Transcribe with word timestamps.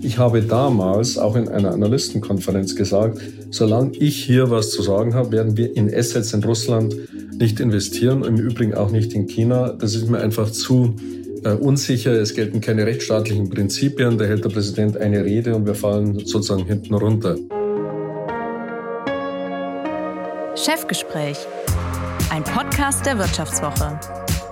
Ich 0.00 0.18
habe 0.18 0.42
damals 0.42 1.18
auch 1.18 1.36
in 1.36 1.48
einer 1.48 1.72
Analystenkonferenz 1.72 2.76
gesagt, 2.76 3.20
solange 3.50 3.96
ich 3.96 4.24
hier 4.24 4.50
was 4.50 4.70
zu 4.70 4.82
sagen 4.82 5.14
habe, 5.14 5.32
werden 5.32 5.56
wir 5.56 5.76
in 5.76 5.92
Assets 5.92 6.32
in 6.32 6.42
Russland 6.44 6.94
nicht 7.38 7.60
investieren, 7.60 8.24
im 8.24 8.36
Übrigen 8.36 8.74
auch 8.74 8.90
nicht 8.90 9.12
in 9.12 9.26
China. 9.26 9.72
Das 9.72 9.94
ist 9.94 10.08
mir 10.08 10.18
einfach 10.18 10.50
zu 10.50 10.94
äh, 11.44 11.50
unsicher. 11.50 12.12
Es 12.12 12.34
gelten 12.34 12.60
keine 12.60 12.86
rechtsstaatlichen 12.86 13.48
Prinzipien. 13.48 14.18
Da 14.18 14.24
hält 14.24 14.44
der 14.44 14.50
Präsident 14.50 14.96
eine 14.96 15.24
Rede 15.24 15.54
und 15.54 15.66
wir 15.66 15.74
fallen 15.74 16.18
sozusagen 16.24 16.66
hinten 16.66 16.94
runter. 16.94 17.36
Chefgespräch, 20.56 21.38
ein 22.30 22.42
Podcast 22.44 23.06
der 23.06 23.18
Wirtschaftswoche 23.18 23.98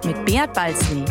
mit 0.04 0.24
Beat 0.24 0.52
Balzli. 0.52 1.04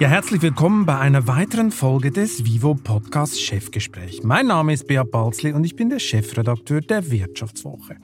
Ja, 0.00 0.06
herzlich 0.06 0.42
willkommen 0.42 0.86
bei 0.86 0.96
einer 0.96 1.26
weiteren 1.26 1.72
Folge 1.72 2.12
des 2.12 2.44
Vivo 2.44 2.76
Podcast 2.76 3.42
Chefgespräch. 3.42 4.22
Mein 4.22 4.46
Name 4.46 4.72
ist 4.72 4.86
Beat 4.86 5.10
Balzli 5.10 5.50
und 5.50 5.64
ich 5.64 5.74
bin 5.74 5.90
der 5.90 5.98
Chefredakteur 5.98 6.82
der 6.82 7.10
Wirtschaftswoche. 7.10 7.96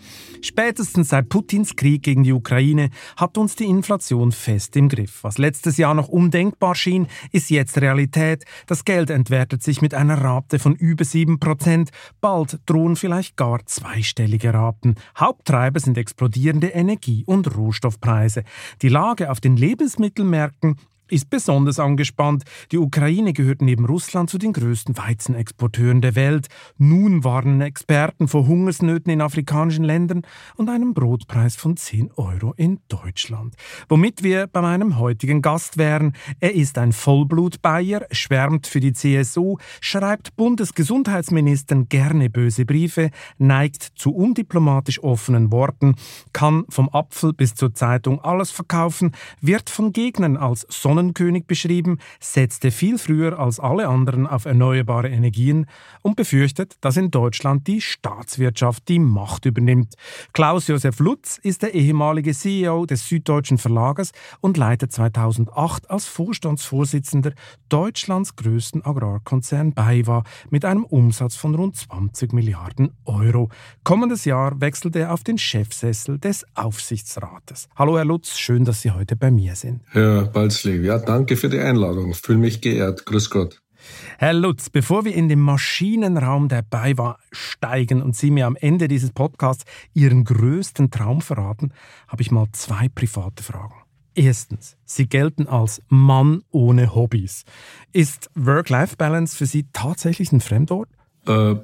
Spätestens 0.42 1.10
seit 1.10 1.28
Putins 1.28 1.76
Krieg 1.76 2.02
gegen 2.02 2.24
die 2.24 2.32
Ukraine 2.32 2.90
hat 3.16 3.38
uns 3.38 3.54
die 3.54 3.66
Inflation 3.66 4.32
fest 4.32 4.74
im 4.74 4.88
Griff. 4.88 5.22
Was 5.22 5.38
letztes 5.38 5.76
Jahr 5.76 5.94
noch 5.94 6.08
undenkbar 6.08 6.74
schien, 6.74 7.06
ist 7.30 7.48
jetzt 7.50 7.80
Realität. 7.80 8.44
Das 8.66 8.84
Geld 8.84 9.10
entwertet 9.10 9.62
sich 9.62 9.80
mit 9.80 9.94
einer 9.94 10.20
Rate 10.20 10.58
von 10.58 10.74
über 10.74 11.04
7 11.04 11.38
Prozent. 11.38 11.90
Bald 12.20 12.58
drohen 12.66 12.96
vielleicht 12.96 13.36
gar 13.36 13.64
zweistellige 13.66 14.52
Raten. 14.52 14.96
Haupttreiber 15.16 15.78
sind 15.78 15.96
explodierende 15.96 16.70
Energie- 16.70 17.22
und 17.24 17.56
Rohstoffpreise. 17.56 18.42
Die 18.82 18.88
Lage 18.88 19.30
auf 19.30 19.40
den 19.40 19.56
Lebensmittelmärkten 19.56 20.74
ist 21.08 21.28
besonders 21.28 21.78
angespannt. 21.78 22.44
Die 22.72 22.78
Ukraine 22.78 23.32
gehört 23.32 23.60
neben 23.60 23.84
Russland 23.84 24.30
zu 24.30 24.38
den 24.38 24.52
größten 24.52 24.96
Weizenexporteuren 24.96 26.00
der 26.00 26.14
Welt. 26.14 26.48
Nun 26.78 27.24
warnen 27.24 27.60
Experten 27.60 28.26
vor 28.26 28.46
Hungersnöten 28.46 29.12
in 29.12 29.20
afrikanischen 29.20 29.84
Ländern 29.84 30.22
und 30.56 30.70
einem 30.70 30.94
Brotpreis 30.94 31.56
von 31.56 31.76
10 31.76 32.12
Euro 32.12 32.54
in 32.56 32.80
Deutschland. 32.88 33.54
Womit 33.88 34.22
wir 34.22 34.46
bei 34.46 34.62
meinem 34.62 34.98
heutigen 34.98 35.42
Gast 35.42 35.76
wären. 35.76 36.14
Er 36.40 36.54
ist 36.54 36.78
ein 36.78 36.92
Vollblut-Bayer, 36.92 38.06
schwärmt 38.10 38.66
für 38.66 38.80
die 38.80 38.92
CSU, 38.92 39.58
schreibt 39.80 40.36
Bundesgesundheitsministern 40.36 41.88
gerne 41.88 42.30
böse 42.30 42.64
Briefe, 42.64 43.10
neigt 43.36 43.82
zu 43.94 44.14
undiplomatisch 44.14 45.02
offenen 45.02 45.52
Worten, 45.52 45.96
kann 46.32 46.64
vom 46.70 46.88
Apfel 46.88 47.32
bis 47.32 47.54
zur 47.54 47.74
Zeitung 47.74 48.20
alles 48.20 48.50
verkaufen, 48.50 49.12
wird 49.40 49.68
von 49.68 49.92
Gegnern 49.92 50.36
als 50.36 50.66
Son 50.70 50.93
Sonnenkönig 50.94 51.48
beschrieben, 51.48 51.98
setzte 52.20 52.70
viel 52.70 52.98
früher 52.98 53.40
als 53.40 53.58
alle 53.58 53.88
anderen 53.88 54.28
auf 54.28 54.44
erneuerbare 54.44 55.08
Energien 55.08 55.66
und 56.02 56.14
befürchtet, 56.14 56.76
dass 56.82 56.96
in 56.96 57.10
Deutschland 57.10 57.66
die 57.66 57.80
Staatswirtschaft 57.80 58.88
die 58.88 59.00
Macht 59.00 59.44
übernimmt. 59.44 59.94
Klaus-Josef 60.34 61.00
Lutz 61.00 61.38
ist 61.42 61.62
der 61.62 61.74
ehemalige 61.74 62.32
CEO 62.32 62.86
des 62.86 63.08
Süddeutschen 63.08 63.58
Verlages 63.58 64.12
und 64.40 64.56
leitet 64.56 64.92
2008 64.92 65.90
als 65.90 66.06
Vorstandsvorsitzender 66.06 67.32
Deutschlands 67.68 68.36
größten 68.36 68.84
Agrarkonzern 68.84 69.72
BayWa 69.72 70.22
mit 70.50 70.64
einem 70.64 70.84
Umsatz 70.84 71.34
von 71.34 71.56
rund 71.56 71.74
20 71.74 72.32
Milliarden 72.32 72.92
Euro. 73.04 73.48
Kommendes 73.82 74.24
Jahr 74.26 74.60
wechselt 74.60 74.94
er 74.94 75.12
auf 75.12 75.24
den 75.24 75.38
Chefsessel 75.38 76.20
des 76.20 76.46
Aufsichtsrates. 76.54 77.68
Hallo 77.74 77.96
Herr 77.96 78.04
Lutz, 78.04 78.38
schön, 78.38 78.64
dass 78.64 78.82
Sie 78.82 78.92
heute 78.92 79.16
bei 79.16 79.32
mir 79.32 79.56
sind. 79.56 79.80
Herr 79.90 80.26
Balzli, 80.26 80.83
ja, 80.84 80.98
danke 80.98 81.36
für 81.36 81.48
die 81.48 81.58
Einladung. 81.58 82.14
Fühle 82.14 82.38
mich 82.38 82.60
geehrt. 82.60 83.06
Grüß 83.06 83.30
Gott. 83.30 83.60
Herr 84.18 84.32
Lutz, 84.32 84.70
bevor 84.70 85.04
wir 85.04 85.14
in 85.14 85.28
den 85.28 85.40
Maschinenraum 85.40 86.48
der 86.48 86.62
BayWa 86.62 87.18
steigen 87.32 88.02
und 88.02 88.16
Sie 88.16 88.30
mir 88.30 88.46
am 88.46 88.56
Ende 88.56 88.88
dieses 88.88 89.10
Podcasts 89.12 89.64
Ihren 89.92 90.24
größten 90.24 90.90
Traum 90.90 91.20
verraten, 91.20 91.72
habe 92.08 92.22
ich 92.22 92.30
mal 92.30 92.46
zwei 92.52 92.88
private 92.88 93.42
Fragen. 93.42 93.74
Erstens, 94.14 94.76
Sie 94.84 95.08
gelten 95.08 95.48
als 95.48 95.82
Mann 95.88 96.42
ohne 96.50 96.94
Hobbys. 96.94 97.44
Ist 97.92 98.30
Work-Life-Balance 98.34 99.36
für 99.36 99.46
Sie 99.46 99.66
tatsächlich 99.72 100.30
ein 100.32 100.40
Fremdwort? 100.40 100.88
Äh, 101.26 101.56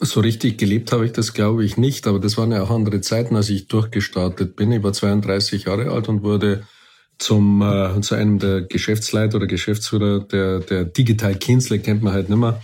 so 0.00 0.20
richtig 0.20 0.58
gelebt 0.58 0.92
habe 0.92 1.06
ich 1.06 1.12
das, 1.12 1.32
glaube 1.32 1.64
ich, 1.64 1.76
nicht. 1.76 2.06
Aber 2.06 2.18
das 2.18 2.36
waren 2.36 2.52
ja 2.52 2.62
auch 2.62 2.70
andere 2.70 3.00
Zeiten, 3.00 3.36
als 3.36 3.48
ich 3.48 3.68
durchgestartet 3.68 4.54
bin. 4.56 4.70
Ich 4.72 4.82
war 4.82 4.92
32 4.92 5.64
Jahre 5.64 5.90
alt 5.90 6.08
und 6.08 6.22
wurde 6.22 6.66
zum, 7.18 7.62
äh, 7.62 8.00
zu 8.00 8.14
einem 8.14 8.38
der 8.38 8.62
Geschäftsleiter 8.62 9.36
oder 9.36 9.46
Geschäftsführer 9.46 10.20
der, 10.20 10.60
der 10.60 10.84
Digital 10.84 11.34
Kinsle, 11.34 11.78
kennt 11.78 12.02
man 12.02 12.12
halt 12.12 12.28
nicht 12.28 12.38
mehr, 12.38 12.60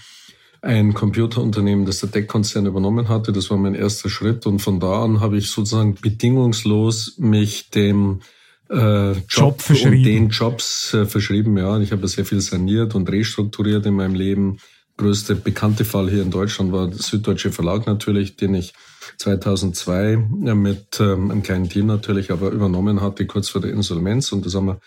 ein 0.63 0.93
Computerunternehmen, 0.93 1.87
das 1.87 2.01
der 2.01 2.11
Tech-Konzern 2.11 2.67
übernommen 2.67 3.09
hatte. 3.09 3.33
Das 3.33 3.51
war 3.51 3.57
mein 3.57 3.75
erster 3.75 4.11
Schritt 4.11 4.47
und 4.47 4.59
von 4.61 4.79
da 4.79 5.03
an 5.05 5.21
habe 5.21 5.39
ich 5.39 5.51
sozusagen 5.51 5.95
bedingungslos 5.95 7.15
mich 7.19 7.71
dem 7.71 8.21
äh, 8.69 9.13
Job, 9.13 9.63
Job 9.69 9.71
und 9.71 10.03
den 10.03 10.29
Jobs 10.29 10.95
äh, 10.95 11.07
verschrieben. 11.07 11.57
Ja, 11.57 11.79
ich 11.81 11.93
habe 11.93 12.07
sehr 12.09 12.25
viel 12.25 12.41
saniert 12.41 12.95
und 12.95 13.11
restrukturiert 13.11 13.87
in 13.87 13.95
meinem 13.95 14.15
Leben. 14.15 14.59
Größte 14.97 15.35
bekannte 15.35 15.87
Fall 15.87 16.11
hier 16.11 16.23
in 16.23 16.31
Deutschland 16.31 16.73
war 16.73 16.89
der 16.89 16.99
Süddeutsche 16.99 17.53
Verlag 17.53 17.87
natürlich, 17.87 18.37
den 18.37 18.55
ich 18.55 18.75
2002 19.19 20.17
mit 20.17 21.01
ähm, 21.01 21.31
einem 21.31 21.43
kleinen 21.43 21.69
Team 21.69 21.87
natürlich 21.87 22.31
aber 22.31 22.51
übernommen 22.51 23.01
hatte, 23.01 23.27
kurz 23.27 23.49
vor 23.49 23.61
der 23.61 23.73
Insolvenz. 23.73 24.33
Und 24.33 24.47
das 24.47 24.55
haben 24.55 24.67
wir 24.67 24.81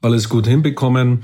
alles 0.00 0.28
gut 0.28 0.46
hinbekommen. 0.46 1.22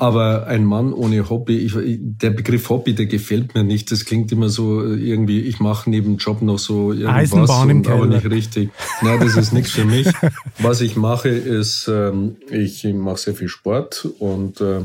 Aber 0.00 0.46
ein 0.46 0.64
Mann 0.64 0.94
ohne 0.94 1.28
Hobby, 1.28 1.58
ich, 1.58 1.74
der 2.00 2.30
Begriff 2.30 2.70
Hobby, 2.70 2.94
der 2.94 3.04
gefällt 3.04 3.54
mir 3.54 3.64
nicht. 3.64 3.92
Das 3.92 4.06
klingt 4.06 4.32
immer 4.32 4.48
so 4.48 4.82
äh, 4.82 4.94
irgendwie, 4.94 5.40
ich 5.40 5.60
mache 5.60 5.90
neben 5.90 6.16
Job 6.16 6.40
noch 6.40 6.58
so 6.58 6.92
irgendwas, 6.92 7.34
Eisenbahn 7.34 7.68
im 7.68 7.76
und, 7.78 7.88
aber 7.88 8.06
nicht 8.06 8.30
richtig. 8.30 8.70
Nein, 9.02 9.20
das 9.20 9.36
ist 9.36 9.52
nichts 9.52 9.72
für 9.72 9.84
mich. 9.84 10.08
Was 10.58 10.80
ich 10.80 10.96
mache, 10.96 11.28
ist, 11.28 11.86
ähm, 11.88 12.36
ich 12.50 12.82
mache 12.84 13.18
sehr 13.18 13.34
viel 13.34 13.48
Sport 13.48 14.08
und 14.18 14.62
äh, 14.62 14.80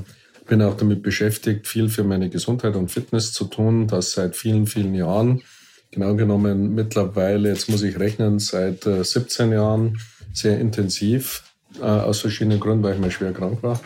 bin 0.47 0.61
auch 0.61 0.75
damit 0.75 1.01
beschäftigt, 1.01 1.65
viel 1.65 1.87
für 1.87 2.03
meine 2.03 2.29
Gesundheit 2.29 2.75
und 2.75 2.91
Fitness 2.91 3.31
zu 3.31 3.45
tun. 3.45 3.87
Das 3.87 4.11
seit 4.11 4.35
vielen, 4.35 4.67
vielen 4.67 4.93
Jahren 4.95 5.41
genau 5.91 6.15
genommen 6.15 6.75
mittlerweile, 6.75 7.49
jetzt 7.49 7.69
muss 7.69 7.83
ich 7.83 7.99
rechnen, 7.99 8.39
seit 8.39 8.85
äh, 8.85 9.03
17 9.03 9.51
Jahren 9.51 9.99
sehr 10.33 10.59
intensiv, 10.59 11.43
äh, 11.79 11.85
aus 11.85 12.19
verschiedenen 12.19 12.59
Gründen, 12.59 12.83
weil 12.83 12.95
ich 12.95 12.99
mal 12.99 13.11
schwer 13.11 13.33
krank 13.33 13.63
war. 13.63 13.79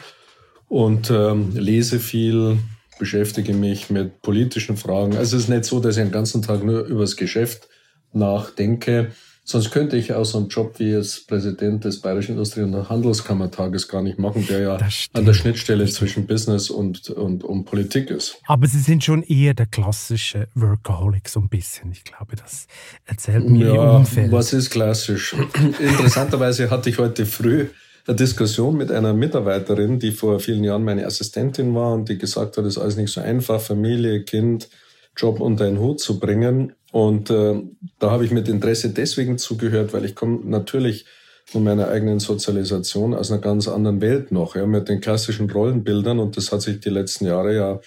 Und 0.67 1.09
ähm, 1.09 1.51
lese 1.55 1.99
viel, 1.99 2.57
beschäftige 2.99 3.53
mich 3.53 3.89
mit 3.89 4.21
politischen 4.21 4.77
Fragen. 4.77 5.15
Also 5.15 5.37
es 5.37 5.43
ist 5.43 5.49
nicht 5.49 5.65
so, 5.65 5.79
dass 5.79 5.97
ich 5.97 6.03
den 6.03 6.11
ganzen 6.11 6.41
Tag 6.41 6.63
nur 6.63 6.83
über 6.85 7.01
das 7.01 7.15
Geschäft 7.15 7.67
nachdenke, 8.13 9.11
Sonst 9.51 9.71
könnte 9.71 9.97
ich 9.97 10.13
auch 10.13 10.25
so 10.25 10.37
einen 10.37 10.47
Job 10.47 10.75
wie 10.77 10.93
als 10.93 11.21
Präsident 11.25 11.83
des 11.83 12.01
Bayerischen 12.01 12.33
Industrie- 12.33 12.61
und 12.61 12.87
Handelskammertages 12.87 13.87
gar 13.87 14.03
nicht 14.03 14.19
machen, 14.19 14.45
der 14.47 14.59
ja 14.59 14.77
an 15.13 15.25
der 15.25 15.33
Schnittstelle 15.33 15.87
zwischen 15.87 16.27
Business 16.27 16.69
und, 16.69 17.09
und, 17.09 17.43
und 17.43 17.65
Politik 17.65 18.11
ist. 18.11 18.37
Aber 18.45 18.67
Sie 18.67 18.77
sind 18.77 19.03
schon 19.03 19.23
eher 19.23 19.55
der 19.55 19.65
klassische 19.65 20.49
Workaholic, 20.53 21.27
so 21.27 21.39
ein 21.39 21.49
bisschen. 21.49 21.91
Ich 21.91 22.03
glaube, 22.03 22.35
das 22.35 22.67
erzählt 23.05 23.49
mir 23.49 23.69
ja, 23.69 23.73
Ihr 23.73 23.91
Umfeld. 23.93 24.31
Was 24.31 24.53
ist 24.53 24.69
klassisch? 24.69 25.35
Interessanterweise 25.79 26.69
hatte 26.69 26.91
ich 26.91 26.99
heute 26.99 27.25
früh 27.25 27.69
eine 28.05 28.17
Diskussion 28.17 28.77
mit 28.77 28.91
einer 28.91 29.15
Mitarbeiterin, 29.15 29.97
die 29.97 30.11
vor 30.11 30.39
vielen 30.39 30.63
Jahren 30.63 30.83
meine 30.83 31.07
Assistentin 31.07 31.73
war 31.73 31.93
und 31.93 32.07
die 32.07 32.19
gesagt 32.19 32.55
hat, 32.55 32.65
es 32.65 32.77
ist 32.77 32.83
alles 32.83 32.97
nicht 32.97 33.11
so 33.11 33.19
einfach, 33.19 33.59
Familie, 33.59 34.21
Kind, 34.25 34.69
Job 35.17 35.39
unter 35.39 35.65
einen 35.65 35.79
Hut 35.79 35.99
zu 35.99 36.19
bringen. 36.19 36.73
Und 36.91 37.29
äh, 37.29 37.61
da 37.99 38.11
habe 38.11 38.25
ich 38.25 38.31
mit 38.31 38.47
Interesse 38.47 38.89
deswegen 38.89 39.37
zugehört, 39.37 39.93
weil 39.93 40.05
ich 40.05 40.15
komme 40.15 40.39
natürlich 40.43 41.05
von 41.45 41.63
meiner 41.63 41.87
eigenen 41.87 42.19
Sozialisation 42.19 43.13
aus 43.13 43.31
einer 43.31 43.41
ganz 43.41 43.67
anderen 43.67 44.01
Welt 44.01 44.31
noch, 44.31 44.55
ja, 44.55 44.65
mit 44.65 44.87
den 44.87 45.01
klassischen 45.01 45.49
Rollenbildern. 45.49 46.19
Und 46.19 46.37
das 46.37 46.51
hat 46.51 46.61
sich 46.61 46.79
die 46.79 46.89
letzten 46.89 47.25
Jahre 47.25 47.55
ja 47.55 47.79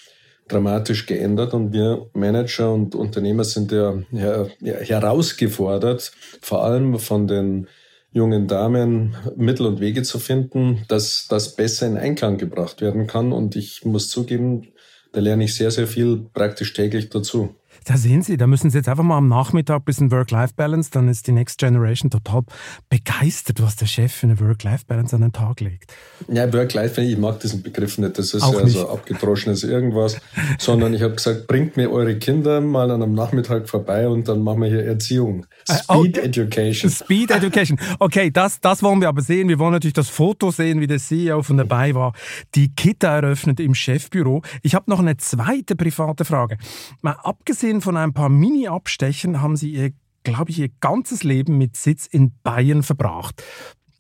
dramatisch 0.49 1.07
geändert. 1.07 1.55
Und 1.55 1.73
wir 1.73 2.07
Manager 2.13 2.73
und 2.73 2.95
Unternehmer 2.95 3.45
sind 3.45 3.73
ja, 3.73 4.03
ja, 4.11 4.47
ja 4.61 4.75
herausgefordert, 4.81 6.13
vor 6.41 6.65
allem 6.65 6.99
von 6.99 7.27
den 7.27 7.69
jungen 8.13 8.47
Damen 8.47 9.17
Mittel 9.37 9.67
und 9.67 9.81
Wege 9.81 10.03
zu 10.03 10.19
finden, 10.19 10.85
dass 10.89 11.27
das 11.29 11.57
besser 11.57 11.87
in 11.87 11.97
Einklang 11.97 12.39
gebracht 12.39 12.81
werden 12.81 13.07
kann. 13.07 13.33
Und 13.33 13.57
ich 13.57 13.85
muss 13.85 14.09
zugeben, 14.09 14.69
da 15.13 15.21
lerne 15.21 15.45
ich 15.45 15.55
sehr, 15.55 15.71
sehr 15.71 15.87
viel 15.87 16.27
praktisch 16.35 16.73
täglich 16.73 17.11
dazu. 17.11 17.55
Da 17.85 17.97
sehen 17.97 18.23
Sie, 18.23 18.37
da 18.37 18.47
müssen 18.47 18.71
Sie 18.71 18.79
jetzt 18.79 18.89
einfach 18.89 19.03
mal 19.03 19.17
am 19.17 19.29
Nachmittag 19.29 19.81
ein 19.81 19.85
bisschen 19.85 20.11
Work-Life-Balance, 20.11 20.91
dann 20.93 21.09
ist 21.09 21.27
die 21.27 21.33
Next 21.33 21.59
Generation 21.59 22.11
total 22.11 22.43
begeistert, 22.89 23.63
was 23.63 23.77
der 23.77 23.87
Chef 23.87 24.13
für 24.13 24.27
eine 24.27 24.39
Work-Life-Balance 24.39 25.17
an 25.17 25.23
den 25.23 25.33
Tag 25.33 25.61
legt. 25.61 25.93
Ja, 26.29 26.53
Work-Life, 26.53 27.01
ich 27.01 27.19
mag 27.19 27.41
diesen 27.41 27.63
Begriff 27.63 27.99
nicht. 27.99 28.19
Das 28.19 28.35
ist 28.35 28.43
Auch 28.43 28.55
ja 28.55 28.65
nicht. 28.65 28.75
so 28.75 28.89
abgedroschenes 28.89 29.65
irgendwas, 29.65 30.19
sondern 30.59 30.95
ich 30.95 31.03
habe 31.03 31.15
gesagt, 31.15 31.47
bringt 31.47 31.77
mir 31.77 31.91
eure 31.91 32.19
Kinder 32.19 32.61
mal 32.61 32.91
an 32.91 33.03
einem 33.03 33.15
Nachmittag 33.15 33.69
vorbei 33.69 34.09
und 34.09 34.29
dann 34.29 34.43
machen 34.43 34.63
wir 34.63 34.69
hier 34.69 34.85
Erziehung. 34.85 35.47
Äh, 35.69 35.75
Speed 35.75 36.19
oh, 36.19 36.21
Education. 36.21 36.91
Speed 36.91 37.31
Education. 37.31 37.79
Okay, 37.99 38.31
das, 38.31 38.61
das 38.61 38.83
wollen 38.83 39.01
wir 39.01 39.09
aber 39.09 39.23
sehen. 39.23 39.49
Wir 39.49 39.59
wollen 39.59 39.73
natürlich 39.73 39.95
das 39.95 40.09
Foto 40.09 40.51
sehen, 40.51 40.81
wie 40.81 40.87
der 40.87 40.99
CEO 40.99 41.43
von 41.43 41.57
dabei 41.57 41.95
war. 41.95 42.13
Die 42.55 42.73
Kita 42.75 43.17
eröffnet 43.17 43.61
im 43.61 43.75
Chefbüro. 43.75 44.43
Ich 44.63 44.75
habe 44.75 44.91
noch 44.91 45.01
eine 45.01 45.17
zweite 45.17 45.77
private 45.77 46.25
Frage. 46.25 46.59
Mal 47.01 47.17
abgesehen 47.23 47.72
von 47.81 47.97
ein 47.97 48.13
paar 48.13 48.29
Mini-Abstechen 48.29 49.41
haben 49.41 49.57
Sie 49.57 49.73
Ihr, 49.73 49.93
glaube 50.25 50.51
ich, 50.51 50.59
Ihr 50.59 50.71
ganzes 50.81 51.25
Leben 51.25 51.59
mit 51.59 51.77
Sitz 51.77 52.07
in 52.07 52.33
Bayern 52.43 52.83
verbracht. 52.83 53.43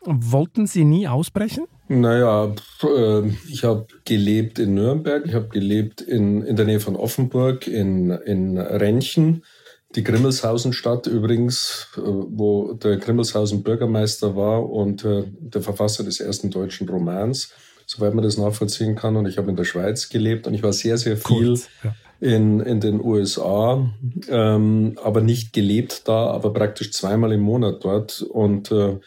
Wollten 0.04 0.66
Sie 0.66 0.84
nie 0.84 1.06
ausbrechen? 1.06 1.66
Naja, 1.88 2.54
äh, 2.82 3.28
ich 3.48 3.64
habe 3.64 3.86
gelebt 4.04 4.58
in 4.58 4.74
Nürnberg, 4.74 5.24
ich 5.26 5.34
habe 5.34 5.48
gelebt 5.48 6.00
in, 6.00 6.42
in 6.42 6.56
der 6.56 6.64
Nähe 6.64 6.80
von 6.80 6.96
Offenburg, 6.96 7.66
in, 7.66 8.10
in 8.10 8.58
Renchen, 8.58 9.44
die 9.94 10.02
Grimmelshausen-Stadt 10.02 11.06
übrigens, 11.06 11.88
äh, 11.96 12.00
wo 12.00 12.72
der 12.72 12.96
Grimmelshausen 12.96 13.62
Bürgermeister 13.62 14.34
war 14.36 14.69
und 14.69 15.04
äh, 15.04 15.24
der 15.38 15.62
Verfasser 15.62 16.02
des 16.02 16.20
ersten 16.20 16.50
deutschen 16.50 16.88
Romans, 16.88 17.52
soweit 17.86 18.14
man 18.14 18.24
das 18.24 18.38
nachvollziehen 18.38 18.96
kann. 18.96 19.16
Und 19.16 19.26
ich 19.26 19.36
habe 19.36 19.50
in 19.50 19.56
der 19.56 19.64
Schweiz 19.64 20.08
gelebt 20.08 20.46
und 20.46 20.54
ich 20.54 20.62
war 20.62 20.72
sehr, 20.72 20.96
sehr 20.96 21.16
viel 21.16 21.60
ja. 21.84 21.94
In, 22.22 22.60
in 22.60 22.78
den 22.78 23.04
USA, 23.04 23.90
ähm, 24.28 24.96
aber 25.02 25.20
nicht 25.20 25.52
gelebt 25.52 26.06
da, 26.06 26.28
aber 26.28 26.52
praktisch 26.52 26.92
zweimal 26.92 27.32
im 27.32 27.40
Monat 27.40 27.84
dort. 27.84 28.22
Und 28.22 28.70
äh, 28.70 29.00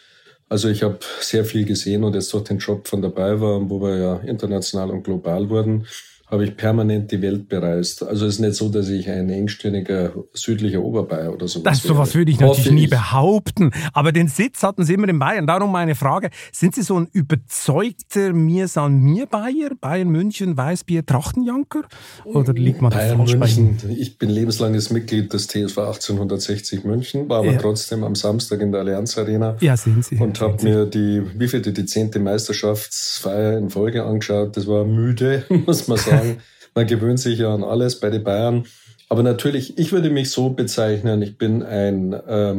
also 0.50 0.68
ich 0.68 0.84
habe 0.84 1.00
sehr 1.22 1.46
viel 1.46 1.64
gesehen 1.64 2.04
und 2.04 2.14
jetzt 2.14 2.34
durch 2.34 2.44
den 2.44 2.58
Job 2.58 2.90
von 2.90 3.02
dabei 3.02 3.40
war, 3.40 3.70
wo 3.70 3.82
wir 3.82 3.98
ja 3.98 4.16
international 4.18 4.92
und 4.92 5.04
global 5.04 5.50
wurden, 5.50 5.88
habe 6.28 6.44
ich 6.44 6.58
permanent 6.58 7.12
die 7.12 7.22
Welt 7.22 7.48
bereist. 7.50 8.02
Also 8.02 8.26
es 8.26 8.36
ist 8.36 8.40
nicht 8.40 8.56
so, 8.56 8.70
dass 8.70 8.90
ich 8.90 9.08
ein 9.10 9.30
engstirniger 9.30 10.12
südlicher 10.34 10.82
Oberbayer 10.82 11.32
oder 11.32 11.48
sowas 11.48 11.82
Das 11.82 11.84
sowas 11.84 12.16
würde 12.16 12.32
ich 12.32 12.40
natürlich 12.40 12.72
nie 12.72 12.88
behaupten. 12.88 13.72
Aber 13.94 14.12
den 14.12 14.28
Sitz 14.28 14.64
hatten 14.64 14.84
Sie 14.84 14.96
immer 14.96 15.08
in 15.08 15.20
Bayern. 15.20 15.46
Darum 15.46 15.72
meine 15.72 15.94
Frage, 15.94 16.32
sind 16.52 16.74
Sie 16.74 16.82
so 16.82 17.00
ein 17.00 17.08
überzeugter 17.12 18.34
mir 18.34 18.68
san 18.68 18.98
mir 18.98 19.28
Bayer, 19.28 19.70
Bayern 19.80 20.10
München, 20.10 20.58
Weißbier, 20.58 21.06
Trachtenjanker? 21.06 21.84
Oder 22.24 22.54
liegt 22.54 22.82
man 22.82 22.92
Bayern 22.92 23.18
München, 23.18 23.78
ich 23.96 24.18
bin 24.18 24.30
lebenslanges 24.30 24.90
Mitglied 24.90 25.32
des 25.32 25.48
TSV 25.48 25.78
1860 25.78 26.86
München, 26.86 27.30
war 27.30 27.40
aber 27.40 27.54
ja. 27.54 27.60
trotzdem 27.60 28.04
am 28.04 28.16
Samstag 28.16 28.62
in 28.62 28.72
der 28.72 28.82
Allianz 28.82 29.16
Arena. 29.18 29.58
Ja, 29.60 29.78
sehen 29.78 30.02
Sie. 30.02 30.16
Und 30.16 30.42
habe 30.42 30.64
mir 30.64 30.86
die, 30.86 31.22
wie 31.36 31.48
viel 31.48 31.62
die 31.62 31.86
zehnte 31.86 32.20
Meisterschaftsfeier 32.20 33.58
in 33.60 33.70
Folge 33.70 34.04
angeschaut. 34.04 34.58
Das 34.58 34.66
war 34.66 34.86
müde, 34.86 35.46
muss 35.68 35.88
man 35.88 35.98
sagen 35.98 36.15
sagen, 36.18 36.42
man 36.74 36.88
gewöhnt 36.88 37.20
sich 37.20 37.40
ja 37.40 37.54
an 37.54 37.64
alles 37.64 38.00
bei 38.00 38.10
den 38.10 38.24
Bayern. 38.24 38.66
Aber 39.10 39.24
natürlich, 39.24 39.78
ich 39.78 39.92
würde 39.92 40.10
mich 40.10 40.32
so 40.32 40.50
bezeichnen, 40.50 41.22
ich 41.22 41.38
bin 41.38 41.64
ein 41.64 42.14
äh, 42.14 42.56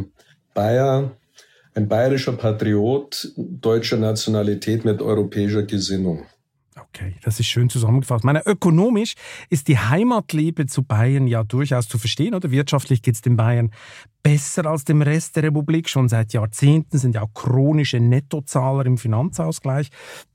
Bayer, 0.55 1.13
ein 1.75 1.89
bayerischer 1.89 2.33
Patriot 2.33 3.33
deutscher 3.37 3.99
Nationalität 3.99 4.85
mit 4.85 5.03
europäischer 5.03 5.65
Gesinnung. 5.65 6.25
Okay, 6.79 7.17
das 7.23 7.41
ist 7.41 7.47
schön 7.47 7.69
zusammengefasst. 7.69 8.25
meine, 8.25 8.47
ökonomisch 8.47 9.15
ist 9.51 9.69
die 9.69 9.79
Heimatliebe 9.79 10.67
zu 10.67 10.83
Bayern 10.83 11.27
ja 11.27 11.43
durchaus 11.43 11.89
zu 11.89 11.99
verstehen, 11.99 12.35
oder? 12.35 12.51
Wirtschaftlich 12.51 13.03
geht 13.03 13.15
es 13.15 13.21
den 13.23 13.37
Bayern 13.37 13.71
besser 14.23 14.67
als 14.67 14.85
dem 14.85 15.03
Rest 15.03 15.37
der 15.37 15.43
Republik. 15.45 15.89
Schon 15.89 16.09
seit 16.09 16.33
Jahrzehnten 16.33 16.99
sind 16.99 17.15
ja 17.15 17.23
auch 17.23 17.33
chronische 17.35 18.01
Nettozahler 18.01 18.87
im 18.87 18.99
Finanzausgleich. 18.99 19.91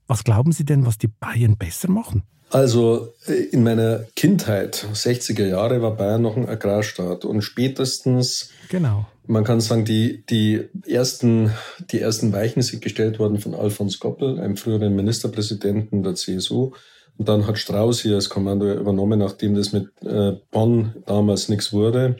Was 0.06 0.24
glauben 0.24 0.52
Sie 0.52 0.64
denn, 0.64 0.84
was 0.84 0.98
die 0.98 1.08
Bayern 1.08 1.56
besser 1.56 1.90
machen? 1.90 2.22
Also 2.52 3.14
äh, 3.26 3.32
in 3.32 3.64
meiner 3.64 4.04
Kindheit, 4.14 4.86
60er 4.92 5.46
Jahre, 5.46 5.80
war 5.80 5.96
Bayern 5.96 6.22
noch 6.22 6.36
ein 6.36 6.48
Agrarstaat 6.48 7.24
und 7.24 7.40
spätestens, 7.40 8.50
genau. 8.68 9.06
man 9.26 9.42
kann 9.42 9.62
sagen, 9.62 9.86
die, 9.86 10.22
die, 10.28 10.68
ersten, 10.86 11.50
die 11.90 12.00
ersten 12.00 12.32
Weichen 12.32 12.60
sind 12.60 12.82
gestellt 12.82 13.18
worden 13.18 13.38
von 13.38 13.54
Alfons 13.54 13.98
Goppel, 13.98 14.38
einem 14.38 14.58
früheren 14.58 14.94
Ministerpräsidenten 14.94 16.02
der 16.02 16.14
CSU. 16.14 16.72
Und 17.16 17.28
dann 17.28 17.46
hat 17.46 17.58
Strauß 17.58 18.02
hier 18.02 18.16
als 18.16 18.28
Kommando 18.28 18.70
übernommen, 18.70 19.18
nachdem 19.18 19.54
das 19.54 19.72
mit 19.72 19.88
äh, 20.02 20.32
Bonn 20.50 20.94
damals 21.06 21.48
nichts 21.48 21.72
wurde. 21.72 22.16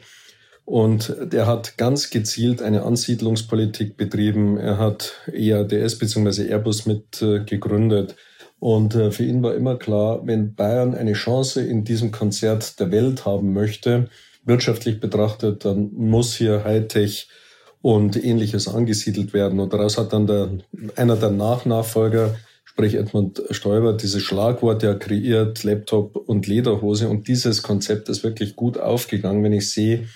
Und 0.65 1.15
der 1.21 1.45
hat 1.45 1.77
ganz 1.77 2.09
gezielt 2.09 2.61
eine 2.61 2.83
Ansiedlungspolitik 2.83 3.97
betrieben. 3.97 4.57
Er 4.57 4.77
hat 4.77 5.13
EADS 5.31 5.99
bzw. 5.99 6.47
Airbus 6.49 6.85
mit 6.85 7.21
äh, 7.21 7.43
gegründet. 7.43 8.15
Und 8.63 8.95
äh, 8.95 9.11
für 9.11 9.25
ihn 9.25 9.43
war 9.43 9.55
immer 9.55 9.75
klar, 9.75 10.21
wenn 10.23 10.55
Bayern 10.55 10.95
eine 10.95 11.11
Chance 11.11 11.61
in 11.61 11.83
diesem 11.83 12.13
Konzert 12.13 12.79
der 12.79 12.91
Welt 12.91 13.25
haben 13.25 13.51
möchte, 13.51 14.07
wirtschaftlich 14.45 15.01
betrachtet, 15.01 15.65
dann 15.65 15.91
muss 15.93 16.33
hier 16.35 16.63
Hightech 16.63 17.27
und 17.81 18.15
ähnliches 18.15 18.69
angesiedelt 18.69 19.33
werden. 19.33 19.59
Und 19.59 19.73
daraus 19.73 19.97
hat 19.97 20.13
dann 20.13 20.27
der, 20.27 20.49
einer 20.95 21.17
der 21.17 21.31
Nachnachfolger, 21.31 22.35
sprich 22.63 22.95
Edmund 22.95 23.43
Stoiber, 23.49 23.91
dieses 23.91 24.23
Schlagwort 24.23 24.81
ja 24.81 24.93
kreiert, 24.93 25.65
Laptop 25.65 26.15
und 26.15 26.47
Lederhose. 26.47 27.09
Und 27.09 27.27
dieses 27.27 27.63
Konzept 27.63 28.07
ist 28.07 28.23
wirklich 28.23 28.55
gut 28.55 28.77
aufgegangen, 28.77 29.43
wenn 29.43 29.51
ich 29.51 29.71
sehe, 29.71 30.07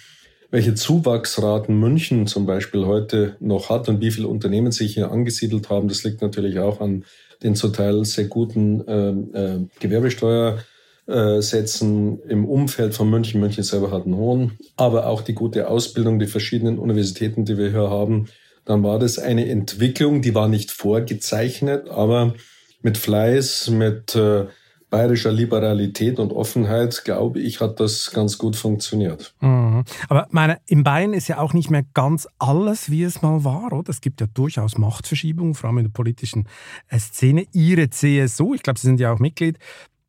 welche 0.51 0.73
Zuwachsraten 0.73 1.77
München 1.77 2.27
zum 2.27 2.45
Beispiel 2.45 2.85
heute 2.85 3.35
noch 3.41 3.69
hat 3.69 3.89
und 3.89 3.99
wie 3.99 4.11
viele 4.11 4.29
Unternehmen 4.29 4.71
sich 4.71 4.94
hier 4.94 5.11
angesiedelt 5.11 5.69
haben. 5.69 5.89
Das 5.89 6.05
liegt 6.05 6.21
natürlich 6.21 6.59
auch 6.59 6.79
an 6.79 7.03
den 7.43 7.55
zum 7.55 7.73
Teil 7.73 8.05
sehr 8.05 8.25
guten 8.25 8.87
äh, 8.87 9.09
äh, 9.09 9.67
Gewerbesteuersätzen 9.79 12.21
im 12.23 12.45
Umfeld 12.45 12.93
von 12.93 13.09
München. 13.09 13.41
München 13.41 13.63
selber 13.63 13.91
hat 13.91 14.05
einen 14.05 14.15
hohen, 14.15 14.59
aber 14.75 15.07
auch 15.07 15.21
die 15.21 15.33
gute 15.33 15.69
Ausbildung, 15.69 16.19
die 16.19 16.27
verschiedenen 16.27 16.79
Universitäten, 16.79 17.45
die 17.45 17.57
wir 17.57 17.71
hier 17.71 17.89
haben. 17.89 18.27
Dann 18.65 18.83
war 18.83 18.99
das 18.99 19.17
eine 19.17 19.47
Entwicklung, 19.47 20.21
die 20.21 20.35
war 20.35 20.47
nicht 20.47 20.71
vorgezeichnet, 20.71 21.89
aber 21.89 22.35
mit 22.81 22.97
Fleiß, 22.97 23.69
mit 23.69 24.15
äh, 24.15 24.45
bayerischer 24.89 25.31
Liberalität 25.31 26.19
und 26.19 26.31
Offenheit, 26.31 27.03
glaube 27.03 27.39
ich, 27.39 27.59
hat 27.59 27.79
das 27.79 28.11
ganz 28.11 28.37
gut 28.37 28.55
funktioniert. 28.55 29.33
Mhm. 29.41 29.83
Aber 30.07 30.27
meine, 30.31 30.59
in 30.65 30.83
Bayern 30.83 31.13
ist 31.13 31.27
ja 31.27 31.39
auch 31.39 31.53
nicht 31.53 31.69
mehr 31.69 31.83
ganz 31.93 32.27
alles, 32.39 32.89
wie 32.89 33.03
es 33.03 33.21
mal 33.21 33.43
war, 33.43 33.73
oder? 33.73 33.89
Es 33.89 34.01
gibt 34.01 34.21
ja 34.21 34.27
durchaus 34.27 34.77
Machtverschiebungen, 34.77 35.55
vor 35.55 35.69
allem 35.69 35.79
in 35.79 35.85
der 35.85 35.91
politischen 35.91 36.47
äh, 36.87 36.99
Szene. 36.99 37.45
Ihre 37.51 37.89
CSU, 37.89 38.53
ich 38.53 38.63
glaube, 38.63 38.79
Sie 38.79 38.87
sind 38.87 38.99
ja 38.99 39.11
auch 39.11 39.19
Mitglied, 39.19 39.57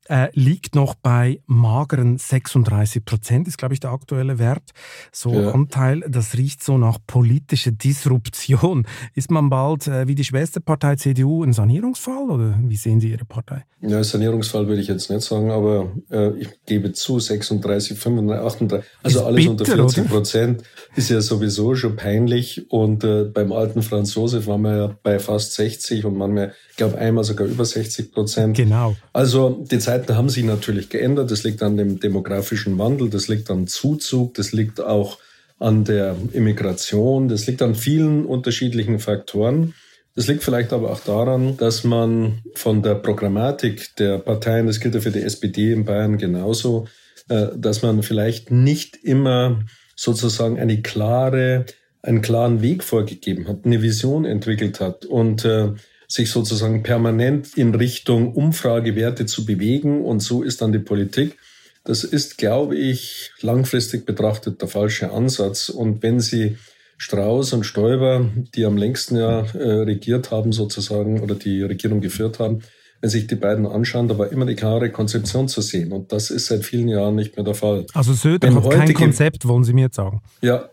äh, 0.08 0.28
liegt 0.32 0.75
noch 0.75 0.94
bei 0.94 1.40
mageren 1.46 2.19
36 2.19 3.05
Prozent, 3.05 3.49
ist, 3.49 3.58
glaube 3.58 3.75
ich, 3.75 3.81
der 3.81 3.90
aktuelle 3.90 4.38
Wert. 4.38 4.70
So 5.12 5.32
ja. 5.32 5.50
Anteil, 5.52 6.00
das 6.08 6.37
riecht 6.37 6.62
so 6.62 6.78
nach 6.78 6.99
politischer 7.06 7.72
Disruption. 7.72 8.87
Ist 9.14 9.31
man 9.31 9.50
bald 9.50 9.87
äh, 9.87 10.08
wie 10.08 10.14
die 10.14 10.25
Schwesterpartei 10.25 10.96
CDU 10.96 11.44
ein 11.44 11.52
Sanierungsfall 11.52 12.31
oder 12.31 12.58
wie 12.62 12.76
sehen 12.76 13.00
Sie 13.00 13.10
Ihre 13.10 13.25
Partei? 13.25 13.64
Ja, 13.81 14.02
Sanierungsfall 14.02 14.66
würde 14.66 14.81
ich 14.81 14.88
jetzt 14.88 15.09
nicht 15.09 15.23
sagen, 15.23 15.52
aber 15.52 15.92
äh, 16.11 16.30
ich 16.38 16.49
gebe 16.66 16.92
zu, 16.92 17.21
36, 17.21 17.97
35, 17.97 18.44
38, 18.44 18.90
also 19.02 19.18
ist 19.21 19.25
alles 19.25 19.37
bitter, 19.37 19.52
unter 19.52 19.64
40 19.66 20.09
Prozent 20.09 20.62
ist 20.97 21.11
ja 21.11 21.21
sowieso 21.21 21.75
schon 21.76 21.94
peinlich. 21.94 22.71
Und 22.71 23.04
äh, 23.04 23.25
beim 23.25 23.52
alten 23.52 23.83
Franz 23.83 24.14
Josef 24.14 24.47
waren 24.47 24.62
wir 24.62 24.76
ja 24.76 24.99
bei 25.02 25.18
fast 25.18 25.54
60 25.54 26.04
und 26.04 26.16
manchmal, 26.16 26.54
ich 26.71 26.76
glaube, 26.76 26.99
einmal 26.99 27.23
sogar 27.25 27.47
über 27.47 27.64
60 27.64 28.12
Prozent. 28.12 28.56
Genau. 28.56 28.97
Also 29.12 29.64
die 29.71 29.78
Zeit 29.78 29.98
Zeiten 29.99 30.17
haben 30.17 30.28
sich 30.28 30.45
natürlich 30.45 30.88
geändert. 30.88 31.31
Das 31.31 31.43
liegt 31.43 31.62
an 31.62 31.76
dem 31.76 31.99
demografischen 31.99 32.78
Wandel, 32.78 33.11
das 33.11 33.28
liegt 33.28 33.50
am 33.50 33.67
Zuzug, 33.67 34.35
das 34.35 34.52
liegt 34.52 34.81
auch 34.81 35.19
an 35.59 35.85
der 35.85 36.17
Immigration, 36.33 37.28
das 37.28 37.47
liegt 37.47 37.62
an 37.62 37.75
vielen 37.75 38.25
unterschiedlichen 38.25 39.00
Faktoren. 39.00 39.75
Das 40.14 40.28
liegt 40.28 40.43
vielleicht 40.45 40.73
aber 40.73 40.90
auch 40.90 41.00
daran, 41.00 41.57
dass 41.57 41.85
man 41.85 42.43
von 42.55 42.83
der 42.83 42.95
Programmatik 42.95 43.97
der 43.97 44.19
Parteien, 44.19 44.67
das 44.67 44.81
gilt 44.81 44.95
ja 44.95 45.00
für 45.00 45.11
die 45.11 45.23
SPD 45.23 45.73
in 45.73 45.85
Bayern 45.85 46.19
genauso, 46.19 46.87
äh, 47.28 47.49
dass 47.57 47.83
man 47.83 48.02
vielleicht 48.02 48.50
nicht 48.50 48.97
immer 49.02 49.61
sozusagen 49.97 50.59
eine 50.59 50.81
klare, 50.83 51.67
einen 52.02 52.23
klaren 52.23 52.62
Weg 52.62 52.85
vorgegeben 52.85 53.49
hat, 53.49 53.64
eine 53.64 53.83
Vision 53.83 54.25
entwickelt 54.25 54.81
hat 54.81 55.05
und 55.07 55.45
äh, 55.45 55.73
sich 56.09 56.31
sozusagen 56.31 56.83
permanent 56.83 57.57
in 57.57 57.75
Richtung 57.75 58.33
Umfragewerte 58.33 59.27
zu 59.27 59.45
bewegen. 59.45 60.05
Und 60.05 60.21
so 60.21 60.43
ist 60.43 60.62
dann 60.62 60.73
die 60.73 60.79
Politik. 60.79 61.37
Das 61.85 62.03
ist, 62.03 62.38
glaube 62.38 62.77
ich, 62.77 63.31
langfristig 63.41 64.07
betrachtet 64.07 64.61
der 64.61 64.69
falsche 64.69 65.12
Ansatz. 65.12 65.69
Und 65.69 66.03
wenn 66.03 66.21
Sie 66.21 66.57
Strauß 66.97 67.53
und 67.53 67.65
Stoiber, 67.65 68.27
die 68.55 68.65
am 68.65 68.77
längsten 68.77 69.17
ja 69.17 69.41
äh, 69.41 69.83
regiert 69.83 70.31
haben 70.31 70.53
sozusagen 70.53 71.21
oder 71.21 71.35
die 71.35 71.62
Regierung 71.62 72.00
geführt 72.00 72.41
haben, 72.41 72.62
wenn 73.00 73.11
sich 73.11 73.29
die 73.29 73.37
beiden 73.37 73.67
anschauen, 73.67 74.09
da 74.09 74.19
war 74.19 74.33
immer 74.33 74.47
die 74.47 74.57
klare 74.57 74.91
Konzeption 74.91 75.47
zu 75.47 75.61
sehen. 75.61 75.93
Und 75.93 76.11
das 76.12 76.31
ist 76.31 76.47
seit 76.47 76.65
vielen 76.65 76.88
Jahren 76.88 77.15
nicht 77.15 77.37
mehr 77.37 77.45
der 77.45 77.55
Fall. 77.55 77.87
Also 77.95 78.12
Söder 78.15 78.53
hat 78.53 78.71
kein 78.71 78.95
Konzept, 78.95 79.47
wollen 79.47 79.62
Sie 79.62 79.73
mir 79.73 79.83
jetzt 79.83 79.97
sagen? 79.97 80.21
Ja. 80.41 80.71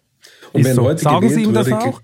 Und 0.54 0.62
ist 0.62 0.68
wenn 0.68 0.76
so. 0.76 0.84
heute 0.84 1.04
sagen 1.04 1.30
Sie 1.30 1.44
ihm 1.44 1.54
das 1.54 1.72
auch? 1.72 2.02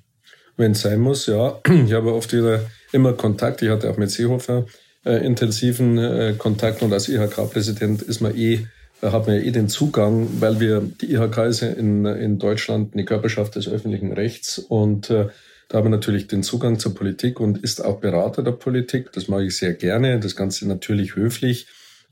Wenn 0.61 0.73
es 0.73 0.81
sein 0.81 0.99
muss, 0.99 1.25
ja. 1.25 1.59
Ich 1.85 1.93
habe 1.93 2.13
oft 2.13 2.31
wieder 2.33 2.61
immer 2.91 3.13
Kontakt. 3.13 3.63
Ich 3.63 3.69
hatte 3.69 3.89
auch 3.89 3.97
mit 3.97 4.11
Seehofer 4.11 4.67
äh, 5.03 5.25
intensiven 5.25 5.97
äh, 5.97 6.35
Kontakt 6.37 6.83
und 6.83 6.93
als 6.93 7.09
IHK-Präsident 7.09 8.03
ist 8.03 8.21
man 8.21 8.37
eh 8.37 8.67
hat 9.01 9.25
man 9.25 9.37
ja 9.37 9.41
eh 9.41 9.49
den 9.49 9.67
Zugang, 9.67 10.27
weil 10.39 10.59
wir 10.59 10.79
die 11.01 11.13
IHK 11.13 11.37
ist 11.47 11.63
in, 11.63 12.05
in 12.05 12.37
Deutschland 12.37 12.93
eine 12.93 13.03
Körperschaft 13.03 13.55
des 13.55 13.67
öffentlichen 13.67 14.13
Rechts 14.13 14.59
und 14.59 15.09
äh, 15.09 15.29
da 15.69 15.77
haben 15.77 15.85
wir 15.85 15.89
natürlich 15.89 16.27
den 16.27 16.43
Zugang 16.43 16.77
zur 16.77 16.93
Politik 16.93 17.39
und 17.39 17.57
ist 17.57 17.83
auch 17.83 17.99
Berater 17.99 18.43
der 18.43 18.51
Politik. 18.51 19.11
Das 19.13 19.27
mache 19.27 19.45
ich 19.45 19.57
sehr 19.57 19.73
gerne. 19.73 20.19
Das 20.19 20.35
Ganze 20.35 20.67
natürlich 20.67 21.15
höflich 21.15 21.65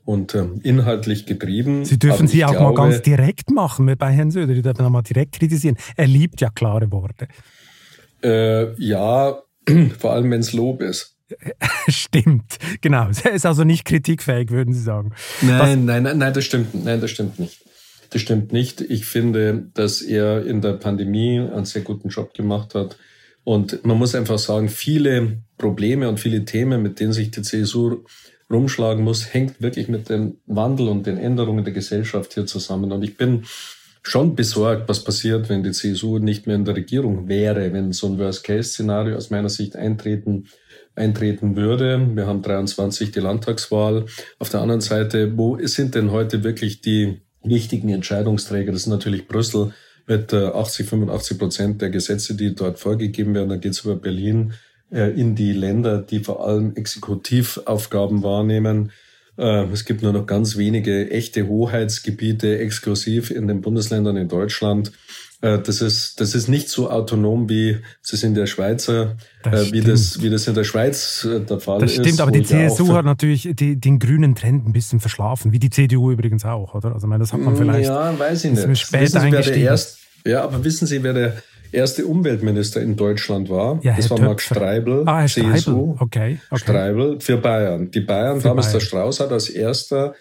und 0.04 0.34
ähm, 0.34 0.60
inhaltlich 0.64 1.26
getrieben. 1.26 1.84
Sie 1.84 1.98
dürfen 1.98 2.26
sie 2.26 2.44
auch 2.44 2.50
glaube, 2.50 2.74
mal 2.74 2.88
ganz 2.88 3.02
direkt 3.02 3.50
machen 3.50 3.94
bei 3.96 4.10
Herrn 4.10 4.32
Söder. 4.32 4.54
Sie 4.54 4.62
dürfen 4.62 4.84
auch 4.84 4.90
mal 4.90 5.02
direkt 5.02 5.34
kritisieren. 5.38 5.76
Er 5.94 6.08
liebt 6.08 6.40
ja 6.40 6.50
klare 6.50 6.90
Worte. 6.90 7.28
Äh, 8.22 8.74
ja, 8.80 9.42
vor 9.98 10.12
allem 10.12 10.30
wenn 10.30 10.40
es 10.40 10.52
Lob 10.52 10.82
ist. 10.82 11.16
Stimmt, 11.88 12.58
genau. 12.80 13.08
Er 13.24 13.32
ist 13.32 13.46
also 13.46 13.64
nicht 13.64 13.84
kritikfähig, 13.84 14.50
würden 14.50 14.74
Sie 14.74 14.82
sagen. 14.82 15.12
Nein, 15.42 15.84
nein, 15.84 16.02
nein, 16.02 16.18
nein, 16.18 16.32
das 16.32 16.44
stimmt, 16.44 16.84
nein, 16.84 17.00
das 17.00 17.10
stimmt 17.10 17.38
nicht. 17.38 17.64
Das 18.10 18.20
stimmt 18.22 18.52
nicht. 18.52 18.80
Ich 18.80 19.04
finde, 19.04 19.68
dass 19.74 20.02
er 20.02 20.44
in 20.44 20.60
der 20.60 20.72
Pandemie 20.72 21.38
einen 21.38 21.64
sehr 21.64 21.82
guten 21.82 22.08
Job 22.08 22.34
gemacht 22.34 22.74
hat. 22.74 22.96
Und 23.44 23.84
man 23.84 23.96
muss 23.96 24.14
einfach 24.14 24.38
sagen, 24.38 24.68
viele 24.68 25.38
Probleme 25.56 26.08
und 26.08 26.18
viele 26.18 26.44
Themen, 26.44 26.82
mit 26.82 26.98
denen 26.98 27.12
sich 27.12 27.30
die 27.30 27.42
CSU 27.42 28.04
rumschlagen 28.50 29.04
muss, 29.04 29.32
hängt 29.32 29.62
wirklich 29.62 29.88
mit 29.88 30.08
dem 30.08 30.38
Wandel 30.46 30.88
und 30.88 31.06
den 31.06 31.18
Änderungen 31.18 31.64
der 31.64 31.72
Gesellschaft 31.72 32.34
hier 32.34 32.46
zusammen. 32.46 32.90
Und 32.90 33.04
ich 33.04 33.16
bin 33.16 33.44
schon 34.02 34.34
besorgt, 34.34 34.88
was 34.88 35.04
passiert, 35.04 35.48
wenn 35.48 35.62
die 35.62 35.72
CSU 35.72 36.18
nicht 36.18 36.46
mehr 36.46 36.56
in 36.56 36.64
der 36.64 36.76
Regierung 36.76 37.28
wäre, 37.28 37.72
wenn 37.72 37.92
so 37.92 38.06
ein 38.06 38.18
Worst-Case-Szenario 38.18 39.16
aus 39.16 39.30
meiner 39.30 39.48
Sicht 39.48 39.76
eintreten 39.76 40.46
eintreten 40.94 41.56
würde. 41.56 42.08
Wir 42.14 42.26
haben 42.26 42.42
23 42.42 43.12
die 43.12 43.20
Landtagswahl. 43.20 44.06
Auf 44.38 44.50
der 44.50 44.60
anderen 44.60 44.80
Seite, 44.80 45.36
wo 45.36 45.58
sind 45.66 45.94
denn 45.94 46.10
heute 46.10 46.44
wirklich 46.44 46.80
die 46.80 47.22
wichtigen 47.42 47.88
Entscheidungsträger? 47.88 48.72
Das 48.72 48.82
ist 48.82 48.88
natürlich 48.88 49.26
Brüssel 49.28 49.72
mit 50.06 50.32
80, 50.32 50.88
85 50.88 51.38
Prozent 51.38 51.82
der 51.82 51.90
Gesetze, 51.90 52.36
die 52.36 52.54
dort 52.54 52.78
vorgegeben 52.78 53.34
werden. 53.34 53.48
Da 53.48 53.56
geht 53.56 53.72
es 53.72 53.84
über 53.84 53.96
Berlin 53.96 54.52
äh, 54.90 55.10
in 55.18 55.34
die 55.34 55.52
Länder, 55.52 56.02
die 56.02 56.20
vor 56.20 56.46
allem 56.46 56.74
Exekutivaufgaben 56.74 58.22
wahrnehmen. 58.22 58.92
Äh, 59.38 59.64
es 59.72 59.84
gibt 59.84 60.02
nur 60.02 60.12
noch 60.12 60.26
ganz 60.26 60.56
wenige 60.56 61.10
echte 61.10 61.48
Hoheitsgebiete 61.48 62.58
exklusiv 62.58 63.30
in 63.30 63.48
den 63.48 63.60
Bundesländern 63.60 64.16
in 64.16 64.28
Deutschland. 64.28 64.92
Äh, 65.42 65.58
das 65.60 65.80
ist, 65.80 66.20
das 66.20 66.34
ist 66.34 66.48
nicht 66.48 66.68
so 66.68 66.90
autonom, 66.90 67.48
wie 67.48 67.78
es 68.02 68.22
in 68.22 68.34
der 68.34 68.46
Schweizer, 68.46 69.16
äh, 69.44 69.72
wie, 69.72 69.80
das, 69.80 70.20
wie 70.20 70.28
das 70.28 70.46
in 70.46 70.54
der 70.54 70.64
Schweiz 70.64 71.24
äh, 71.24 71.40
der 71.40 71.60
Fall 71.60 71.82
ist. 71.82 71.96
Das 71.96 72.06
stimmt, 72.06 72.20
aber 72.20 72.30
die 72.30 72.42
CSU 72.42 72.92
hat 72.92 73.06
natürlich 73.06 73.48
die, 73.54 73.76
den 73.80 73.98
grünen 73.98 74.34
Trend 74.34 74.66
ein 74.66 74.72
bisschen 74.72 75.00
verschlafen, 75.00 75.52
wie 75.52 75.58
die 75.58 75.70
CDU 75.70 76.10
übrigens 76.10 76.44
auch, 76.44 76.74
oder? 76.74 76.92
Also, 76.92 77.08
das 77.08 77.32
hat 77.32 77.40
man 77.40 77.54
mm, 77.54 77.56
vielleicht. 77.56 77.88
Ja, 77.88 78.18
weiß 78.18 78.44
ich 78.44 78.52
nicht. 78.52 78.78
Später 78.78 79.02
wissen 79.02 79.20
Sie, 79.20 79.32
wer 79.32 79.42
der 79.42 79.56
erst, 79.56 79.98
ja, 80.26 80.44
aber 80.44 80.62
wissen 80.62 80.86
Sie, 80.86 81.02
wer 81.02 81.14
der 81.14 81.42
erste 81.72 82.06
Umweltminister 82.06 82.80
in 82.80 82.96
Deutschland 82.96 83.48
war? 83.48 83.80
Ja, 83.82 83.96
das 83.96 84.10
war 84.10 84.16
Töpfer. 84.16 84.30
Max 84.30 84.44
Streibel, 84.44 85.02
ah, 85.06 85.20
Herr 85.20 85.28
Streibel. 85.28 85.54
CSU. 85.54 85.96
Okay, 85.98 86.38
okay. 86.50 86.60
Streibel 86.62 87.20
für 87.20 87.36
Bayern. 87.36 87.90
Die 87.90 88.00
Bayern, 88.00 88.40
für 88.40 88.48
damals 88.48 88.66
Bayern. 88.66 88.78
der 88.78 88.86
Strauß 88.86 89.20
hat 89.20 89.32
als 89.32 89.48
erster 89.48 90.14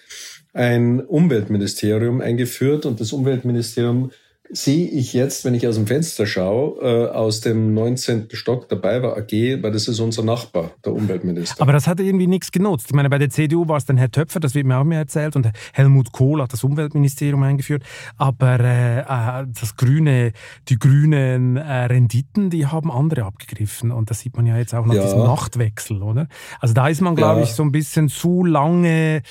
ein 0.53 1.01
Umweltministerium 1.01 2.21
eingeführt 2.21 2.85
und 2.85 2.99
das 2.99 3.13
Umweltministerium 3.13 4.11
sehe 4.51 4.87
ich 4.87 5.13
jetzt, 5.13 5.45
wenn 5.45 5.53
ich 5.53 5.67
aus 5.67 5.75
dem 5.75 5.85
Fenster 5.85 6.25
schaue, 6.25 6.81
äh, 6.81 7.09
aus 7.09 7.41
dem 7.41 7.73
19. 7.73 8.29
Stock 8.33 8.67
dabei 8.67 9.01
war 9.03 9.15
AG, 9.15 9.31
weil 9.31 9.71
das 9.71 9.87
ist 9.87 9.99
unser 9.99 10.23
Nachbar, 10.23 10.71
der 10.83 10.93
Umweltminister. 10.93 11.61
Aber 11.61 11.71
das 11.71 11.85
hat 11.87 11.99
irgendwie 11.99 12.27
nichts 12.27 12.51
genutzt. 12.51 12.87
Ich 12.89 12.95
meine, 12.95 13.09
bei 13.09 13.19
der 13.19 13.29
CDU 13.29 13.67
war 13.67 13.77
es 13.77 13.85
dann 13.85 13.97
Herr 13.97 14.11
Töpfer, 14.11 14.39
das 14.39 14.55
wird 14.55 14.65
mir 14.65 14.77
auch 14.77 14.83
mehr 14.83 14.99
erzählt, 14.99 15.35
und 15.35 15.49
Helmut 15.73 16.11
Kohl 16.11 16.41
hat 16.41 16.51
das 16.51 16.63
Umweltministerium 16.63 17.43
eingeführt. 17.43 17.83
Aber 18.17 18.59
äh, 18.59 19.01
äh, 19.01 19.45
das 19.59 19.75
grüne, 19.75 20.31
die 20.67 20.79
grünen 20.79 21.57
äh, 21.57 21.85
Renditen, 21.85 22.49
die 22.49 22.65
haben 22.65 22.91
andere 22.91 23.25
abgegriffen. 23.25 23.91
Und 23.91 24.09
das 24.09 24.19
sieht 24.21 24.35
man 24.35 24.47
ja 24.47 24.57
jetzt 24.57 24.73
auch 24.73 24.85
nach 24.85 24.95
ja. 24.95 25.03
diesem 25.03 25.19
Machtwechsel, 25.19 26.01
oder? 26.01 26.27
Also 26.59 26.73
da 26.73 26.87
ist 26.87 27.01
man, 27.01 27.15
glaube 27.15 27.41
ja. 27.41 27.45
ich, 27.45 27.53
so 27.53 27.61
ein 27.61 27.71
bisschen 27.71 28.09
zu 28.09 28.43
lange, 28.43 29.21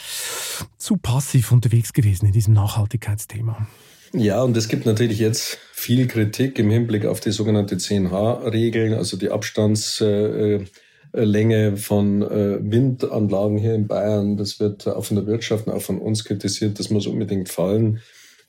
zu 0.76 0.96
passiv 0.96 1.50
unterwegs 1.50 1.92
gewesen 1.92 2.26
in 2.26 2.32
diesem 2.32 2.54
Nachhaltigkeitsthema. 2.54 3.66
Ja, 4.12 4.42
und 4.42 4.56
es 4.56 4.68
gibt 4.68 4.86
natürlich 4.86 5.18
jetzt 5.18 5.58
viel 5.72 6.06
Kritik 6.06 6.58
im 6.58 6.70
Hinblick 6.70 7.06
auf 7.06 7.20
die 7.20 7.30
sogenannte 7.30 7.76
10H-Regeln, 7.76 8.94
also 8.94 9.16
die 9.16 9.30
Abstandslänge 9.30 11.76
von 11.76 12.22
äh, 12.22 12.58
Windanlagen 12.60 13.58
hier 13.58 13.74
in 13.74 13.86
Bayern. 13.86 14.36
Das 14.36 14.60
wird 14.60 14.88
auch 14.88 15.04
von 15.04 15.16
der 15.16 15.26
Wirtschaft 15.26 15.66
und 15.66 15.74
auch 15.74 15.82
von 15.82 15.98
uns 15.98 16.24
kritisiert. 16.24 16.78
Das 16.78 16.90
muss 16.90 17.06
unbedingt 17.06 17.48
fallen. 17.48 18.00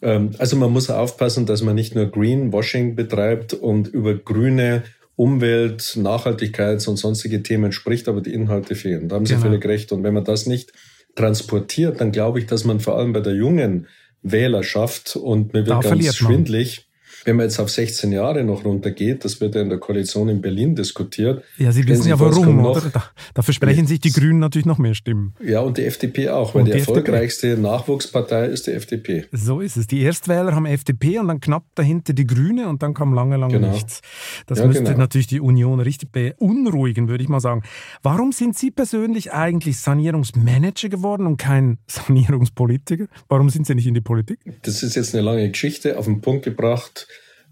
Ähm, 0.02 0.32
also 0.38 0.56
man 0.56 0.72
muss 0.72 0.90
aufpassen, 0.90 1.46
dass 1.46 1.62
man 1.62 1.76
nicht 1.76 1.96
nur 1.96 2.08
Greenwashing 2.08 2.96
betreibt 2.96 3.54
und 3.54 3.88
über 3.88 4.16
grüne 4.16 4.84
Umwelt, 5.16 5.82
Nachhaltigkeits- 5.82 6.88
und 6.88 6.96
sonstige 6.96 7.44
Themen 7.44 7.74
spricht, 7.74 8.08
aber 8.08 8.22
die 8.22 8.34
Inhalte 8.34 8.76
fehlen. 8.76 9.10
Da 9.10 9.18
haben 9.18 9.26
Sie 9.26 9.34
genau. 9.34 9.48
völlig 9.48 9.66
recht. 9.66 9.92
Und 9.92 10.04
wenn 10.04 10.14
man 10.14 10.24
das 10.24 10.46
nicht 10.46 10.72
transportiert, 11.16 12.00
dann 12.00 12.14
glaube 12.14 12.40
ich, 12.40 12.46
dass 12.46 12.64
man 12.64 12.80
vor 12.80 12.98
allem 12.98 13.12
bei 13.12 13.20
der 13.20 13.34
jungen 13.34 13.88
Wählerschaft 14.22 15.16
und 15.16 15.54
mir 15.54 15.66
wird 15.66 15.84
da 15.84 15.90
ganz 15.90 16.16
schwindlig. 16.16 16.89
Wenn 17.26 17.36
man 17.36 17.46
jetzt 17.46 17.60
auf 17.60 17.70
16 17.70 18.12
Jahre 18.12 18.44
noch 18.44 18.66
runtergeht, 18.66 19.26
das 19.26 19.42
wird 19.42 19.56
ja 19.56 19.62
in 19.62 19.70
der 19.70 19.80
Koalition 19.80 20.30
in 20.30 20.42
Berlin 20.42 20.76
diskutiert. 20.76 21.44
Ja, 21.58 21.72
Sie 21.72 21.88
wissen 21.88 22.08
ja 22.08 22.20
warum, 22.20 22.66
oder? 22.66 22.82
Da, 22.94 23.04
da 23.34 23.42
versprechen 23.42 23.88
sich 23.88 24.00
die 24.00 24.12
Grünen 24.12 24.40
natürlich 24.40 24.66
noch 24.66 24.78
mehr 24.78 24.94
Stimmen. 24.94 25.34
Ja, 25.44 25.60
und 25.62 25.78
die 25.78 25.86
FDP 25.86 26.30
auch, 26.30 26.56
weil 26.56 26.64
die, 26.64 26.72
die, 26.72 26.80
erfolgreichste 26.80 27.50
FDP. 27.50 27.62
Nachwuchspartei 27.62 28.46
ist 28.46 28.68
die 28.68 28.72
FDP. 28.72 29.26
So 29.32 29.60
ist 29.60 29.78
es. 29.78 29.88
Die 29.88 30.02
Erstwähler 30.02 30.56
haben 30.56 30.66
FDP 30.66 31.20
und 31.20 31.28
dann 31.28 31.40
knapp 31.40 31.64
dahinter 31.76 32.14
die 32.14 32.26
Grüne 32.26 32.68
und 32.70 32.82
dann 32.84 32.94
kam 32.94 33.14
lange, 33.14 33.38
lange 33.38 33.54
genau. 33.54 33.72
nichts. 33.72 34.02
Das 34.48 34.60
ja, 34.60 34.66
müsste 34.66 34.84
genau. 34.84 34.98
natürlich 34.98 35.28
die 35.28 35.40
Union 35.40 35.80
richtig 35.80 36.12
beunruhigen, 36.12 37.10
würde 37.10 37.24
ich 37.24 37.30
mal 37.30 37.40
sagen. 37.40 37.64
Warum 38.02 38.32
sind 38.32 38.58
Sie 38.58 38.72
persönlich 38.72 39.34
eigentlich 39.34 39.80
Sanierungsmanager 39.80 40.90
geworden 40.90 41.26
und 41.26 41.38
kein 41.38 41.80
Sanierungspolitiker? 41.88 43.08
Warum 43.28 43.50
sind 43.50 43.68
Sie 43.68 43.76
nicht 43.76 43.88
in 43.88 43.94
die 43.94 44.02
Politik? 44.02 44.40
Das 44.64 44.84
ist 44.84 44.96
jetzt 44.96 45.14
eine 45.14 45.24
lange 45.24 45.50
Geschichte 45.50 45.98
auf 45.98 46.06
den 46.06 46.22
Punkt 46.22 46.44
gebracht. 46.44 47.08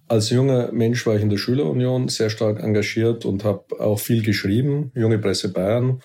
Als 0.08 0.30
junger 0.30 0.72
Mensch 0.72 1.06
war 1.06 1.16
ich 1.16 1.22
in 1.22 1.30
der 1.30 1.38
Schülerunion 1.38 2.08
sehr 2.08 2.30
stark 2.30 2.64
engagiert 2.64 3.26
und 3.26 3.44
habe 3.44 3.80
auch 3.80 4.00
viel 4.00 4.24
geschrieben. 4.24 4.92
Junge 4.96 5.20
Presse 5.20 5.50
Bayern 5.50 6.02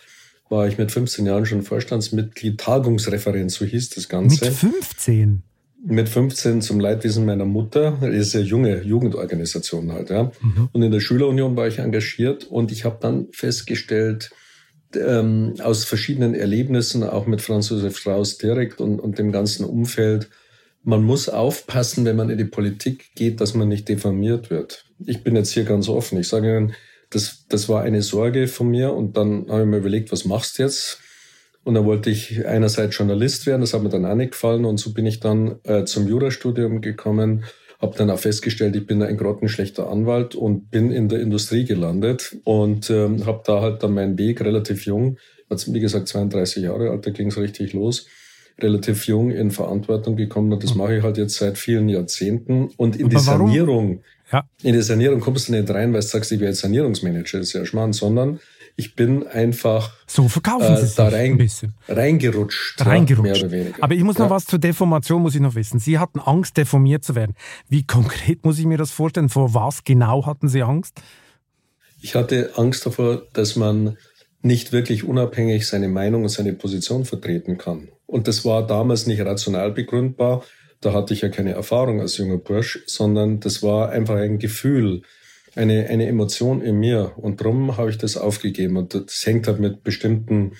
war 0.48 0.66
ich 0.66 0.76
mit 0.76 0.90
15 0.90 1.26
Jahren 1.26 1.46
schon 1.46 1.62
Vorstandsmitglied, 1.62 2.58
Tagungsreferent, 2.58 3.50
so 3.50 3.64
hieß 3.64 3.90
das 3.90 4.08
Ganze. 4.08 4.44
Mit 4.44 4.54
15? 4.54 5.42
Mit 5.84 6.08
15 6.08 6.62
zum 6.62 6.78
Leidwesen 6.78 7.24
meiner 7.24 7.44
Mutter. 7.44 7.98
Das 8.00 8.14
ist 8.14 8.36
eine 8.36 8.44
junge 8.44 8.82
Jugendorganisation 8.82 9.92
halt, 9.92 10.10
ja. 10.10 10.24
Mhm. 10.24 10.68
Und 10.72 10.82
in 10.82 10.92
der 10.92 11.00
Schülerunion 11.00 11.56
war 11.56 11.66
ich 11.66 11.78
engagiert 11.78 12.44
und 12.44 12.70
ich 12.70 12.84
habe 12.84 12.98
dann 13.00 13.28
festgestellt, 13.32 14.30
ähm, 14.96 15.54
aus 15.62 15.84
verschiedenen 15.84 16.34
Erlebnissen, 16.34 17.02
auch 17.02 17.26
mit 17.26 17.40
Franz 17.40 17.70
Josef 17.70 17.98
Strauß 17.98 18.38
direkt 18.38 18.80
und, 18.80 19.00
und 19.00 19.18
dem 19.18 19.32
ganzen 19.32 19.64
Umfeld, 19.64 20.28
man 20.84 21.02
muss 21.02 21.28
aufpassen, 21.28 22.04
wenn 22.04 22.16
man 22.16 22.30
in 22.30 22.38
die 22.38 22.44
Politik 22.44 23.14
geht, 23.14 23.40
dass 23.40 23.54
man 23.54 23.68
nicht 23.68 23.88
diffamiert 23.88 24.50
wird. 24.50 24.84
Ich 25.04 25.22
bin 25.22 25.36
jetzt 25.36 25.52
hier 25.52 25.64
ganz 25.64 25.88
offen. 25.88 26.18
Ich 26.18 26.28
sage 26.28 26.56
Ihnen, 26.56 26.74
das, 27.10 27.46
das 27.48 27.68
war 27.68 27.82
eine 27.82 28.02
Sorge 28.02 28.48
von 28.48 28.68
mir 28.68 28.92
und 28.92 29.16
dann 29.16 29.46
habe 29.48 29.62
ich 29.62 29.68
mir 29.68 29.78
überlegt, 29.78 30.12
was 30.12 30.24
machst 30.24 30.58
du 30.58 30.64
jetzt? 30.64 30.98
Und 31.64 31.74
dann 31.74 31.84
wollte 31.84 32.10
ich 32.10 32.44
einerseits 32.46 32.96
Journalist 32.96 33.46
werden, 33.46 33.60
das 33.60 33.72
hat 33.72 33.82
mir 33.82 33.88
dann 33.88 34.04
auch 34.04 34.16
nicht 34.16 34.32
gefallen 34.32 34.64
und 34.64 34.78
so 34.78 34.92
bin 34.92 35.06
ich 35.06 35.20
dann 35.20 35.60
äh, 35.62 35.84
zum 35.84 36.08
Jurastudium 36.08 36.80
gekommen, 36.80 37.44
habe 37.80 37.96
dann 37.96 38.10
auch 38.10 38.18
festgestellt, 38.18 38.74
ich 38.74 38.86
bin 38.86 39.00
ein 39.02 39.16
grottenschlechter 39.16 39.88
Anwalt 39.88 40.34
und 40.34 40.70
bin 40.70 40.90
in 40.90 41.08
der 41.08 41.20
Industrie 41.20 41.64
gelandet 41.64 42.36
und 42.42 42.90
ähm, 42.90 43.26
habe 43.26 43.42
da 43.46 43.60
halt 43.60 43.82
dann 43.84 43.94
meinen 43.94 44.18
Weg 44.18 44.40
relativ 44.40 44.86
jung, 44.86 45.18
als 45.48 45.72
wie 45.72 45.78
gesagt 45.78 46.08
32 46.08 46.64
Jahre 46.64 46.90
alt, 46.90 47.06
da 47.06 47.10
ging 47.10 47.28
es 47.28 47.38
richtig 47.38 47.74
los 47.74 48.06
relativ 48.60 49.06
jung 49.06 49.30
in 49.30 49.50
Verantwortung 49.50 50.16
gekommen 50.16 50.52
und 50.52 50.62
das 50.62 50.74
mache 50.74 50.96
ich 50.96 51.02
halt 51.02 51.16
jetzt 51.16 51.36
seit 51.36 51.58
vielen 51.58 51.88
Jahrzehnten. 51.88 52.70
Und 52.76 52.96
in 52.96 53.06
Aber 53.06 53.14
die 53.14 53.20
Sanierung, 53.20 54.02
ja. 54.32 54.44
in 54.62 54.74
die 54.74 54.82
Sanierung 54.82 55.20
kommst 55.20 55.48
du 55.48 55.52
nicht 55.52 55.70
rein, 55.70 55.92
weil 55.92 56.00
du 56.00 56.06
sagst, 56.06 56.32
ich 56.32 56.40
jetzt 56.40 56.60
Sanierungsmanager, 56.60 57.38
das 57.38 57.48
ist 57.48 57.52
ja 57.54 57.64
Schmarrn, 57.64 57.92
sondern 57.92 58.40
ich 58.76 58.94
bin 58.94 59.26
einfach 59.26 59.92
so 60.06 60.28
verkaufen 60.28 60.76
Sie 60.76 60.86
äh, 60.86 60.96
da 60.96 61.08
rein, 61.08 61.32
ein 61.32 61.38
bisschen. 61.38 61.74
reingerutscht, 61.88 62.84
reingerutscht. 62.84 63.26
Ja, 63.26 63.32
mehr 63.32 63.44
oder 63.44 63.50
weniger. 63.50 63.82
Aber 63.82 63.94
ich 63.94 64.02
muss 64.02 64.18
noch 64.18 64.26
ja. 64.26 64.30
was 64.30 64.46
zur 64.46 64.58
Deformation 64.58 65.22
muss 65.22 65.34
ich 65.34 65.40
noch 65.40 65.54
wissen. 65.54 65.78
Sie 65.78 65.98
hatten 65.98 66.20
Angst, 66.20 66.56
deformiert 66.56 67.04
zu 67.04 67.14
werden. 67.14 67.34
Wie 67.68 67.86
konkret 67.86 68.44
muss 68.44 68.58
ich 68.58 68.66
mir 68.66 68.78
das 68.78 68.90
vorstellen? 68.90 69.28
Vor 69.28 69.54
was 69.54 69.84
genau 69.84 70.26
hatten 70.26 70.48
Sie 70.48 70.62
Angst? 70.62 71.02
Ich 72.00 72.14
hatte 72.14 72.52
Angst 72.56 72.84
davor, 72.86 73.22
dass 73.32 73.56
man 73.56 73.96
nicht 74.42 74.72
wirklich 74.72 75.04
unabhängig 75.04 75.68
seine 75.68 75.88
Meinung 75.88 76.22
und 76.22 76.30
seine 76.30 76.52
Position 76.52 77.04
vertreten 77.04 77.58
kann. 77.58 77.88
Und 78.12 78.28
das 78.28 78.44
war 78.44 78.66
damals 78.66 79.06
nicht 79.06 79.22
rational 79.22 79.72
begründbar. 79.72 80.44
Da 80.82 80.92
hatte 80.92 81.14
ich 81.14 81.22
ja 81.22 81.30
keine 81.30 81.52
Erfahrung 81.52 82.02
als 82.02 82.18
junger 82.18 82.36
Bursch, 82.36 82.82
sondern 82.84 83.40
das 83.40 83.62
war 83.62 83.88
einfach 83.88 84.16
ein 84.16 84.38
Gefühl, 84.38 85.00
eine, 85.54 85.86
eine 85.86 86.06
Emotion 86.06 86.60
in 86.60 86.78
mir. 86.78 87.12
Und 87.16 87.40
darum 87.40 87.78
habe 87.78 87.88
ich 87.88 87.96
das 87.96 88.18
aufgegeben. 88.18 88.76
Und 88.76 88.92
das 88.92 89.24
hängt 89.24 89.46
halt 89.46 89.60
mit 89.60 89.82
bestimmten 89.82 90.52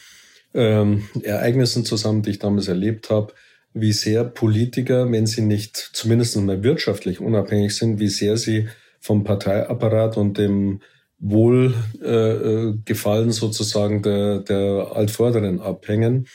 ähm, 0.55 1.07
Ereignissen 1.23 1.85
zusammen, 1.85 2.23
die 2.23 2.31
ich 2.31 2.39
damals 2.39 2.69
erlebt 2.69 3.11
habe, 3.11 3.35
wie 3.75 3.93
sehr 3.93 4.25
Politiker, 4.25 5.13
wenn 5.13 5.27
sie 5.27 5.43
nicht 5.43 5.77
zumindest 5.77 6.39
mal 6.39 6.63
wirtschaftlich 6.63 7.21
unabhängig 7.21 7.77
sind, 7.77 8.01
wie 8.01 8.09
sehr 8.09 8.39
sie 8.39 8.69
vom 8.99 9.25
Parteiapparat 9.25 10.17
und 10.17 10.39
dem 10.39 10.81
Wohlgefallen 11.19 13.29
äh, 13.29 13.33
sozusagen 13.33 14.03
der, 14.03 14.39
der 14.39 14.93
Altvorderen 14.95 15.61
abhängen. 15.61 16.27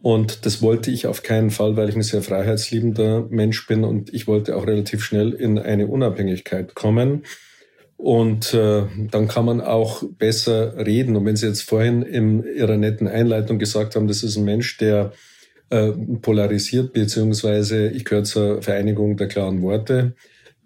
Und 0.00 0.46
das 0.46 0.62
wollte 0.62 0.90
ich 0.90 1.06
auf 1.06 1.22
keinen 1.22 1.50
Fall, 1.50 1.76
weil 1.76 1.88
ich 1.88 1.96
ein 1.96 2.02
sehr 2.02 2.22
freiheitsliebender 2.22 3.26
Mensch 3.30 3.66
bin 3.66 3.84
und 3.84 4.14
ich 4.14 4.26
wollte 4.28 4.56
auch 4.56 4.66
relativ 4.66 5.02
schnell 5.02 5.32
in 5.32 5.58
eine 5.58 5.88
Unabhängigkeit 5.88 6.74
kommen. 6.74 7.24
Und 7.96 8.54
äh, 8.54 8.84
dann 9.10 9.26
kann 9.26 9.44
man 9.44 9.60
auch 9.60 10.04
besser 10.18 10.76
reden. 10.86 11.16
Und 11.16 11.26
wenn 11.26 11.34
Sie 11.34 11.48
jetzt 11.48 11.62
vorhin 11.62 12.02
in 12.02 12.44
Ihrer 12.44 12.76
netten 12.76 13.08
Einleitung 13.08 13.58
gesagt 13.58 13.96
haben, 13.96 14.06
das 14.06 14.22
ist 14.22 14.36
ein 14.36 14.44
Mensch, 14.44 14.76
der 14.78 15.12
äh, 15.70 15.90
polarisiert, 16.22 16.92
beziehungsweise 16.92 17.88
ich 17.88 18.04
gehöre 18.04 18.22
zur 18.22 18.62
Vereinigung 18.62 19.16
der 19.16 19.26
klaren 19.26 19.62
Worte, 19.62 20.14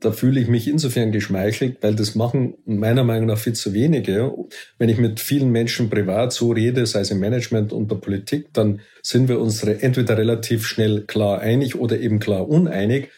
da 0.03 0.13
fühle 0.13 0.41
ich 0.41 0.49
mich 0.49 0.69
insofern 0.69 1.13
geschmeichelt, 1.13 1.79
weil 1.81 1.95
das 1.95 2.15
machen 2.15 2.55
meiner 2.65 3.05
Meinung 3.05 3.27
nach 3.27 3.39
viel 3.39 3.53
zu 3.53 3.73
wenige. 3.73 4.33
Wenn 4.79 4.89
ich 4.89 4.99
mit 4.99 5.21
vielen 5.21 5.51
Menschen 5.51 5.89
privat 5.89 6.33
so 6.33 6.53
rede, 6.53 6.85
sei 6.87 7.01
es 7.01 7.11
im 7.11 7.21
Management 7.21 7.73
und 7.73 7.91
der 7.91 7.97
Politik, 7.97 8.53
dann 8.53 8.81
sind 9.03 9.29
wir 9.29 9.41
uns 9.41 9.63
entweder 9.63 10.19
relativ 10.19 10.67
schnell 10.67 11.03
klar 11.03 11.41
einig 11.41 11.77
oder 11.77 11.99
eben 12.01 12.19
klar 12.19 12.49
uneinig. 12.49 13.11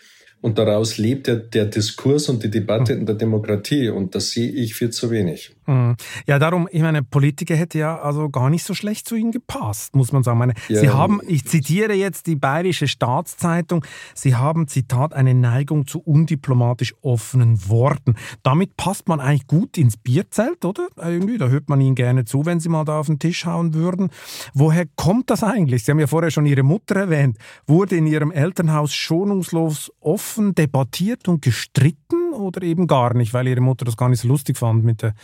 Und 0.44 0.58
daraus 0.58 0.98
lebt 0.98 1.26
ja 1.26 1.36
der 1.36 1.64
Diskurs 1.64 2.28
und 2.28 2.42
die 2.42 2.50
Debatte 2.50 2.92
in 2.92 3.06
der 3.06 3.14
Demokratie. 3.14 3.88
Und 3.88 4.14
das 4.14 4.32
sehe 4.32 4.50
ich 4.50 4.74
viel 4.74 4.90
zu 4.90 5.10
wenig. 5.10 5.56
Hm. 5.64 5.96
Ja, 6.26 6.38
darum, 6.38 6.68
ich 6.70 6.82
meine, 6.82 7.02
Politiker 7.02 7.56
hätte 7.56 7.78
ja 7.78 7.98
also 7.98 8.28
gar 8.28 8.50
nicht 8.50 8.62
so 8.62 8.74
schlecht 8.74 9.08
zu 9.08 9.16
Ihnen 9.16 9.32
gepasst, 9.32 9.96
muss 9.96 10.12
man 10.12 10.22
sagen. 10.22 10.38
Meine, 10.38 10.52
ja. 10.68 10.80
Sie 10.80 10.90
haben, 10.90 11.22
ich 11.26 11.46
zitiere 11.46 11.94
jetzt 11.94 12.26
die 12.26 12.36
Bayerische 12.36 12.88
Staatszeitung, 12.88 13.86
Sie 14.14 14.34
haben, 14.34 14.68
Zitat, 14.68 15.14
eine 15.14 15.32
Neigung 15.32 15.86
zu 15.86 16.00
undiplomatisch 16.00 16.94
offenen 17.00 17.66
Worten. 17.70 18.14
Damit 18.42 18.76
passt 18.76 19.08
man 19.08 19.20
eigentlich 19.20 19.46
gut 19.46 19.78
ins 19.78 19.96
Bierzelt, 19.96 20.66
oder? 20.66 20.88
Irgendwie, 20.98 21.38
da 21.38 21.48
hört 21.48 21.70
man 21.70 21.80
Ihnen 21.80 21.94
gerne 21.94 22.26
zu, 22.26 22.44
wenn 22.44 22.60
Sie 22.60 22.68
mal 22.68 22.84
da 22.84 23.00
auf 23.00 23.06
den 23.06 23.18
Tisch 23.18 23.46
hauen 23.46 23.72
würden. 23.72 24.10
Woher 24.52 24.84
kommt 24.94 25.30
das 25.30 25.42
eigentlich? 25.42 25.84
Sie 25.84 25.90
haben 25.90 26.00
ja 26.00 26.06
vorher 26.06 26.30
schon 26.30 26.44
Ihre 26.44 26.64
Mutter 26.64 26.96
erwähnt. 26.96 27.38
Wurde 27.66 27.96
in 27.96 28.06
Ihrem 28.06 28.30
Elternhaus 28.30 28.92
schonungslos 28.92 29.90
offen 30.00 30.33
debattiert 30.36 31.28
und 31.28 31.42
gestritten 31.42 32.32
oder 32.32 32.62
eben 32.62 32.86
gar 32.86 33.14
nicht, 33.14 33.32
weil 33.34 33.48
Ihre 33.48 33.60
Mutter 33.60 33.84
das 33.84 33.96
gar 33.96 34.08
nicht 34.08 34.20
so 34.20 34.28
lustig 34.28 34.56
fand 34.56 34.84
mit 34.84 35.02
der 35.02 35.14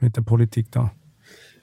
mit 0.00 0.16
der 0.16 0.22
Politik 0.22 0.66
da? 0.70 0.92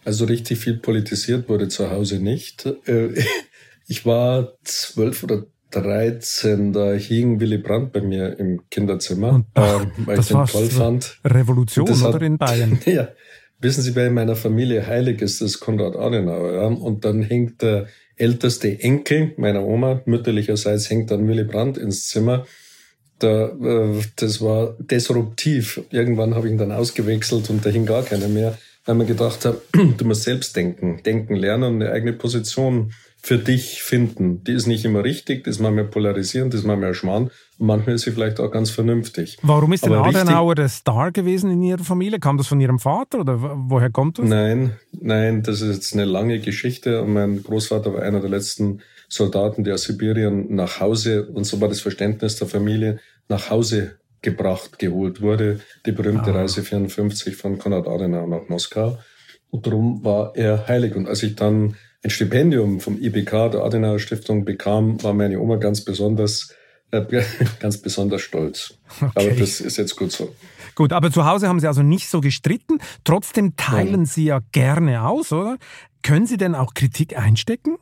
Also 0.05 0.25
richtig 0.25 0.59
viel 0.59 0.77
politisiert 0.77 1.47
wurde 1.49 1.67
zu 1.69 1.89
Hause 1.89 2.19
nicht. 2.19 2.65
Äh, 2.85 3.09
ich 3.87 4.05
war 4.05 4.53
zwölf 4.63 5.23
oder 5.23 5.45
13, 5.71 6.71
da 6.71 6.93
hing 6.93 7.39
Willy 7.39 7.57
Brandt 7.57 7.93
bei 7.93 8.01
mir 8.01 8.37
im 8.39 8.61
Kinderzimmer, 8.69 9.29
und, 9.33 9.45
ach, 9.55 9.85
weil 9.97 10.19
ich 10.19 10.27
den 10.27 10.45
toll 10.45 10.69
fand. 10.69 11.19
Revolution 11.25 11.89
hat, 11.89 12.15
oder 12.15 12.25
in 12.25 12.37
Bayern? 12.37 12.79
ja. 12.85 13.09
Wissen 13.59 13.81
Sie, 13.81 13.91
bei 13.91 14.09
meiner 14.09 14.35
Familie 14.35 14.85
heilig 14.85 15.21
ist 15.21 15.41
das 15.41 15.59
Konrad 15.59 15.95
Adenauer. 15.95 16.53
Ja? 16.53 16.65
Und 16.67 17.05
dann 17.05 17.23
hängt 17.23 17.61
der 17.61 17.87
älteste 18.17 18.79
Enkel 18.81 19.33
meiner 19.37 19.63
Oma, 19.63 20.01
mütterlicherseits, 20.05 20.89
hängt 20.89 21.11
dann 21.11 21.27
Willy 21.27 21.45
Brandt 21.45 21.77
ins 21.77 22.07
Zimmer 22.07 22.45
da, 23.19 23.47
äh, 23.47 24.01
das 24.15 24.41
war 24.41 24.75
disruptiv. 24.79 25.81
Irgendwann 25.91 26.35
habe 26.35 26.47
ich 26.47 26.53
ihn 26.53 26.57
dann 26.57 26.71
ausgewechselt 26.71 27.49
und 27.49 27.65
da 27.65 27.69
hing 27.69 27.85
gar 27.85 28.03
keiner 28.03 28.27
mehr, 28.27 28.57
weil 28.85 28.95
man 28.95 29.07
gedacht 29.07 29.45
hat, 29.45 29.57
du 29.97 30.05
musst 30.05 30.23
selbst 30.23 30.55
denken, 30.55 31.01
denken 31.03 31.35
lernen 31.35 31.75
und 31.75 31.81
eine 31.81 31.91
eigene 31.91 32.13
Position 32.13 32.91
für 33.25 33.37
dich 33.37 33.81
finden. 33.81 34.43
Die 34.43 34.51
ist 34.51 34.67
nicht 34.67 34.83
immer 34.83 35.05
richtig, 35.05 35.45
das 35.45 35.55
ist 35.55 35.61
manchmal 35.61 35.85
polarisierend, 35.85 36.53
das 36.53 36.61
ist 36.61 36.67
manchmal 36.67 36.93
Schmarrn 36.93 37.31
und 37.57 37.67
manchmal 37.67 37.95
ist 37.95 38.01
sie 38.01 38.11
vielleicht 38.11 38.41
auch 38.41 38.51
ganz 38.51 38.69
vernünftig. 38.69 39.37
Warum 39.41 39.71
ist 39.71 39.85
denn 39.85 39.93
Adenauer 39.93 40.55
der 40.55 40.67
Star 40.67 41.13
gewesen 41.13 41.49
in 41.49 41.63
Ihrer 41.63 41.85
Familie? 41.85 42.19
Kam 42.19 42.37
das 42.37 42.47
von 42.47 42.59
Ihrem 42.59 42.79
Vater 42.79 43.21
oder 43.21 43.39
woher 43.39 43.89
kommt 43.89 44.19
das? 44.19 44.27
Nein, 44.27 44.73
nein, 44.91 45.41
das 45.41 45.61
ist 45.61 45.73
jetzt 45.73 45.93
eine 45.93 46.03
lange 46.03 46.39
Geschichte 46.39 47.01
und 47.01 47.13
mein 47.13 47.41
Großvater 47.41 47.93
war 47.93 48.01
einer 48.01 48.19
der 48.19 48.29
letzten 48.29 48.81
Soldaten, 49.07 49.63
die 49.63 49.71
aus 49.71 49.83
Sibirien 49.83 50.53
nach 50.53 50.81
Hause, 50.81 51.27
und 51.27 51.45
so 51.45 51.61
war 51.61 51.69
das 51.69 51.79
Verständnis 51.79 52.35
der 52.35 52.47
Familie, 52.47 52.99
nach 53.29 53.49
Hause 53.49 53.99
gebracht, 54.21 54.79
geholt 54.79 55.21
wurde. 55.21 55.59
Die 55.85 55.91
berühmte 55.91 56.31
ah. 56.31 56.37
Reise 56.39 56.63
54 56.63 57.35
von 57.35 57.59
Konrad 57.59 57.87
Adenauer 57.87 58.27
nach 58.27 58.49
Moskau. 58.49 58.97
Und 59.49 59.67
darum 59.67 60.03
war 60.03 60.35
er 60.35 60.67
heilig. 60.67 60.95
Und 60.95 61.07
als 61.07 61.21
ich 61.21 61.35
dann 61.35 61.75
ein 62.03 62.09
Stipendium 62.09 62.79
vom 62.79 62.99
IBK, 62.99 63.51
der 63.51 63.63
Adenauer 63.63 63.99
Stiftung, 63.99 64.45
bekam, 64.45 65.01
war 65.03 65.13
meine 65.13 65.39
Oma 65.39 65.57
ganz 65.57 65.81
besonders, 65.81 66.53
äh, 66.91 67.03
ganz 67.59 67.77
besonders 67.77 68.21
stolz. 68.21 68.73
Okay. 68.99 69.11
Aber 69.13 69.29
das 69.31 69.61
ist 69.61 69.77
jetzt 69.77 69.95
gut 69.95 70.11
so. 70.11 70.33
Gut, 70.75 70.91
aber 70.91 71.11
zu 71.11 71.25
Hause 71.25 71.47
haben 71.47 71.59
Sie 71.59 71.67
also 71.67 71.83
nicht 71.83 72.09
so 72.09 72.19
gestritten. 72.19 72.79
Trotzdem 73.03 73.55
teilen 73.55 73.91
Nein. 73.91 74.05
Sie 74.05 74.25
ja 74.25 74.39
gerne 74.51 75.05
aus, 75.05 75.31
oder? 75.31 75.57
Können 76.01 76.25
Sie 76.25 76.37
denn 76.37 76.55
auch 76.55 76.73
Kritik 76.73 77.17
einstecken? 77.17 77.77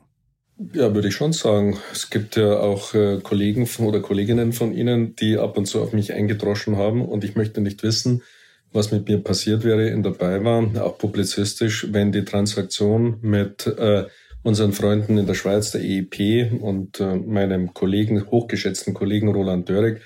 Ja, 0.58 0.94
würde 0.94 1.08
ich 1.08 1.14
schon 1.14 1.32
sagen. 1.32 1.78
Es 1.92 2.10
gibt 2.10 2.36
ja 2.36 2.58
auch 2.58 2.94
äh, 2.94 3.20
Kollegen 3.22 3.66
von, 3.66 3.86
oder 3.86 4.00
Kolleginnen 4.00 4.52
von 4.52 4.72
Ihnen, 4.74 5.16
die 5.16 5.38
ab 5.38 5.56
und 5.56 5.66
zu 5.66 5.80
auf 5.80 5.92
mich 5.92 6.12
eingedroschen 6.12 6.76
haben 6.76 7.04
und 7.04 7.24
ich 7.24 7.34
möchte 7.34 7.60
nicht 7.60 7.82
wissen, 7.82 8.22
was 8.72 8.90
mit 8.90 9.08
mir 9.08 9.18
passiert 9.18 9.64
wäre 9.64 9.88
in 9.88 10.02
dabei 10.02 10.44
war, 10.44 10.62
auch 10.82 10.98
publizistisch, 10.98 11.88
wenn 11.90 12.12
die 12.12 12.24
Transaktion 12.24 13.18
mit 13.22 13.66
äh, 13.66 14.04
unseren 14.42 14.72
Freunden 14.72 15.18
in 15.18 15.26
der 15.26 15.34
Schweiz, 15.34 15.70
der 15.72 15.82
EEP 15.82 16.60
und 16.60 17.00
äh, 17.00 17.16
meinem 17.16 17.74
Kollegen, 17.74 18.30
hochgeschätzten 18.30 18.94
Kollegen 18.94 19.28
Roland 19.28 19.68
Dörrig, 19.68 20.00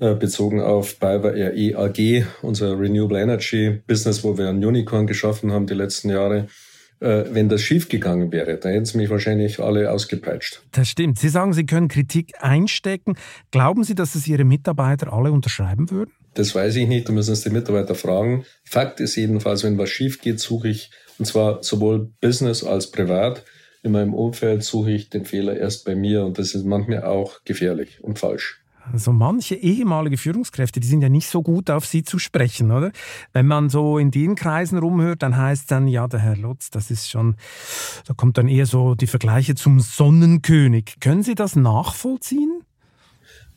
äh, 0.00 0.14
bezogen 0.14 0.60
auf 0.60 0.98
BayWa 0.98 1.30
RE 1.30 1.76
AG, 1.76 2.26
unser 2.42 2.78
Renewable 2.78 3.20
Energy 3.20 3.80
Business, 3.86 4.24
wo 4.24 4.36
wir 4.36 4.48
ein 4.48 4.64
Unicorn 4.64 5.06
geschaffen 5.06 5.52
haben 5.52 5.66
die 5.66 5.74
letzten 5.74 6.10
Jahre, 6.10 6.48
wenn 7.04 7.48
das 7.48 7.60
schiefgegangen 7.60 8.32
wäre, 8.32 8.56
dann 8.56 8.72
hätten 8.72 8.86
sie 8.86 8.96
mich 8.96 9.10
wahrscheinlich 9.10 9.60
alle 9.60 9.90
ausgepeitscht. 9.90 10.62
Das 10.72 10.88
stimmt. 10.88 11.18
Sie 11.18 11.28
sagen, 11.28 11.52
Sie 11.52 11.66
können 11.66 11.88
Kritik 11.88 12.32
einstecken. 12.40 13.14
Glauben 13.50 13.84
Sie, 13.84 13.94
dass 13.94 14.14
es 14.14 14.26
Ihre 14.26 14.44
Mitarbeiter 14.44 15.12
alle 15.12 15.30
unterschreiben 15.30 15.90
würden? 15.90 16.12
Das 16.32 16.54
weiß 16.54 16.76
ich 16.76 16.88
nicht, 16.88 17.08
da 17.08 17.12
müssen 17.12 17.34
Sie 17.34 17.48
die 17.50 17.54
Mitarbeiter 17.54 17.94
fragen. 17.94 18.44
Fakt 18.64 19.00
ist 19.00 19.16
jedenfalls, 19.16 19.62
wenn 19.64 19.76
was 19.76 19.90
schief 19.90 20.20
geht, 20.20 20.40
suche 20.40 20.68
ich, 20.68 20.90
und 21.18 21.26
zwar 21.26 21.62
sowohl 21.62 22.10
Business 22.20 22.64
als 22.64 22.90
privat, 22.90 23.44
in 23.84 23.92
meinem 23.92 24.14
Umfeld 24.14 24.64
suche 24.64 24.92
ich 24.92 25.10
den 25.10 25.26
Fehler 25.26 25.58
erst 25.58 25.84
bei 25.84 25.94
mir 25.94 26.24
und 26.24 26.38
das 26.38 26.54
ist 26.54 26.64
manchmal 26.64 27.04
auch 27.04 27.44
gefährlich 27.44 28.02
und 28.02 28.18
falsch. 28.18 28.63
Also 28.92 29.12
manche 29.12 29.54
ehemalige 29.54 30.16
Führungskräfte, 30.16 30.78
die 30.78 30.86
sind 30.86 31.02
ja 31.02 31.08
nicht 31.08 31.28
so 31.28 31.42
gut 31.42 31.70
auf 31.70 31.86
sie 31.86 32.02
zu 32.02 32.18
sprechen, 32.18 32.70
oder? 32.70 32.92
Wenn 33.32 33.46
man 33.46 33.70
so 33.70 33.98
in 33.98 34.10
den 34.10 34.34
Kreisen 34.34 34.78
rumhört, 34.78 35.22
dann 35.22 35.36
heißt 35.36 35.70
dann, 35.70 35.88
ja, 35.88 36.06
der 36.06 36.20
Herr 36.20 36.36
Lutz, 36.36 36.70
das 36.70 36.90
ist 36.90 37.10
schon, 37.10 37.36
da 38.06 38.14
kommt 38.14 38.36
dann 38.36 38.48
eher 38.48 38.66
so 38.66 38.94
die 38.94 39.06
Vergleiche 39.06 39.54
zum 39.54 39.80
Sonnenkönig. 39.80 40.96
Können 41.00 41.22
Sie 41.22 41.34
das 41.34 41.56
nachvollziehen? 41.56 42.62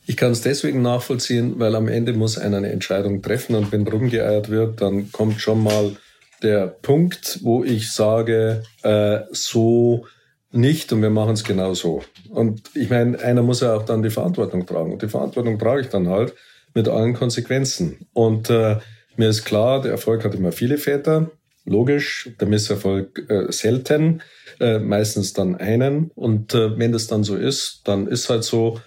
Ich 0.06 0.16
kann 0.16 0.32
es 0.32 0.40
deswegen 0.40 0.80
nachvollziehen, 0.80 1.58
weil 1.58 1.74
am 1.74 1.86
Ende 1.86 2.14
muss 2.14 2.38
einer 2.38 2.56
eine 2.56 2.72
Entscheidung 2.72 3.20
treffen 3.20 3.54
und 3.54 3.70
wenn 3.72 3.86
rumgeeiert 3.86 4.48
wird, 4.48 4.80
dann 4.80 5.12
kommt 5.12 5.40
schon 5.40 5.62
mal 5.62 5.96
der 6.42 6.68
Punkt, 6.68 7.40
wo 7.42 7.62
ich 7.62 7.92
sage, 7.92 8.62
äh, 8.82 9.20
so 9.32 10.06
nicht 10.50 10.92
und 10.92 11.02
wir 11.02 11.10
machen 11.10 11.34
es 11.34 11.44
genauso. 11.44 12.02
Und 12.30 12.62
ich 12.74 12.90
meine, 12.90 13.18
einer 13.20 13.42
muss 13.42 13.60
ja 13.60 13.74
auch 13.74 13.84
dann 13.84 14.02
die 14.02 14.10
Verantwortung 14.10 14.66
tragen. 14.66 14.92
Und 14.92 15.02
die 15.02 15.08
Verantwortung 15.08 15.58
trage 15.58 15.82
ich 15.82 15.88
dann 15.88 16.08
halt 16.08 16.34
mit 16.74 16.88
allen 16.88 17.14
Konsequenzen. 17.14 18.06
Und 18.12 18.50
äh, 18.50 18.78
mir 19.16 19.28
ist 19.28 19.44
klar, 19.44 19.82
der 19.82 19.92
Erfolg 19.92 20.24
hat 20.24 20.34
immer 20.34 20.52
viele 20.52 20.78
Väter. 20.78 21.30
Logisch, 21.64 22.30
der 22.40 22.48
Misserfolg 22.48 23.26
äh, 23.28 23.52
selten, 23.52 24.22
äh, 24.58 24.78
meistens 24.78 25.34
dann 25.34 25.56
einen. 25.56 26.10
Und 26.14 26.54
äh, 26.54 26.78
wenn 26.78 26.92
das 26.92 27.08
dann 27.08 27.24
so 27.24 27.36
ist, 27.36 27.82
dann 27.84 28.06
ist 28.06 28.30
halt 28.30 28.44
so, 28.44 28.80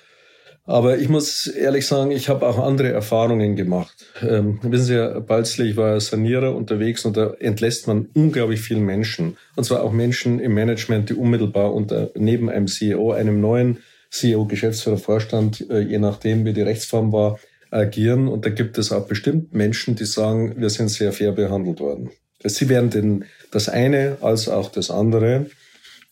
aber 0.66 1.00
ich 1.00 1.10
muss 1.10 1.48
ehrlich 1.48 1.88
sagen, 1.88 2.12
ich 2.12 2.30
habe 2.30 2.48
auch 2.48 2.60
andere 2.60 2.92
Erfahrungen 2.92 3.56
gemacht. 3.56 4.06
Ähm, 4.22 4.60
wissen 4.64 4.86
Sie, 4.86 4.94
Herr 4.94 5.20
Balzli, 5.22 5.76
war 5.76 6.00
Sanierer 6.00 6.56
unterwegs 6.56 7.04
und 7.06 7.18
da 7.18 7.34
entlässt 7.40 7.88
man 7.88 8.10
unglaublich 8.14 8.62
viele 8.62 8.80
Menschen. 8.80 9.38
Und 9.56 9.64
zwar 9.64 9.84
auch 9.84 9.92
Menschen 9.92 10.40
im 10.40 10.54
Management, 10.54 11.10
die 11.10 11.16
unmittelbar 11.16 11.74
unter, 11.74 12.12
neben 12.16 12.50
einem 12.50 12.68
CEO, 12.68 13.12
einem 13.12 13.42
neuen 13.42 13.80
CEO, 14.12 14.46
Geschäftsführer, 14.46 14.98
Vorstand, 14.98 15.68
äh, 15.70 15.80
je 15.80 15.98
nachdem, 15.98 16.46
wie 16.46 16.54
die 16.54 16.62
Rechtsform 16.62 17.12
war, 17.12 17.40
agieren. 17.72 18.28
Und 18.28 18.46
da 18.46 18.50
gibt 18.50 18.78
es 18.78 18.92
auch 18.92 19.08
bestimmt 19.08 19.54
Menschen, 19.54 19.96
die 19.96 20.06
sagen, 20.06 20.56
wir 20.58 20.70
sind 20.70 20.90
sehr 20.90 21.12
fair 21.12 21.32
behandelt 21.32 21.80
worden. 21.80 22.12
Sie 22.44 22.70
werden 22.70 22.90
den, 22.90 23.26
das 23.52 23.70
eine 23.70 24.18
als 24.22 24.48
auch 24.48 24.72
das 24.72 24.92
andere 24.92 25.48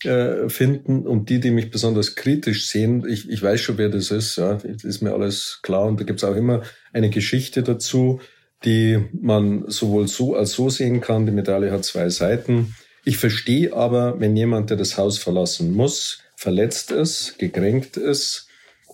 äh, 0.03 0.49
finden. 0.49 1.05
Und 1.05 1.29
die, 1.29 1.39
die 1.39 1.51
mich 1.51 1.71
besonders 1.71 2.15
kritisch 2.15 2.67
sehen, 2.67 3.05
ich, 3.07 3.29
ich 3.29 3.41
weiß 3.41 3.59
schon, 3.59 3.77
wer 3.77 3.89
das 3.89 4.12
ist, 4.12 4.38
ja, 4.38 4.55
das 4.55 4.83
ist 4.83 5.01
mir 5.01 5.13
alles 5.13 5.59
klar. 5.62 5.85
Und 5.85 5.99
da 5.99 6.03
gibt's 6.03 6.23
auch 6.23 6.35
immer 6.35 6.63
eine 6.93 7.09
Geschichte 7.09 7.63
dazu, 7.63 8.19
die 8.65 8.99
man 9.13 9.65
sowohl 9.67 10.07
so 10.07 10.35
als 10.35 10.51
so 10.51 10.69
sehen 10.69 11.01
kann. 11.01 11.25
Die 11.25 11.31
Medaille 11.31 11.71
hat 11.71 11.85
zwei 11.85 12.09
Seiten. 12.09 12.75
Ich 13.05 13.17
verstehe 13.17 13.73
aber, 13.73 14.19
wenn 14.19 14.35
jemand, 14.35 14.69
der 14.69 14.77
das 14.77 14.97
Haus 14.97 15.17
verlassen 15.17 15.71
muss, 15.71 16.19
verletzt 16.35 16.91
ist, 16.91 17.38
gekränkt 17.38 17.97
ist 17.97 18.47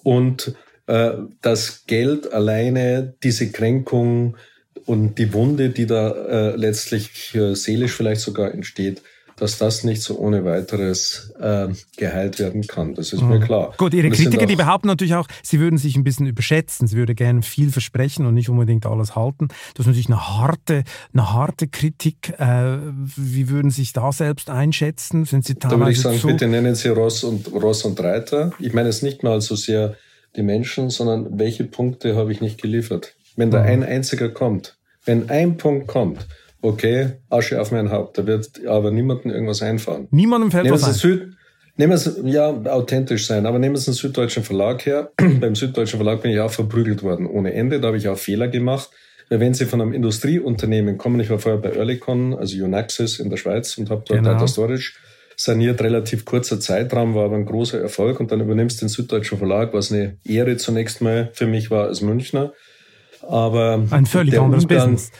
und 0.03 0.55
äh, 0.87 1.11
das 1.41 1.85
Geld 1.87 2.31
alleine 2.31 3.15
diese 3.23 3.51
Kränkung 3.51 4.37
und 4.85 5.17
die 5.17 5.33
Wunde, 5.33 5.69
die 5.69 5.87
da 5.87 6.11
äh, 6.11 6.55
letztlich 6.55 7.33
äh, 7.35 7.55
seelisch 7.55 7.93
vielleicht 7.93 8.21
sogar 8.21 8.53
entsteht, 8.53 9.01
dass 9.37 9.57
das 9.57 9.83
nicht 9.83 10.01
so 10.01 10.17
ohne 10.17 10.45
weiteres 10.45 11.33
äh, 11.39 11.67
geheilt 11.97 12.39
werden 12.39 12.65
kann. 12.67 12.95
Das 12.95 13.11
ist 13.11 13.21
mhm. 13.21 13.29
mir 13.29 13.39
klar. 13.39 13.73
Gut, 13.77 13.93
Ihre 13.93 14.09
Kritiker, 14.09 14.45
die 14.45 14.55
behaupten 14.55 14.87
natürlich 14.87 15.15
auch, 15.15 15.27
Sie 15.43 15.59
würden 15.59 15.77
sich 15.77 15.95
ein 15.95 16.03
bisschen 16.03 16.25
überschätzen. 16.25 16.87
Sie 16.87 16.95
würden 16.95 17.15
gerne 17.15 17.41
viel 17.41 17.71
versprechen 17.71 18.25
und 18.25 18.33
nicht 18.33 18.49
unbedingt 18.49 18.85
alles 18.85 19.15
halten. 19.15 19.49
Das 19.73 19.85
ist 19.85 19.87
natürlich 19.87 20.07
eine 20.07 20.27
harte, 20.27 20.83
eine 21.13 21.33
harte 21.33 21.67
Kritik. 21.67 22.33
Äh, 22.37 22.77
wie 23.17 23.49
würden 23.49 23.71
Sie 23.71 23.81
sich 23.81 23.93
da 23.93 24.11
selbst 24.11 24.49
einschätzen? 24.49 25.25
Sind 25.25 25.45
Sie 25.45 25.55
da 25.55 25.71
würde 25.77 25.91
ich 25.91 26.01
sagen, 26.01 26.19
bitte 26.23 26.47
nennen 26.47 26.75
Sie 26.75 26.89
Ross 26.89 27.23
und, 27.23 27.51
Ross 27.51 27.83
und 27.83 27.99
Reiter. 27.99 28.53
Ich 28.59 28.73
meine 28.73 28.89
es 28.89 29.01
nicht 29.01 29.23
mal 29.23 29.41
so 29.41 29.55
sehr 29.55 29.95
die 30.35 30.43
Menschen, 30.43 30.89
sondern 30.89 31.39
welche 31.39 31.63
Punkte 31.63 32.15
habe 32.15 32.31
ich 32.31 32.41
nicht 32.41 32.61
geliefert. 32.61 33.15
Wenn 33.35 33.51
da 33.51 33.61
mhm. 33.61 33.67
ein 33.67 33.83
einziger 33.83 34.29
kommt, 34.29 34.77
wenn 35.05 35.29
ein 35.29 35.57
Punkt 35.57 35.87
kommt, 35.87 36.25
okay, 36.65 37.13
Asche 37.29 37.61
auf 37.61 37.71
mein 37.71 37.91
Haupt, 37.91 38.17
da 38.17 38.25
wird 38.25 38.65
aber 38.65 38.91
niemandem 38.91 39.31
irgendwas 39.31 39.61
einfahren. 39.61 40.07
Niemandem 40.11 40.51
fällt 40.51 40.65
nehmen 40.65 40.75
was 40.75 40.83
ein. 40.83 40.93
Süd, 40.93 41.33
nehmen 41.77 41.97
Sie, 41.97 42.21
ja, 42.25 42.49
authentisch 42.49 43.27
sein, 43.27 43.45
aber 43.45 43.59
nehmen 43.59 43.75
Sie 43.75 43.87
einen 43.87 43.95
süddeutschen 43.95 44.43
Verlag 44.43 44.85
her. 44.85 45.11
Beim 45.39 45.55
süddeutschen 45.55 45.99
Verlag 45.99 46.21
bin 46.21 46.31
ich 46.31 46.39
auch 46.39 46.51
verprügelt 46.51 47.03
worden, 47.03 47.27
ohne 47.27 47.53
Ende. 47.53 47.79
Da 47.79 47.87
habe 47.87 47.97
ich 47.97 48.07
auch 48.07 48.17
Fehler 48.17 48.47
gemacht. 48.47 48.89
Weil 49.29 49.39
wenn 49.39 49.53
Sie 49.53 49.65
von 49.65 49.81
einem 49.81 49.93
Industrieunternehmen 49.93 50.97
kommen, 50.97 51.19
ich 51.19 51.29
war 51.29 51.39
vorher 51.39 51.59
bei 51.59 51.75
Earlycon, 51.75 52.35
also 52.35 52.63
Unaxis 52.63 53.19
in 53.19 53.29
der 53.29 53.37
Schweiz 53.37 53.77
und 53.77 53.89
habe 53.89 54.03
dort 54.07 54.19
genau. 54.19 54.33
Data 54.33 54.47
Storage 54.47 54.93
saniert, 55.35 55.81
relativ 55.81 56.25
kurzer 56.25 56.59
Zeitraum, 56.59 57.15
war 57.15 57.25
aber 57.25 57.35
ein 57.35 57.45
großer 57.45 57.79
Erfolg 57.81 58.19
und 58.19 58.31
dann 58.31 58.39
übernimmst 58.39 58.81
du 58.81 58.85
den 58.85 58.89
Süddeutschen 58.89 59.37
Verlag, 59.37 59.73
was 59.73 59.91
eine 59.91 60.17
Ehre 60.23 60.57
zunächst 60.57 61.01
mal 61.01 61.29
für 61.33 61.47
mich 61.47 61.71
war 61.71 61.87
als 61.87 62.01
Münchner. 62.01 62.53
Aber 63.27 63.83
ein 63.89 64.05
völlig 64.05 64.37
anderes 64.39 64.65
Umgang, 64.65 64.91
Business 64.91 65.11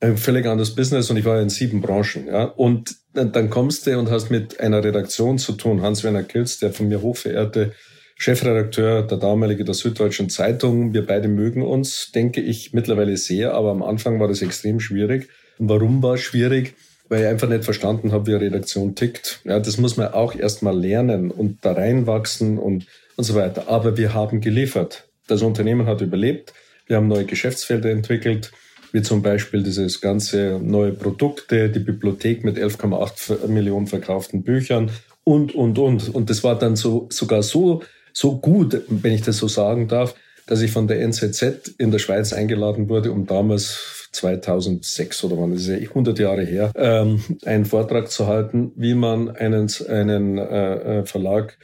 völlig 0.00 0.46
anderes 0.46 0.74
Business 0.74 1.10
und 1.10 1.16
ich 1.16 1.24
war 1.24 1.40
in 1.40 1.48
sieben 1.48 1.80
Branchen. 1.80 2.26
Ja. 2.26 2.44
Und 2.44 2.96
dann 3.12 3.50
kommst 3.50 3.86
du 3.86 3.98
und 3.98 4.10
hast 4.10 4.30
mit 4.30 4.60
einer 4.60 4.82
Redaktion 4.82 5.38
zu 5.38 5.52
tun. 5.52 5.82
Hans-Werner 5.82 6.22
Kilz, 6.22 6.58
der 6.58 6.72
von 6.72 6.88
mir 6.88 7.02
hochverehrte 7.02 7.72
Chefredakteur 8.16 9.02
der 9.02 9.18
damalige 9.18 9.64
der 9.64 9.74
Süddeutschen 9.74 10.28
Zeitung. 10.28 10.92
Wir 10.94 11.06
beide 11.06 11.28
mögen 11.28 11.62
uns, 11.62 12.12
denke 12.12 12.40
ich, 12.40 12.72
mittlerweile 12.72 13.16
sehr, 13.16 13.54
aber 13.54 13.70
am 13.70 13.82
Anfang 13.82 14.20
war 14.20 14.28
das 14.28 14.42
extrem 14.42 14.80
schwierig. 14.80 15.28
Und 15.58 15.68
warum 15.68 16.02
war 16.02 16.14
es 16.14 16.20
schwierig? 16.20 16.74
Weil 17.08 17.22
ich 17.22 17.26
einfach 17.26 17.48
nicht 17.48 17.64
verstanden 17.64 18.12
habe, 18.12 18.26
wie 18.26 18.34
eine 18.34 18.44
Redaktion 18.44 18.94
tickt. 18.94 19.40
Ja, 19.44 19.58
das 19.58 19.78
muss 19.78 19.96
man 19.96 20.12
auch 20.12 20.34
erstmal 20.34 20.78
lernen 20.78 21.30
und 21.30 21.64
da 21.64 21.72
reinwachsen 21.72 22.58
und, 22.58 22.86
und 23.16 23.24
so 23.24 23.34
weiter. 23.34 23.68
Aber 23.68 23.96
wir 23.96 24.14
haben 24.14 24.40
geliefert. 24.40 25.08
Das 25.26 25.42
Unternehmen 25.42 25.86
hat 25.86 26.00
überlebt. 26.00 26.52
Wir 26.86 26.96
haben 26.96 27.08
neue 27.08 27.24
Geschäftsfelder 27.24 27.90
entwickelt 27.90 28.52
wie 28.92 29.02
zum 29.02 29.22
Beispiel 29.22 29.62
dieses 29.62 30.00
ganze 30.00 30.60
neue 30.62 30.92
Produkte, 30.92 31.68
die 31.68 31.78
Bibliothek 31.78 32.44
mit 32.44 32.56
11,8 32.56 33.46
Millionen 33.48 33.86
verkauften 33.86 34.42
Büchern 34.42 34.90
und, 35.24 35.54
und, 35.54 35.78
und. 35.78 36.14
Und 36.14 36.30
das 36.30 36.42
war 36.44 36.58
dann 36.58 36.76
so, 36.76 37.06
sogar 37.10 37.42
so, 37.42 37.82
so 38.12 38.38
gut, 38.38 38.82
wenn 38.88 39.12
ich 39.12 39.22
das 39.22 39.36
so 39.38 39.48
sagen 39.48 39.88
darf, 39.88 40.14
dass 40.46 40.62
ich 40.62 40.70
von 40.70 40.88
der 40.88 41.00
NZZ 41.02 41.74
in 41.78 41.90
der 41.90 41.98
Schweiz 41.98 42.32
eingeladen 42.32 42.88
wurde, 42.88 43.12
um 43.12 43.26
damals 43.26 44.08
2006 44.12 45.24
oder 45.24 45.36
wann, 45.38 45.52
das 45.52 45.62
ist 45.62 45.68
ja 45.68 45.76
100 45.76 46.18
Jahre 46.18 46.42
her, 46.42 46.72
ähm, 46.74 47.22
einen 47.44 47.66
Vortrag 47.66 48.10
zu 48.10 48.26
halten, 48.26 48.72
wie 48.74 48.94
man 48.94 49.28
einen, 49.30 49.68
einen 49.88 50.38
äh, 50.38 51.00
äh 51.00 51.06
Verlag 51.06 51.58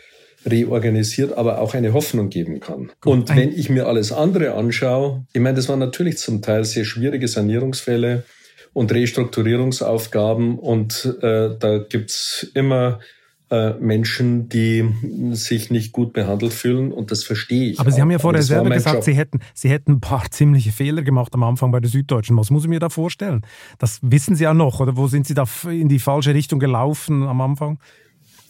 reorganisiert, 0.47 1.37
aber 1.37 1.61
auch 1.61 1.75
eine 1.75 1.93
Hoffnung 1.93 2.31
geben 2.31 2.61
kann. 2.61 2.91
Und 3.05 3.35
wenn 3.35 3.53
ich 3.53 3.71
mir 3.71 3.87
alles 3.87 4.13
andere 4.13 4.55
anschaue, 4.55 5.25
ich 5.33 5.41
meine, 5.41 5.57
das 5.57 5.69
waren 5.69 5.79
natürlich 5.79 6.19
zum 6.19 6.43
Teil 6.43 6.65
sehr 6.65 6.85
schwierige 6.85 7.29
Sanierungsfälle 7.29 8.25
und 8.73 8.93
Restrukturierungsaufgaben 8.93 10.59
und 10.59 11.17
äh, 11.23 11.51
da 11.59 11.79
gibt's 11.79 12.51
immer 12.55 12.99
äh, 13.51 13.75
Menschen, 13.75 14.49
die 14.49 14.85
sich 15.33 15.71
nicht 15.71 15.93
gut 15.93 16.13
behandelt 16.13 16.53
fühlen 16.53 16.93
und 16.93 17.11
das 17.11 17.23
verstehe 17.25 17.71
ich. 17.71 17.79
Aber 17.79 17.91
Sie 17.91 17.97
auch. 17.97 18.01
haben 18.01 18.11
ja 18.11 18.19
vorher 18.19 18.43
selber 18.43 18.71
gesagt, 18.71 19.05
Sie 19.05 19.15
hätten, 19.15 19.41
Sie 19.55 19.71
hätten 19.71 19.93
ein 19.93 20.01
paar 20.01 20.31
ziemliche 20.31 20.73
Fehler 20.73 21.03
gemacht 21.03 21.35
am 21.35 21.45
Anfang 21.45 21.71
bei 21.71 21.79
der 21.79 21.91
Süddeutschen. 21.91 22.37
Was 22.37 22.51
muss 22.51 22.65
ich 22.65 22.69
mir 22.69 22.81
da 22.81 22.89
vorstellen? 22.89 23.43
Das 23.79 24.01
wissen 24.03 24.35
Sie 24.35 24.45
ja 24.45 24.55
noch 24.55 24.81
oder 24.81 24.97
wo 24.97 25.07
sind 25.07 25.27
Sie 25.27 25.35
da 25.35 25.45
in 25.71 25.89
die 25.89 25.99
falsche 26.01 26.35
Richtung 26.35 26.59
gelaufen 26.59 27.23
am 27.23 27.41
Anfang? 27.41 27.79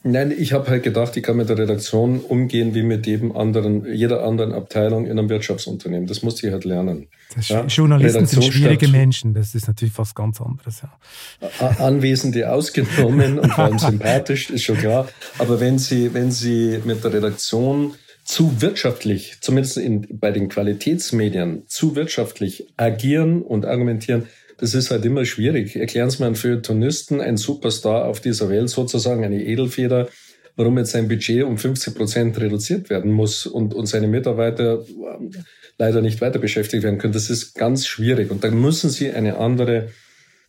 Nein, 0.06 0.34
ich 0.36 0.52
habe 0.52 0.68
halt 0.68 0.82
gedacht, 0.82 1.16
ich 1.16 1.22
kann 1.22 1.38
mit 1.38 1.48
der 1.48 1.56
Redaktion 1.56 2.20
umgehen 2.20 2.74
wie 2.74 2.82
mit 2.82 3.06
jedem 3.06 3.34
anderen, 3.34 3.86
jeder 3.90 4.22
anderen 4.22 4.52
Abteilung 4.52 5.06
in 5.06 5.18
einem 5.18 5.30
Wirtschaftsunternehmen. 5.30 6.06
Das 6.06 6.22
musste 6.22 6.46
ich 6.46 6.52
halt 6.52 6.66
lernen. 6.66 7.06
Ja? 7.40 7.64
Journalisten 7.64 8.26
sind 8.26 8.44
schwierige 8.44 8.88
Menschen, 8.88 9.32
das 9.32 9.54
ist 9.54 9.66
natürlich 9.66 9.96
was 9.96 10.14
ganz 10.14 10.42
anderes. 10.42 10.82
Ja. 10.82 11.68
Anwesende 11.78 12.52
ausgenommen 12.52 13.38
und 13.38 13.50
vor 13.50 13.64
allem 13.64 13.78
sympathisch, 13.78 14.50
ist 14.50 14.64
schon 14.64 14.76
klar. 14.76 15.08
Aber 15.38 15.58
wenn 15.58 15.78
Sie, 15.78 16.12
wenn 16.12 16.30
Sie 16.30 16.80
mit 16.84 17.02
der 17.02 17.14
Redaktion 17.14 17.94
zu 18.24 18.60
wirtschaftlich, 18.60 19.38
zumindest 19.40 19.78
in, 19.78 20.06
bei 20.20 20.32
den 20.32 20.50
Qualitätsmedien, 20.50 21.62
zu 21.66 21.96
wirtschaftlich 21.96 22.66
agieren 22.76 23.40
und 23.40 23.64
argumentieren, 23.64 24.26
das 24.58 24.74
ist 24.74 24.90
halt 24.90 25.04
immer 25.04 25.24
schwierig. 25.24 25.76
Erklären 25.76 26.10
Sie 26.10 26.20
mir 26.20 26.26
einen 26.26 26.36
Feuilletonisten, 26.36 27.20
ein 27.20 27.36
Superstar 27.36 28.06
auf 28.06 28.20
dieser 28.20 28.48
Welt, 28.48 28.70
sozusagen 28.70 29.24
eine 29.24 29.42
Edelfeder, 29.42 30.08
warum 30.56 30.78
jetzt 30.78 30.92
sein 30.92 31.08
Budget 31.08 31.44
um 31.44 31.58
50 31.58 31.94
Prozent 31.94 32.40
reduziert 32.40 32.90
werden 32.90 33.10
muss 33.10 33.46
und, 33.46 33.74
und 33.74 33.86
seine 33.86 34.06
Mitarbeiter 34.06 34.84
ähm, 34.88 35.32
leider 35.78 36.00
nicht 36.00 36.20
weiter 36.20 36.38
beschäftigt 36.38 36.82
werden 36.82 36.98
können. 36.98 37.12
Das 37.12 37.30
ist 37.30 37.54
ganz 37.54 37.86
schwierig. 37.86 38.30
Und 38.30 38.44
dann 38.44 38.60
müssen 38.60 38.90
Sie 38.90 39.10
eine 39.10 39.38
andere 39.38 39.88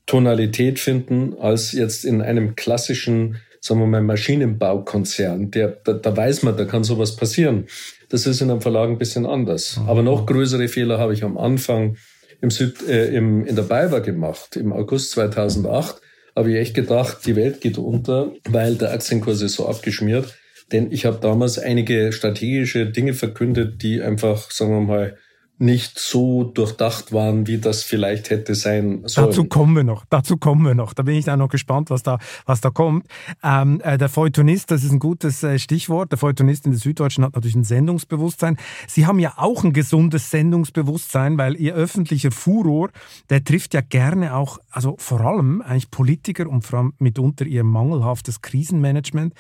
Tonalität 0.06 0.80
finden 0.80 1.34
als 1.40 1.72
jetzt 1.72 2.06
in 2.06 2.22
einem 2.22 2.56
klassischen, 2.56 3.38
sagen 3.60 3.80
wir 3.80 3.88
mal, 3.88 4.04
Maschinenbaukonzern. 4.04 5.50
Der, 5.50 5.70
da, 5.84 5.94
da 5.94 6.16
weiß 6.16 6.44
man, 6.44 6.56
da 6.56 6.66
kann 6.66 6.84
sowas 6.84 7.16
passieren. 7.16 7.66
Das 8.10 8.28
ist 8.28 8.42
in 8.42 8.52
einem 8.52 8.62
Verlag 8.62 8.90
ein 8.90 9.00
bisschen 9.00 9.26
anders. 9.26 9.80
Aber 9.88 10.04
noch 10.04 10.28
größere 10.28 10.68
Fehler 10.68 11.00
habe 11.00 11.14
ich 11.14 11.24
am 11.24 11.38
Anfang 11.38 11.98
im 12.42 12.52
Süd, 12.52 12.88
äh, 12.88 13.16
im, 13.16 13.46
in 13.46 13.56
der 13.56 13.64
BayWa 13.64 14.00
gemacht. 14.00 14.56
Im 14.56 14.74
August 14.74 15.12
2008 15.12 16.02
habe 16.36 16.52
ich 16.52 16.58
echt 16.58 16.74
gedacht, 16.74 17.26
die 17.26 17.36
Welt 17.36 17.62
geht 17.62 17.78
unter, 17.78 18.32
weil 18.48 18.76
der 18.76 18.92
Aktienkurs 18.92 19.42
ist 19.42 19.56
so 19.56 19.68
abgeschmiert. 19.68 20.36
Denn 20.72 20.92
ich 20.92 21.06
habe 21.06 21.20
damals 21.22 21.60
einige 21.60 22.12
strategische 22.12 22.88
Dinge 22.88 23.14
verkündet, 23.14 23.84
die 23.84 24.02
einfach, 24.02 24.50
sagen 24.52 24.72
wir 24.72 24.82
mal, 24.82 25.18
nicht 25.58 26.00
so 26.00 26.44
durchdacht 26.44 27.14
waren, 27.14 27.48
wie 27.48 27.58
das 27.60 27.84
vielleicht 27.84 28.30
hätte 28.30 28.56
sein 28.56 29.04
sollen. 29.06 29.28
Dazu 29.28 29.46
kommen 29.46 29.76
wir 29.76 29.84
noch, 29.84 30.04
dazu 30.10 30.36
kommen 30.38 30.66
wir 30.66 30.76
noch. 30.76 30.94
Da 30.94 31.04
bin 31.04 31.16
ich 31.16 31.26
dann 31.26 31.40
noch 31.40 31.50
gespannt, 31.50 31.90
was 31.90 32.04
da, 32.04 32.20
was 32.46 32.60
da 32.60 32.70
kommt. 32.70 33.06
Ähm, 33.42 33.80
äh, 33.82 33.98
der 33.98 34.10
Feuilletonist, 34.10 34.70
das 34.70 34.84
ist 34.84 34.92
ein 34.92 35.00
gutes 35.00 35.44
äh, 35.44 35.58
Stichwort. 35.58 36.12
Der 36.12 36.18
Feuilletonist 36.18 36.66
in 36.66 36.72
der 36.74 36.80
Süddeutschen 36.82 37.24
hat 37.24 37.36
natürlich 37.36 37.56
ein 37.56 37.64
Sendungsbewusstsein. 37.64 38.58
Sie 38.88 39.06
haben 39.06 39.20
ja 39.20 39.34
auch 39.38 39.64
ein 39.64 39.72
gesundes 39.72 40.30
Sendungsbewusstsein, 40.30 41.38
weil 41.38 41.56
Ihr 41.56 41.74
öffentlicher 41.74 42.32
Furor, 42.32 42.90
der 43.30 43.44
trifft 43.44 43.74
ja 43.74 43.82
gerne 43.82 44.36
auch, 44.36 44.60
also 44.76 44.96
vor 45.00 45.22
allem 45.22 45.62
eigentlich 45.62 45.90
Politiker 45.90 46.50
und 46.50 46.64
vor 46.64 46.80
allem 46.80 46.94
mitunter 47.00 47.46
Ihr 47.46 47.64
mangelhaftes 47.64 48.42
Krisenmanagement. 48.42 49.34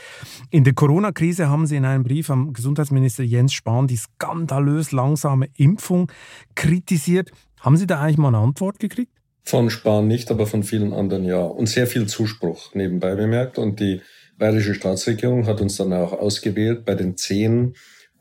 In 0.50 0.63
der 0.63 0.74
Corona-Krise 0.74 1.50
haben 1.50 1.67
Sie 1.67 1.76
in 1.76 1.84
einem 1.84 2.04
Brief 2.04 2.30
am 2.30 2.54
Gesundheitsminister 2.54 3.24
Jens 3.24 3.52
Spahn 3.52 3.88
die 3.88 3.98
skandalös 3.98 4.93
langsame 4.93 5.50
Impfung 5.58 6.10
kritisiert. 6.56 7.32
Haben 7.60 7.76
Sie 7.76 7.86
da 7.86 8.00
eigentlich 8.00 8.17
mal 8.17 8.30
eine 8.30 8.38
Antwort 8.38 8.80
gekriegt? 8.80 9.12
Von 9.43 9.69
Spahn 9.69 10.08
nicht, 10.08 10.32
aber 10.32 10.48
von 10.48 10.63
vielen 10.63 10.93
anderen 10.93 11.26
ja. 11.26 11.41
Und 11.41 11.67
sehr 11.67 11.86
viel 11.86 12.08
Zuspruch 12.08 12.74
nebenbei 12.74 13.15
bemerkt. 13.15 13.58
Und 13.58 13.82
die 13.82 14.02
bayerische 14.38 14.74
Staatsregierung 14.74 15.48
hat 15.48 15.60
uns 15.60 15.76
dann 15.76 15.91
auch 15.91 16.13
ausgewählt, 16.13 16.86
bei 16.86 16.95
den 16.95 17.17
zehn 17.17 17.76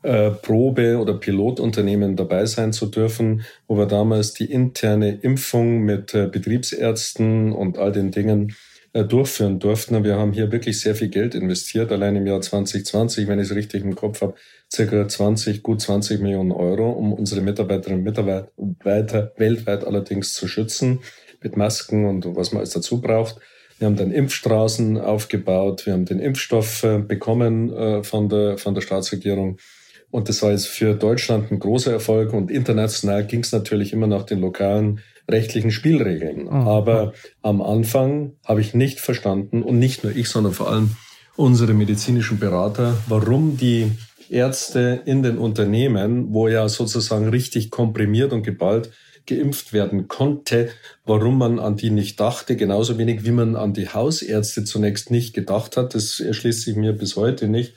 äh, 0.05 0.29
Probe- 0.29 0.99
oder 0.99 1.15
Pilotunternehmen 1.15 2.15
dabei 2.15 2.45
sein 2.45 2.73
zu 2.73 2.85
dürfen, 2.85 3.43
wo 3.67 3.75
wir 3.75 3.87
damals 3.87 4.35
die 4.35 4.51
interne 4.51 5.15
Impfung 5.15 5.79
mit 5.79 6.13
äh, 6.13 6.27
Betriebsärzten 6.27 7.51
und 7.51 7.79
all 7.79 7.91
den 7.91 8.11
Dingen 8.11 8.53
äh, 8.93 9.03
durchführen 9.03 9.57
durften. 9.57 10.03
Wir 10.03 10.15
haben 10.15 10.31
hier 10.31 10.51
wirklich 10.51 10.79
sehr 10.79 10.93
viel 10.93 11.07
Geld 11.07 11.33
investiert, 11.33 11.91
allein 11.91 12.15
im 12.17 12.27
Jahr 12.27 12.39
2020, 12.39 13.27
wenn 13.27 13.39
ich 13.39 13.49
es 13.49 13.55
richtig 13.55 13.83
im 13.83 13.95
Kopf 13.95 14.21
habe, 14.21 14.35
circa 14.71 15.07
20, 15.07 15.63
gut 15.63 15.81
20 15.81 16.21
Millionen 16.21 16.51
Euro, 16.51 16.91
um 16.91 17.11
unsere 17.11 17.41
Mitarbeiterinnen 17.41 18.01
und 18.01 18.05
Mitarbeiter 18.05 19.33
weltweit 19.37 19.85
allerdings 19.85 20.33
zu 20.33 20.47
schützen. 20.47 20.99
mit 21.41 21.57
Masken 21.57 22.05
und 22.05 22.35
was 22.35 22.51
man 22.51 22.59
alles 22.59 22.71
dazu 22.71 23.01
braucht. 23.01 23.37
Wir 23.79 23.87
haben 23.87 23.95
dann 23.95 24.11
Impfstraßen 24.11 24.99
aufgebaut. 24.99 25.85
Wir 25.85 25.93
haben 25.93 26.05
den 26.05 26.19
Impfstoff 26.19 26.83
bekommen 27.07 28.03
von 28.03 28.29
der, 28.29 28.57
von 28.57 28.73
der 28.73 28.81
Staatsregierung. 28.81 29.57
Und 30.15 30.29
das 30.29 30.41
war 30.41 30.51
jetzt 30.51 30.69
für 30.69 30.93
Deutschland 30.93 31.51
ein 31.51 31.59
großer 31.59 31.91
Erfolg. 31.91 32.31
Und 32.31 32.49
international 32.49 33.25
ging 33.25 33.41
es 33.41 33.51
natürlich 33.51 33.91
immer 33.91 34.07
nach 34.07 34.23
den 34.23 34.39
lokalen 34.39 35.01
rechtlichen 35.29 35.71
Spielregeln. 35.71 36.45
Mhm. 36.45 36.49
Aber 36.49 37.11
am 37.41 37.61
Anfang 37.61 38.31
habe 38.45 38.61
ich 38.61 38.73
nicht 38.73 39.01
verstanden, 39.01 39.61
und 39.61 39.77
nicht 39.77 40.05
nur 40.05 40.15
ich, 40.15 40.29
sondern 40.29 40.53
vor 40.53 40.71
allem 40.71 40.91
unsere 41.35 41.73
medizinischen 41.73 42.39
Berater, 42.39 42.95
warum 43.09 43.57
die 43.57 43.91
Ärzte 44.29 45.01
in 45.03 45.21
den 45.21 45.37
Unternehmen, 45.37 46.33
wo 46.33 46.47
ja 46.47 46.69
sozusagen 46.69 47.27
richtig 47.27 47.69
komprimiert 47.69 48.31
und 48.31 48.43
geballt 48.43 48.91
geimpft 49.27 49.73
werden 49.73 50.07
konnte, 50.07 50.69
warum 51.05 51.37
man 51.39 51.59
an 51.59 51.75
die 51.75 51.89
nicht 51.89 52.21
dachte, 52.21 52.55
genauso 52.55 52.97
wenig 52.97 53.25
wie 53.25 53.31
man 53.31 53.57
an 53.57 53.73
die 53.73 53.89
Hausärzte 53.89 54.63
zunächst 54.63 55.11
nicht 55.11 55.33
gedacht 55.33 55.75
hat. 55.75 55.93
Das 55.93 56.21
erschließt 56.21 56.61
sich 56.61 56.77
mir 56.77 56.93
bis 56.93 57.17
heute 57.17 57.49
nicht. 57.49 57.73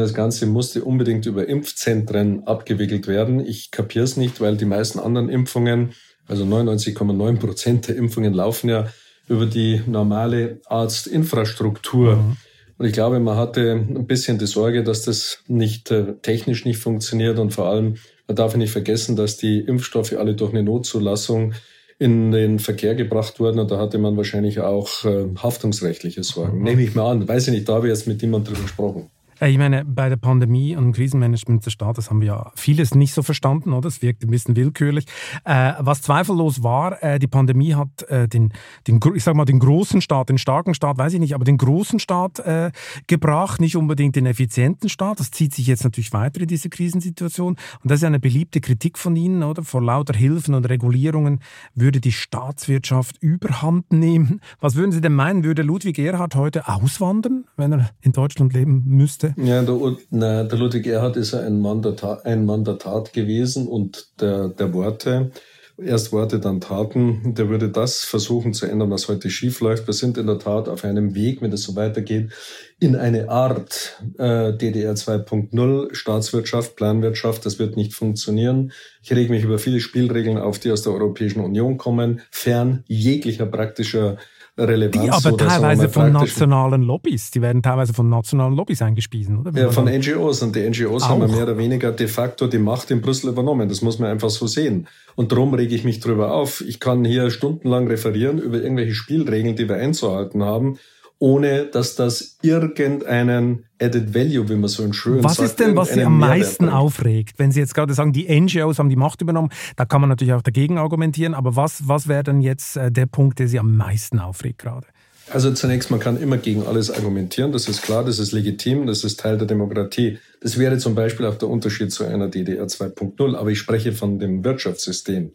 Das 0.00 0.14
Ganze 0.14 0.46
musste 0.46 0.84
unbedingt 0.84 1.26
über 1.26 1.46
Impfzentren 1.46 2.46
abgewickelt 2.46 3.06
werden. 3.06 3.44
Ich 3.44 3.70
kapiere 3.70 4.04
es 4.04 4.16
nicht, 4.16 4.40
weil 4.40 4.56
die 4.56 4.64
meisten 4.64 4.98
anderen 4.98 5.28
Impfungen, 5.28 5.92
also 6.26 6.44
99,9 6.44 7.36
Prozent 7.36 7.88
der 7.88 7.96
Impfungen 7.96 8.32
laufen 8.32 8.70
ja 8.70 8.88
über 9.28 9.44
die 9.46 9.82
normale 9.86 10.60
Arztinfrastruktur. 10.66 12.16
Mhm. 12.16 12.36
Und 12.78 12.86
ich 12.86 12.94
glaube, 12.94 13.20
man 13.20 13.36
hatte 13.36 13.72
ein 13.72 14.06
bisschen 14.06 14.38
die 14.38 14.46
Sorge, 14.46 14.82
dass 14.82 15.02
das 15.02 15.40
nicht 15.46 15.90
äh, 15.90 16.14
technisch 16.22 16.64
nicht 16.64 16.78
funktioniert 16.78 17.38
und 17.38 17.52
vor 17.52 17.66
allem 17.68 17.96
man 18.26 18.36
darf 18.36 18.56
nicht 18.56 18.72
vergessen, 18.72 19.14
dass 19.14 19.36
die 19.36 19.60
Impfstoffe 19.60 20.14
alle 20.14 20.34
durch 20.34 20.52
eine 20.52 20.62
Notzulassung 20.62 21.52
in 21.98 22.32
den 22.32 22.58
Verkehr 22.58 22.94
gebracht 22.94 23.38
wurden 23.40 23.60
und 23.60 23.70
da 23.70 23.78
hatte 23.78 23.98
man 23.98 24.16
wahrscheinlich 24.16 24.60
auch 24.60 25.04
äh, 25.04 25.26
haftungsrechtliche 25.36 26.22
Sorgen. 26.22 26.58
Mhm. 26.58 26.64
Nehme 26.64 26.82
ich 26.82 26.94
mal 26.94 27.10
an. 27.10 27.28
Weiß 27.28 27.46
ich 27.46 27.52
nicht, 27.52 27.68
da 27.68 27.74
habe 27.74 27.88
ich 27.88 27.92
jetzt 27.92 28.08
mit 28.08 28.22
niemandem 28.22 28.54
drüber 28.54 28.64
gesprochen. 28.64 29.10
Äh, 29.42 29.50
ich 29.50 29.58
meine, 29.58 29.84
bei 29.84 30.08
der 30.08 30.16
Pandemie 30.16 30.76
und 30.76 30.84
dem 30.84 30.92
Krisenmanagement 30.92 31.66
des 31.66 31.72
Staates 31.72 32.10
haben 32.10 32.20
wir 32.20 32.28
ja 32.28 32.52
vieles 32.54 32.94
nicht 32.94 33.12
so 33.12 33.22
verstanden, 33.22 33.72
oder? 33.72 33.88
Es 33.88 34.00
wirkt 34.00 34.22
ein 34.22 34.30
bisschen 34.30 34.56
willkürlich. 34.56 35.06
Äh, 35.44 35.72
was 35.80 36.02
zweifellos 36.02 36.62
war, 36.62 37.02
äh, 37.02 37.18
die 37.18 37.26
Pandemie 37.26 37.74
hat 37.74 38.02
äh, 38.04 38.28
den, 38.28 38.52
den, 38.86 39.00
ich 39.14 39.24
sag 39.24 39.34
mal, 39.34 39.44
den 39.44 39.58
großen 39.58 40.00
Staat, 40.00 40.28
den 40.28 40.38
starken 40.38 40.74
Staat, 40.74 40.98
weiß 40.98 41.14
ich 41.14 41.20
nicht, 41.20 41.34
aber 41.34 41.44
den 41.44 41.58
großen 41.58 41.98
Staat 41.98 42.38
äh, 42.40 42.70
gebracht, 43.06 43.60
nicht 43.60 43.76
unbedingt 43.76 44.16
den 44.16 44.26
effizienten 44.26 44.88
Staat. 44.88 45.18
Das 45.20 45.30
zieht 45.30 45.54
sich 45.54 45.66
jetzt 45.66 45.84
natürlich 45.84 46.12
weiter 46.12 46.40
in 46.40 46.46
diese 46.46 46.68
Krisensituation. 46.68 47.56
Und 47.82 47.90
das 47.90 48.00
ist 48.00 48.04
eine 48.04 48.20
beliebte 48.20 48.60
Kritik 48.60 48.98
von 48.98 49.16
Ihnen, 49.16 49.42
oder? 49.42 49.64
Vor 49.64 49.82
lauter 49.82 50.14
Hilfen 50.14 50.54
und 50.54 50.68
Regulierungen 50.68 51.40
würde 51.74 52.00
die 52.00 52.12
Staatswirtschaft 52.12 53.20
überhand 53.20 53.92
nehmen. 53.92 54.40
Was 54.60 54.76
würden 54.76 54.92
Sie 54.92 55.00
denn 55.00 55.14
meinen, 55.14 55.42
würde 55.44 55.62
Ludwig 55.62 55.98
Erhard 55.98 56.36
heute 56.36 56.68
auswandern, 56.68 57.44
wenn 57.56 57.72
er 57.72 57.90
in 58.02 58.12
Deutschland 58.12 58.52
leben 58.52 58.84
müsste? 58.86 59.31
Ja, 59.36 59.62
der, 59.62 59.96
na, 60.10 60.44
der 60.44 60.58
Ludwig 60.58 60.86
Erhard 60.86 61.16
ist 61.16 61.32
ja 61.32 61.40
ein 61.40 61.60
Mann 61.60 61.82
der, 61.82 61.96
Tat, 61.96 62.24
ein 62.24 62.44
Mann 62.44 62.64
der 62.64 62.78
Tat 62.78 63.12
gewesen 63.12 63.66
und 63.66 64.08
der, 64.20 64.48
der 64.48 64.72
Worte. 64.74 65.30
Erst 65.78 66.12
Worte, 66.12 66.38
dann 66.38 66.60
Taten. 66.60 67.34
Der 67.34 67.48
würde 67.48 67.70
das 67.70 68.00
versuchen 68.04 68.52
zu 68.52 68.66
ändern, 68.66 68.90
was 68.90 69.08
heute 69.08 69.30
schief 69.30 69.60
läuft. 69.60 69.86
Wir 69.86 69.94
sind 69.94 70.18
in 70.18 70.26
der 70.26 70.38
Tat 70.38 70.68
auf 70.68 70.84
einem 70.84 71.14
Weg, 71.14 71.40
wenn 71.40 71.52
es 71.52 71.62
so 71.62 71.74
weitergeht, 71.74 72.30
in 72.78 72.94
eine 72.94 73.30
Art 73.30 73.98
äh, 74.18 74.52
DDR 74.52 74.94
2.0, 74.94 75.94
Staatswirtschaft, 75.94 76.76
Planwirtschaft. 76.76 77.46
Das 77.46 77.58
wird 77.58 77.76
nicht 77.76 77.94
funktionieren. 77.94 78.72
Ich 79.02 79.12
rege 79.12 79.32
mich 79.32 79.44
über 79.44 79.58
viele 79.58 79.80
Spielregeln 79.80 80.38
auf, 80.38 80.58
die 80.58 80.70
aus 80.70 80.82
der 80.82 80.92
Europäischen 80.92 81.40
Union 81.40 81.78
kommen, 81.78 82.20
fern 82.30 82.84
jeglicher 82.86 83.46
praktischer 83.46 84.18
Relevanz. 84.58 85.02
Die 85.02 85.10
aber 85.10 85.36
teilweise 85.36 85.88
von 85.88 86.12
nationalen 86.12 86.82
Lobbys, 86.82 87.30
die 87.30 87.40
werden 87.40 87.62
teilweise 87.62 87.94
von 87.94 88.08
nationalen 88.08 88.54
Lobbys 88.54 88.82
eingespiesen, 88.82 89.38
oder? 89.38 89.58
ja, 89.58 89.70
von 89.70 89.86
NGOs. 89.86 90.42
Und 90.42 90.54
die 90.54 90.68
NGOs 90.68 91.04
auch. 91.04 91.08
haben 91.08 91.30
mehr 91.30 91.44
oder 91.44 91.56
weniger 91.56 91.90
de 91.92 92.06
facto 92.06 92.46
die 92.46 92.58
Macht 92.58 92.90
in 92.90 93.00
Brüssel 93.00 93.30
übernommen. 93.30 93.68
Das 93.68 93.80
muss 93.80 93.98
man 93.98 94.10
einfach 94.10 94.30
so 94.30 94.46
sehen. 94.46 94.88
Und 95.14 95.32
darum 95.32 95.54
rege 95.54 95.74
ich 95.74 95.84
mich 95.84 96.00
drüber 96.00 96.34
auf. 96.34 96.62
Ich 96.66 96.80
kann 96.80 97.04
hier 97.04 97.30
stundenlang 97.30 97.86
referieren 97.86 98.38
über 98.38 98.62
irgendwelche 98.62 98.94
Spielregeln, 98.94 99.56
die 99.56 99.68
wir 99.68 99.76
einzuhalten 99.76 100.42
haben 100.42 100.78
ohne 101.22 101.66
dass 101.66 101.94
das 101.94 102.36
irgendeinen 102.42 103.66
Added 103.80 104.12
Value, 104.12 104.48
wie 104.48 104.56
man 104.56 104.68
so 104.68 104.92
schön 104.92 105.22
was 105.22 105.36
sagt. 105.36 105.38
Was 105.38 105.50
ist 105.52 105.60
denn, 105.60 105.76
was 105.76 105.90
Sie 105.90 106.02
am 106.02 106.18
meisten 106.18 106.68
aufregt? 106.68 107.38
Wenn 107.38 107.52
Sie 107.52 107.60
jetzt 107.60 107.76
gerade 107.76 107.94
sagen, 107.94 108.12
die 108.12 108.28
NGOs 108.28 108.80
haben 108.80 108.88
die 108.88 108.96
Macht 108.96 109.22
übernommen, 109.22 109.50
da 109.76 109.84
kann 109.84 110.00
man 110.00 110.10
natürlich 110.10 110.34
auch 110.34 110.42
dagegen 110.42 110.78
argumentieren, 110.78 111.34
aber 111.34 111.54
was, 111.54 111.86
was 111.86 112.08
wäre 112.08 112.24
denn 112.24 112.40
jetzt 112.40 112.76
äh, 112.76 112.90
der 112.90 113.06
Punkt, 113.06 113.38
der 113.38 113.46
Sie 113.46 113.60
am 113.60 113.76
meisten 113.76 114.18
aufregt 114.18 114.58
gerade? 114.58 114.88
Also 115.30 115.52
zunächst, 115.52 115.92
man 115.92 116.00
kann 116.00 116.20
immer 116.20 116.38
gegen 116.38 116.66
alles 116.66 116.90
argumentieren, 116.90 117.52
das 117.52 117.68
ist 117.68 117.82
klar, 117.82 118.04
das 118.04 118.18
ist 118.18 118.32
legitim, 118.32 118.88
das 118.88 119.04
ist 119.04 119.20
Teil 119.20 119.38
der 119.38 119.46
Demokratie. 119.46 120.18
Das 120.40 120.58
wäre 120.58 120.78
zum 120.78 120.96
Beispiel 120.96 121.26
auch 121.26 121.36
der 121.36 121.48
Unterschied 121.48 121.92
zu 121.92 122.02
einer 122.02 122.26
DDR 122.26 122.66
2.0, 122.66 123.36
aber 123.36 123.50
ich 123.50 123.60
spreche 123.60 123.92
von 123.92 124.18
dem 124.18 124.44
Wirtschaftssystem. 124.44 125.30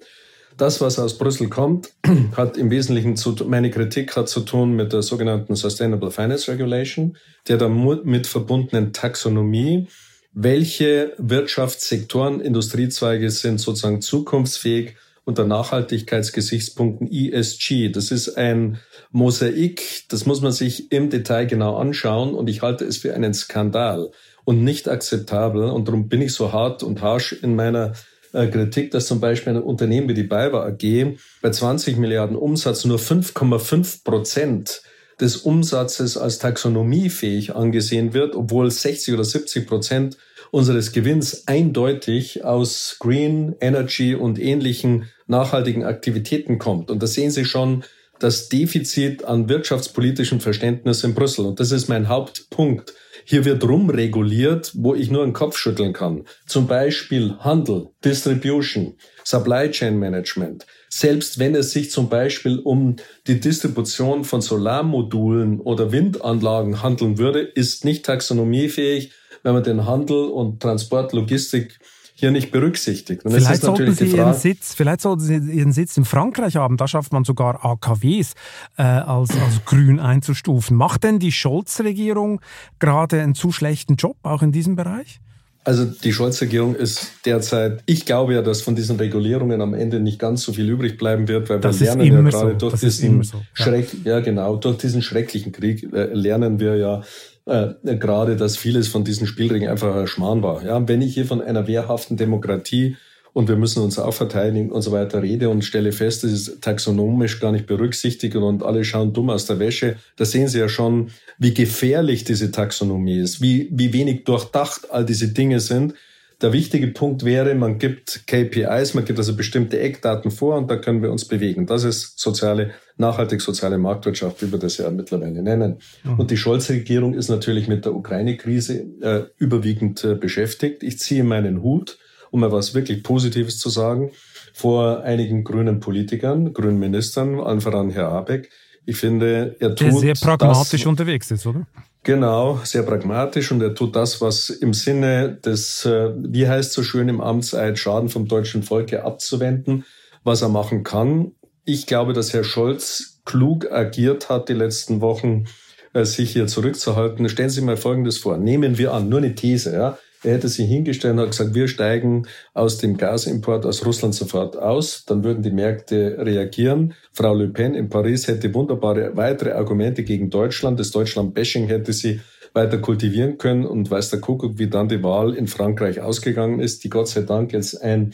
Das, 0.58 0.82
was 0.82 0.98
aus 0.98 1.20
Brüssel 1.20 1.50
kommt, 1.50 1.92
hat 2.36 2.58
im 2.58 2.72
Wesentlichen 2.72 3.16
zu, 3.16 3.36
meine 3.48 3.70
Kritik 3.70 4.16
hat 4.16 4.28
zu 4.28 4.40
tun 4.40 4.76
mit 4.76 4.92
der 4.92 5.04
sogenannten 5.04 5.56
Sustainable 5.56 6.10
Finance 6.10 6.52
Regulation, 6.52 7.16
der 7.48 7.58
damit 7.58 8.26
verbundenen 8.26 8.92
Taxonomie. 8.92 9.88
Welche 10.34 11.14
Wirtschaftssektoren, 11.20 12.42
Industriezweige 12.42 13.30
sind 13.30 13.60
sozusagen 13.60 14.02
zukunftsfähig 14.02 14.96
unter 15.26 15.46
Nachhaltigkeitsgesichtspunkten 15.46 17.08
ESG? 17.12 17.90
Das 17.90 18.10
ist 18.10 18.36
ein 18.36 18.80
Mosaik, 19.12 20.06
das 20.10 20.26
muss 20.26 20.42
man 20.42 20.54
sich 20.54 20.92
im 20.92 21.12
Detail 21.12 21.46
genau 21.46 21.78
anschauen 21.78 22.34
und 22.34 22.50
ich 22.50 22.64
halte 22.64 22.86
es 22.86 22.98
für 22.98 23.14
einen 23.14 23.36
Skandal 23.36 24.10
und 24.44 24.64
nicht 24.64 24.90
akzeptabel 24.90 25.70
und 25.70 25.88
darum 25.88 26.10
bin 26.10 26.22
ich 26.22 26.34
so 26.34 26.52
hart 26.52 26.82
und 26.82 27.04
harsch 27.04 27.34
in 27.34 27.56
meiner 27.56 27.94
Kritik, 28.32 28.92
dass 28.92 29.08
zum 29.08 29.20
Beispiel 29.20 29.54
ein 29.54 29.62
Unternehmen 29.62 30.10
wie 30.10 30.14
die 30.14 30.24
BayWa 30.24 30.66
AG 30.66 31.18
bei 31.42 31.50
20 31.50 31.98
Milliarden 31.98 32.36
Umsatz 32.36 32.86
nur 32.86 33.00
5,5 33.00 34.04
Prozent 34.04 34.82
des 35.20 35.38
Umsatzes 35.38 36.18
als 36.18 36.40
taxonomiefähig 36.40 37.56
angesehen 37.56 38.14
wird, 38.14 38.36
obwohl 38.36 38.70
60 38.70 39.14
oder 39.14 39.24
70 39.24 39.68
Prozent 39.68 40.18
unseres 40.52 40.92
Gewinns 40.92 41.48
eindeutig 41.48 42.46
aus 42.46 42.98
Green 43.00 43.56
Energy 43.60 44.16
und 44.16 44.40
ähnlichen 44.40 45.10
nachhaltigen 45.26 45.84
Aktivitäten 45.84 46.58
kommt. 46.60 46.92
Und 46.92 47.02
da 47.02 47.08
sehen 47.08 47.32
Sie 47.32 47.46
schon 47.46 47.84
das 48.20 48.50
Defizit 48.50 49.24
an 49.26 49.50
wirtschaftspolitischem 49.50 50.40
Verständnis 50.40 51.04
in 51.04 51.14
Brüssel. 51.14 51.46
Und 51.46 51.60
das 51.60 51.72
ist 51.72 51.88
mein 51.88 52.08
Hauptpunkt. 52.08 52.94
Hier 53.30 53.44
wird 53.44 53.68
rumreguliert, 53.68 54.72
wo 54.76 54.96
ich 54.96 55.12
nur 55.12 55.22
einen 55.22 55.34
Kopf 55.34 55.58
schütteln 55.58 55.92
kann. 55.92 56.24
Zum 56.46 56.66
Beispiel 56.66 57.36
Handel, 57.40 57.90
Distribution, 58.06 58.96
Supply 59.26 59.70
Chain 59.70 60.00
Management. 60.00 60.66
Selbst 60.88 61.38
wenn 61.38 61.54
es 61.54 61.72
sich 61.72 61.92
zum 61.92 62.08
Beispiel 62.08 62.60
um 62.60 62.96
die 63.28 63.42
Distribution 63.42 64.24
von 64.24 64.40
Solarmodulen 64.40 65.60
oder 65.60 65.92
Windanlagen 65.92 66.82
handeln 66.82 67.18
würde, 67.18 67.42
ist 67.42 67.84
nicht 67.84 68.06
taxonomiefähig, 68.06 69.12
wenn 69.44 69.54
man 69.54 69.64
den 69.64 69.86
Handel 69.86 70.30
und 70.30 70.62
Transport, 70.62 71.12
Logistik 71.12 71.80
hier 72.20 72.32
nicht 72.32 72.52
berücksichtigt. 72.52 73.24
Und 73.24 73.32
vielleicht, 73.32 73.62
sollten 73.62 73.94
Sie 73.94 74.08
Ihren 74.08 74.34
Sitz, 74.34 74.74
vielleicht 74.74 75.02
sollten 75.02 75.22
Sie 75.22 75.36
Ihren 75.36 75.72
Sitz 75.72 75.98
in 75.98 76.06
Frankreich 76.06 76.56
haben. 76.56 76.76
Da 76.76 76.88
schafft 76.88 77.14
man 77.14 77.24
sogar 77.24 77.64
AKWs 77.64 78.34
äh, 78.78 78.82
als, 78.82 79.30
als 79.30 79.64
grün 79.66 80.00
einzustufen. 80.00 80.76
Macht 80.76 81.04
denn 81.04 81.20
die 81.20 81.32
Scholz-Regierung 81.32 82.42
gerade 82.80 83.22
einen 83.22 83.36
zu 83.36 83.52
schlechten 83.52 83.98
Job, 83.98 84.18
auch 84.24 84.42
in 84.42 84.52
diesem 84.52 84.76
Bereich? 84.76 85.20
Also 85.64 85.86
die 85.86 86.12
Scholz-Regierung 86.12 86.76
ist 86.76 87.12
derzeit, 87.26 87.84
ich 87.86 88.06
glaube 88.06 88.34
ja, 88.34 88.42
dass 88.42 88.62
von 88.62 88.76
diesen 88.76 88.96
Regulierungen 88.96 89.62
am 89.62 89.74
Ende 89.74 90.00
nicht 90.00 90.18
ganz 90.18 90.42
so 90.42 90.54
viel 90.54 90.68
übrig 90.68 90.98
bleiben 90.98 91.28
wird, 91.28 91.50
weil 91.50 91.60
das 91.60 91.80
wir 91.80 91.88
lernen 91.88 92.06
ja 92.06 92.22
gerade 92.22 92.52
so. 92.54 92.58
durch 92.58 92.72
das 92.72 92.80
diesen 92.80 93.22
so. 93.22 93.38
ja. 93.38 93.44
Schreck, 93.66 93.90
ja 94.06 94.22
genau, 94.22 94.56
durch 94.56 94.78
diesen 94.78 95.02
schrecklichen 95.02 95.52
Krieg 95.52 95.84
äh, 95.94 96.06
lernen 96.14 96.60
wir 96.60 96.78
ja, 96.78 97.04
äh, 97.48 97.74
gerade, 97.96 98.36
dass 98.36 98.58
vieles 98.58 98.88
von 98.88 99.04
diesen 99.04 99.26
Spielregeln 99.26 99.72
einfach 99.72 99.96
ein 99.96 100.08
Schmarrn 100.08 100.44
war. 100.44 100.64
Ja, 100.64 100.88
wenn 100.88 101.02
ich 101.02 101.14
hier 101.14 101.26
von 101.26 101.42
einer 101.42 101.68
wehrhaften 101.68 102.18
Demokratie 102.18 102.98
und 103.34 103.48
wir 103.48 103.56
müssen 103.56 103.82
uns 103.84 103.98
auch 103.98 104.14
verteidigen 104.14 104.72
und 104.72 104.82
so 104.82 104.92
weiter 104.92 105.22
rede 105.22 105.50
und 105.50 105.64
stelle 105.64 105.92
fest, 105.92 106.24
das 106.24 106.32
ist 106.32 106.62
taxonomisch 106.62 107.40
gar 107.40 107.52
nicht 107.52 107.66
berücksichtigt 107.66 108.36
und 108.36 108.64
alle 108.64 108.84
schauen 108.84 109.14
dumm 109.14 109.30
aus 109.30 109.46
der 109.46 109.60
Wäsche, 109.60 109.96
da 110.18 110.26
sehen 110.26 110.48
Sie 110.48 110.60
ja 110.60 110.70
schon, 110.70 111.12
wie 111.38 111.54
gefährlich 111.54 112.24
diese 112.24 112.52
Taxonomie 112.52 113.20
ist, 113.20 113.42
wie, 113.42 113.70
wie 113.72 113.94
wenig 113.94 114.26
durchdacht 114.26 114.92
all 114.92 115.06
diese 115.06 115.30
Dinge 115.30 115.60
sind 115.60 115.94
der 116.42 116.54
wichtige 116.54 116.88
Punkt 116.88 117.26
wäre, 117.26 117.56
man 117.56 117.80
gibt 117.80 118.28
KPIs, 118.28 118.94
man 118.94 119.06
gibt 119.06 119.18
also 119.18 119.36
bestimmte 119.36 119.80
Eckdaten 119.80 120.30
vor 120.30 120.56
und 120.58 120.70
da 120.70 120.76
können 120.78 121.02
wir 121.02 121.12
uns 121.12 121.26
bewegen. 121.26 121.66
Das 121.66 121.84
ist 121.84 122.20
soziale, 122.20 122.72
nachhaltig 122.98 123.42
soziale 123.42 123.78
Marktwirtschaft, 123.78 124.42
wie 124.42 124.52
wir 124.52 124.60
das 124.60 124.78
ja 124.78 124.90
mittlerweile 124.90 125.42
nennen. 125.42 125.78
Mhm. 126.04 126.20
Und 126.20 126.32
die 126.32 126.38
Scholz-Regierung 126.38 127.14
ist 127.14 127.30
natürlich 127.30 127.68
mit 127.68 127.86
der 127.86 127.96
Ukraine-Krise 127.96 128.86
äh, 129.02 129.24
überwiegend 129.38 130.04
äh, 130.04 130.16
beschäftigt. 130.16 130.84
Ich 130.84 131.00
ziehe 131.00 131.24
meinen 131.24 131.62
Hut, 131.62 131.98
um 132.32 132.40
mal 132.42 132.52
was 132.52 132.74
wirklich 132.74 133.04
Positives 133.04 133.60
zu 133.60 133.70
sagen, 133.70 134.12
vor 134.54 135.04
einigen 135.04 135.44
grünen 135.44 135.80
Politikern, 135.80 136.54
grünen 136.54 136.80
Ministern, 136.80 137.40
allen 137.40 137.62
voran 137.62 137.92
Herr 137.92 138.10
Abeck. 138.10 138.50
Ich 138.86 138.98
finde, 138.98 139.56
er 139.60 139.76
tut. 139.76 139.88
Der 139.88 139.94
sehr 139.94 140.14
pragmatisch 140.14 140.82
das, 140.82 140.88
unterwegs 140.88 141.30
ist, 141.30 141.46
oder? 141.46 141.68
Genau, 142.04 142.62
sehr 142.64 142.84
pragmatisch 142.84 143.52
und 143.52 143.62
er 143.62 143.76
tut 143.76 143.96
das, 143.96 144.22
was 144.22 144.50
im 144.50 144.74
Sinne 144.74 145.36
des, 145.44 145.86
äh, 145.86 146.14
wie 146.16 146.48
heißt 146.48 146.72
so 146.72 146.82
schön 146.82 147.10
im 147.10 147.20
Amtseid, 147.20 147.78
Schaden 147.78 148.08
vom 148.08 148.30
deutschen 148.30 148.64
Volke 148.64 149.04
abzuwenden, 149.04 149.84
was 150.24 150.42
er 150.42 150.48
machen 150.48 150.84
kann. 150.84 151.34
Ich 151.70 151.86
glaube, 151.86 152.14
dass 152.14 152.32
Herr 152.32 152.46
Scholz 152.46 153.20
klug 153.26 153.70
agiert 153.70 154.30
hat 154.30 154.48
die 154.48 154.54
letzten 154.54 155.02
Wochen, 155.02 155.48
äh, 155.92 156.06
sich 156.06 156.32
hier 156.32 156.48
zurückzuhalten. 156.48 157.28
Stellen 157.28 157.50
Sie 157.50 157.60
mal 157.60 157.76
Folgendes 157.76 158.20
vor. 158.20 158.38
Nehmen 158.38 158.78
wir 158.78 158.94
an, 158.94 159.10
nur 159.10 159.20
eine 159.20 159.36
These, 159.36 159.74
ja. 159.74 159.98
Er 160.24 160.36
hätte 160.36 160.48
sich 160.48 160.66
hingestellt 160.66 161.16
und 161.16 161.20
hat 161.20 161.32
gesagt, 161.32 161.56
wir 161.56 161.68
steigen 161.68 162.26
aus 162.54 162.78
dem 162.78 162.96
Gasimport 162.96 163.66
aus 163.66 163.86
Russland 163.86 164.16
sofort 164.16 164.58
aus. 164.58 165.04
Dann 165.08 165.26
würden 165.26 165.44
die 165.44 165.52
Märkte 165.52 166.16
reagieren. 166.20 166.94
Frau 167.12 167.34
Le 167.34 167.50
Pen 167.50 167.76
in 167.76 167.90
Paris 167.90 168.30
hätte 168.30 168.54
wunderbare 168.54 169.18
weitere 169.18 169.52
Argumente 169.52 170.04
gegen 170.04 170.30
Deutschland. 170.30 170.80
Das 170.80 170.92
Deutschland-Bashing 170.92 171.68
hätte 171.68 171.92
sie 171.92 172.22
weiter 172.54 172.78
kultivieren 172.78 173.38
können. 173.38 173.66
Und 173.66 173.92
weiß 173.92 174.10
der 174.10 174.22
Kuckuck, 174.22 174.58
wie 174.58 174.70
dann 174.70 174.88
die 174.88 175.04
Wahl 175.04 175.36
in 175.36 175.48
Frankreich 175.48 176.00
ausgegangen 176.00 176.62
ist, 176.62 176.86
die 176.86 176.90
Gott 176.90 177.10
sei 177.10 177.24
Dank 177.24 177.52
jetzt 177.52 177.84
ein 177.84 178.14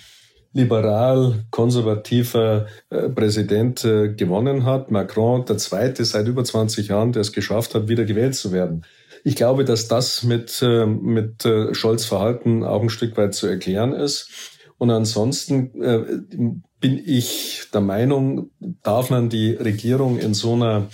liberal 0.53 1.45
konservativer 1.49 2.67
äh, 2.89 3.09
Präsident 3.09 3.83
äh, 3.83 4.13
gewonnen 4.13 4.65
hat. 4.65 4.91
Macron, 4.91 5.45
der 5.45 5.57
zweite 5.57 6.05
seit 6.05 6.27
über 6.27 6.43
20 6.43 6.87
Jahren, 6.87 7.11
der 7.11 7.21
es 7.21 7.33
geschafft 7.33 7.75
hat, 7.75 7.87
wieder 7.87 8.05
gewählt 8.05 8.35
zu 8.35 8.51
werden. 8.51 8.85
Ich 9.23 9.35
glaube, 9.35 9.65
dass 9.65 9.87
das 9.87 10.23
mit, 10.23 10.61
äh, 10.61 10.85
mit 10.85 11.45
äh, 11.45 11.73
Scholz 11.73 12.05
Verhalten 12.05 12.63
auch 12.63 12.81
ein 12.81 12.89
Stück 12.89 13.17
weit 13.17 13.33
zu 13.33 13.47
erklären 13.47 13.93
ist. 13.93 14.29
Und 14.77 14.91
ansonsten 14.91 15.81
äh, 15.81 16.57
bin 16.79 17.01
ich 17.03 17.67
der 17.73 17.81
Meinung, 17.81 18.51
darf 18.83 19.09
man 19.09 19.29
die 19.29 19.53
Regierung 19.53 20.19
in 20.19 20.33
so 20.33 20.53
einer 20.53 20.89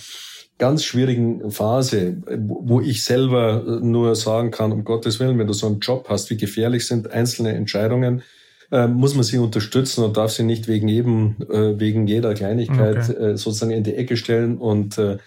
ganz 0.58 0.84
schwierigen 0.84 1.50
Phase, 1.50 2.18
wo 2.38 2.80
ich 2.80 3.02
selber 3.02 3.80
nur 3.82 4.14
sagen 4.14 4.50
kann, 4.50 4.72
um 4.72 4.84
Gottes 4.84 5.18
Willen, 5.18 5.38
wenn 5.38 5.46
du 5.46 5.54
so 5.54 5.66
einen 5.66 5.80
Job 5.80 6.06
hast, 6.08 6.30
wie 6.30 6.36
gefährlich 6.36 6.86
sind 6.86 7.10
einzelne 7.10 7.54
Entscheidungen, 7.54 8.22
äh, 8.70 8.86
muss 8.86 9.14
man 9.14 9.24
sie 9.24 9.38
unterstützen 9.38 10.04
und 10.04 10.16
darf 10.16 10.32
sie 10.32 10.44
nicht 10.44 10.68
wegen 10.68 10.88
jedem, 10.88 11.36
äh, 11.50 11.78
wegen 11.78 12.06
jeder 12.06 12.34
Kleinigkeit 12.34 13.10
okay. 13.10 13.32
äh, 13.32 13.36
sozusagen 13.36 13.72
in 13.72 13.84
die 13.84 13.94
Ecke 13.94 14.16
stellen 14.16 14.58
und 14.58 14.98
äh, 14.98 15.18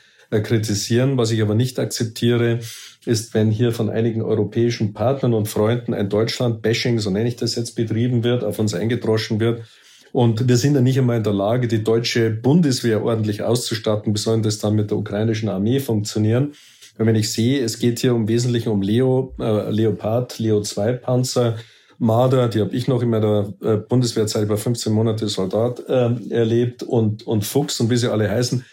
kritisieren. 0.41 1.17
Was 1.17 1.32
ich 1.32 1.41
aber 1.41 1.56
nicht 1.56 1.79
akzeptiere, 1.79 2.60
ist, 3.06 3.34
wenn 3.34 3.51
hier 3.51 3.71
von 3.71 3.89
einigen 3.89 4.21
europäischen 4.21 4.93
Partnern 4.93 5.34
und 5.34 5.47
Freunden 5.47 5.93
ein 5.93 6.10
Deutschland-Bashing, 6.10 6.99
so 6.99 7.10
nenne 7.10 7.27
ich 7.27 7.36
das 7.36 7.56
jetzt, 7.56 7.75
betrieben 7.75 8.23
wird, 8.23 8.43
auf 8.43 8.60
uns 8.60 8.73
eingedroschen 8.73 9.39
wird. 9.39 9.63
Und 10.12 10.47
wir 10.47 10.58
sind 10.58 10.75
ja 10.75 10.82
nicht 10.82 10.97
einmal 10.97 11.17
in 11.17 11.23
der 11.23 11.34
Lage, 11.34 11.67
die 11.67 11.84
deutsche 11.84 12.29
Bundeswehr 12.29 13.03
ordentlich 13.03 13.41
auszustatten, 13.41 14.13
besonders 14.13 14.60
dann 14.60 14.75
mit 14.75 14.91
der 14.91 14.97
ukrainischen 14.97 15.49
Armee 15.49 15.79
funktionieren. 15.79 16.53
wenn 16.97 17.15
ich 17.15 17.32
sehe, 17.32 17.63
es 17.63 17.79
geht 17.79 17.99
hier 17.99 18.12
im 18.12 18.27
Wesentlichen 18.27 18.69
um 18.69 18.84
Leo, 18.84 19.34
äh, 19.39 19.71
Leopard, 19.71 20.38
Leo 20.38 20.62
2 20.62 20.93
Panzer, 20.93 21.58
Marder, 21.97 22.47
die 22.47 22.62
habe 22.62 22.75
ich 22.75 22.88
noch 22.88 23.01
in 23.01 23.10
meiner 23.10 23.53
äh, 23.62 23.77
Bundeswehrzeit 23.77 24.43
über 24.43 24.58
15 24.58 24.91
Monate 24.91 25.27
Soldat 25.27 25.84
äh, 25.88 26.12
erlebt 26.29 26.84
und, 26.84 27.25
und 27.25 27.45
Fuchs 27.45 27.79
und 27.79 27.89
wie 27.89 27.97
sie 27.97 28.12
alle 28.12 28.29
heißen. 28.29 28.65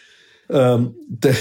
Ähm, 0.51 0.95
de, 1.09 1.35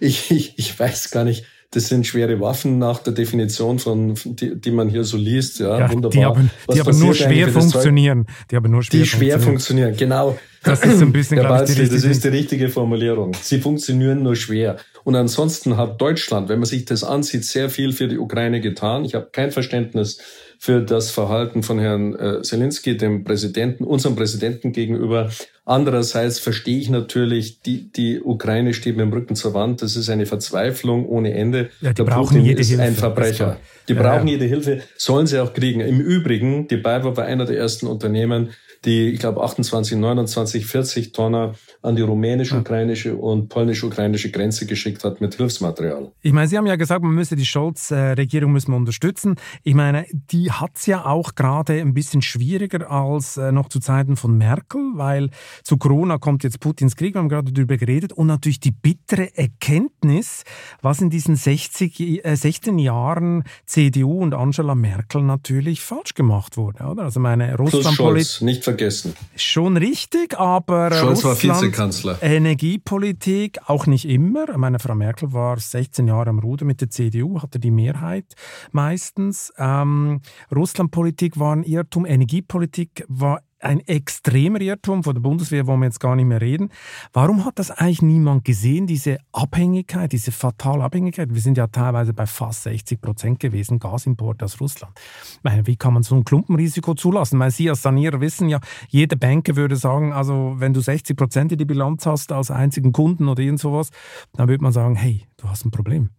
ich, 0.00 0.30
ich, 0.30 0.58
ich 0.58 0.78
weiß 0.78 1.10
gar 1.10 1.24
nicht, 1.24 1.44
das 1.70 1.88
sind 1.88 2.06
schwere 2.06 2.40
Waffen 2.40 2.78
nach 2.78 3.00
der 3.00 3.12
Definition 3.12 3.78
von, 3.78 4.14
die, 4.24 4.58
die 4.58 4.70
man 4.70 4.88
hier 4.88 5.04
so 5.04 5.18
liest. 5.18 5.60
Ja, 5.60 5.78
ja 5.78 5.92
wunderbar. 5.92 6.10
Die 6.10 6.24
aber, 6.24 6.44
die 6.72 6.80
aber 6.80 6.92
nur 6.94 7.14
schwer 7.14 7.48
funktionieren. 7.48 8.26
Die 8.50 8.56
aber 8.56 8.68
nur 8.68 8.82
schwer, 8.82 9.00
die 9.00 9.06
schwer 9.06 9.38
funktionieren. 9.38 9.94
Genau. 9.94 10.38
Das 10.64 10.82
ist 10.82 11.02
ein 11.02 11.12
bisschen, 11.12 11.38
glaube 11.38 11.64
ich, 11.68 11.74
die 11.74 11.88
Das 11.88 12.04
ist 12.04 12.24
die 12.24 12.28
richtige 12.28 12.70
Formulierung. 12.70 13.34
Sie 13.34 13.60
funktionieren 13.60 14.22
nur 14.22 14.34
schwer. 14.34 14.76
Und 15.04 15.14
ansonsten 15.14 15.76
hat 15.76 16.00
Deutschland, 16.00 16.48
wenn 16.48 16.58
man 16.58 16.66
sich 16.66 16.86
das 16.86 17.04
ansieht, 17.04 17.44
sehr 17.44 17.68
viel 17.68 17.92
für 17.92 18.08
die 18.08 18.18
Ukraine 18.18 18.62
getan. 18.62 19.04
Ich 19.04 19.14
habe 19.14 19.28
kein 19.30 19.50
Verständnis 19.50 20.18
für 20.58 20.80
das 20.82 21.10
Verhalten 21.10 21.62
von 21.62 21.78
Herrn 21.78 22.14
äh, 22.16 22.42
Zelensky, 22.42 22.96
dem 22.96 23.22
Präsidenten, 23.22 23.84
unserem 23.84 24.16
Präsidenten 24.16 24.72
gegenüber. 24.72 25.30
Andererseits 25.64 26.40
verstehe 26.40 26.78
ich 26.78 26.90
natürlich, 26.90 27.60
die, 27.62 27.92
die 27.92 28.20
Ukraine 28.20 28.74
steht 28.74 28.96
mit 28.96 29.06
dem 29.06 29.12
Rücken 29.12 29.36
zur 29.36 29.54
Wand. 29.54 29.82
Das 29.82 29.94
ist 29.94 30.10
eine 30.10 30.26
Verzweiflung 30.26 31.06
ohne 31.06 31.32
Ende. 31.34 31.70
Ja, 31.80 31.90
die 31.90 31.94
Der 31.94 32.04
brauchen 32.04 32.28
Putin 32.28 32.44
jede 32.44 32.60
ist 32.60 32.70
Hilfe. 32.70 32.82
ein 32.82 32.94
Verbrecher. 32.94 33.58
Die 33.88 33.92
ja, 33.92 34.02
brauchen 34.02 34.26
ja. 34.26 34.34
jede 34.34 34.46
Hilfe, 34.46 34.80
sollen 34.96 35.28
sie 35.28 35.38
auch 35.38 35.54
kriegen. 35.54 35.80
Im 35.80 36.00
Übrigen, 36.00 36.66
die 36.66 36.76
BayWa 36.76 37.16
war 37.16 37.24
einer 37.24 37.44
der 37.44 37.56
ersten 37.56 37.86
Unternehmen, 37.86 38.50
die, 38.84 39.10
ich 39.10 39.20
glaube, 39.20 39.42
28, 39.42 39.96
29, 39.96 40.66
40 40.66 41.12
Tonner 41.12 41.54
an 41.82 41.94
die 41.94 42.02
rumänisch-ukrainische 42.02 43.16
und 43.16 43.48
polnisch-ukrainische 43.48 44.30
Grenze 44.30 44.66
geschickt 44.66 45.04
hat 45.04 45.20
mit 45.20 45.34
Hilfsmaterial. 45.36 46.10
Ich 46.22 46.32
meine, 46.32 46.48
Sie 46.48 46.58
haben 46.58 46.66
ja 46.66 46.76
gesagt, 46.76 47.02
man 47.02 47.14
müsse 47.14 47.36
die 47.36 47.46
Scholz-Regierung 47.46 48.52
müssen 48.52 48.72
unterstützen. 48.74 49.36
Ich 49.62 49.74
meine, 49.74 50.06
die 50.12 50.50
hat 50.50 50.72
es 50.74 50.86
ja 50.86 51.06
auch 51.06 51.34
gerade 51.34 51.80
ein 51.80 51.94
bisschen 51.94 52.20
schwieriger 52.20 52.90
als 52.90 53.36
äh, 53.36 53.52
noch 53.52 53.68
zu 53.68 53.78
Zeiten 53.78 54.16
von 54.16 54.36
Merkel, 54.36 54.80
weil 54.94 55.30
zu 55.62 55.76
Corona 55.76 56.18
kommt 56.18 56.42
jetzt 56.42 56.58
Putins 56.58 56.96
Krieg, 56.96 57.14
wir 57.14 57.20
haben 57.20 57.28
gerade 57.28 57.52
darüber 57.52 57.76
geredet, 57.76 58.12
und 58.12 58.26
natürlich 58.26 58.60
die 58.60 58.72
bittere 58.72 59.36
Erkenntnis, 59.36 60.42
was 60.82 61.00
in 61.00 61.10
diesen 61.10 61.36
60, 61.36 62.24
äh, 62.24 62.34
16 62.34 62.78
Jahren 62.78 63.44
CDU 63.66 64.20
und 64.20 64.34
Angela 64.34 64.74
Merkel 64.74 65.22
natürlich 65.22 65.80
falsch 65.80 66.14
gemacht 66.14 66.56
wurde. 66.56 66.84
Oder? 66.84 67.04
Also 67.04 67.20
meine 67.20 67.56
Russlandpolitik. 67.56 68.42
Nicht 68.42 68.64
vergessen. 68.64 69.14
Schon 69.36 69.76
richtig, 69.76 70.38
aber 70.38 70.92
Scholz 70.92 71.22
war 71.24 71.36
Vizekanzler. 71.68 72.22
Energiepolitik 72.22 73.58
auch 73.66 73.86
nicht 73.86 74.08
immer. 74.08 74.56
Meine 74.56 74.78
Frau 74.78 74.94
Merkel 74.94 75.32
war 75.32 75.58
16 75.58 76.08
Jahre 76.08 76.30
am 76.30 76.38
Ruder 76.38 76.64
mit 76.64 76.80
der 76.80 76.90
CDU, 76.90 77.42
hatte 77.42 77.58
die 77.58 77.70
Mehrheit 77.70 78.34
meistens. 78.72 79.52
Ähm, 79.58 80.20
Russlandpolitik 80.54 81.38
war 81.38 81.54
ein 81.54 81.62
Irrtum, 81.62 82.06
Energiepolitik 82.06 83.04
war 83.08 83.42
ein 83.60 83.80
extremer 83.80 84.60
Irrtum 84.60 85.02
von 85.02 85.14
der 85.14 85.20
Bundeswehr, 85.20 85.66
wo 85.66 85.76
wir 85.76 85.84
jetzt 85.84 86.00
gar 86.00 86.16
nicht 86.16 86.26
mehr 86.26 86.40
reden. 86.40 86.70
Warum 87.12 87.44
hat 87.44 87.58
das 87.58 87.70
eigentlich 87.70 88.02
niemand 88.02 88.44
gesehen, 88.44 88.86
diese 88.86 89.18
Abhängigkeit, 89.32 90.12
diese 90.12 90.32
fatale 90.32 90.84
Abhängigkeit? 90.84 91.34
Wir 91.34 91.40
sind 91.40 91.58
ja 91.58 91.66
teilweise 91.66 92.12
bei 92.12 92.26
fast 92.26 92.62
60 92.64 93.00
Prozent 93.00 93.40
gewesen, 93.40 93.78
Gasimport 93.78 94.42
aus 94.42 94.60
Russland. 94.60 94.94
Meine, 95.42 95.66
wie 95.66 95.76
kann 95.76 95.94
man 95.94 96.02
so 96.02 96.14
ein 96.14 96.24
Klumpenrisiko 96.24 96.94
zulassen? 96.94 97.38
Weil 97.38 97.50
Sie 97.50 97.68
als 97.68 97.82
Sanierer 97.82 98.20
wissen 98.20 98.48
ja, 98.48 98.60
jeder 98.88 99.16
Banker 99.16 99.56
würde 99.56 99.76
sagen, 99.76 100.12
also 100.12 100.54
wenn 100.58 100.72
du 100.72 100.80
60 100.80 101.16
Prozent 101.16 101.52
in 101.52 101.58
die 101.58 101.64
Bilanz 101.64 102.06
hast 102.06 102.32
als 102.32 102.50
einzigen 102.50 102.92
Kunden 102.92 103.28
oder 103.28 103.42
irgend 103.42 103.60
sowas, 103.60 103.90
dann 104.34 104.48
würde 104.48 104.62
man 104.62 104.72
sagen, 104.72 104.94
hey, 104.94 105.26
du 105.36 105.48
hast 105.48 105.64
ein 105.64 105.70
Problem. 105.70 106.10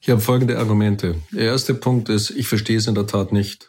Ich 0.00 0.10
habe 0.10 0.20
folgende 0.20 0.58
Argumente. 0.58 1.16
Der 1.32 1.46
erste 1.46 1.74
Punkt 1.74 2.08
ist, 2.08 2.30
ich 2.30 2.46
verstehe 2.46 2.78
es 2.78 2.86
in 2.86 2.94
der 2.94 3.06
Tat 3.06 3.32
nicht. 3.32 3.68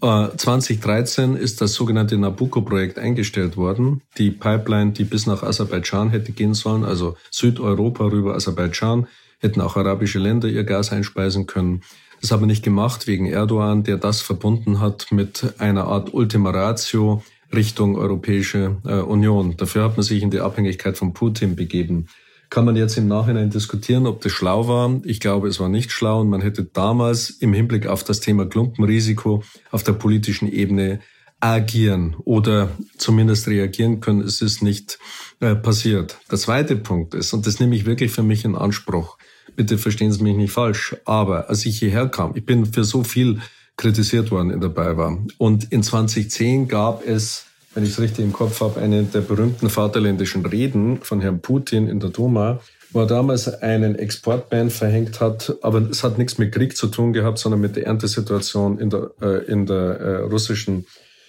2013 0.00 1.36
äh, 1.36 1.40
ist 1.40 1.60
das 1.60 1.72
sogenannte 1.72 2.18
Nabucco-Projekt 2.18 2.98
eingestellt 2.98 3.56
worden. 3.56 4.02
Die 4.18 4.30
Pipeline, 4.30 4.92
die 4.92 5.04
bis 5.04 5.26
nach 5.26 5.42
Aserbaidschan 5.42 6.10
hätte 6.10 6.32
gehen 6.32 6.54
sollen, 6.54 6.84
also 6.84 7.16
Südeuropa 7.30 8.04
rüber 8.04 8.34
Aserbaidschan, 8.34 9.06
hätten 9.38 9.60
auch 9.60 9.76
arabische 9.76 10.18
Länder 10.18 10.48
ihr 10.48 10.64
Gas 10.64 10.92
einspeisen 10.92 11.46
können. 11.46 11.82
Das 12.20 12.30
haben 12.30 12.42
wir 12.42 12.46
nicht 12.46 12.64
gemacht 12.64 13.06
wegen 13.06 13.26
Erdogan, 13.26 13.84
der 13.84 13.96
das 13.96 14.20
verbunden 14.20 14.80
hat 14.80 15.08
mit 15.10 15.54
einer 15.58 15.84
Art 15.84 16.12
Ultima 16.14 16.50
Ratio 16.50 17.22
Richtung 17.54 17.96
Europäische 17.96 18.76
äh, 18.84 18.94
Union. 18.94 19.56
Dafür 19.56 19.84
hat 19.84 19.96
man 19.96 20.02
sich 20.02 20.22
in 20.22 20.30
die 20.30 20.40
Abhängigkeit 20.40 20.96
von 20.98 21.14
Putin 21.14 21.56
begeben. 21.56 22.08
Kann 22.48 22.64
man 22.64 22.76
jetzt 22.76 22.96
im 22.96 23.08
Nachhinein 23.08 23.50
diskutieren, 23.50 24.06
ob 24.06 24.20
das 24.20 24.32
schlau 24.32 24.68
war. 24.68 25.00
Ich 25.04 25.20
glaube, 25.20 25.48
es 25.48 25.58
war 25.58 25.68
nicht 25.68 25.90
schlau 25.90 26.20
und 26.20 26.28
man 26.28 26.40
hätte 26.40 26.64
damals 26.64 27.30
im 27.30 27.52
Hinblick 27.52 27.86
auf 27.86 28.04
das 28.04 28.20
Thema 28.20 28.46
Klumpenrisiko 28.46 29.42
auf 29.70 29.82
der 29.82 29.92
politischen 29.92 30.50
Ebene 30.50 31.00
agieren 31.40 32.16
oder 32.24 32.70
zumindest 32.96 33.48
reagieren 33.48 34.00
können. 34.00 34.20
Es 34.20 34.40
ist 34.40 34.62
nicht 34.62 34.98
äh, 35.40 35.54
passiert. 35.54 36.18
Der 36.30 36.38
zweite 36.38 36.76
Punkt 36.76 37.14
ist, 37.14 37.32
und 37.32 37.46
das 37.46 37.60
nehme 37.60 37.76
ich 37.76 37.84
wirklich 37.84 38.10
für 38.10 38.22
mich 38.22 38.44
in 38.44 38.54
Anspruch, 38.54 39.18
bitte 39.54 39.78
verstehen 39.78 40.12
Sie 40.12 40.22
mich 40.22 40.36
nicht 40.36 40.52
falsch, 40.52 40.96
aber 41.04 41.48
als 41.48 41.66
ich 41.66 41.78
hierher 41.78 42.08
kam, 42.08 42.32
ich 42.36 42.44
bin 42.44 42.66
für 42.66 42.84
so 42.84 43.04
viel 43.04 43.40
kritisiert 43.76 44.30
worden 44.30 44.50
in 44.50 44.60
der 44.60 44.68
BayWa 44.68 45.18
und 45.38 45.70
in 45.72 45.82
2010 45.82 46.68
gab 46.68 47.06
es 47.06 47.46
wenn 47.76 47.84
ich 47.84 47.90
es 47.90 48.00
richtig 48.00 48.24
im 48.24 48.32
Kopf 48.32 48.62
habe, 48.62 48.80
eine 48.80 49.02
der 49.02 49.20
berühmten 49.20 49.68
vaterländischen 49.68 50.46
Reden 50.46 51.02
von 51.02 51.20
Herrn 51.20 51.40
Putin 51.40 51.88
in 51.88 52.00
der 52.00 52.08
Duma, 52.08 52.58
wo 52.90 53.00
er 53.00 53.06
damals 53.06 53.48
einen 53.62 53.96
Exportban 53.96 54.70
verhängt 54.70 55.20
hat, 55.20 55.54
aber 55.60 55.82
es 55.90 56.02
hat 56.02 56.16
nichts 56.16 56.38
mit 56.38 56.52
Krieg 56.52 56.74
zu 56.74 56.86
tun 56.86 57.12
gehabt, 57.12 57.38
sondern 57.38 57.60
mit 57.60 57.76
der 57.76 57.84
Erntesituation 57.86 58.78
in 58.78 58.88
der, 58.88 59.10
äh, 59.20 59.44
in 59.44 59.66
der 59.66 59.76
äh, 59.76 60.16
russischen 60.22 60.86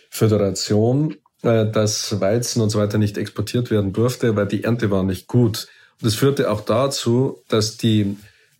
Föderation, 0.10 1.16
äh, 1.42 1.70
dass 1.70 2.22
Weizen 2.22 2.62
und 2.62 2.70
so 2.70 2.80
weiter 2.80 2.98
nicht 2.98 3.18
exportiert 3.18 3.70
werden 3.70 3.92
durfte, 3.92 4.38
weil 4.38 4.48
die 4.48 4.64
Ernte 4.64 4.90
war 4.90 5.04
nicht 5.04 5.28
gut. 5.28 5.68
Und 6.00 6.06
das 6.06 6.16
führte 6.16 6.50
auch 6.50 6.62
dazu, 6.62 7.44
dass 7.50 7.76
die 7.76 8.16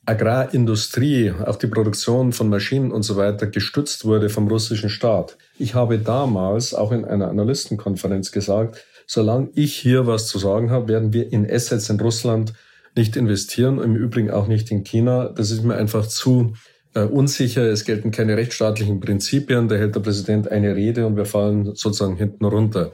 Agrarindustrie, 0.06 1.32
auch 1.46 1.56
die 1.56 1.68
Produktion 1.68 2.34
von 2.34 2.50
Maschinen 2.50 2.92
und 2.92 3.04
so 3.04 3.16
weiter 3.16 3.48
gestützt 3.48 4.04
wurde 4.04 4.28
vom 4.28 4.50
russischen 4.50 4.90
Staat. 4.90 5.38
Ich 5.60 5.74
habe 5.74 5.98
damals 5.98 6.74
auch 6.74 6.92
in 6.92 7.06
einer 7.06 7.30
Analystenkonferenz 7.30 8.32
gesagt, 8.32 8.86
solange 9.08 9.50
ich 9.56 9.76
hier 9.76 10.06
was 10.06 10.28
zu 10.28 10.38
sagen 10.38 10.70
habe, 10.70 10.88
werden 10.88 11.14
wir 11.14 11.32
in 11.32 11.50
Assets 11.50 11.90
in 11.90 12.00
Russland 12.00 12.54
nicht 12.96 13.16
investieren, 13.16 13.80
im 13.80 13.96
Übrigen 13.96 14.32
auch 14.32 14.48
nicht 14.48 14.72
in 14.72 14.84
China. 14.84 15.30
Das 15.30 15.52
ist 15.52 15.64
mir 15.64 15.76
einfach 15.76 16.06
zu 16.08 16.54
äh, 16.94 17.02
unsicher. 17.02 17.64
Es 17.64 17.86
gelten 17.86 18.12
keine 18.12 18.38
rechtsstaatlichen 18.38 19.00
Prinzipien. 19.00 19.68
Da 19.68 19.76
hält 19.76 19.96
der 19.96 20.02
Präsident 20.02 20.52
eine 20.52 20.76
Rede 20.76 21.06
und 21.06 21.16
wir 21.16 21.26
fallen 21.26 21.76
sozusagen 21.76 22.18
hinten 22.18 22.46
runter. 22.46 22.92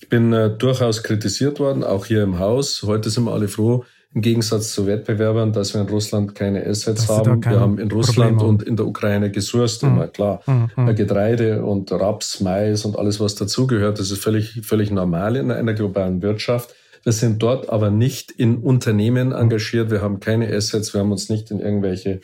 Ich 0.00 0.08
bin 0.08 0.32
äh, 0.32 0.56
durchaus 0.56 1.02
kritisiert 1.02 1.60
worden, 1.60 1.84
auch 1.84 2.06
hier 2.06 2.22
im 2.22 2.38
Haus. 2.38 2.82
Heute 2.84 3.10
sind 3.10 3.24
wir 3.24 3.32
alle 3.32 3.48
froh, 3.48 3.84
im 4.12 4.22
Gegensatz 4.22 4.72
zu 4.72 4.86
Wettbewerbern, 4.86 5.52
dass 5.52 5.72
wir 5.72 5.82
in 5.82 5.88
Russland 5.88 6.34
keine 6.34 6.66
Assets 6.66 7.08
haben. 7.08 7.44
Wir 7.44 7.60
haben 7.60 7.78
in 7.78 7.90
Russland 7.92 8.38
Problem 8.38 8.48
und 8.48 8.62
in 8.64 8.76
der 8.76 8.86
Ukraine 8.86 9.30
gesourced, 9.30 9.84
mhm. 9.84 9.90
immer 9.90 10.08
klar. 10.08 10.42
Mhm. 10.46 10.96
Getreide 10.96 11.64
und 11.64 11.92
Raps, 11.92 12.40
Mais 12.40 12.84
und 12.84 12.98
alles, 12.98 13.20
was 13.20 13.36
dazugehört. 13.36 14.00
Das 14.00 14.10
ist 14.10 14.22
völlig, 14.22 14.62
völlig 14.64 14.90
normal 14.90 15.36
in 15.36 15.52
einer 15.52 15.74
globalen 15.74 16.22
Wirtschaft. 16.22 16.74
Wir 17.04 17.12
sind 17.12 17.42
dort 17.42 17.70
aber 17.70 17.90
nicht 17.90 18.30
in 18.32 18.58
Unternehmen 18.58 19.32
engagiert. 19.32 19.90
Wir 19.90 20.02
haben 20.02 20.20
keine 20.20 20.52
Assets. 20.52 20.92
Wir 20.92 21.00
haben 21.00 21.12
uns 21.12 21.28
nicht 21.28 21.50
in 21.50 21.60
irgendwelche 21.60 22.20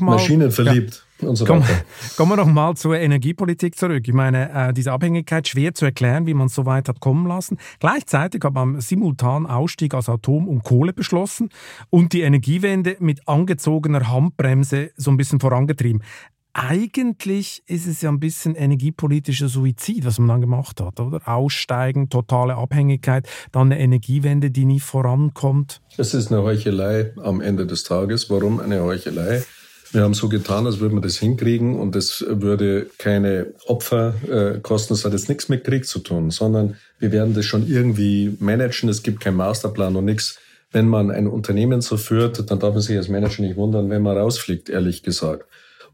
Maschinen 0.00 0.50
verliebt. 0.50 0.94
Ja. 0.94 1.11
Und 1.22 1.36
so 1.36 1.44
Komm, 1.44 1.62
kommen 2.16 2.32
wir 2.32 2.36
noch 2.36 2.46
mal 2.46 2.74
zur 2.74 2.98
Energiepolitik 2.98 3.76
zurück. 3.76 4.06
Ich 4.06 4.14
meine, 4.14 4.50
äh, 4.52 4.72
diese 4.72 4.92
Abhängigkeit 4.92 5.46
schwer 5.48 5.74
zu 5.74 5.84
erklären, 5.84 6.26
wie 6.26 6.34
man 6.34 6.46
es 6.46 6.54
so 6.54 6.66
weit 6.66 6.88
hat 6.88 7.00
kommen 7.00 7.26
lassen. 7.26 7.58
Gleichzeitig 7.80 8.42
hat 8.44 8.54
man 8.54 8.80
simultan 8.80 9.46
Ausstieg 9.46 9.94
aus 9.94 10.08
Atom 10.08 10.48
und 10.48 10.64
Kohle 10.64 10.92
beschlossen 10.92 11.50
und 11.90 12.12
die 12.12 12.22
Energiewende 12.22 12.96
mit 13.00 13.26
angezogener 13.28 14.08
Handbremse 14.10 14.90
so 14.96 15.10
ein 15.10 15.16
bisschen 15.16 15.40
vorangetrieben. 15.40 16.02
Eigentlich 16.54 17.62
ist 17.66 17.86
es 17.86 18.02
ja 18.02 18.10
ein 18.10 18.20
bisschen 18.20 18.54
energiepolitischer 18.54 19.48
Suizid, 19.48 20.04
was 20.04 20.18
man 20.18 20.28
dann 20.28 20.40
gemacht 20.42 20.82
hat, 20.82 21.00
oder? 21.00 21.26
Aussteigen, 21.26 22.10
totale 22.10 22.56
Abhängigkeit, 22.56 23.26
dann 23.52 23.72
eine 23.72 23.80
Energiewende, 23.80 24.50
die 24.50 24.66
nie 24.66 24.80
vorankommt. 24.80 25.80
Es 25.96 26.12
ist 26.12 26.30
eine 26.30 26.42
Heuchelei 26.42 27.14
am 27.22 27.40
Ende 27.40 27.66
des 27.66 27.84
Tages. 27.84 28.28
Warum 28.28 28.60
eine 28.60 28.82
Heuchelei? 28.82 29.42
Wir 29.92 30.02
haben 30.02 30.14
so 30.14 30.28
getan, 30.28 30.66
als 30.66 30.80
würden 30.80 30.96
wir 30.96 31.02
das 31.02 31.18
hinkriegen 31.18 31.78
und 31.78 31.94
es 31.96 32.24
würde 32.26 32.86
keine 32.96 33.52
Opfer 33.66 34.14
äh, 34.26 34.58
kosten. 34.60 34.94
Es 34.94 35.04
hat 35.04 35.12
jetzt 35.12 35.28
nichts 35.28 35.50
mit 35.50 35.64
Krieg 35.64 35.86
zu 35.86 35.98
tun, 35.98 36.30
sondern 36.30 36.76
wir 36.98 37.12
werden 37.12 37.34
das 37.34 37.44
schon 37.44 37.68
irgendwie 37.68 38.34
managen. 38.40 38.88
Es 38.88 39.02
gibt 39.02 39.20
keinen 39.20 39.36
Masterplan 39.36 39.94
und 39.96 40.06
nichts. 40.06 40.38
Wenn 40.70 40.88
man 40.88 41.10
ein 41.10 41.26
Unternehmen 41.26 41.82
so 41.82 41.98
führt, 41.98 42.50
dann 42.50 42.58
darf 42.58 42.72
man 42.72 42.82
sich 42.82 42.96
als 42.96 43.08
Manager 43.08 43.42
nicht 43.42 43.56
wundern, 43.56 43.90
wenn 43.90 44.00
man 44.00 44.16
rausfliegt, 44.16 44.70
ehrlich 44.70 45.02
gesagt. 45.02 45.44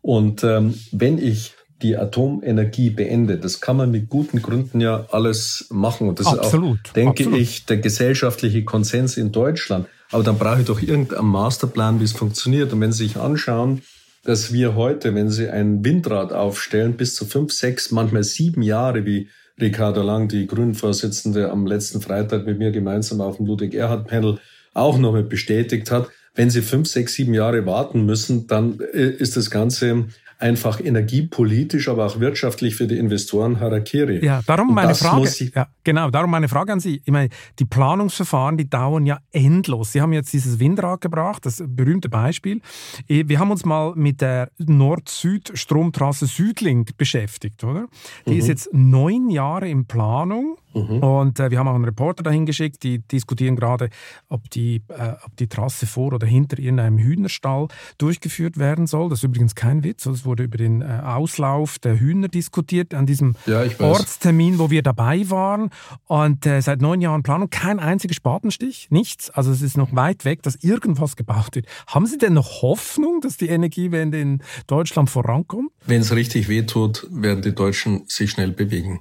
Und 0.00 0.44
ähm, 0.44 0.74
wenn 0.92 1.18
ich 1.18 1.54
die 1.82 1.96
Atomenergie 1.96 2.90
beende. 2.90 3.38
Das 3.38 3.60
kann 3.60 3.76
man 3.76 3.90
mit 3.90 4.08
guten 4.08 4.42
Gründen 4.42 4.80
ja 4.80 5.06
alles 5.10 5.66
machen. 5.70 6.08
Und 6.08 6.18
das 6.18 6.26
absolut, 6.26 6.78
ist 6.78 6.88
auch, 6.88 6.92
denke 6.94 7.24
absolut. 7.24 7.40
ich, 7.40 7.66
der 7.66 7.76
gesellschaftliche 7.76 8.64
Konsens 8.64 9.16
in 9.16 9.32
Deutschland. 9.32 9.86
Aber 10.10 10.22
dann 10.22 10.38
brauche 10.38 10.60
ich 10.60 10.66
doch 10.66 10.80
irgendeinen 10.80 11.26
Masterplan, 11.26 12.00
wie 12.00 12.04
es 12.04 12.12
funktioniert. 12.12 12.72
Und 12.72 12.80
wenn 12.80 12.92
Sie 12.92 13.04
sich 13.04 13.16
anschauen, 13.16 13.82
dass 14.24 14.52
wir 14.52 14.74
heute, 14.74 15.14
wenn 15.14 15.30
Sie 15.30 15.48
ein 15.48 15.84
Windrad 15.84 16.32
aufstellen, 16.32 16.94
bis 16.94 17.14
zu 17.14 17.24
fünf, 17.24 17.52
sechs, 17.52 17.90
manchmal 17.90 18.24
sieben 18.24 18.62
Jahre, 18.62 19.04
wie 19.04 19.28
Ricardo 19.60 20.02
Lang, 20.02 20.28
die 20.28 20.46
Grünen-Vorsitzende, 20.46 21.50
am 21.50 21.66
letzten 21.66 22.00
Freitag 22.00 22.46
mit 22.46 22.58
mir 22.58 22.70
gemeinsam 22.70 23.20
auf 23.20 23.36
dem 23.36 23.46
Ludwig-Erhard-Panel 23.46 24.38
auch 24.74 24.98
noch 24.98 25.12
mit 25.12 25.28
bestätigt 25.28 25.90
hat, 25.90 26.08
wenn 26.34 26.50
Sie 26.50 26.62
fünf, 26.62 26.88
sechs, 26.88 27.14
sieben 27.14 27.34
Jahre 27.34 27.66
warten 27.66 28.06
müssen, 28.06 28.46
dann 28.46 28.78
äh, 28.92 29.08
ist 29.08 29.36
das 29.36 29.50
Ganze 29.50 30.06
einfach 30.38 30.80
energiepolitisch, 30.80 31.88
aber 31.88 32.06
auch 32.06 32.20
wirtschaftlich 32.20 32.76
für 32.76 32.86
die 32.86 32.96
Investoren 32.96 33.58
Harakiri. 33.58 34.24
Ja, 34.24 34.40
darum 34.46 34.72
meine 34.72 34.94
Frage. 34.94 35.28
Ja, 35.54 35.66
genau, 35.82 36.10
darum 36.10 36.30
meine 36.30 36.48
Frage 36.48 36.72
an 36.72 36.80
Sie. 36.80 37.02
Ich 37.04 37.12
meine, 37.12 37.28
die 37.58 37.64
Planungsverfahren, 37.64 38.56
die 38.56 38.70
dauern 38.70 39.04
ja 39.04 39.18
endlos. 39.32 39.92
Sie 39.92 40.00
haben 40.00 40.12
jetzt 40.12 40.32
dieses 40.32 40.60
Windrad 40.60 41.00
gebracht, 41.00 41.44
das 41.44 41.62
berühmte 41.66 42.08
Beispiel. 42.08 42.60
Eh, 43.08 43.24
wir 43.26 43.40
haben 43.40 43.50
uns 43.50 43.64
mal 43.64 43.94
mit 43.96 44.20
der 44.20 44.50
Nord-Süd-Stromtrasse 44.58 46.26
Südlink 46.26 46.96
beschäftigt, 46.96 47.64
oder? 47.64 47.86
Die 48.26 48.34
mhm. 48.34 48.38
ist 48.38 48.46
jetzt 48.46 48.68
neun 48.72 49.30
Jahre 49.30 49.68
in 49.68 49.86
Planung. 49.86 50.56
Mhm. 50.74 50.98
Und 50.98 51.40
äh, 51.40 51.50
wir 51.50 51.58
haben 51.58 51.68
auch 51.68 51.74
einen 51.74 51.84
Reporter 51.84 52.22
dahin 52.22 52.46
geschickt, 52.46 52.82
die 52.82 52.98
diskutieren 52.98 53.56
gerade, 53.56 53.90
ob 54.28 54.50
die, 54.50 54.82
äh, 54.88 55.12
ob 55.24 55.36
die 55.36 55.48
Trasse 55.48 55.86
vor 55.86 56.12
oder 56.12 56.26
hinter 56.26 56.58
irgendeinem 56.58 56.98
Hühnerstall 56.98 57.68
durchgeführt 57.98 58.58
werden 58.58 58.86
soll. 58.86 59.08
Das 59.08 59.20
ist 59.20 59.24
übrigens 59.24 59.54
kein 59.54 59.84
Witz. 59.84 60.06
Es 60.06 60.24
wurde 60.24 60.44
über 60.44 60.58
den 60.58 60.82
äh, 60.82 61.00
Auslauf 61.04 61.78
der 61.78 61.98
Hühner 61.98 62.28
diskutiert 62.28 62.94
an 62.94 63.06
diesem 63.06 63.34
ja, 63.46 63.64
Ortstermin, 63.78 64.58
wo 64.58 64.70
wir 64.70 64.82
dabei 64.82 65.28
waren. 65.30 65.70
Und 66.06 66.46
äh, 66.46 66.60
seit 66.60 66.80
neun 66.80 67.00
Jahren 67.00 67.22
Planung 67.22 67.50
kein 67.50 67.78
einziger 67.78 68.14
Spatenstich, 68.14 68.88
nichts. 68.90 69.30
Also 69.30 69.50
es 69.50 69.62
ist 69.62 69.76
noch 69.76 69.94
weit 69.94 70.24
weg, 70.24 70.42
dass 70.42 70.56
irgendwas 70.56 71.16
gebaut 71.16 71.54
wird. 71.54 71.66
Haben 71.86 72.06
Sie 72.06 72.18
denn 72.18 72.34
noch 72.34 72.62
Hoffnung, 72.62 73.20
dass 73.20 73.36
die 73.36 73.48
Energiewende 73.48 74.20
in 74.20 74.42
Deutschland 74.66 75.10
vorankommt? 75.10 75.70
Wenn 75.86 76.02
es 76.02 76.14
richtig 76.14 76.48
wehtut, 76.48 77.06
werden 77.10 77.42
die 77.42 77.54
Deutschen 77.54 78.04
sich 78.06 78.30
schnell 78.30 78.52
bewegen. 78.52 79.00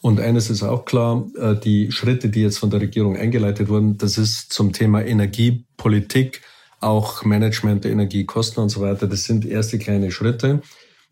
Und 0.00 0.20
eines 0.20 0.50
ist 0.50 0.62
auch 0.62 0.84
klar, 0.84 1.26
äh, 1.38 1.56
die 1.56 1.90
Schritte, 1.90 2.28
die 2.28 2.42
jetzt 2.42 2.58
von 2.58 2.70
der 2.70 2.80
Regierung 2.80 3.16
eingeleitet 3.16 3.68
wurden, 3.68 3.98
das 3.98 4.18
ist 4.18 4.52
zum 4.52 4.72
Thema 4.72 5.04
Energiepolitik, 5.04 6.42
auch 6.80 7.24
Management 7.24 7.84
der 7.84 7.92
Energiekosten 7.92 8.62
und 8.62 8.68
so 8.68 8.80
weiter, 8.80 9.06
das 9.08 9.24
sind 9.24 9.44
erste 9.44 9.78
kleine 9.78 10.10
Schritte. 10.12 10.62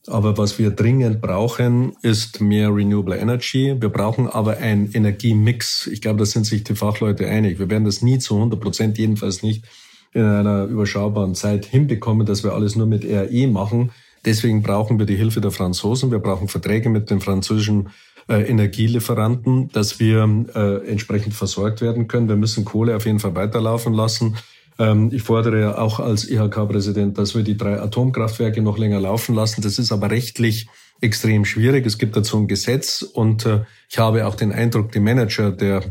Aber 0.09 0.39
was 0.39 0.59
wir 0.59 0.70
dringend 0.70 1.20
brauchen, 1.20 1.97
ist 2.03 2.41
mehr 2.41 2.72
Renewable 2.72 3.16
Energy. 3.16 3.74
Wir 3.80 3.89
brauchen 3.89 4.28
aber 4.28 4.59
einen 4.59 4.93
Energiemix. 4.93 5.89
Ich 5.89 6.01
glaube, 6.01 6.20
da 6.20 6.26
sind 6.26 6.47
sich 6.47 6.62
die 6.62 6.76
Fachleute 6.76 7.26
einig. 7.26 7.59
Wir 7.59 7.68
werden 7.68 7.84
das 7.84 8.03
nie 8.03 8.18
zu 8.18 8.37
100 8.37 8.61
Prozent, 8.61 8.99
jedenfalls 8.99 9.43
nicht 9.43 9.64
in 10.12 10.22
einer 10.22 10.64
überschaubaren 10.64 11.34
Zeit 11.34 11.66
hinbekommen, 11.66 12.24
dass 12.24 12.45
wir 12.45 12.53
alles 12.53 12.76
nur 12.76 12.87
mit 12.87 13.05
RE 13.05 13.49
machen. 13.49 13.91
Deswegen 14.24 14.62
brauchen 14.62 14.99
wir 14.99 15.07
die 15.07 15.16
Hilfe 15.16 15.41
der 15.41 15.51
Franzosen. 15.51 16.11
Wir 16.11 16.20
brauchen 16.20 16.49
Verträge 16.49 16.89
mit 16.89 17.11
den 17.11 17.20
französischen 17.20 17.89
Energielieferanten, 18.35 19.70
dass 19.72 20.01
wir 20.01 20.29
äh, 20.55 20.89
entsprechend 20.89 21.35
versorgt 21.35 21.81
werden 21.81 22.09
können. 22.09 22.29
Wir 22.29 22.37
müssen 22.37 22.64
Kohle 22.64 22.97
auf 22.97 23.07
jeden 23.07 23.20
Fall 23.20 23.35
weiterlaufen 23.35 23.95
lassen. 23.95 24.37
Ähm, 24.79 25.11
ich 25.12 25.22
fordere 25.22 25.61
ja 25.61 25.79
auch 25.79 26.01
als 26.01 26.29
IHK-Präsident, 26.29 27.16
dass 27.18 27.35
wir 27.35 27.43
die 27.43 27.57
drei 27.57 27.81
Atomkraftwerke 27.81 28.62
noch 28.62 28.79
länger 28.79 29.01
laufen 29.01 29.35
lassen. 29.35 29.62
Das 29.62 29.79
ist 29.79 29.93
aber 29.93 30.11
rechtlich 30.11 30.66
extrem 31.01 31.45
schwierig. 31.45 31.87
Es 31.87 31.99
gibt 31.99 32.16
dazu 32.16 32.39
ein 32.39 32.49
Gesetz 32.49 33.03
und 33.03 33.47
äh, 33.47 33.61
ich 33.89 33.99
habe 33.99 34.27
auch 34.27 34.35
den 34.35 34.53
Eindruck, 34.53 34.93
die 34.93 35.01
Manager 35.01 35.51
der 35.51 35.83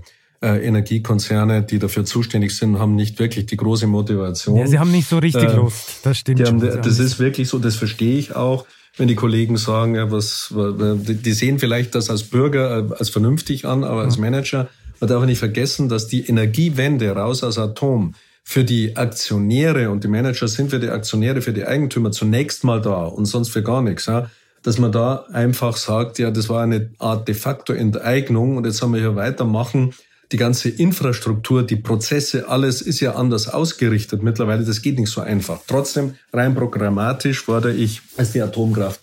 äh, 0.41 0.65
Energiekonzerne, 0.65 1.63
die 1.63 1.79
dafür 1.79 2.05
zuständig 2.05 2.55
sind, 2.55 2.79
haben 2.79 2.95
nicht 2.95 3.17
wirklich 3.19 3.45
die 3.45 3.57
große 3.57 3.87
Motivation. 3.87 4.57
Ja, 4.57 4.67
sie 4.67 4.79
haben 4.79 4.91
nicht 4.91 5.07
so 5.07 5.17
richtig 5.17 5.43
äh, 5.43 5.55
Lust. 5.55 6.01
Das 6.03 6.19
stimmt. 6.19 6.45
Haben, 6.45 6.59
das 6.59 6.99
ist 6.99 7.19
wirklich 7.19 7.47
so, 7.47 7.59
das 7.59 7.75
verstehe 7.75 8.17
ich 8.17 8.35
auch 8.35 8.65
wenn 8.97 9.07
die 9.07 9.15
Kollegen 9.15 9.57
sagen, 9.57 9.95
ja, 9.95 10.11
was, 10.11 10.53
die 10.53 11.33
sehen 11.33 11.59
vielleicht 11.59 11.95
das 11.95 12.09
als 12.09 12.23
Bürger 12.23 12.77
äh, 12.77 12.93
als 12.97 13.09
vernünftig 13.09 13.65
an, 13.65 13.83
aber 13.83 14.01
als 14.01 14.17
Manager, 14.17 14.69
man 14.99 15.09
darf 15.09 15.25
nicht 15.25 15.39
vergessen, 15.39 15.89
dass 15.89 16.07
die 16.07 16.25
Energiewende 16.27 17.11
raus 17.11 17.43
aus 17.43 17.57
Atom 17.57 18.15
für 18.43 18.63
die 18.63 18.95
Aktionäre 18.95 19.89
und 19.89 20.03
die 20.03 20.07
Manager 20.07 20.47
sind 20.47 20.69
für 20.69 20.79
die 20.79 20.89
Aktionäre, 20.89 21.41
für 21.41 21.51
die 21.51 21.65
Eigentümer 21.65 22.11
zunächst 22.11 22.63
mal 22.63 22.81
da 22.81 23.03
und 23.05 23.25
sonst 23.25 23.49
für 23.49 23.63
gar 23.63 23.81
nichts. 23.81 24.05
Ja? 24.05 24.29
Dass 24.61 24.77
man 24.77 24.91
da 24.91 25.25
einfach 25.33 25.75
sagt, 25.77 26.19
ja, 26.19 26.31
das 26.31 26.47
war 26.47 26.61
eine 26.61 26.91
Art 26.99 27.27
de 27.27 27.35
facto 27.35 27.73
Enteignung 27.73 28.57
und 28.57 28.65
jetzt 28.65 28.81
haben 28.81 28.93
wir 28.93 29.01
hier 29.01 29.15
weitermachen 29.15 29.93
die 30.31 30.37
ganze 30.37 30.69
Infrastruktur, 30.69 31.63
die 31.63 31.75
Prozesse, 31.75 32.49
alles 32.49 32.81
ist 32.81 32.99
ja 32.99 33.15
anders 33.15 33.47
ausgerichtet 33.47 34.23
mittlerweile. 34.23 34.63
Das 34.63 34.81
geht 34.81 34.99
nicht 34.99 35.11
so 35.11 35.21
einfach. 35.21 35.59
Trotzdem, 35.67 36.15
rein 36.33 36.55
programmatisch 36.55 37.41
fordere 37.41 37.73
ich, 37.73 38.01
dass 38.17 38.31
die 38.31 38.41
Atomkraft 38.41 39.01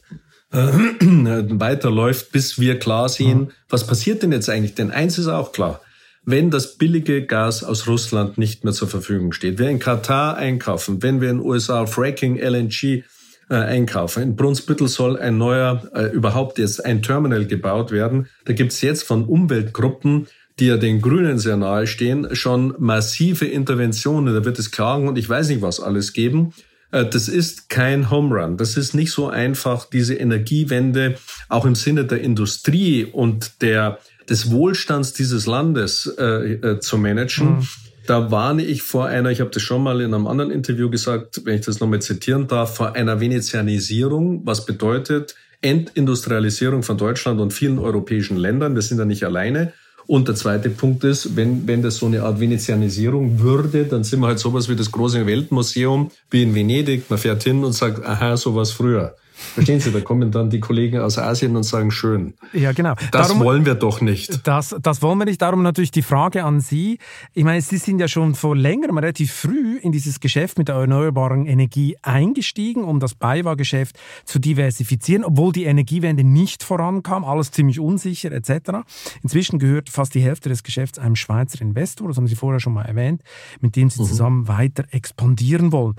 äh, 0.53 0.59
weiterläuft, 1.01 2.33
bis 2.33 2.59
wir 2.59 2.79
klar 2.79 3.09
sehen, 3.09 3.39
mhm. 3.39 3.51
was 3.69 3.87
passiert 3.87 4.23
denn 4.23 4.33
jetzt 4.33 4.49
eigentlich? 4.49 4.75
Denn 4.75 4.91
eins 4.91 5.19
ist 5.19 5.29
auch 5.29 5.53
klar. 5.53 5.81
Wenn 6.25 6.51
das 6.51 6.77
billige 6.77 7.27
Gas 7.27 7.65
aus 7.65 7.89
Russland 7.89 8.39
nicht 8.39 8.63
mehr 8.63 8.73
zur 8.73 8.87
Verfügung 8.87 9.33
steht, 9.33 9.59
wir 9.59 9.69
in 9.69 9.81
Katar 9.81 10.37
einkaufen, 10.37 11.03
wenn 11.03 11.21
wir 11.21 11.31
in 11.31 11.41
USA 11.41 11.87
Fracking, 11.87 12.39
LNG 12.39 13.03
äh, 13.51 13.55
einkaufen, 13.55 14.23
in 14.23 14.37
Brunsbüttel 14.37 14.87
soll 14.87 15.19
ein 15.19 15.37
neuer, 15.37 15.83
äh, 15.95 16.07
überhaupt 16.13 16.59
jetzt 16.59 16.85
ein 16.85 17.03
Terminal 17.03 17.47
gebaut 17.47 17.91
werden. 17.91 18.29
Da 18.45 18.53
gibt's 18.53 18.83
jetzt 18.83 19.03
von 19.03 19.25
Umweltgruppen 19.25 20.29
die 20.63 20.69
ja 20.69 20.77
den 20.77 21.03
Grünen 21.03 21.41
sehr 21.41 21.57
nahe 21.57 21.89
stehen, 21.89 22.37
schon 22.37 22.75
massive 22.79 23.47
Interventionen. 23.47 24.33
Da 24.33 24.45
wird 24.45 24.61
es 24.61 24.71
Klagen 24.71 25.09
und 25.09 25.19
ich 25.19 25.29
weiß 25.29 25.49
nicht 25.49 25.61
was 25.61 25.81
alles 25.81 26.13
geben. 26.13 26.53
Äh, 26.93 27.05
das 27.05 27.27
ist 27.27 27.69
kein 27.69 28.13
Home 28.13 28.33
Run. 28.33 28.57
Das 28.59 28.77
ist 28.77 28.95
nicht 28.95 29.11
so 29.11 29.29
einfach, 29.29 29.91
diese 29.91 30.15
Energiewende 30.15 31.17
auch 31.49 31.65
im 31.65 31.75
Sinne 31.75 32.05
der 32.05 32.21
Industrie 32.21 33.05
und 33.05 33.61
der, 33.61 33.99
des 34.29 34.53
Wohlstands 34.53 35.13
dieses 35.15 35.47
Landes 35.47 36.07
äh, 36.17 36.53
äh, 36.53 36.79
zu 36.79 36.97
managen. 36.97 37.57
Mhm. 37.57 37.69
Da 38.07 38.31
warne 38.31 38.65
ich 38.65 38.83
vor 38.83 39.07
einer, 39.07 39.31
ich 39.31 39.41
habe 39.41 39.51
das 39.51 39.63
schon 39.63 39.83
mal 39.83 40.01
in 40.01 40.15
einem 40.15 40.29
anderen 40.29 40.53
Interview 40.53 40.91
gesagt, 40.91 41.41
wenn 41.45 41.57
ich 41.57 41.67
das 41.67 41.81
nochmal 41.81 42.03
zitieren 42.03 42.47
darf, 42.47 42.77
vor 42.77 42.95
einer 42.95 43.19
Venezianisierung, 43.19 44.47
was 44.47 44.65
bedeutet 44.65 45.35
Entindustrialisierung 45.61 46.85
von 46.85 46.99
Deutschland 46.99 47.41
und 47.41 47.53
vielen 47.53 47.81
europäischen 47.81 48.37
Ländern. 48.37 48.77
Wir 48.77 48.83
sind 48.83 48.99
da 48.99 49.05
nicht 49.05 49.25
alleine. 49.25 49.73
Und 50.07 50.29
der 50.29 50.35
zweite 50.35 50.71
Punkt 50.71 51.05
ist, 51.05 51.37
wenn, 51.37 51.67
wenn 51.67 51.83
das 51.83 51.97
so 51.97 52.07
eine 52.07 52.23
Art 52.23 52.41
Venezianisierung 52.41 53.41
würde, 53.41 53.85
dann 53.85 54.05
sind 54.05 54.21
wir 54.21 54.29
halt 54.29 54.39
sowas 54.39 54.69
wie 54.69 54.77
das 54.77 54.91
große 54.91 55.27
Weltmuseum 55.27 56.11
wie 56.31 56.43
in 56.43 56.55
Venedig. 56.55 57.09
Man 57.09 57.19
fährt 57.19 57.43
hin 57.43 57.65
und 57.65 57.73
sagt, 57.73 58.05
aha, 58.05 58.37
sowas 58.37 58.73
früher. 58.73 59.15
Verstehen 59.33 59.81
Sie, 59.81 59.91
da 59.91 60.01
kommen 60.01 60.31
dann 60.31 60.51
die 60.51 60.61
Kollegen 60.61 61.01
aus 61.01 61.19
Asien 61.19 61.57
und 61.57 61.63
sagen, 61.63 61.91
schön. 61.91 62.35
Ja, 62.53 62.73
genau. 62.73 62.95
Das 63.11 63.29
darum, 63.29 63.45
wollen 63.45 63.67
wir 63.67 63.75
doch 63.75 64.01
nicht. 64.01 64.47
Das, 64.47 64.75
das 64.81 65.03
wollen 65.03 65.19
wir 65.19 65.25
nicht. 65.25 65.41
Darum 65.43 65.63
natürlich 65.63 65.91
die 65.91 66.03
Frage 66.03 66.45
an 66.45 66.61
Sie. 66.61 66.99
Ich 67.33 67.45
meine, 67.45 67.61
Sie 67.63 67.79
sind 67.79 67.99
ja 67.99 68.09
schon 68.09 68.35
vor 68.35 68.57
längerem 68.57 68.99
relativ 68.99 69.33
früh 69.33 69.79
in 69.79 69.93
dieses 69.93 70.21
Geschäft 70.21 70.59
mit 70.59 70.69
der 70.69 70.77
erneuerbaren 70.77 71.47
Energie 71.47 71.97
eingestiegen, 72.03 72.85
um 72.85 73.01
das 73.01 73.15
BayWa-Geschäft 73.15 73.99
zu 74.25 74.39
diversifizieren, 74.39 75.25
obwohl 75.25 75.53
die 75.53 75.65
Energiewende 75.65 76.25
nicht 76.25 76.63
vorankam, 76.63 77.25
alles 77.25 77.51
ziemlich 77.51 77.81
unsicher 77.81 78.33
etc. 78.33 78.85
Inzwischen 79.23 79.59
gehört 79.59 79.91
fast 79.91 80.15
die 80.15 80.21
Hälfte 80.21 80.49
des 80.49 80.63
Geschäfts 80.63 80.99
einem 80.99 81.17
Schweizer 81.17 81.61
Investor, 81.61 82.09
das 82.09 82.17
haben 82.17 82.27
Sie 82.27 82.37
vorher 82.37 82.61
schon 82.61 82.75
mal 82.75 82.85
erwähnt, 82.85 83.23
mit 83.61 83.77
dem 83.77 83.91
Sie 83.91 84.03
mhm. 84.03 84.07
zusammen 84.07 84.49
weiter 84.49 84.85
expandieren 84.91 85.73
wollen. 85.73 85.97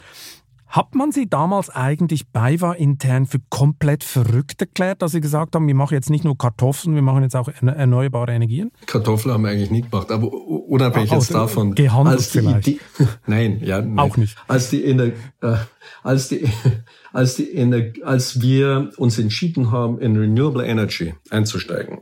Hat 0.74 0.96
man 0.96 1.12
Sie 1.12 1.30
damals 1.30 1.70
eigentlich 1.70 2.30
BayWa 2.30 2.74
intern 2.74 3.28
für 3.28 3.38
komplett 3.52 4.04
verrückt 4.04 4.60
erklärt, 4.60 5.04
dass 5.04 5.12
Sie 5.12 5.22
gesagt 5.22 5.54
haben, 5.54 5.68
wir 5.68 5.76
machen 5.76 5.94
jetzt 5.94 6.10
nicht 6.10 6.24
nur 6.24 6.36
Kartoffeln, 6.36 6.96
wir 6.96 7.04
machen 7.04 7.22
jetzt 7.22 7.36
auch 7.36 7.48
erneuerbare 7.48 8.32
Energien? 8.32 8.72
Kartoffeln 8.88 9.36
haben 9.36 9.44
wir 9.44 9.52
eigentlich 9.52 9.70
nie 9.70 9.84
gemacht, 9.84 10.10
aber 10.10 10.34
unabhängig 10.34 11.12
Ach, 11.12 11.18
jetzt 11.18 11.32
davon. 11.32 11.76
Gehandelt 11.76 12.18
als 12.18 12.26
vielleicht. 12.26 12.68
Idee, 12.68 12.80
nein, 13.28 13.60
ja, 13.64 13.84
nein. 13.84 14.00
Auch 14.00 14.18
nicht. 14.18 14.36
Als 14.48 14.72
die, 14.72 14.84
in 14.84 14.98
der, 14.98 15.08
äh, 15.42 15.58
als 16.02 16.30
die, 16.30 16.50
als 17.14 17.36
die, 17.36 17.44
in 17.44 17.70
der, 17.70 17.94
als 18.04 18.42
wir 18.42 18.94
uns 18.98 19.20
entschieden 19.20 19.70
haben, 19.70 20.00
in 20.00 20.18
Renewable 20.18 20.66
Energy 20.66 21.14
einzusteigen, 21.30 22.00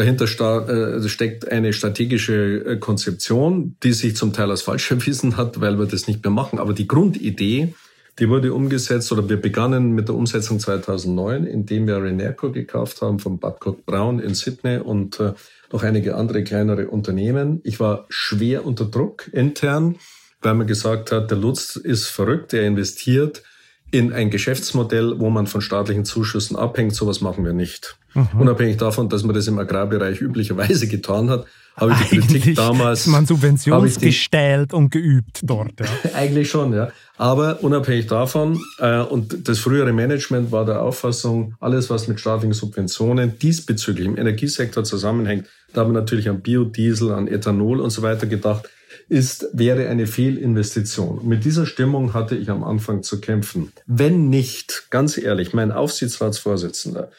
Dahinter 0.00 0.24
äh, 0.24 1.08
steckt 1.10 1.52
eine 1.52 1.74
strategische 1.74 2.64
äh, 2.64 2.76
Konzeption, 2.78 3.76
die 3.82 3.92
sich 3.92 4.16
zum 4.16 4.32
Teil 4.32 4.50
als 4.50 4.62
falsch 4.62 4.90
erwiesen 4.90 5.36
hat, 5.36 5.60
weil 5.60 5.78
wir 5.78 5.84
das 5.84 6.08
nicht 6.08 6.24
mehr 6.24 6.30
machen. 6.30 6.58
Aber 6.58 6.72
die 6.72 6.88
Grundidee, 6.88 7.74
die 8.18 8.30
wurde 8.30 8.54
umgesetzt 8.54 9.12
oder 9.12 9.28
wir 9.28 9.36
begannen 9.36 9.92
mit 9.92 10.08
der 10.08 10.14
Umsetzung 10.14 10.58
2009, 10.58 11.44
indem 11.44 11.86
wir 11.86 12.02
Renerco 12.02 12.50
gekauft 12.50 13.02
haben 13.02 13.18
von 13.18 13.38
Babcock 13.38 13.84
Brown 13.84 14.20
in 14.20 14.32
Sydney 14.32 14.78
und 14.78 15.20
äh, 15.20 15.34
noch 15.70 15.82
einige 15.82 16.14
andere 16.16 16.44
kleinere 16.44 16.88
Unternehmen. 16.88 17.60
Ich 17.62 17.78
war 17.78 18.06
schwer 18.08 18.64
unter 18.64 18.86
Druck 18.86 19.28
intern, 19.34 19.96
weil 20.40 20.54
man 20.54 20.66
gesagt 20.66 21.12
hat, 21.12 21.30
der 21.30 21.36
Lutz 21.36 21.76
ist 21.76 22.06
verrückt, 22.06 22.54
er 22.54 22.66
investiert 22.66 23.42
in 23.90 24.12
ein 24.12 24.30
Geschäftsmodell, 24.30 25.18
wo 25.18 25.30
man 25.30 25.46
von 25.46 25.60
staatlichen 25.60 26.04
Zuschüssen 26.04 26.56
abhängt. 26.56 26.94
Sowas 26.94 27.20
machen 27.20 27.44
wir 27.44 27.52
nicht. 27.52 27.96
Mhm. 28.14 28.40
Unabhängig 28.40 28.76
davon, 28.76 29.08
dass 29.08 29.22
man 29.22 29.34
das 29.34 29.46
im 29.46 29.58
Agrarbereich 29.58 30.20
üblicherweise 30.20 30.88
getan 30.88 31.30
hat, 31.30 31.46
habe 31.76 31.92
ich 31.92 31.98
die 31.98 32.16
Eigentlich 32.16 32.26
Politik 32.26 32.56
damals. 32.56 33.00
Ist 33.00 33.06
man 33.06 33.26
subventionsgestellt 33.26 34.72
und 34.72 34.90
geübt 34.90 35.40
dort. 35.42 35.72
Ja. 35.80 35.86
Eigentlich 36.14 36.50
schon, 36.50 36.72
ja. 36.72 36.90
Aber 37.16 37.62
unabhängig 37.62 38.06
davon, 38.06 38.60
äh, 38.78 39.00
und 39.00 39.48
das 39.48 39.58
frühere 39.58 39.92
Management 39.92 40.52
war 40.52 40.64
der 40.64 40.82
Auffassung, 40.82 41.54
alles, 41.60 41.90
was 41.90 42.08
mit 42.08 42.20
staatlichen 42.20 42.54
Subventionen 42.54 43.38
diesbezüglich 43.38 44.06
im 44.06 44.16
Energiesektor 44.16 44.84
zusammenhängt, 44.84 45.46
da 45.72 45.82
haben 45.82 45.92
wir 45.92 46.00
natürlich 46.00 46.28
an 46.28 46.40
Biodiesel, 46.40 47.12
an 47.12 47.28
Ethanol 47.28 47.80
und 47.80 47.90
so 47.90 48.02
weiter 48.02 48.26
gedacht, 48.26 48.68
ist, 49.08 49.48
wäre 49.52 49.88
eine 49.88 50.06
Fehlinvestition. 50.06 51.26
Mit 51.26 51.44
dieser 51.44 51.66
Stimmung 51.66 52.14
hatte 52.14 52.36
ich 52.36 52.50
am 52.50 52.64
Anfang 52.64 53.02
zu 53.02 53.20
kämpfen. 53.20 53.72
Wenn 53.86 54.28
nicht, 54.28 54.86
ganz 54.90 55.18
ehrlich, 55.18 55.52
mein 55.52 55.72
Aufsichtsratsvorsitzender, 55.72 57.10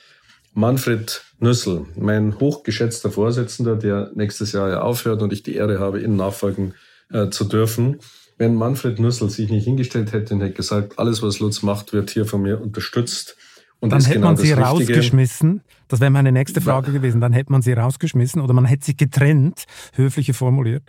Manfred 0.53 1.23
Nüssel, 1.39 1.85
mein 1.95 2.39
hochgeschätzter 2.39 3.09
Vorsitzender, 3.09 3.75
der 3.75 4.11
nächstes 4.15 4.51
Jahr 4.51 4.69
ja 4.69 4.81
aufhört 4.81 5.21
und 5.21 5.31
ich 5.31 5.43
die 5.43 5.55
Ehre 5.55 5.79
habe, 5.79 6.01
ihn 6.01 6.17
nachfolgen 6.17 6.73
äh, 7.11 7.29
zu 7.29 7.45
dürfen. 7.45 7.99
Wenn 8.37 8.55
Manfred 8.55 8.99
Nüssel 8.99 9.29
sich 9.29 9.49
nicht 9.49 9.63
hingestellt 9.63 10.11
hätte 10.11 10.33
und 10.33 10.41
hätte 10.41 10.55
gesagt, 10.55 10.99
alles, 10.99 11.21
was 11.21 11.39
Lutz 11.39 11.61
macht, 11.61 11.93
wird 11.93 12.09
hier 12.09 12.25
von 12.25 12.41
mir 12.41 12.61
unterstützt. 12.61 13.37
Und 13.79 13.91
dann 13.91 14.01
hätte 14.01 14.15
genau 14.15 14.27
man 14.27 14.37
sie 14.37 14.51
rausgeschmissen. 14.51 15.61
Das 15.87 15.99
wäre 15.99 16.11
meine 16.11 16.31
nächste 16.31 16.61
Frage 16.61 16.91
gewesen. 16.91 17.19
Dann 17.19 17.33
hätte 17.33 17.51
man 17.51 17.61
sie 17.61 17.73
rausgeschmissen 17.73 18.41
oder 18.41 18.53
man 18.53 18.65
hätte 18.65 18.85
sie 18.85 18.95
getrennt, 18.95 19.65
höflicher 19.95 20.33
formuliert. 20.33 20.83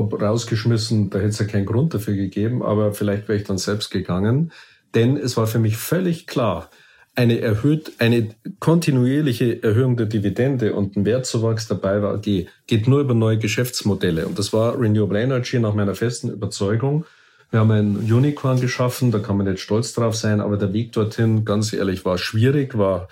Ob 0.00 0.20
rausgeschmissen, 0.20 1.10
da 1.10 1.18
hätte 1.18 1.28
es 1.28 1.38
ja 1.38 1.44
keinen 1.44 1.66
Grund 1.66 1.92
dafür 1.92 2.14
gegeben, 2.14 2.62
aber 2.62 2.94
vielleicht 2.94 3.28
wäre 3.28 3.38
ich 3.38 3.44
dann 3.44 3.58
selbst 3.58 3.90
gegangen. 3.90 4.50
Denn 4.94 5.18
es 5.18 5.36
war 5.36 5.46
für 5.46 5.58
mich 5.58 5.76
völlig 5.76 6.26
klar, 6.26 6.70
eine 7.14 7.38
erhöht, 7.40 7.92
eine 7.98 8.30
kontinuierliche 8.60 9.62
Erhöhung 9.62 9.98
der 9.98 10.06
Dividende 10.06 10.72
und 10.72 10.96
ein 10.96 11.04
Wertzuwachs 11.04 11.68
dabei 11.68 12.00
war, 12.02 12.18
geht 12.18 12.88
nur 12.88 13.00
über 13.00 13.12
neue 13.12 13.36
Geschäftsmodelle. 13.36 14.26
Und 14.26 14.38
das 14.38 14.54
war 14.54 14.80
Renewable 14.80 15.20
Energy 15.20 15.58
nach 15.58 15.74
meiner 15.74 15.94
festen 15.94 16.30
Überzeugung. 16.30 17.04
Wir 17.50 17.60
haben 17.60 17.70
ein 17.72 17.96
Unicorn 17.96 18.58
geschaffen, 18.58 19.10
da 19.10 19.18
kann 19.18 19.36
man 19.36 19.46
nicht 19.46 19.60
stolz 19.60 19.92
drauf 19.92 20.16
sein, 20.16 20.40
aber 20.40 20.56
der 20.56 20.72
Weg 20.72 20.92
dorthin, 20.92 21.44
ganz 21.44 21.74
ehrlich, 21.74 22.06
war 22.06 22.16
schwierig, 22.16 22.78
war 22.78 23.08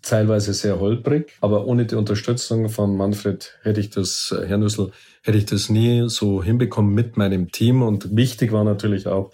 teilweise 0.00 0.54
sehr 0.54 0.80
holprig, 0.80 1.36
aber 1.40 1.66
ohne 1.66 1.86
die 1.86 1.94
Unterstützung 1.94 2.68
von 2.68 2.96
Manfred 2.96 3.58
hätte 3.62 3.80
ich 3.80 3.90
das, 3.90 4.34
Herr 4.46 4.58
Nüssel, 4.58 4.90
hätte 5.22 5.38
ich 5.38 5.46
das 5.46 5.68
nie 5.68 6.08
so 6.08 6.42
hinbekommen 6.42 6.94
mit 6.94 7.16
meinem 7.16 7.50
Team. 7.50 7.82
Und 7.82 8.14
wichtig 8.16 8.52
war 8.52 8.64
natürlich 8.64 9.06
auch, 9.06 9.32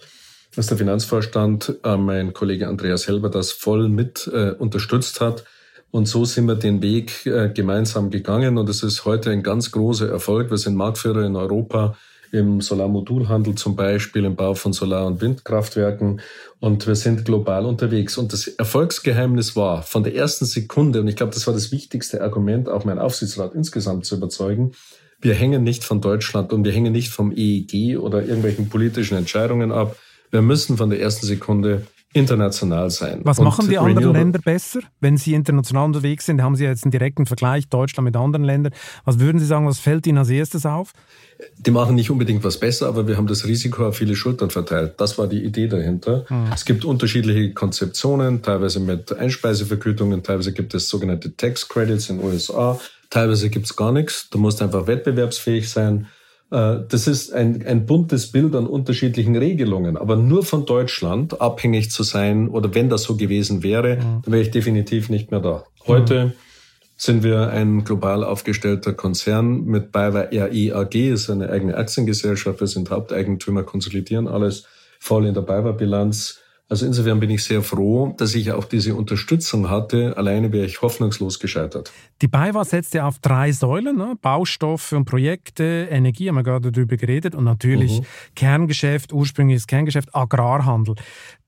dass 0.55 0.67
der 0.67 0.77
Finanzvorstand, 0.77 1.79
äh, 1.83 1.97
mein 1.97 2.33
Kollege 2.33 2.67
Andreas 2.67 3.07
Helber, 3.07 3.29
das 3.29 3.51
voll 3.51 3.89
mit 3.89 4.29
äh, 4.33 4.51
unterstützt 4.51 5.21
hat. 5.21 5.43
Und 5.91 6.07
so 6.07 6.25
sind 6.25 6.45
wir 6.45 6.55
den 6.55 6.81
Weg 6.81 7.25
äh, 7.25 7.49
gemeinsam 7.49 8.11
gegangen. 8.11 8.57
Und 8.57 8.69
es 8.69 8.83
ist 8.83 9.05
heute 9.05 9.31
ein 9.31 9.43
ganz 9.43 9.71
großer 9.71 10.09
Erfolg. 10.09 10.51
Wir 10.51 10.57
sind 10.57 10.75
Marktführer 10.75 11.25
in 11.25 11.35
Europa 11.35 11.95
im 12.31 12.61
Solarmodulhandel 12.61 13.55
zum 13.55 13.75
Beispiel, 13.75 14.25
im 14.25 14.35
Bau 14.35 14.53
von 14.53 14.73
Solar- 14.73 15.07
und 15.07 15.21
Windkraftwerken. 15.21 16.21
Und 16.59 16.85
wir 16.87 16.95
sind 16.95 17.25
global 17.25 17.65
unterwegs. 17.65 18.17
Und 18.17 18.33
das 18.33 18.47
Erfolgsgeheimnis 18.47 19.55
war 19.55 19.83
von 19.83 20.03
der 20.03 20.15
ersten 20.15 20.45
Sekunde, 20.45 21.01
und 21.01 21.07
ich 21.07 21.15
glaube, 21.15 21.33
das 21.33 21.47
war 21.47 21.53
das 21.53 21.71
wichtigste 21.71 22.21
Argument, 22.21 22.69
auch 22.69 22.85
mein 22.85 22.99
Aufsichtsrat 22.99 23.55
insgesamt 23.55 24.05
zu 24.05 24.15
überzeugen, 24.15 24.73
wir 25.21 25.33
hängen 25.33 25.63
nicht 25.63 25.83
von 25.83 26.01
Deutschland 26.01 26.53
und 26.53 26.63
wir 26.63 26.71
hängen 26.71 26.93
nicht 26.93 27.09
vom 27.09 27.31
EEG 27.35 27.97
oder 27.97 28.21
irgendwelchen 28.21 28.69
politischen 28.69 29.17
Entscheidungen 29.17 29.71
ab, 29.71 29.95
wir 30.31 30.41
müssen 30.41 30.77
von 30.77 30.89
der 30.89 31.01
ersten 31.01 31.25
Sekunde 31.25 31.87
international 32.13 32.89
sein. 32.89 33.21
Was 33.23 33.37
und 33.37 33.45
machen 33.45 33.69
die 33.69 33.77
anderen 33.77 33.97
Renewable 33.97 34.19
Länder 34.19 34.39
besser? 34.39 34.79
Wenn 34.99 35.17
Sie 35.17 35.33
international 35.33 35.85
unterwegs 35.85 36.25
sind, 36.25 36.41
haben 36.41 36.55
Sie 36.55 36.63
jetzt 36.63 36.83
einen 36.83 36.91
direkten 36.91 37.27
Vergleich 37.27 37.69
Deutschland 37.69 38.05
mit 38.05 38.15
anderen 38.15 38.43
Ländern. 38.43 38.73
Was 39.05 39.19
würden 39.19 39.39
Sie 39.39 39.45
sagen, 39.45 39.67
was 39.67 39.79
fällt 39.79 40.07
Ihnen 40.07 40.17
als 40.17 40.29
erstes 40.29 40.65
auf? 40.65 40.93
Die 41.57 41.71
machen 41.71 41.95
nicht 41.95 42.09
unbedingt 42.09 42.43
was 42.43 42.59
besser, 42.59 42.87
aber 42.87 43.07
wir 43.07 43.15
haben 43.15 43.27
das 43.27 43.45
Risiko 43.45 43.85
auf 43.85 43.97
viele 43.97 44.15
Schultern 44.15 44.49
verteilt. 44.49 44.95
Das 44.97 45.19
war 45.19 45.27
die 45.27 45.43
Idee 45.43 45.67
dahinter. 45.67 46.25
Mhm. 46.29 46.47
Es 46.53 46.65
gibt 46.65 46.83
unterschiedliche 46.83 47.53
Konzeptionen, 47.53 48.41
teilweise 48.41 48.79
mit 48.79 49.13
Einspeisevergütungen, 49.13 50.23
teilweise 50.23 50.51
gibt 50.51 50.73
es 50.73 50.89
sogenannte 50.89 51.35
Tax 51.35 51.69
Credits 51.69 52.09
in 52.09 52.17
den 52.17 52.27
USA, 52.27 52.79
teilweise 53.09 53.49
gibt 53.49 53.65
es 53.65 53.75
gar 53.75 53.91
nichts. 53.91 54.29
Du 54.29 54.37
musst 54.37 54.61
einfach 54.61 54.87
wettbewerbsfähig 54.87 55.69
sein. 55.69 56.07
Äh, 56.51 56.77
das 56.87 57.07
ist 57.07 57.33
ein, 57.33 57.65
ein 57.65 57.85
buntes 57.85 58.31
Bild 58.31 58.55
an 58.55 58.67
unterschiedlichen 58.67 59.35
Regelungen. 59.35 59.97
Aber 59.97 60.15
nur 60.15 60.43
von 60.43 60.65
Deutschland 60.65 61.41
abhängig 61.41 61.91
zu 61.91 62.03
sein, 62.03 62.49
oder 62.49 62.73
wenn 62.73 62.89
das 62.89 63.03
so 63.03 63.15
gewesen 63.15 63.63
wäre, 63.63 63.97
mhm. 63.97 64.21
dann 64.23 64.33
wäre 64.33 64.41
ich 64.41 64.51
definitiv 64.51 65.09
nicht 65.09 65.31
mehr 65.31 65.39
da. 65.39 65.63
Heute 65.87 66.25
mhm. 66.25 66.33
sind 66.97 67.23
wir 67.23 67.49
ein 67.49 67.83
global 67.83 68.23
aufgestellter 68.23 68.93
Konzern 68.93 69.65
mit 69.65 69.91
BayWa 69.91 70.29
RI 70.31 70.73
AG, 70.73 70.95
ist 70.95 71.29
eine 71.29 71.49
eigene 71.49 71.75
Aktiengesellschaft. 71.75 72.59
Wir 72.59 72.67
sind 72.67 72.89
Haupteigentümer, 72.89 73.63
konsolidieren 73.63 74.27
alles 74.27 74.65
voll 74.99 75.25
in 75.25 75.33
der 75.33 75.41
BayWa-Bilanz. 75.41 76.39
Also 76.69 76.85
insofern 76.85 77.19
bin 77.19 77.31
ich 77.31 77.43
sehr 77.43 77.63
froh, 77.63 78.13
dass 78.17 78.35
ich 78.35 78.51
auch 78.51 78.65
diese 78.65 78.93
Unterstützung 78.93 79.71
hatte. 79.71 80.15
Alleine 80.15 80.51
wäre 80.51 80.67
ich 80.67 80.83
hoffnungslos 80.83 81.39
gescheitert. 81.39 81.91
Die 82.21 82.27
BayWa 82.27 82.63
setzt 82.63 82.93
ja 82.93 83.07
auf 83.07 83.17
drei 83.17 83.51
Säulen, 83.51 83.97
ne? 83.97 84.15
Baustoffe 84.21 84.93
und 84.93 85.05
Projekte, 85.05 85.87
Energie, 85.89 86.29
haben 86.29 86.35
wir 86.35 86.43
gerade 86.43 86.71
darüber 86.71 86.95
geredet, 86.95 87.33
und 87.33 87.43
natürlich 87.43 88.01
mhm. 88.01 88.05
Kerngeschäft, 88.35 89.11
ursprüngliches 89.11 89.65
Kerngeschäft, 89.65 90.13
Agrarhandel. 90.13 90.93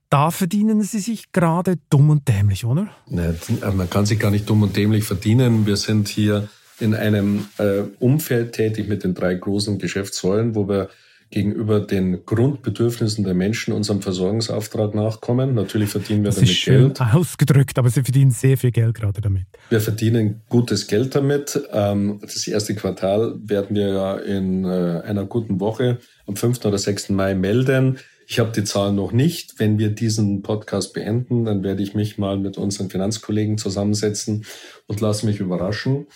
Da 0.10 0.32
verdienen 0.32 0.82
Sie 0.82 1.00
sich 1.00 1.32
gerade 1.32 1.78
dumm 1.90 2.10
und 2.10 2.28
dämlich, 2.28 2.66
oder? 2.66 2.90
Nein, 3.08 3.38
man 3.76 3.90
kann 3.90 4.08
sich 4.08 4.20
gar 4.20 4.32
nicht 4.32 4.50
dumm 4.50 4.64
und 4.64 4.76
dämlich 4.76 5.04
verdienen. 5.04 5.68
Wir 5.68 5.78
sind 5.78 6.08
hier 6.08 6.50
in 6.80 6.96
einem 6.96 7.46
äh, 7.60 7.84
Umfeld 8.00 8.54
tätig 8.54 8.90
mit 8.90 9.04
den 9.04 9.14
drei 9.14 9.36
großen 9.36 9.78
Geschäftssäulen, 9.78 10.56
wo 10.56 10.68
wir 10.68 10.90
gegenüber 11.32 11.80
den 11.80 12.26
Grundbedürfnissen 12.26 13.24
der 13.24 13.34
Menschen 13.34 13.74
unserem 13.74 14.02
Versorgungsauftrag 14.02 14.94
nachkommen. 14.94 15.56
Natürlich 15.56 15.90
verdienen 15.90 16.24
wir 16.24 16.30
das 16.30 16.36
damit 16.36 16.52
ist 16.52 16.58
schön 16.58 16.94
Geld. 16.94 17.02
Ausgedrückt, 17.02 17.80
aber 17.80 17.90
Sie 17.90 18.04
verdienen 18.04 18.32
sehr 18.32 18.58
viel 18.58 18.72
Geld 18.72 18.96
gerade 18.96 19.22
damit. 19.22 19.46
Wir 19.70 19.80
verdienen 19.80 20.42
gutes 20.50 20.88
Geld 20.88 21.16
damit. 21.16 21.60
Ähm, 21.72 22.20
das 22.22 22.46
erste 22.48 22.76
Quartal 22.76 23.36
werden 23.44 23.76
wir 23.76 23.88
ja 23.88 24.18
in 24.18 24.66
äh, 24.66 25.02
einer 25.06 25.26
guten 25.26 25.60
Woche 25.62 26.00
am 26.28 26.36
5. 26.36 26.66
oder 26.66 26.78
6. 26.78 27.10
Mai 27.10 27.34
melden. 27.34 27.98
Ich 28.28 28.40
habe 28.40 28.52
die 28.52 28.64
Zahlen 28.64 28.96
noch 28.96 29.14
nicht. 29.14 29.56
Wenn 29.58 29.80
wir 29.80 29.90
diesen 29.90 30.42
Podcast 30.42 30.94
beenden, 30.94 31.46
dann 31.46 31.64
werde 31.64 31.82
ich 31.82 31.96
mich 31.96 32.18
mal 32.18 32.38
mit 32.38 32.58
unseren 32.58 32.90
Finanzkollegen 32.90 33.58
zusammensetzen 33.58 34.46
und 34.88 35.00
lasse 35.00 35.26
mich 35.26 35.40
überraschen. 35.40 36.08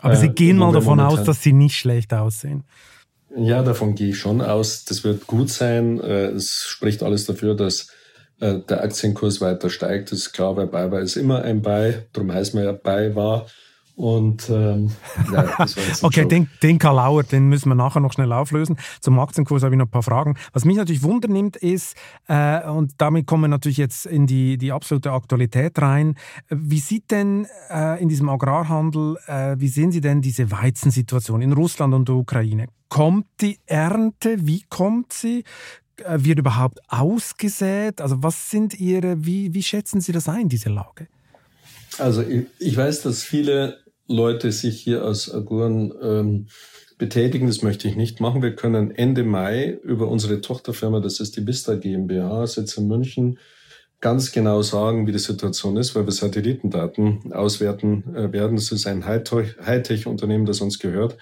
Aber 0.00 0.16
Sie 0.16 0.26
äh, 0.26 0.32
gehen 0.32 0.56
mal 0.56 0.72
davon 0.72 0.98
aus, 0.98 1.24
dass 1.24 1.42
Sie 1.42 1.52
nicht 1.52 1.76
schlecht 1.76 2.12
aussehen. 2.14 2.64
Ja, 3.36 3.62
davon 3.62 3.94
gehe 3.94 4.10
ich 4.10 4.18
schon 4.18 4.40
aus. 4.40 4.84
Das 4.84 5.04
wird 5.04 5.26
gut 5.26 5.50
sein. 5.50 6.00
Äh, 6.00 6.26
es 6.28 6.64
spricht 6.66 7.02
alles 7.02 7.26
dafür, 7.26 7.54
dass 7.54 7.88
äh, 8.40 8.58
der 8.58 8.82
Aktienkurs 8.82 9.40
weiter 9.40 9.70
steigt. 9.70 10.12
Das 10.12 10.18
ist 10.18 10.32
klar, 10.32 10.56
weil 10.56 10.66
bei 10.66 10.90
war 10.90 11.00
ist 11.00 11.16
immer 11.16 11.42
ein 11.42 11.62
Buy. 11.62 11.94
Darum 12.12 12.32
heißt 12.32 12.54
man 12.54 12.64
ja 12.64 12.72
Buy 12.72 13.14
war. 13.14 13.46
Und 13.94 14.48
ähm, 14.48 14.90
ja, 15.32 15.42
das 15.58 15.76
war 15.76 15.84
jetzt 15.84 16.02
Okay, 16.04 16.26
den, 16.26 16.48
den 16.62 16.78
Kalauer, 16.78 17.24
den 17.24 17.48
müssen 17.48 17.68
wir 17.68 17.74
nachher 17.74 18.00
noch 18.00 18.12
schnell 18.12 18.32
auflösen. 18.32 18.76
Zum 19.00 19.18
Aktienkurs 19.18 19.62
habe 19.62 19.74
ich 19.74 19.78
noch 19.78 19.86
ein 19.86 19.90
paar 19.90 20.02
Fragen. 20.02 20.36
Was 20.52 20.64
mich 20.64 20.76
natürlich 20.76 21.02
wundernimmt 21.02 21.56
ist, 21.56 21.94
äh, 22.26 22.66
und 22.68 22.92
damit 22.98 23.26
kommen 23.26 23.44
wir 23.44 23.48
natürlich 23.48 23.76
jetzt 23.76 24.06
in 24.06 24.26
die, 24.26 24.56
die 24.56 24.72
absolute 24.72 25.12
Aktualität 25.12 25.80
rein, 25.80 26.16
wie 26.48 26.78
sieht 26.78 27.10
denn 27.10 27.46
äh, 27.70 28.02
in 28.02 28.08
diesem 28.08 28.30
Agrarhandel, 28.30 29.18
äh, 29.26 29.56
wie 29.58 29.68
sehen 29.68 29.92
Sie 29.92 30.00
denn 30.00 30.22
diese 30.22 30.50
Weizensituation 30.50 31.42
in 31.42 31.52
Russland 31.52 31.92
und 31.92 32.08
der 32.08 32.16
Ukraine? 32.16 32.68
Kommt 32.88 33.26
die 33.40 33.58
Ernte? 33.66 34.46
Wie 34.46 34.64
kommt 34.68 35.12
sie? 35.12 35.44
Äh, 35.98 36.18
wird 36.24 36.38
überhaupt 36.38 36.80
ausgesät? 36.88 38.00
Also 38.00 38.22
was 38.22 38.50
sind 38.50 38.78
Ihre, 38.80 39.24
wie, 39.24 39.52
wie 39.52 39.62
schätzen 39.62 40.00
Sie 40.00 40.12
das 40.12 40.28
ein, 40.28 40.48
diese 40.48 40.70
Lage? 40.70 41.08
Also 41.98 42.22
ich, 42.22 42.46
ich 42.58 42.76
weiß, 42.76 43.02
dass 43.02 43.22
viele 43.22 43.81
Leute 44.08 44.52
sich 44.52 44.80
hier 44.80 45.04
aus 45.04 45.32
Aguren 45.32 45.92
ähm, 46.02 46.46
betätigen. 46.98 47.46
Das 47.46 47.62
möchte 47.62 47.88
ich 47.88 47.96
nicht 47.96 48.20
machen. 48.20 48.42
Wir 48.42 48.54
können 48.54 48.90
Ende 48.90 49.24
Mai 49.24 49.78
über 49.82 50.08
unsere 50.08 50.40
Tochterfirma, 50.40 51.00
das 51.00 51.20
ist 51.20 51.36
die 51.36 51.46
Vista 51.46 51.74
GmbH, 51.74 52.46
Sitz 52.46 52.76
in 52.76 52.86
München, 52.86 53.38
ganz 54.00 54.32
genau 54.32 54.62
sagen, 54.62 55.06
wie 55.06 55.12
die 55.12 55.18
Situation 55.18 55.76
ist, 55.76 55.94
weil 55.94 56.04
wir 56.04 56.12
Satellitendaten 56.12 57.32
auswerten 57.32 58.14
äh, 58.14 58.32
werden. 58.32 58.56
Das 58.56 58.72
ist 58.72 58.86
ein 58.86 59.04
Hightech-Unternehmen, 59.06 60.46
das 60.46 60.60
uns 60.60 60.78
gehört. 60.78 61.16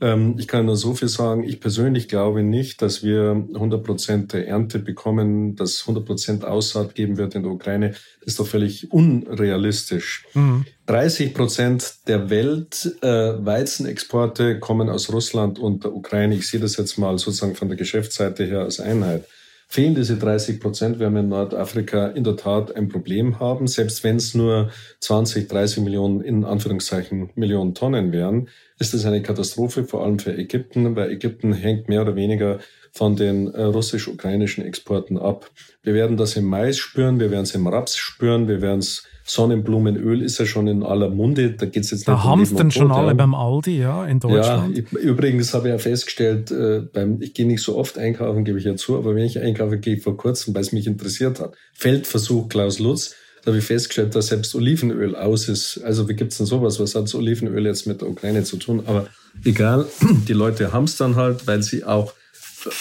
Ähm, 0.00 0.36
ich 0.38 0.48
kann 0.48 0.66
nur 0.66 0.76
so 0.76 0.94
viel 0.94 1.08
sagen. 1.08 1.44
Ich 1.44 1.60
persönlich 1.60 2.08
glaube 2.08 2.42
nicht, 2.42 2.82
dass 2.82 3.02
wir 3.02 3.46
100 3.54 3.82
Prozent 3.82 4.32
der 4.32 4.48
Ernte 4.48 4.78
bekommen, 4.78 5.56
dass 5.56 5.80
100 5.82 6.04
Prozent 6.04 6.44
Aussaat 6.44 6.94
geben 6.94 7.16
wird 7.16 7.34
in 7.34 7.42
der 7.42 7.52
Ukraine. 7.52 7.94
Das 8.20 8.28
ist 8.28 8.38
doch 8.40 8.46
völlig 8.46 8.92
unrealistisch. 8.92 10.26
Mhm. 10.34 10.66
30 10.86 11.32
Prozent 11.34 11.94
der 12.06 12.30
Weltweizenexporte 12.30 14.52
äh, 14.52 14.58
kommen 14.58 14.90
aus 14.90 15.12
Russland 15.12 15.58
und 15.58 15.84
der 15.84 15.94
Ukraine. 15.94 16.34
Ich 16.34 16.48
sehe 16.48 16.60
das 16.60 16.76
jetzt 16.76 16.98
mal 16.98 17.18
sozusagen 17.18 17.54
von 17.54 17.68
der 17.68 17.76
Geschäftsseite 17.76 18.44
her 18.44 18.60
als 18.60 18.80
Einheit. 18.80 19.26
Fehlen 19.74 19.96
diese 19.96 20.16
30 20.16 20.60
Prozent, 20.60 21.00
werden 21.00 21.14
wir 21.14 21.20
in 21.22 21.30
Nordafrika 21.30 22.06
in 22.06 22.22
der 22.22 22.36
Tat 22.36 22.76
ein 22.76 22.88
Problem 22.88 23.40
haben, 23.40 23.66
selbst 23.66 24.04
wenn 24.04 24.14
es 24.14 24.32
nur 24.32 24.70
20, 25.00 25.48
30 25.48 25.82
Millionen, 25.82 26.20
in 26.20 26.44
Anführungszeichen, 26.44 27.30
Millionen 27.34 27.74
Tonnen 27.74 28.12
wären 28.12 28.46
ist 28.78 28.94
es 28.94 29.04
eine 29.04 29.22
Katastrophe, 29.22 29.84
vor 29.84 30.04
allem 30.04 30.18
für 30.18 30.36
Ägypten, 30.36 30.96
weil 30.96 31.10
Ägypten 31.10 31.52
hängt 31.52 31.88
mehr 31.88 32.02
oder 32.02 32.16
weniger 32.16 32.58
von 32.92 33.16
den 33.16 33.52
äh, 33.52 33.62
russisch-ukrainischen 33.62 34.64
Exporten 34.64 35.18
ab. 35.18 35.50
Wir 35.82 35.94
werden 35.94 36.16
das 36.16 36.36
im 36.36 36.44
Mais 36.44 36.78
spüren, 36.78 37.20
wir 37.20 37.30
werden 37.30 37.42
es 37.42 37.54
im 37.54 37.66
Raps 37.66 37.96
spüren, 37.96 38.48
wir 38.48 38.62
werden 38.62 38.80
es 38.80 39.04
Sonnenblumenöl 39.24 40.22
ist 40.22 40.38
ja 40.38 40.46
schon 40.46 40.68
in 40.68 40.82
aller 40.82 41.08
Munde. 41.08 41.52
Da 41.52 41.66
geht's 41.66 41.90
jetzt 41.90 42.06
da 42.06 42.22
haben 42.24 42.42
es 42.42 42.54
denn 42.54 42.70
schon 42.70 42.92
alle 42.92 43.08
ja. 43.08 43.14
beim 43.14 43.34
Aldi, 43.34 43.78
ja, 43.78 44.04
in 44.04 44.20
Deutschland. 44.20 44.76
Ja, 44.76 44.98
übrigens 44.98 45.54
habe 45.54 45.68
ich 45.68 45.72
ja 45.72 45.78
festgestellt, 45.78 46.50
äh, 46.50 46.80
beim, 46.92 47.20
ich 47.22 47.32
gehe 47.34 47.46
nicht 47.46 47.62
so 47.62 47.76
oft 47.76 47.96
einkaufen, 47.98 48.44
gebe 48.44 48.58
ich 48.58 48.64
ja 48.64 48.76
zu, 48.76 48.96
aber 48.96 49.14
wenn 49.14 49.24
ich 49.24 49.38
einkaufe, 49.40 49.78
gehe 49.78 49.96
ich 49.96 50.02
vor 50.02 50.16
kurzem, 50.16 50.54
weil 50.54 50.62
es 50.62 50.72
mich 50.72 50.86
interessiert 50.86 51.40
hat. 51.40 51.54
Feldversuch 51.72 52.48
Klaus 52.48 52.78
Lutz 52.78 53.14
da 53.44 53.50
habe 53.50 53.58
ich 53.58 53.64
festgestellt, 53.66 54.14
dass 54.14 54.28
selbst 54.28 54.54
Olivenöl 54.54 55.14
aus 55.14 55.50
ist. 55.50 55.82
Also 55.84 56.08
wie 56.08 56.14
gibt's 56.14 56.38
denn 56.38 56.46
sowas? 56.46 56.80
Was 56.80 56.94
hat 56.94 57.04
das 57.04 57.14
Olivenöl 57.14 57.66
jetzt 57.66 57.86
mit 57.86 58.00
der 58.00 58.08
Ukraine 58.08 58.42
zu 58.42 58.56
tun? 58.56 58.84
Aber 58.86 59.06
egal, 59.44 59.86
die 60.28 60.32
Leute 60.32 60.72
haben 60.72 60.84
es 60.84 60.96
dann 60.96 61.16
halt, 61.16 61.46
weil 61.46 61.62
sie 61.62 61.84
auch 61.84 62.14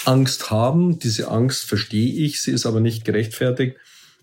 Angst 0.05 0.51
haben. 0.51 0.99
Diese 0.99 1.27
Angst 1.29 1.65
verstehe 1.65 2.13
ich, 2.13 2.41
sie 2.41 2.51
ist 2.51 2.65
aber 2.65 2.79
nicht 2.79 3.03
gerechtfertigt, 3.03 3.75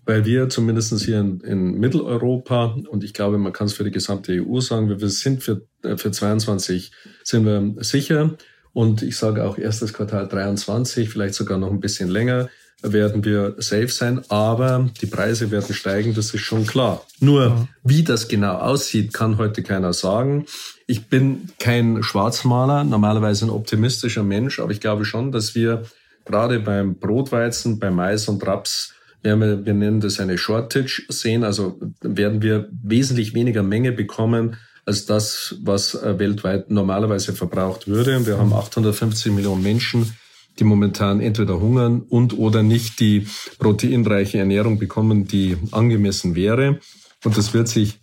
weil 0.05 0.25
wir 0.25 0.49
zumindest 0.49 0.99
hier 1.03 1.19
in, 1.19 1.39
in 1.41 1.79
Mitteleuropa, 1.79 2.75
und 2.89 3.03
ich 3.03 3.13
glaube, 3.13 3.37
man 3.37 3.53
kann 3.53 3.67
es 3.67 3.73
für 3.73 3.83
die 3.83 3.91
gesamte 3.91 4.33
EU 4.33 4.59
sagen, 4.59 4.89
wir 4.89 5.09
sind 5.09 5.43
für, 5.43 5.67
äh, 5.83 5.97
für 5.97 6.11
22 6.11 6.91
sind 7.23 7.45
wir 7.45 7.83
sicher. 7.83 8.35
Und 8.73 9.01
ich 9.01 9.17
sage 9.17 9.43
auch 9.43 9.57
erstes 9.57 9.93
Quartal 9.93 10.29
23, 10.29 11.09
vielleicht 11.09 11.33
sogar 11.35 11.57
noch 11.57 11.71
ein 11.71 11.81
bisschen 11.81 12.09
länger 12.09 12.49
werden 12.83 13.23
wir 13.23 13.55
safe 13.59 13.89
sein, 13.89 14.21
aber 14.29 14.89
die 15.01 15.05
Preise 15.05 15.51
werden 15.51 15.73
steigen, 15.73 16.13
das 16.13 16.33
ist 16.33 16.41
schon 16.41 16.65
klar. 16.65 17.05
Nur, 17.19 17.43
ja. 17.43 17.67
wie 17.83 18.03
das 18.03 18.27
genau 18.27 18.55
aussieht, 18.55 19.13
kann 19.13 19.37
heute 19.37 19.61
keiner 19.61 19.93
sagen. 19.93 20.45
Ich 20.87 21.07
bin 21.07 21.49
kein 21.59 22.01
Schwarzmaler, 22.01 22.83
normalerweise 22.83 23.45
ein 23.45 23.51
optimistischer 23.51 24.23
Mensch, 24.23 24.59
aber 24.59 24.71
ich 24.71 24.79
glaube 24.79 25.05
schon, 25.05 25.31
dass 25.31 25.53
wir 25.53 25.83
gerade 26.25 26.59
beim 26.59 26.95
Brotweizen, 26.95 27.79
beim 27.79 27.95
Mais 27.95 28.27
und 28.27 28.45
Raps, 28.45 28.93
wir, 29.23 29.65
wir 29.65 29.73
nennen 29.73 30.01
das 30.01 30.19
eine 30.19 30.37
Shortage 30.37 31.03
sehen, 31.09 31.43
also 31.43 31.79
werden 32.01 32.41
wir 32.41 32.69
wesentlich 32.83 33.33
weniger 33.33 33.63
Menge 33.63 33.91
bekommen, 33.91 34.57
als 34.85 35.05
das, 35.05 35.55
was 35.63 35.95
äh, 35.95 36.17
weltweit 36.17 36.71
normalerweise 36.71 37.33
verbraucht 37.33 37.87
würde. 37.87 38.25
Wir 38.25 38.37
haben 38.37 38.53
850 38.53 39.31
Millionen 39.31 39.61
Menschen, 39.61 40.11
die 40.59 40.63
momentan 40.63 41.21
entweder 41.21 41.59
hungern 41.59 42.01
und 42.01 42.37
oder 42.37 42.63
nicht 42.63 42.99
die 42.99 43.27
proteinreiche 43.59 44.39
Ernährung 44.39 44.79
bekommen, 44.79 45.27
die 45.27 45.57
angemessen 45.71 46.35
wäre. 46.35 46.79
Und 47.23 47.37
das 47.37 47.53
wird 47.53 47.67
sich, 47.67 47.99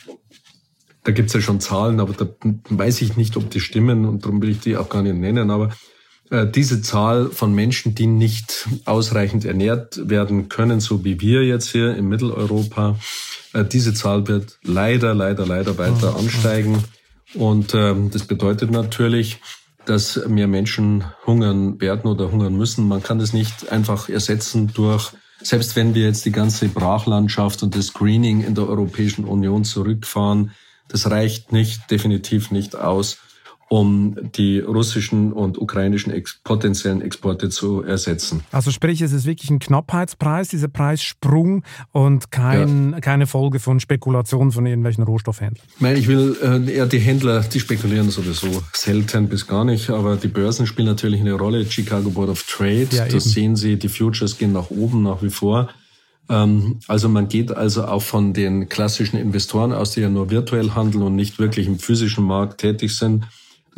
da 1.03 1.13
gibt's 1.13 1.33
ja 1.33 1.41
schon 1.41 1.61
Zahlen, 1.61 2.01
aber 2.01 2.13
da 2.13 2.29
weiß 2.71 3.03
ich 3.03 3.17
nicht, 3.17 3.37
ob 3.37 3.51
die 3.51 3.61
stimmen 3.61 4.05
und 4.05 4.25
darum 4.25 4.41
will 4.41 4.51
ich 4.51 4.61
die 4.61 4.77
auch 4.77 4.89
gar 4.89 5.03
nicht 5.03 5.17
nennen. 5.17 5.51
Aber 5.51 5.71
diese 6.31 6.83
Zahl 6.83 7.31
von 7.31 7.55
Menschen, 7.55 7.95
die 7.95 8.07
nicht 8.07 8.69
ausreichend 8.85 9.45
ernährt 9.45 10.09
werden 10.09 10.49
können, 10.49 10.81
so 10.81 11.05
wie 11.05 11.21
wir 11.21 11.45
jetzt 11.45 11.71
hier 11.71 11.97
in 11.97 12.07
Mitteleuropa, 12.09 12.99
äh, 13.55 13.65
diese 13.65 13.95
Zahl 13.95 14.29
wird 14.29 14.59
leider, 14.63 15.15
leider, 15.15 15.47
leider 15.47 15.79
weiter 15.79 16.17
ansteigen. 16.17 16.85
Und 17.35 17.75
ähm, 17.75 18.11
das 18.11 18.25
bedeutet 18.25 18.71
natürlich, 18.71 19.41
dass 19.85 20.21
mehr 20.27 20.49
Menschen 20.49 21.05
hungern 21.27 21.81
werden 21.81 22.11
oder 22.11 22.31
hungern 22.31 22.57
müssen. 22.57 22.89
Man 22.89 23.03
kann 23.03 23.19
das 23.19 23.33
nicht 23.33 23.71
einfach 23.71 24.09
ersetzen 24.09 24.71
durch, 24.75 25.13
selbst 25.41 25.77
wenn 25.77 25.95
wir 25.95 26.05
jetzt 26.05 26.25
die 26.25 26.33
ganze 26.33 26.69
Brachlandschaft 26.69 27.63
und 27.63 27.75
das 27.75 27.87
Screening 27.87 28.43
in 28.43 28.55
der 28.55 28.69
Europäischen 28.69 29.25
Union 29.25 29.65
zurückfahren, 29.65 30.51
das 30.89 31.11
reicht 31.11 31.53
nicht, 31.53 31.91
definitiv 31.91 32.51
nicht 32.51 32.75
aus, 32.77 33.19
um 33.69 34.17
die 34.37 34.61
russischen 34.61 35.33
und 35.33 35.59
ukrainischen 35.59 36.13
ex 36.13 36.41
potenziellen 36.43 37.03
Exporte 37.03 37.51
zu 37.51 37.83
ersetzen. 37.83 38.43
Also 38.51 38.71
sprich, 38.71 39.03
es 39.03 39.13
ist 39.13 39.27
wirklich 39.27 39.51
ein 39.51 39.59
Knappheitspreis, 39.59 40.49
dieser 40.49 40.69
Preissprung 40.69 41.63
und 41.93 42.31
kein, 42.31 42.93
ja. 42.93 43.01
keine 43.01 43.27
Folge 43.27 43.61
von 43.61 43.81
Spekulationen 43.81 44.53
von 44.53 44.65
irgendwelchen 44.65 45.05
Rohstoffhändlern. 45.05 45.67
Meine, 45.79 45.99
ich 45.99 46.09
will 46.09 46.37
äh, 46.43 46.73
eher 46.73 46.87
die 46.87 46.99
Händler, 46.99 47.41
die 47.41 47.61
spekulieren 47.61 48.11
sowieso 48.11 48.63
selten 48.73 49.29
bis 49.29 49.47
gar 49.47 49.65
nicht, 49.65 49.91
aber 49.91 50.17
die 50.17 50.29
Börsen 50.29 50.67
spielen 50.67 50.89
natürlich 50.89 51.21
eine 51.21 51.35
Rolle. 51.35 51.65
Chicago 51.71 52.11
Board 52.11 52.31
of 52.31 52.43
Trade, 52.45 52.89
ja, 52.91 53.07
das 53.07 53.25
sehen 53.25 53.57
Sie, 53.57 53.77
die 53.77 53.89
Futures 53.89 54.39
gehen 54.39 54.53
nach 54.53 54.71
oben 54.71 55.03
nach 55.03 55.23
wie 55.23 55.31
vor. 55.31 55.69
Ähm, 56.29 56.81
also 56.87 57.09
man 57.09 57.29
geht 57.29 57.51
also 57.51 57.85
auch 57.85 58.03
von 58.03 58.33
den 58.33 58.69
klassischen 58.69 59.19
Investoren 59.19 59.73
aus, 59.73 59.93
die 59.93 60.01
ja 60.01 60.09
nur 60.09 60.31
virtuell 60.31 60.71
handeln 60.71 61.03
und 61.03 61.17
nicht 61.17 61.39
wirklich 61.39 61.67
im 61.67 61.79
physischen 61.79 62.25
Markt 62.25 62.61
tätig 62.61 62.97
sind, 62.97 63.25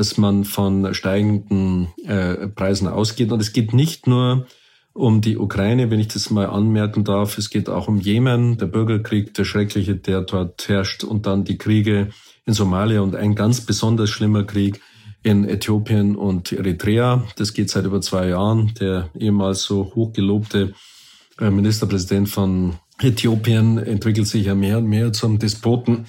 dass 0.00 0.16
man 0.16 0.44
von 0.44 0.94
steigenden 0.94 1.88
äh, 2.06 2.48
Preisen 2.48 2.88
ausgeht. 2.88 3.32
Und 3.32 3.40
es 3.42 3.52
geht 3.52 3.74
nicht 3.74 4.06
nur 4.06 4.46
um 4.94 5.20
die 5.20 5.36
Ukraine, 5.36 5.90
wenn 5.90 6.00
ich 6.00 6.08
das 6.08 6.30
mal 6.30 6.46
anmerken 6.46 7.04
darf. 7.04 7.36
Es 7.36 7.50
geht 7.50 7.68
auch 7.68 7.86
um 7.86 7.98
Jemen, 8.00 8.56
der 8.56 8.64
Bürgerkrieg, 8.64 9.34
der 9.34 9.44
schreckliche, 9.44 9.96
der 9.96 10.22
dort 10.22 10.66
herrscht, 10.70 11.04
und 11.04 11.26
dann 11.26 11.44
die 11.44 11.58
Kriege 11.58 12.08
in 12.46 12.54
Somalia 12.54 13.02
und 13.02 13.14
ein 13.14 13.34
ganz 13.34 13.60
besonders 13.60 14.08
schlimmer 14.08 14.44
Krieg 14.44 14.80
in 15.22 15.46
Äthiopien 15.46 16.16
und 16.16 16.50
Eritrea. 16.50 17.22
Das 17.36 17.52
geht 17.52 17.68
seit 17.68 17.84
über 17.84 18.00
zwei 18.00 18.28
Jahren. 18.28 18.72
Der 18.80 19.10
ehemals 19.18 19.64
so 19.64 19.92
hochgelobte 19.94 20.72
äh, 21.38 21.50
Ministerpräsident 21.50 22.30
von 22.30 22.76
Äthiopien 23.02 23.76
entwickelt 23.76 24.28
sich 24.28 24.46
ja 24.46 24.54
mehr 24.54 24.78
und 24.78 24.86
mehr 24.86 25.12
zum 25.12 25.38
Despoten 25.38 26.06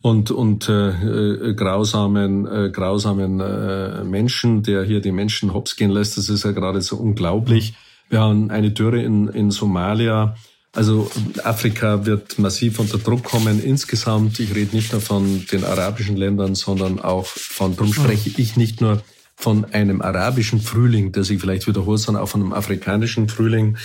und, 0.00 0.30
und 0.30 0.68
äh, 0.68 0.90
äh, 0.90 1.54
grausamen, 1.54 2.46
äh, 2.46 2.70
grausamen 2.70 3.40
äh, 3.40 4.04
Menschen, 4.04 4.62
der 4.62 4.84
hier 4.84 5.00
die 5.00 5.12
Menschen 5.12 5.54
hops 5.54 5.76
gehen 5.76 5.90
lässt. 5.90 6.16
Das 6.16 6.28
ist 6.28 6.44
ja 6.44 6.52
gerade 6.52 6.80
so 6.82 6.96
unglaublich. 6.96 7.74
Wir 8.08 8.20
haben 8.20 8.50
eine 8.50 8.70
Dürre 8.70 9.02
in, 9.02 9.28
in 9.28 9.50
Somalia. 9.50 10.36
Also 10.72 11.10
Afrika 11.42 12.06
wird 12.06 12.38
massiv 12.38 12.78
unter 12.78 12.98
Druck 12.98 13.24
kommen 13.24 13.62
insgesamt. 13.62 14.38
Ich 14.38 14.54
rede 14.54 14.76
nicht 14.76 14.92
nur 14.92 15.00
von 15.00 15.44
den 15.50 15.64
arabischen 15.64 16.16
Ländern, 16.16 16.54
sondern 16.54 17.00
auch 17.00 17.26
von, 17.26 17.74
darum 17.74 17.92
spreche 17.92 18.30
ich 18.36 18.56
nicht 18.56 18.80
nur 18.80 19.02
von 19.34 19.64
einem 19.66 20.02
arabischen 20.02 20.60
Frühling, 20.60 21.12
der 21.12 21.24
sich 21.24 21.40
vielleicht 21.40 21.66
wiederholt, 21.66 22.00
sondern 22.00 22.22
auch 22.22 22.28
von 22.28 22.42
einem 22.42 22.52
afrikanischen 22.52 23.28
Frühling. 23.28 23.76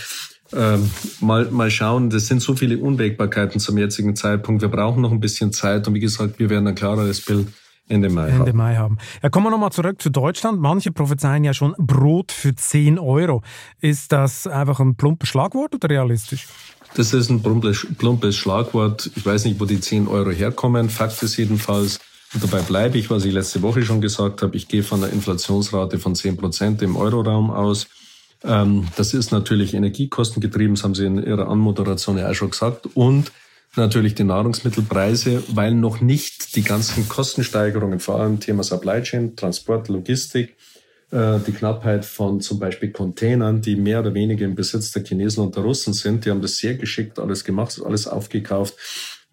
Ähm, 0.56 0.90
mal, 1.20 1.46
mal 1.52 1.72
schauen, 1.72 2.10
das 2.10 2.28
sind 2.28 2.42
so 2.42 2.56
viele 2.56 2.78
Unwägbarkeiten 2.78 3.60
zum 3.60 3.78
jetzigen 3.78 4.16
Zeitpunkt. 4.16 4.62
Wir 4.62 4.70
brauchen 4.70 5.02
noch 5.02 5.12
ein 5.12 5.20
bisschen 5.20 5.52
Zeit 5.52 5.88
und 5.88 5.94
wie 5.94 6.00
gesagt, 6.00 6.40
wir 6.40 6.50
werden 6.50 6.68
ein 6.68 6.76
klareres 6.76 7.22
Bild 7.22 7.48
Ende 7.90 8.10
Mai 8.10 8.30
Ende 8.30 8.48
haben. 8.48 8.58
Mai 8.58 8.76
haben. 8.76 8.98
Ja, 9.22 9.30
kommen 9.30 9.48
wir 9.48 9.52
nochmal 9.52 9.72
zurück 9.72 10.02
zu 10.02 10.10
Deutschland. 10.10 10.60
Manche 10.60 10.92
prophezeien 10.92 11.44
ja 11.44 11.54
schon 11.54 11.76
Brot 11.78 12.32
für 12.32 12.56
10 12.56 12.98
Euro. 12.98 13.42
Ist 13.82 14.12
das 14.12 14.48
einfach 14.48 14.80
ein 14.80 14.96
plumpes 14.96 15.30
Schlagwort 15.30 15.76
oder 15.76 15.90
realistisch? 15.90 16.48
Das 16.96 17.14
ist 17.14 17.30
ein 17.30 17.42
plumpes, 17.42 17.86
plumpes 17.98 18.38
Schlagwort. 18.38 19.12
Ich 19.16 19.26
weiß 19.26 19.46
nicht, 19.46 19.60
wo 19.60 19.66
die 19.66 19.82
10 19.82 20.08
Euro 20.08 20.32
herkommen. 20.32 20.90
Fakt 20.90 21.22
ist 21.24 21.38
jedenfalls, 21.38 22.00
und 22.34 22.44
dabei 22.44 22.62
bleibe 22.62 22.98
ich, 22.98 23.10
was 23.10 23.26
ich 23.26 23.34
letzte 23.34 23.62
Woche 23.62 23.84
schon 23.84 24.00
gesagt 24.00 24.42
habe, 24.42 24.56
ich 24.56 24.68
gehe 24.68 24.84
von 24.84 25.04
einer 25.04 25.12
Inflationsrate 25.12 26.00
von 26.00 26.16
10 26.16 26.38
Prozent 26.38 26.82
im 26.82 26.96
Euroraum 26.96 27.52
aus. 27.52 27.88
Ähm, 28.44 28.88
das 28.96 29.14
ist 29.14 29.32
natürlich 29.32 29.74
energiekostengetrieben, 29.74 30.76
das 30.76 30.84
haben 30.84 30.96
Sie 30.96 31.06
in 31.06 31.24
Ihrer 31.24 31.48
Anmoderation 31.48 32.18
ja 32.18 32.30
auch 32.30 32.34
schon 32.34 32.52
gesagt. 32.52 32.88
Und 32.94 33.32
natürlich 33.76 34.16
die 34.16 34.24
Nahrungsmittelpreise, 34.24 35.44
weil 35.50 35.74
noch 35.74 36.02
nicht 36.02 36.56
die 36.56 36.64
ganzen 36.64 37.08
Kostensteigerungen, 37.10 38.00
vor 38.00 38.20
allem 38.20 38.40
Thema 38.40 38.64
Supply 38.64 39.02
Chain, 39.02 39.36
Transport, 39.36 39.88
Logistik, 39.88 40.56
äh, 41.12 41.40
die 41.46 41.54
Knappheit 41.54 42.06
von 42.06 42.42
zum 42.42 42.60
Beispiel 42.60 42.92
Containern, 42.92 43.62
die 43.62 43.76
mehr 43.76 44.02
oder 44.02 44.14
weniger 44.14 44.46
im 44.46 44.56
Besitz 44.56 44.92
der 44.92 45.04
Chinesen 45.04 45.44
und 45.44 45.56
der 45.56 45.64
Russen 45.64 45.94
sind, 45.94 46.26
die 46.26 46.30
haben 46.30 46.42
das 46.42 46.58
sehr 46.58 46.76
geschickt 46.76 47.20
alles 47.20 47.44
gemacht, 47.44 47.80
alles 47.84 48.08
aufgekauft. 48.08 48.76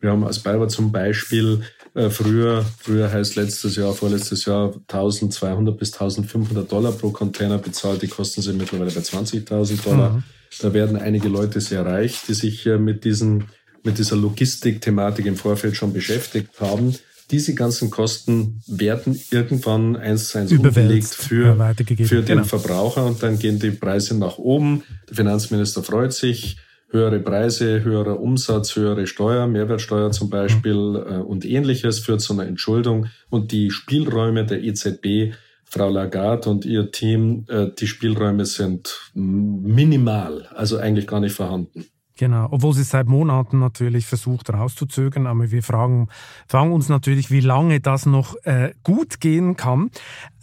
Wir 0.01 0.11
haben 0.11 0.25
als 0.25 0.39
Bayer 0.39 0.69
zum 0.69 0.93
Beispiel 0.93 1.63
äh, 1.95 2.11
früher, 2.11 2.65
früher 2.79 3.13
heißt 3.13 3.37
letztes 3.37 3.77
Jahr, 3.77 3.93
vorletztes 3.95 4.45
Jahr 4.45 4.75
1200 4.89 5.77
bis 5.77 5.93
1500 5.93 6.71
Dollar 6.71 6.93
pro 6.93 7.11
Container 7.11 7.59
bezahlt. 7.59 8.03
Die 8.03 8.09
Kosten 8.09 8.43
sind 8.43 8.59
mittlerweile 8.59 8.91
bei 8.91 9.01
20.000 9.01 9.83
Dollar. 9.83 10.13
Mhm. 10.13 10.23
Da 10.61 10.73
werden 10.73 10.97
einige 10.97 11.29
Leute 11.29 11.61
sehr 11.61 11.85
reich, 11.87 12.23
die 12.29 12.35
sich 12.35 12.67
äh, 12.67 12.79
mit 12.79 13.05
diesen 13.05 13.45
mit 13.83 13.99
dieser 13.99 14.17
Logistik-Thematik 14.17 15.27
im 15.27 15.37
Vorfeld 15.37 15.77
schon 15.77 15.93
beschäftigt 15.93 16.61
haben. 16.61 16.95
Diese 17.31 17.55
ganzen 17.55 17.91
Kosten 17.91 18.61
werden 18.67 19.19
irgendwann 19.31 19.97
eins 19.97 20.29
zu 20.29 20.39
eins 20.39 20.53
umgelegt 20.53 21.07
für, 21.07 21.57
für 21.87 22.23
den 22.23 22.27
genau. 22.27 22.45
Verbraucher 22.45 23.07
und 23.07 23.23
dann 23.23 23.39
gehen 23.39 23.59
die 23.61 23.71
Preise 23.71 24.17
nach 24.19 24.37
oben. 24.37 24.83
Der 25.09 25.17
Finanzminister 25.17 25.83
freut 25.83 26.13
sich. 26.13 26.59
Höhere 26.93 27.21
Preise, 27.21 27.85
höherer 27.85 28.19
Umsatz, 28.21 28.75
höhere 28.75 29.07
Steuer, 29.07 29.47
Mehrwertsteuer 29.47 30.11
zum 30.11 30.29
Beispiel 30.29 30.75
mhm. 30.75 31.23
und 31.23 31.45
ähnliches 31.45 32.01
führt 32.01 32.21
zu 32.21 32.33
einer 32.33 32.47
Entschuldung. 32.47 33.07
Und 33.29 33.53
die 33.53 33.71
Spielräume 33.71 34.45
der 34.45 34.63
EZB, 34.63 35.35
Frau 35.65 35.89
Lagarde 35.89 36.51
und 36.51 36.65
ihr 36.65 36.91
Team, 36.91 37.45
äh, 37.49 37.69
die 37.79 37.87
Spielräume 37.87 38.45
sind 38.45 39.13
minimal, 39.15 40.49
also 40.53 40.79
eigentlich 40.79 41.07
gar 41.07 41.21
nicht 41.21 41.35
vorhanden. 41.35 41.87
Genau, 42.21 42.49
obwohl 42.51 42.75
sie 42.75 42.83
seit 42.83 43.07
Monaten 43.07 43.61
natürlich 43.61 44.05
versucht 44.05 44.53
rauszuzögern, 44.53 45.27
aber 45.27 45.51
wir 45.51 45.63
fragen, 45.63 46.09
fragen 46.47 46.71
uns 46.71 46.91
natürlich, 46.91 47.31
wie 47.31 47.41
lange 47.41 47.81
das 47.81 48.05
noch 48.05 48.35
äh, 48.43 48.75
gut 48.83 49.21
gehen 49.21 49.57
kann. 49.57 49.91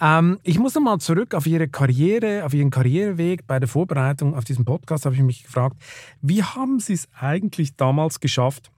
Ähm, 0.02 0.40
ich 0.42 0.58
muss 0.58 0.74
nochmal 0.74 0.98
zurück 0.98 1.36
auf 1.36 1.46
Ihre 1.46 1.68
Karriere, 1.68 2.46
auf 2.46 2.56
Ihren 2.56 2.72
Karriereweg. 2.72 3.46
Bei 3.46 3.60
der 3.60 3.70
Vorbereitung 3.70 4.34
auf 4.34 4.44
diesen 4.44 4.66
Podcast 4.66 5.06
habe 5.06 5.14
ich 5.14 5.22
mich 5.22 5.44
gefragt, 5.44 5.78
wie 6.20 6.42
haben 6.42 6.80
Sie 6.80 6.94
es 6.94 7.10
eigentlich 7.14 7.76
damals 7.76 8.22
geschafft, 8.22 8.72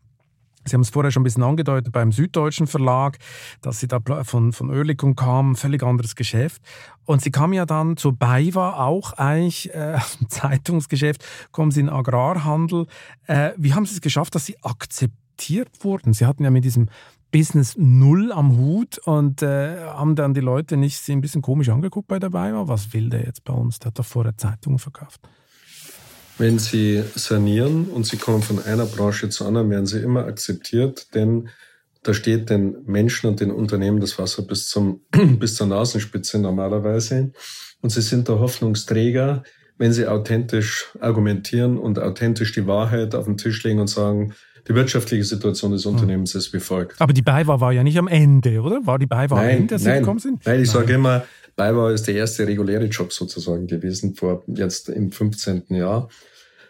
Sie 0.69 0.75
haben 0.75 0.81
es 0.81 0.89
vorher 0.89 1.11
schon 1.11 1.21
ein 1.21 1.23
bisschen 1.25 1.43
angedeutet 1.43 1.91
beim 1.91 2.11
Süddeutschen 2.11 2.67
Verlag, 2.67 3.17
dass 3.61 3.79
Sie 3.79 3.87
da 3.87 3.99
von, 4.23 4.53
von 4.53 4.69
Oerlikon 4.69 5.15
kamen, 5.15 5.55
völlig 5.55 5.83
anderes 5.83 6.15
Geschäft. 6.15 6.61
Und 7.05 7.21
Sie 7.21 7.31
kamen 7.31 7.53
ja 7.53 7.65
dann 7.65 7.97
zur 7.97 8.13
BayWa, 8.13 8.85
auch 8.85 9.13
eigentlich 9.13 9.73
äh, 9.73 9.97
Zeitungsgeschäft, 10.29 11.25
kommen 11.51 11.71
Sie 11.71 11.81
in 11.81 11.87
den 11.87 11.95
Agrarhandel. 11.95 12.85
Äh, 13.27 13.51
wie 13.57 13.73
haben 13.73 13.85
Sie 13.85 13.95
es 13.95 14.01
geschafft, 14.01 14.35
dass 14.35 14.45
Sie 14.45 14.57
akzeptiert 14.63 15.69
wurden? 15.83 16.13
Sie 16.13 16.25
hatten 16.25 16.43
ja 16.43 16.51
mit 16.51 16.63
diesem 16.63 16.89
Business 17.31 17.75
null 17.77 18.31
am 18.31 18.57
Hut 18.57 18.97
und 18.99 19.41
äh, 19.41 19.79
haben 19.79 20.15
dann 20.15 20.33
die 20.33 20.39
Leute 20.39 20.77
nicht 20.77 20.99
Sie 20.99 21.11
ein 21.11 21.21
bisschen 21.21 21.41
komisch 21.41 21.69
angeguckt 21.69 22.07
bei 22.07 22.19
der 22.19 22.29
BayWa. 22.29 22.67
Was 22.67 22.93
will 22.93 23.09
der 23.09 23.23
jetzt 23.23 23.43
bei 23.43 23.53
uns? 23.53 23.79
Der 23.79 23.87
hat 23.87 23.99
doch 23.99 24.05
vorher 24.05 24.35
Zeitungen 24.37 24.79
verkauft. 24.79 25.21
Wenn 26.39 26.57
Sie 26.57 27.03
sanieren 27.15 27.89
und 27.89 28.05
Sie 28.05 28.15
kommen 28.15 28.41
von 28.41 28.63
einer 28.63 28.85
Branche 28.85 29.27
zur 29.27 29.47
anderen, 29.47 29.69
werden 29.69 29.85
Sie 29.85 29.99
immer 29.99 30.25
akzeptiert, 30.25 31.13
denn 31.13 31.49
da 32.01 32.13
steht 32.13 32.49
den 32.49 32.77
Menschen 32.85 33.27
und 33.27 33.41
den 33.41 33.51
Unternehmen 33.51 33.99
das 33.99 34.17
Wasser 34.17 34.43
bis, 34.43 34.69
zum, 34.69 35.01
bis 35.37 35.55
zur 35.55 35.67
Nasenspitze 35.67 36.39
normalerweise. 36.39 37.33
Und 37.81 37.89
Sie 37.89 38.01
sind 38.01 38.29
der 38.29 38.39
Hoffnungsträger, 38.39 39.43
wenn 39.77 39.91
Sie 39.91 40.07
authentisch 40.07 40.87
argumentieren 41.01 41.77
und 41.77 41.99
authentisch 41.99 42.53
die 42.53 42.65
Wahrheit 42.67 43.15
auf 43.15 43.25
den 43.25 43.35
Tisch 43.35 43.61
legen 43.65 43.81
und 43.81 43.87
sagen, 43.87 44.33
die 44.65 44.75
wirtschaftliche 44.75 45.25
Situation 45.25 45.73
des 45.73 45.83
hm. 45.83 45.91
Unternehmens 45.91 46.35
ist 46.35 46.53
wie 46.53 46.59
folgt. 46.61 47.01
Aber 47.01 47.11
die 47.11 47.21
BayWa 47.21 47.59
war 47.59 47.73
ja 47.73 47.83
nicht 47.83 47.97
am 47.97 48.07
Ende, 48.07 48.61
oder? 48.61 48.85
War 48.85 48.97
die 48.97 49.07
BayWa 49.07 49.41
am 49.41 49.45
Ende, 49.45 49.75
als 49.75 49.83
Sie 49.83 49.89
nein, 49.89 49.99
gekommen 49.99 50.19
sind? 50.19 50.45
Nein, 50.45 50.61
ich 50.61 50.71
sage 50.71 50.93
immer, 50.93 51.25
BayWa 51.59 51.91
ist 51.91 52.07
der 52.07 52.15
erste 52.15 52.47
reguläre 52.47 52.85
Job 52.85 53.11
sozusagen 53.11 53.67
gewesen 53.67 54.15
vor 54.15 54.43
jetzt 54.47 54.87
im 54.87 55.11
15. 55.11 55.65
Jahr. 55.71 56.07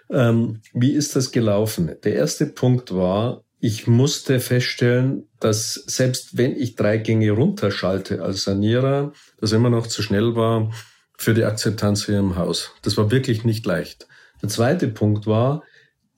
Ähm, 0.10 0.62
wie 0.74 0.94
ist 0.94 1.16
das 1.16 1.32
gelaufen? 1.32 1.92
Der 2.04 2.16
erste 2.16 2.48
Punkt 2.48 2.92
war, 2.92 3.44
ich 3.60 3.86
musste 3.86 4.40
feststellen, 4.40 5.28
dass 5.40 5.76
selbst 5.76 6.38
wenn 6.38 6.56
ich 6.56 6.76
drei 6.76 6.98
Gänge 6.98 7.30
runterschalte 7.30 8.24
als 8.24 8.46
Sanierer, 8.46 9.14
das 9.40 9.52
immer 9.52 9.70
noch 9.70 9.86
zu 9.86 10.02
schnell 10.02 10.36
war 10.36 10.72
für 11.16 11.36
die 11.36 11.44
Akzeptanz 11.44 12.08
hier 12.08 12.18
im 12.18 12.36
Haus. 12.36 12.72
Das 12.82 12.98
war 12.98 13.12
wirklich 13.12 13.44
nicht 13.44 13.68
leicht. 13.68 14.08
Der 14.42 14.50
zweite 14.50 14.88
Punkt 14.88 15.28
war, 15.28 15.62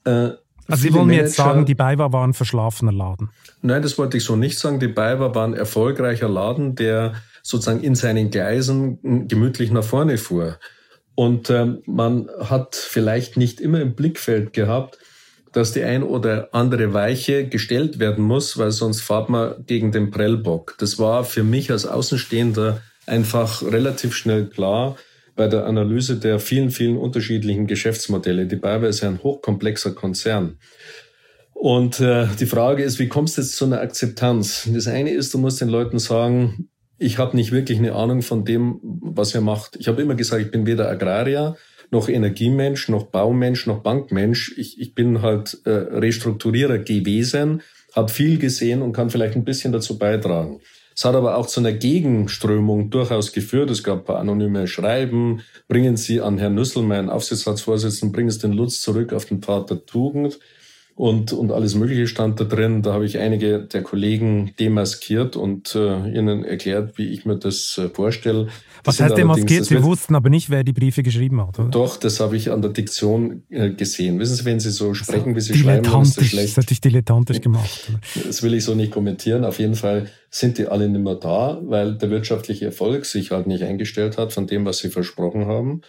äh, 0.04 0.30
also 0.66 0.82
Sie 0.84 0.94
wollen 0.94 1.08
mir 1.08 1.16
jetzt 1.16 1.34
sagen, 1.34 1.66
die 1.66 1.74
BayWa 1.74 2.10
war 2.10 2.26
ein 2.26 2.32
verschlafener 2.32 2.92
Laden? 2.92 3.30
Nein, 3.60 3.82
das 3.82 3.98
wollte 3.98 4.16
ich 4.16 4.24
so 4.24 4.36
nicht 4.36 4.58
sagen. 4.58 4.80
Die 4.80 4.88
BayWa 4.88 5.34
war 5.34 5.46
ein 5.46 5.52
erfolgreicher 5.52 6.30
Laden, 6.30 6.74
der 6.76 7.14
sozusagen 7.42 7.82
in 7.82 7.94
seinen 7.94 8.30
Gleisen 8.30 9.26
gemütlich 9.28 9.70
nach 9.70 9.84
vorne 9.84 10.18
fuhr. 10.18 10.58
Und 11.14 11.50
ähm, 11.50 11.82
man 11.86 12.28
hat 12.38 12.74
vielleicht 12.74 13.36
nicht 13.36 13.60
immer 13.60 13.80
im 13.80 13.94
Blickfeld 13.94 14.52
gehabt, 14.52 14.98
dass 15.52 15.72
die 15.72 15.84
ein 15.84 16.02
oder 16.02 16.48
andere 16.52 16.94
Weiche 16.94 17.46
gestellt 17.46 17.98
werden 17.98 18.24
muss, 18.24 18.56
weil 18.56 18.70
sonst 18.70 19.02
fahrt 19.02 19.28
man 19.28 19.66
gegen 19.66 19.92
den 19.92 20.10
Prellbock. 20.10 20.76
Das 20.78 20.98
war 20.98 21.24
für 21.24 21.44
mich 21.44 21.70
als 21.70 21.84
Außenstehender 21.84 22.80
einfach 23.06 23.62
relativ 23.62 24.14
schnell 24.14 24.46
klar 24.46 24.96
bei 25.34 25.48
der 25.48 25.66
Analyse 25.66 26.16
der 26.16 26.38
vielen, 26.38 26.70
vielen 26.70 26.96
unterschiedlichen 26.96 27.66
Geschäftsmodelle. 27.66 28.46
Die 28.46 28.56
BayWa 28.56 28.86
ist 28.86 29.00
ja 29.00 29.08
ein 29.08 29.22
hochkomplexer 29.22 29.94
Konzern. 29.94 30.58
Und 31.52 32.00
äh, 32.00 32.26
die 32.40 32.46
Frage 32.46 32.82
ist, 32.82 32.98
wie 32.98 33.08
kommst 33.08 33.36
du 33.36 33.42
jetzt 33.42 33.56
zu 33.56 33.66
einer 33.66 33.80
Akzeptanz? 33.80 34.68
Das 34.72 34.88
eine 34.88 35.10
ist, 35.10 35.32
du 35.32 35.38
musst 35.38 35.60
den 35.60 35.68
Leuten 35.68 35.98
sagen, 35.98 36.68
ich 37.02 37.18
habe 37.18 37.36
nicht 37.36 37.52
wirklich 37.52 37.78
eine 37.78 37.94
Ahnung 37.94 38.22
von 38.22 38.44
dem, 38.44 38.78
was 38.82 39.34
ihr 39.34 39.40
macht. 39.40 39.76
Ich 39.76 39.88
habe 39.88 40.00
immer 40.00 40.14
gesagt, 40.14 40.42
ich 40.42 40.50
bin 40.50 40.66
weder 40.66 40.88
Agrarier 40.88 41.56
noch 41.90 42.08
Energiemensch, 42.08 42.88
noch 42.88 43.04
Baumensch, 43.04 43.66
noch 43.66 43.82
Bankmensch. 43.82 44.54
Ich, 44.56 44.80
ich 44.80 44.94
bin 44.94 45.20
halt 45.20 45.58
äh, 45.64 45.70
Restrukturierer 45.70 46.78
gewesen, 46.78 47.60
habe 47.94 48.10
viel 48.10 48.38
gesehen 48.38 48.80
und 48.80 48.94
kann 48.94 49.10
vielleicht 49.10 49.36
ein 49.36 49.44
bisschen 49.44 49.72
dazu 49.72 49.98
beitragen. 49.98 50.60
Es 50.94 51.04
hat 51.04 51.14
aber 51.14 51.36
auch 51.36 51.46
zu 51.46 51.60
einer 51.60 51.72
Gegenströmung 51.72 52.88
durchaus 52.90 53.32
geführt. 53.32 53.70
Es 53.70 53.82
gab 53.82 54.06
paar 54.06 54.18
anonyme 54.18 54.66
Schreiben. 54.66 55.42
Bringen 55.68 55.96
Sie 55.96 56.20
an 56.20 56.38
Herrn 56.38 56.54
Nüssel, 56.54 56.82
meinen 56.82 57.10
Aufsichtsratsvorsitzenden, 57.10 58.12
bringen 58.12 58.30
Sie 58.30 58.40
den 58.40 58.52
Lutz 58.52 58.80
zurück 58.80 59.12
auf 59.12 59.26
den 59.26 59.42
Pfad 59.42 59.70
der 59.70 59.84
Tugend 59.84 60.38
und, 60.94 61.32
und 61.32 61.52
alles 61.52 61.74
Mögliche 61.74 62.06
stand 62.06 62.38
da 62.38 62.44
drin. 62.44 62.82
Da 62.82 62.92
habe 62.92 63.06
ich 63.06 63.18
einige 63.18 63.60
der 63.60 63.82
Kollegen 63.82 64.52
demaskiert 64.58 65.36
und 65.36 65.74
äh, 65.74 66.16
ihnen 66.16 66.44
erklärt, 66.44 66.98
wie 66.98 67.08
ich 67.08 67.24
mir 67.24 67.38
das 67.38 67.78
äh, 67.78 67.88
vorstelle. 67.88 68.48
Was 68.84 69.00
heißt 69.00 69.16
demaskiert? 69.16 69.64
Sie 69.64 69.82
wussten 69.82 70.14
aber 70.14 70.28
nicht, 70.28 70.50
wer 70.50 70.64
die 70.64 70.72
Briefe 70.72 71.02
geschrieben 71.02 71.40
hat, 71.40 71.58
oder? 71.58 71.68
Doch, 71.70 71.96
das 71.96 72.20
habe 72.20 72.36
ich 72.36 72.50
an 72.50 72.60
der 72.60 72.72
Diktion 72.72 73.42
äh, 73.48 73.70
gesehen. 73.70 74.18
Wissen 74.18 74.36
Sie, 74.36 74.44
wenn 74.44 74.60
Sie 74.60 74.70
so 74.70 74.92
sprechen, 74.92 75.34
wie 75.34 75.40
Sie 75.40 75.56
schreiben, 75.56 75.82
dann 75.82 76.02
ist 76.02 76.18
das 76.18 76.26
schlecht. 76.26 76.56
Das 76.56 76.64
hatte 76.64 76.72
ich 76.72 76.80
dilettantisch 76.80 77.40
gemacht. 77.40 77.88
Oder? 77.88 78.26
Das 78.26 78.42
will 78.42 78.52
ich 78.54 78.64
so 78.64 78.74
nicht 78.74 78.92
kommentieren. 78.92 79.44
Auf 79.44 79.58
jeden 79.58 79.76
Fall 79.76 80.08
sind 80.30 80.58
die 80.58 80.66
alle 80.66 80.88
nicht 80.88 81.02
mehr 81.02 81.14
da, 81.14 81.60
weil 81.62 81.96
der 81.96 82.10
wirtschaftliche 82.10 82.66
Erfolg 82.66 83.06
sich 83.06 83.30
halt 83.30 83.46
nicht 83.46 83.62
eingestellt 83.62 84.18
hat 84.18 84.32
von 84.32 84.46
dem, 84.46 84.64
was 84.66 84.78
sie 84.78 84.90
versprochen 84.90 85.46
haben. 85.46 85.82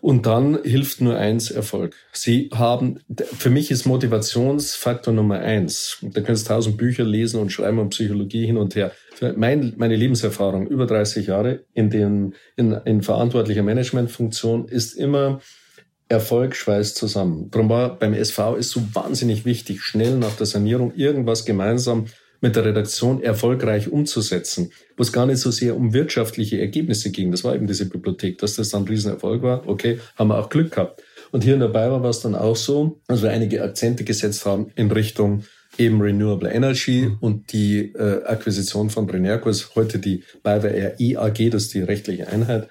Und 0.00 0.24
dann 0.26 0.62
hilft 0.62 1.00
nur 1.00 1.16
eins 1.16 1.50
Erfolg. 1.50 1.94
Sie 2.12 2.48
haben, 2.54 3.00
für 3.16 3.50
mich 3.50 3.70
ist 3.70 3.84
Motivationsfaktor 3.84 5.12
Nummer 5.12 5.40
eins. 5.40 5.98
Da 6.02 6.22
kannst 6.22 6.46
du 6.46 6.54
tausend 6.54 6.76
Bücher 6.78 7.04
lesen 7.04 7.40
und 7.40 7.50
schreiben 7.52 7.78
und 7.78 7.90
Psychologie 7.90 8.46
hin 8.46 8.56
und 8.56 8.74
her. 8.74 8.92
Mein, 9.36 9.74
meine 9.76 9.96
Lebenserfahrung, 9.96 10.66
über 10.66 10.86
30 10.86 11.26
Jahre 11.26 11.64
in, 11.74 11.90
den, 11.90 12.34
in, 12.56 12.72
in 12.72 13.02
verantwortlicher 13.02 13.62
Managementfunktion, 13.62 14.66
ist 14.66 14.94
immer 14.94 15.40
Erfolg 16.10 16.56
schweißt 16.56 16.96
zusammen. 16.96 17.50
Darum 17.52 17.68
war 17.68 17.96
beim 17.96 18.14
SV 18.14 18.56
ist 18.56 18.70
so 18.70 18.82
wahnsinnig 18.94 19.44
wichtig, 19.44 19.82
schnell 19.82 20.18
nach 20.18 20.34
der 20.34 20.46
Sanierung 20.46 20.92
irgendwas 20.94 21.44
gemeinsam 21.44 22.06
mit 22.40 22.56
der 22.56 22.64
Redaktion 22.64 23.22
erfolgreich 23.22 23.90
umzusetzen, 23.90 24.72
wo 24.96 25.02
es 25.02 25.12
gar 25.12 25.26
nicht 25.26 25.38
so 25.38 25.50
sehr 25.50 25.76
um 25.76 25.92
wirtschaftliche 25.92 26.60
Ergebnisse 26.60 27.10
ging. 27.10 27.30
Das 27.30 27.44
war 27.44 27.54
eben 27.54 27.66
diese 27.66 27.88
Bibliothek, 27.88 28.38
dass 28.38 28.56
das 28.56 28.70
dann 28.70 28.82
ein 28.82 28.88
Riesenerfolg 28.88 29.42
war. 29.42 29.68
Okay, 29.68 29.98
haben 30.16 30.28
wir 30.28 30.38
auch 30.38 30.48
Glück 30.48 30.72
gehabt. 30.72 31.02
Und 31.32 31.44
hier 31.44 31.54
in 31.54 31.60
der 31.60 31.68
Bayer 31.68 32.02
war 32.02 32.10
es 32.10 32.20
dann 32.20 32.34
auch 32.34 32.56
so, 32.56 33.00
dass 33.06 33.22
wir 33.22 33.30
einige 33.30 33.62
Akzente 33.62 34.04
gesetzt 34.04 34.46
haben 34.46 34.72
in 34.74 34.90
Richtung 34.90 35.44
eben 35.78 36.00
Renewable 36.00 36.50
Energy 36.50 37.06
mhm. 37.06 37.18
und 37.20 37.52
die 37.52 37.92
äh, 37.94 38.24
Akquisition 38.24 38.90
von 38.90 39.06
Brenerco 39.06 39.48
ist 39.48 39.74
heute 39.76 39.98
die 39.98 40.24
Bayer 40.42 40.64
RI 40.98 41.16
AG, 41.16 41.50
das 41.50 41.64
ist 41.64 41.74
die 41.74 41.82
rechtliche 41.82 42.28
Einheit, 42.28 42.68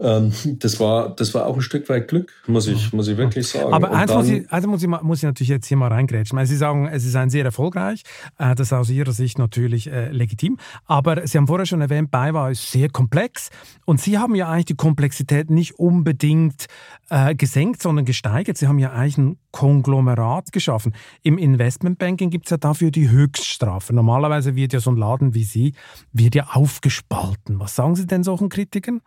ähm, 0.00 0.32
das 0.58 0.80
war, 0.80 1.14
das 1.14 1.34
war 1.34 1.46
auch 1.46 1.56
ein 1.56 1.62
Stück 1.62 1.88
weit 1.88 2.08
Glück, 2.08 2.32
muss 2.46 2.66
ich, 2.66 2.92
muss 2.92 3.08
ich 3.08 3.16
wirklich 3.16 3.46
sagen. 3.48 3.72
Aber 3.72 3.92
eins 3.92 4.12
muss 4.12 4.28
ich, 4.28 4.50
also 4.50 4.68
muss 4.68 4.82
ich, 4.82 4.88
muss 4.88 5.18
ich 5.18 5.24
natürlich 5.24 5.48
jetzt 5.48 5.66
hier 5.66 5.76
mal 5.76 5.88
reingrätschen. 5.88 6.44
Sie 6.46 6.56
sagen, 6.56 6.88
es 6.88 7.04
ist 7.04 7.14
ein 7.14 7.30
sehr 7.30 7.44
erfolgreich, 7.44 8.02
äh, 8.38 8.54
das 8.54 8.68
ist 8.68 8.72
aus 8.72 8.90
Ihrer 8.90 9.12
Sicht 9.12 9.38
natürlich 9.38 9.90
äh, 9.90 10.10
legitim. 10.10 10.58
Aber 10.86 11.26
Sie 11.26 11.36
haben 11.36 11.46
vorher 11.46 11.66
schon 11.66 11.82
erwähnt, 11.82 12.10
BayWa 12.10 12.50
ist 12.50 12.70
sehr 12.70 12.88
komplex 12.88 13.50
und 13.84 14.00
Sie 14.00 14.18
haben 14.18 14.34
ja 14.34 14.48
eigentlich 14.48 14.66
die 14.66 14.76
Komplexität 14.76 15.50
nicht 15.50 15.78
unbedingt 15.78 16.66
äh, 17.10 17.34
gesenkt, 17.34 17.82
sondern 17.82 18.04
gesteigert. 18.04 18.56
Sie 18.56 18.68
haben 18.68 18.78
ja 18.78 18.92
eigentlich 18.92 19.18
ein 19.18 19.36
Konglomerat 19.50 20.52
geschaffen. 20.52 20.94
Im 21.22 21.36
Investmentbanking 21.36 22.30
gibt 22.30 22.46
es 22.46 22.50
ja 22.50 22.56
dafür 22.56 22.90
die 22.90 23.10
Höchststrafe. 23.10 23.92
Normalerweise 23.92 24.56
wird 24.56 24.72
ja 24.72 24.80
so 24.80 24.90
ein 24.90 24.96
Laden 24.96 25.34
wie 25.34 25.44
Sie, 25.44 25.74
wird 26.12 26.34
ja 26.34 26.46
aufgespalten. 26.52 27.60
Was 27.60 27.74
sagen 27.74 27.94
Sie 27.94 28.06
denn 28.06 28.24
solchen 28.24 28.48
Kritikern? 28.48 29.02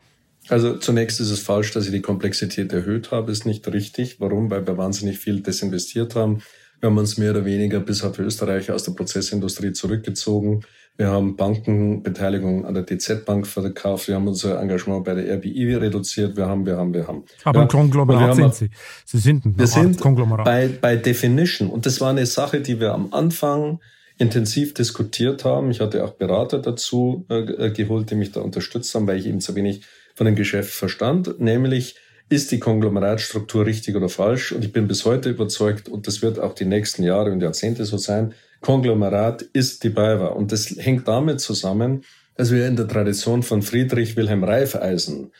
Also 0.49 0.77
zunächst 0.77 1.19
ist 1.19 1.31
es 1.31 1.39
falsch, 1.39 1.71
dass 1.71 1.85
ich 1.85 1.91
die 1.91 2.01
Komplexität 2.01 2.71
erhöht 2.71 3.11
habe, 3.11 3.31
ist 3.31 3.45
nicht 3.45 3.67
richtig. 3.67 4.19
Warum? 4.19 4.49
Weil 4.51 4.65
wir 4.67 4.77
wahnsinnig 4.77 5.17
viel 5.17 5.41
desinvestiert 5.41 6.15
haben. 6.15 6.41
Wir 6.79 6.89
haben 6.89 6.97
uns 6.97 7.17
mehr 7.17 7.31
oder 7.31 7.45
weniger 7.45 7.79
bis 7.79 8.03
auf 8.03 8.19
Österreich 8.19 8.71
aus 8.71 8.83
der 8.83 8.91
Prozessindustrie 8.91 9.73
zurückgezogen. 9.73 10.61
Wir 10.97 11.07
haben 11.07 11.35
Bankenbeteiligung 11.35 12.65
an 12.65 12.73
der 12.73 12.83
DZ 12.83 13.25
Bank 13.25 13.47
verkauft. 13.47 14.07
Wir 14.07 14.15
haben 14.15 14.27
unser 14.27 14.61
Engagement 14.61 15.03
bei 15.03 15.13
der 15.13 15.37
RBI 15.37 15.75
reduziert. 15.75 16.37
Wir 16.37 16.45
haben, 16.45 16.65
wir 16.65 16.77
haben, 16.77 16.93
wir 16.93 17.07
haben. 17.07 17.23
Aber 17.43 17.59
ja, 17.59 17.63
ein 17.63 17.67
Konglomerat 17.67 18.35
sind 18.35 18.55
Sie. 18.55 18.69
Sie 19.03 19.17
sind 19.17 19.45
ein 19.45 19.59
wir 19.59 19.67
sind 19.67 19.99
Konglomerat. 19.99 20.45
Bei, 20.45 20.69
bei 20.69 20.95
Definition. 20.95 21.69
Und 21.69 21.85
das 21.85 21.99
war 21.99 22.11
eine 22.11 22.25
Sache, 22.25 22.61
die 22.61 22.79
wir 22.79 22.93
am 22.93 23.13
Anfang 23.13 23.79
intensiv 24.17 24.73
diskutiert 24.73 25.43
haben. 25.43 25.69
Ich 25.71 25.81
hatte 25.81 26.05
auch 26.05 26.13
Berater 26.13 26.59
dazu 26.59 27.25
äh, 27.29 27.71
geholt, 27.71 28.09
die 28.11 28.15
mich 28.15 28.31
da 28.31 28.39
unterstützt 28.39 28.95
haben, 28.95 29.05
weil 29.07 29.19
ich 29.19 29.25
eben 29.25 29.41
zu 29.41 29.55
wenig 29.55 29.81
von 30.15 30.25
dem 30.25 30.35
Geschäft 30.35 30.73
verstand, 30.73 31.39
nämlich 31.39 31.95
ist 32.29 32.51
die 32.51 32.59
Konglomeratstruktur 32.59 33.65
richtig 33.65 33.95
oder 33.95 34.09
falsch? 34.09 34.51
Und 34.51 34.65
ich 34.65 34.71
bin 34.71 34.87
bis 34.87 35.05
heute 35.05 35.29
überzeugt, 35.29 35.87
und 35.87 36.07
das 36.07 36.21
wird 36.21 36.39
auch 36.39 36.55
die 36.55 36.65
nächsten 36.65 37.03
Jahre 37.03 37.31
und 37.31 37.41
Jahrzehnte 37.41 37.85
so 37.85 37.97
sein, 37.97 38.33
Konglomerat 38.61 39.43
ist 39.43 39.83
die 39.83 39.89
BayWa. 39.89 40.27
Und 40.27 40.51
das 40.51 40.75
hängt 40.77 41.07
damit 41.07 41.39
zusammen, 41.39 42.03
dass 42.35 42.51
wir 42.51 42.67
in 42.67 42.75
der 42.75 42.87
Tradition 42.87 43.43
von 43.43 43.61
Friedrich 43.61 44.17
Wilhelm 44.17 44.43
Reifeisen, 44.43 45.31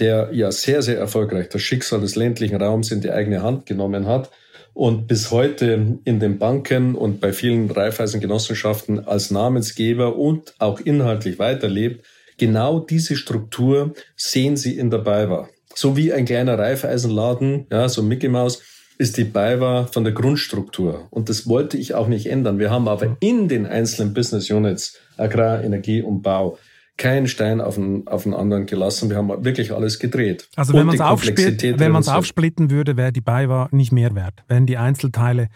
der 0.00 0.30
ja 0.32 0.50
sehr, 0.50 0.82
sehr 0.82 0.98
erfolgreich 0.98 1.48
das 1.48 1.62
Schicksal 1.62 2.00
des 2.00 2.16
ländlichen 2.16 2.60
Raums 2.60 2.90
in 2.90 3.00
die 3.00 3.12
eigene 3.12 3.42
Hand 3.42 3.66
genommen 3.66 4.06
hat 4.06 4.30
und 4.74 5.06
bis 5.06 5.30
heute 5.30 5.98
in 6.04 6.18
den 6.18 6.38
Banken 6.38 6.94
und 6.94 7.20
bei 7.20 7.32
vielen 7.32 7.70
Reifeisengenossenschaften 7.70 9.06
als 9.06 9.30
Namensgeber 9.30 10.16
und 10.16 10.54
auch 10.58 10.80
inhaltlich 10.80 11.38
weiterlebt, 11.38 12.04
Genau 12.42 12.80
diese 12.80 13.14
Struktur 13.14 13.94
sehen 14.16 14.56
Sie 14.56 14.76
in 14.76 14.90
der 14.90 14.98
BayWa. 14.98 15.48
So 15.76 15.96
wie 15.96 16.12
ein 16.12 16.24
kleiner 16.24 16.58
Reifeisenladen, 16.58 17.68
ja, 17.70 17.88
so 17.88 18.02
Mickey 18.02 18.28
Mouse, 18.28 18.62
ist 18.98 19.16
die 19.16 19.22
BayWa 19.22 19.86
von 19.86 20.02
der 20.02 20.12
Grundstruktur. 20.12 21.06
Und 21.10 21.28
das 21.28 21.46
wollte 21.46 21.76
ich 21.76 21.94
auch 21.94 22.08
nicht 22.08 22.26
ändern. 22.26 22.58
Wir 22.58 22.72
haben 22.72 22.88
aber 22.88 23.16
in 23.20 23.46
den 23.46 23.64
einzelnen 23.64 24.12
Business 24.12 24.50
Units, 24.50 24.98
Agrar, 25.16 25.62
Energie 25.62 26.02
und 26.02 26.22
Bau, 26.22 26.58
keinen 26.96 27.26
Stein 27.26 27.60
auf 27.60 27.76
den, 27.76 28.06
auf 28.06 28.24
den 28.24 28.34
anderen 28.34 28.66
gelassen. 28.66 29.10
Wir 29.10 29.16
haben 29.16 29.44
wirklich 29.44 29.72
alles 29.72 29.98
gedreht. 29.98 30.48
Also 30.56 30.72
wenn 30.74 30.86
man 30.86 30.94
es 30.94 31.00
aufsplitten, 31.00 31.80
aufsplitten 32.08 32.70
würde, 32.70 32.96
wäre 32.96 33.12
die 33.12 33.20
BayWa 33.20 33.68
nicht 33.72 33.92
mehr 33.92 34.14
wert. 34.14 34.44
Wenn 34.48 34.66
die 34.66 34.76
Einzelteile 34.76 35.48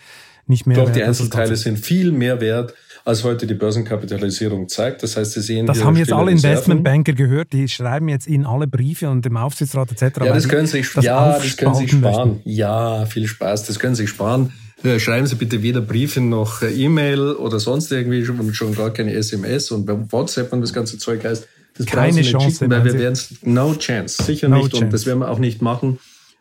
nicht 0.46 0.66
mehr 0.66 0.76
Doch, 0.76 0.86
wert. 0.86 0.96
die 0.96 1.02
Einzelteile 1.02 1.56
sind 1.56 1.78
viel 1.78 2.12
mehr 2.12 2.40
wert 2.40 2.74
als 3.06 3.22
heute 3.22 3.46
die 3.46 3.54
Börsenkapitalisierung 3.54 4.68
zeigt. 4.68 5.02
Das 5.04 5.16
heißt, 5.16 5.32
Sie 5.32 5.40
sehen 5.40 5.66
Das 5.66 5.84
haben 5.84 5.96
jetzt 5.96 6.12
alle 6.12 6.32
Investmentbanker 6.32 7.12
gehört, 7.12 7.52
die 7.52 7.68
schreiben 7.68 8.08
jetzt 8.08 8.26
Ihnen 8.26 8.44
alle 8.44 8.66
Briefe 8.66 9.08
und 9.08 9.24
dem 9.24 9.36
Aufsichtsrat 9.36 9.92
etc. 9.92 10.18
Ja, 10.24 10.34
das 10.34 10.48
können 10.48 10.66
Sie, 10.66 10.82
das 10.82 11.04
ja, 11.04 11.38
das 11.38 11.56
können 11.56 11.76
Sie 11.76 11.88
sparen. 11.88 12.30
Möchten. 12.30 12.50
Ja, 12.50 13.06
viel 13.06 13.28
Spaß, 13.28 13.64
das 13.64 13.78
können 13.78 13.94
Sie 13.94 14.08
sparen. 14.08 14.52
Äh, 14.86 15.00
schreiben 15.00 15.26
Sie 15.26 15.34
bitte 15.34 15.62
weder 15.62 15.80
Briefe 15.80 16.20
noch 16.20 16.62
äh, 16.62 16.72
E-Mail 16.72 17.32
oder 17.32 17.58
sonst 17.58 17.90
irgendwie 17.90 18.26
und 18.28 18.54
schon 18.54 18.74
gar 18.74 18.90
keine 18.92 19.14
SMS 19.14 19.70
und 19.70 19.84
bei 19.86 19.96
WhatsApp 20.10 20.52
und 20.52 20.60
das 20.60 20.72
ganze 20.72 20.98
Zeug 20.98 21.24
heißt, 21.24 21.46
das 21.76 21.86
keine 21.86 22.22
Chance, 22.22 22.50
schicken, 22.50 22.70
weil 22.70 22.84
wir 22.84 22.94
werden 22.94 23.12
es 23.12 23.34
no 23.42 23.74
chance, 23.74 24.22
sicher 24.22 24.48
no 24.48 24.58
nicht 24.58 24.70
chance. 24.70 24.84
und 24.84 24.92
das 24.92 25.04
werden 25.06 25.18
wir 25.18 25.30
auch 25.30 25.38
nicht 25.38 25.60
machen 25.60 25.98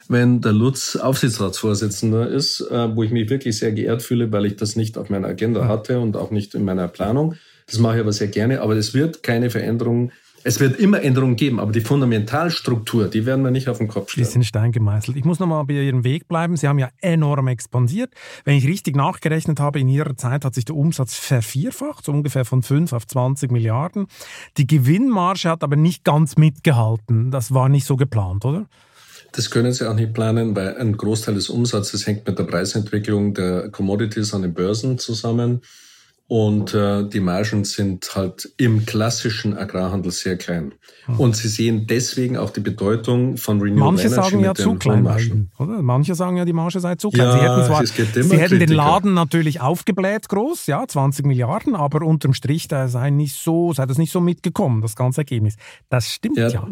wenn 0.08 0.42
der 0.42 0.54
Lutz 0.54 0.96
Aufsichtsratsvorsitzender 0.96 2.30
ist, 2.30 2.62
äh, 2.62 2.96
wo 2.96 3.04
ich 3.04 3.12
mich 3.12 3.30
wirklich 3.30 3.58
sehr 3.58 3.72
geehrt 3.72 4.04
fühle, 4.04 4.32
weil 4.32 4.46
ich 4.46 4.56
das 4.56 4.76
nicht 4.76 4.98
auf 4.98 5.10
meiner 5.10 5.28
Agenda 5.28 5.68
hatte 5.68 6.00
und 6.00 6.16
auch 6.16 6.32
nicht 6.32 6.54
in 6.56 6.64
meiner 6.64 6.88
Planung. 6.88 7.36
Das 7.68 7.80
mache 7.80 7.96
ich 7.96 8.02
aber 8.02 8.14
sehr 8.14 8.28
gerne, 8.28 8.62
aber 8.62 8.76
es 8.76 8.94
wird 8.94 9.24
keine 9.24 9.50
Veränderung 9.50 10.12
es 10.48 10.60
wird 10.60 10.80
immer 10.80 11.02
Änderungen 11.02 11.36
geben, 11.36 11.60
aber 11.60 11.72
die 11.72 11.82
Fundamentalstruktur, 11.82 13.08
die 13.08 13.26
werden 13.26 13.44
wir 13.44 13.50
nicht 13.50 13.68
auf 13.68 13.80
den 13.80 13.88
Kopf 13.88 14.12
stellen. 14.12 14.28
Die 14.28 14.32
sind 14.32 14.46
Stein 14.46 14.72
gemeißelt. 14.72 15.18
Ich 15.18 15.26
muss 15.26 15.40
nochmal 15.40 15.66
bei 15.66 15.74
Ihrem 15.74 16.04
Weg 16.04 16.28
bleiben. 16.28 16.56
Sie 16.56 16.68
haben 16.68 16.78
ja 16.78 16.90
enorm 17.02 17.48
expandiert. 17.48 18.14
Wenn 18.44 18.56
ich 18.56 18.68
richtig 18.68 18.96
nachgerechnet 18.96 19.60
habe, 19.60 19.80
in 19.80 19.88
Ihrer 19.88 20.16
Zeit 20.18 20.46
hat 20.46 20.54
sich 20.54 20.64
der 20.64 20.76
Umsatz 20.76 21.16
vervierfacht, 21.16 22.06
so 22.06 22.12
ungefähr 22.12 22.46
von 22.46 22.62
5 22.62 22.94
auf 22.94 23.08
20 23.08 23.52
Milliarden. 23.52 24.06
Die 24.58 24.68
Gewinnmarge 24.68 25.50
hat 25.50 25.64
aber 25.64 25.78
nicht 25.78 26.04
ganz 26.04 26.38
mitgehalten. 26.38 27.32
Das 27.32 27.52
war 27.52 27.68
nicht 27.68 27.88
so 27.88 27.96
geplant, 27.96 28.46
oder? 28.46 28.68
Das 29.32 29.50
können 29.50 29.74
Sie 29.74 29.90
auch 29.90 29.96
nicht 29.96 30.14
planen, 30.14 30.56
weil 30.56 30.78
ein 30.78 30.96
Großteil 30.96 31.34
des 31.34 31.50
Umsatzes 31.50 32.06
hängt 32.06 32.28
mit 32.28 32.38
der 32.38 32.44
Preisentwicklung 32.44 33.34
der 33.34 33.70
Commodities 33.70 34.36
an 34.36 34.44
den 34.44 34.54
Börsen 34.54 35.00
zusammen. 35.00 35.62
Und 36.28 36.74
äh, 36.74 37.08
die 37.08 37.20
Margen 37.20 37.66
sind 37.66 38.16
halt 38.16 38.52
im 38.58 38.88
klassischen 38.88 39.56
Agrarhandel 39.56 40.12
sehr 40.12 40.38
klein. 40.38 40.74
Hm. 41.06 41.20
Und 41.20 41.36
Sie 41.36 41.48
sehen 41.48 41.86
deswegen 41.88 42.36
auch 42.36 42.50
die 42.50 42.62
Bedeutung 42.62 43.38
von 43.38 43.62
Renewable 43.62 43.92
Manche 43.92 44.08
Energy 44.08 44.32
sagen 44.32 44.44
ja 44.44 44.56
zu 44.56 44.74
klein, 44.74 45.04
Margen. 45.04 45.52
oder? 45.60 45.84
Manche 45.84 46.16
sagen 46.16 46.38
ja, 46.38 46.46
die 46.46 46.54
Marge 46.54 46.80
sei 46.80 46.96
zu 46.96 47.12
klein. 47.12 47.28
Ja, 47.28 47.34
Sie 47.34 47.40
hätten, 47.42 47.94
zwar, 47.94 48.24
Sie 48.24 48.38
hätten 48.40 48.60
den 48.60 48.72
Laden 48.72 49.14
natürlich 49.14 49.62
aufgebläht 49.62 50.28
groß, 50.28 50.66
ja, 50.66 50.88
20 50.88 51.28
Milliarden, 51.28 51.76
aber 51.76 52.04
unterm 52.04 52.34
Strich 52.34 52.68
da 52.68 52.88
sei 52.88 53.12
nicht 53.12 53.36
so, 53.36 53.72
sei 53.74 53.86
das 53.86 54.00
nicht 54.00 54.12
so 54.12 54.20
mitgekommen, 54.20 54.82
das 54.82 54.96
ganze 54.96 55.22
Ergebnis. 55.22 55.58
Das 55.90 56.10
stimmt 56.10 56.38
ja. 56.38 56.48
ja. 56.48 56.68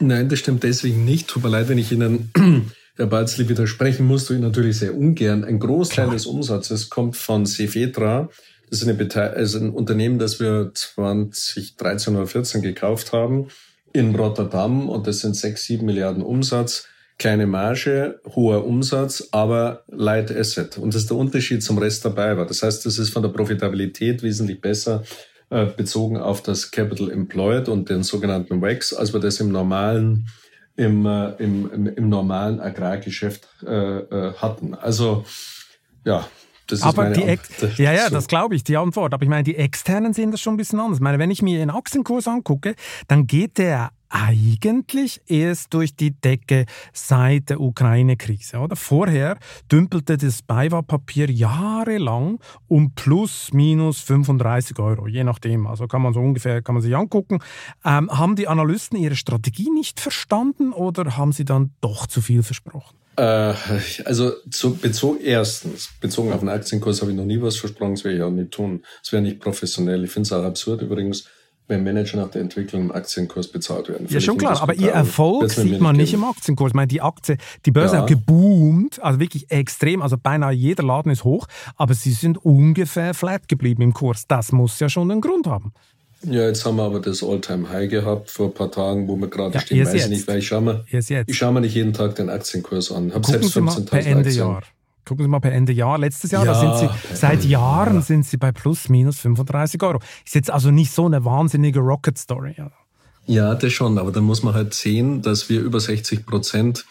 Nein, 0.00 0.28
das 0.28 0.40
stimmt 0.40 0.64
deswegen 0.64 1.04
nicht. 1.04 1.28
Tut 1.28 1.44
mir 1.44 1.50
leid, 1.50 1.68
wenn 1.68 1.78
ich 1.78 1.92
Ihnen, 1.92 2.32
Herr 2.96 3.06
Balzli, 3.06 3.48
widersprechen 3.48 4.04
muss, 4.04 4.24
tue 4.24 4.36
ich 4.36 4.42
natürlich 4.42 4.78
sehr 4.78 4.96
ungern. 4.96 5.44
Ein 5.44 5.60
Großteil 5.60 6.06
Klar. 6.06 6.14
des 6.14 6.26
Umsatzes 6.26 6.90
kommt 6.90 7.16
von 7.16 7.46
Cefetra. 7.46 8.28
Das 8.70 8.82
ist 8.82 8.88
eine 8.88 9.32
also 9.34 9.58
ein 9.58 9.70
Unternehmen, 9.70 10.18
das 10.18 10.40
wir 10.40 10.70
2013 10.74 12.16
oder 12.16 12.26
14 12.26 12.62
gekauft 12.62 13.12
haben 13.12 13.48
in 13.92 14.14
Rotterdam 14.14 14.88
und 14.88 15.06
das 15.06 15.20
sind 15.20 15.36
6, 15.36 15.64
7 15.64 15.86
Milliarden 15.86 16.22
Umsatz. 16.22 16.88
Kleine 17.16 17.46
Marge, 17.46 18.20
hoher 18.34 18.66
Umsatz, 18.66 19.28
aber 19.30 19.84
Light 19.86 20.36
Asset. 20.36 20.78
Und 20.78 20.94
das 20.94 21.02
ist 21.02 21.10
der 21.10 21.16
Unterschied 21.16 21.62
zum 21.62 21.78
Rest 21.78 22.04
dabei 22.04 22.36
war. 22.36 22.44
Das 22.44 22.64
heißt, 22.64 22.84
das 22.84 22.98
ist 22.98 23.10
von 23.10 23.22
der 23.22 23.28
Profitabilität 23.28 24.24
wesentlich 24.24 24.60
besser 24.60 25.04
äh, 25.48 25.66
bezogen 25.66 26.16
auf 26.16 26.42
das 26.42 26.72
Capital 26.72 27.12
Employed 27.12 27.68
und 27.68 27.88
den 27.88 28.02
sogenannten 28.02 28.60
WACs, 28.60 28.92
als 28.92 29.12
wir 29.12 29.20
das 29.20 29.38
im 29.38 29.52
normalen 29.52 30.26
im, 30.76 31.06
äh, 31.06 31.30
im, 31.38 31.70
im, 31.72 31.86
im 31.86 32.08
normalen 32.08 32.60
Agrargeschäft 32.60 33.46
äh, 33.64 33.98
äh, 33.98 34.34
hatten. 34.34 34.74
Also 34.74 35.24
ja, 36.04 36.26
das 36.66 36.80
ist 36.80 36.84
aber 36.84 37.10
die 37.10 37.22
Antwort. 37.22 37.78
Ja, 37.78 37.92
ja, 37.92 38.10
das 38.10 38.26
glaube 38.26 38.54
ich, 38.54 38.64
die 38.64 38.76
Antwort. 38.76 39.14
Aber 39.14 39.22
ich 39.22 39.28
meine, 39.28 39.44
die 39.44 39.56
externen 39.56 40.12
sehen 40.12 40.30
das 40.30 40.40
schon 40.40 40.54
ein 40.54 40.56
bisschen 40.56 40.80
anders. 40.80 40.98
Ich 40.98 41.02
meine, 41.02 41.18
wenn 41.18 41.30
ich 41.30 41.42
mir 41.42 41.58
Ihren 41.58 41.70
Aktienkurs 41.70 42.28
angucke, 42.28 42.74
dann 43.08 43.26
geht 43.26 43.58
der 43.58 43.90
eigentlich 44.14 45.20
erst 45.26 45.74
durch 45.74 45.96
die 45.96 46.12
Decke 46.12 46.66
seit 46.92 47.50
der 47.50 47.60
Ukraine-Krise. 47.60 48.58
Oder? 48.58 48.76
Vorher 48.76 49.38
dümpelte 49.70 50.16
das 50.16 50.40
BayWa-Papier 50.42 51.30
jahrelang 51.30 52.38
um 52.68 52.92
plus 52.92 53.52
minus 53.52 54.00
35 54.00 54.78
Euro, 54.78 55.08
je 55.08 55.24
nachdem. 55.24 55.66
Also 55.66 55.88
kann 55.88 56.02
man 56.02 56.12
so 56.12 56.20
ungefähr 56.20 56.62
kann 56.62 56.76
man 56.76 56.82
sich 56.82 56.94
angucken. 56.94 57.40
Ähm, 57.84 58.08
haben 58.08 58.36
die 58.36 58.46
Analysten 58.46 58.96
ihre 58.98 59.16
Strategie 59.16 59.70
nicht 59.70 59.98
verstanden 59.98 60.72
oder 60.72 61.16
haben 61.16 61.32
sie 61.32 61.44
dann 61.44 61.72
doch 61.80 62.06
zu 62.06 62.20
viel 62.20 62.44
versprochen? 62.44 62.96
Äh, 63.16 63.54
also 64.04 64.32
zu, 64.50 64.76
bezogen, 64.76 65.20
erstens, 65.22 65.90
bezogen 66.00 66.32
auf 66.32 66.40
den 66.40 66.48
Aktienkurs 66.48 67.00
habe 67.00 67.12
ich 67.12 67.16
noch 67.16 67.24
nie 67.24 67.40
was 67.40 67.56
versprochen, 67.56 67.94
das 67.94 68.04
werde 68.04 68.18
ich 68.18 68.22
auch 68.22 68.30
nicht 68.30 68.50
tun. 68.50 68.82
Das 69.02 69.12
wäre 69.12 69.22
nicht 69.22 69.40
professionell. 69.40 70.04
Ich 70.04 70.10
finde 70.10 70.26
es 70.26 70.32
auch 70.32 70.44
absurd 70.44 70.82
übrigens, 70.82 71.28
wenn 71.66 71.82
Manager 71.82 72.18
nach 72.18 72.30
der 72.30 72.42
Entwicklung 72.42 72.82
im 72.82 72.92
Aktienkurs 72.92 73.48
bezahlt 73.48 73.88
werden. 73.88 74.06
Ja, 74.10 74.20
schon 74.20 74.36
klar, 74.36 74.60
aber 74.60 74.74
ihr 74.74 74.90
Erfolg 74.90 75.50
sieht 75.50 75.80
man 75.80 75.96
nicht 75.96 76.12
im 76.12 76.24
Aktienkurs. 76.24 76.70
Ich 76.70 76.74
meine, 76.74 76.88
die 76.88 77.00
Aktie, 77.00 77.38
die 77.64 77.70
Börse 77.70 77.96
ja. 77.96 78.02
hat 78.02 78.08
geboomt, 78.08 79.02
also 79.02 79.18
wirklich 79.18 79.50
extrem, 79.50 80.02
also 80.02 80.18
beinahe 80.18 80.52
jeder 80.52 80.82
Laden 80.82 81.10
ist 81.10 81.24
hoch, 81.24 81.46
aber 81.76 81.94
sie 81.94 82.12
sind 82.12 82.36
ungefähr 82.44 83.14
flat 83.14 83.48
geblieben 83.48 83.82
im 83.82 83.94
Kurs. 83.94 84.26
Das 84.26 84.52
muss 84.52 84.78
ja 84.80 84.88
schon 84.88 85.10
einen 85.10 85.22
Grund 85.22 85.46
haben. 85.46 85.72
Ja, 86.26 86.42
jetzt 86.42 86.64
haben 86.64 86.76
wir 86.76 86.84
aber 86.84 87.00
das 87.00 87.22
All-Time-High 87.22 87.90
gehabt 87.90 88.30
vor 88.30 88.46
ein 88.46 88.54
paar 88.54 88.70
Tagen, 88.70 89.08
wo 89.08 89.16
wir 89.16 89.28
gerade 89.28 89.54
ja, 89.54 89.60
stehen. 89.60 89.86
Weiß 89.86 89.94
ich 89.94 90.08
nicht, 90.08 90.28
weil 90.28 90.38
ich 90.38 90.46
schaue 90.46 90.62
mir, 90.62 90.84
ich 90.90 91.36
schaue 91.36 91.52
mir 91.52 91.60
nicht 91.60 91.74
jeden 91.74 91.92
Tag 91.92 92.14
den 92.14 92.30
Aktienkurs 92.30 92.90
an. 92.90 93.12
Hab 93.12 93.22
Gucken 93.22 93.42
selbst 93.42 93.56
15.000 93.56 93.96
Ende 93.98 94.18
Aktien. 94.20 94.36
Jahr. 94.36 94.62
Gucken 95.04 95.24
Sie 95.24 95.28
mal 95.28 95.40
per 95.40 95.52
Ende 95.52 95.72
Jahr, 95.72 95.98
letztes 95.98 96.30
Jahr, 96.30 96.46
ja, 96.46 96.52
da 96.52 96.78
sind 96.78 96.90
Sie, 96.90 97.16
seit 97.16 97.44
Jahren 97.44 97.96
ja. 97.96 98.00
sind 98.00 98.24
Sie 98.24 98.38
bei 98.38 98.52
plus 98.52 98.88
minus 98.88 99.18
35 99.18 99.82
Euro. 99.82 99.98
Ist 100.24 100.34
jetzt 100.34 100.50
also 100.50 100.70
nicht 100.70 100.92
so 100.92 101.04
eine 101.04 101.24
wahnsinnige 101.26 101.80
Rocket 101.80 102.16
Story. 102.16 102.54
Ja. 102.56 102.70
ja, 103.26 103.54
das 103.54 103.72
schon, 103.72 103.98
aber 103.98 104.12
dann 104.12 104.24
muss 104.24 104.42
man 104.42 104.54
halt 104.54 104.72
sehen, 104.72 105.20
dass 105.20 105.50
wir 105.50 105.60
über 105.60 105.78
60 105.78 106.24
Prozent 106.24 106.86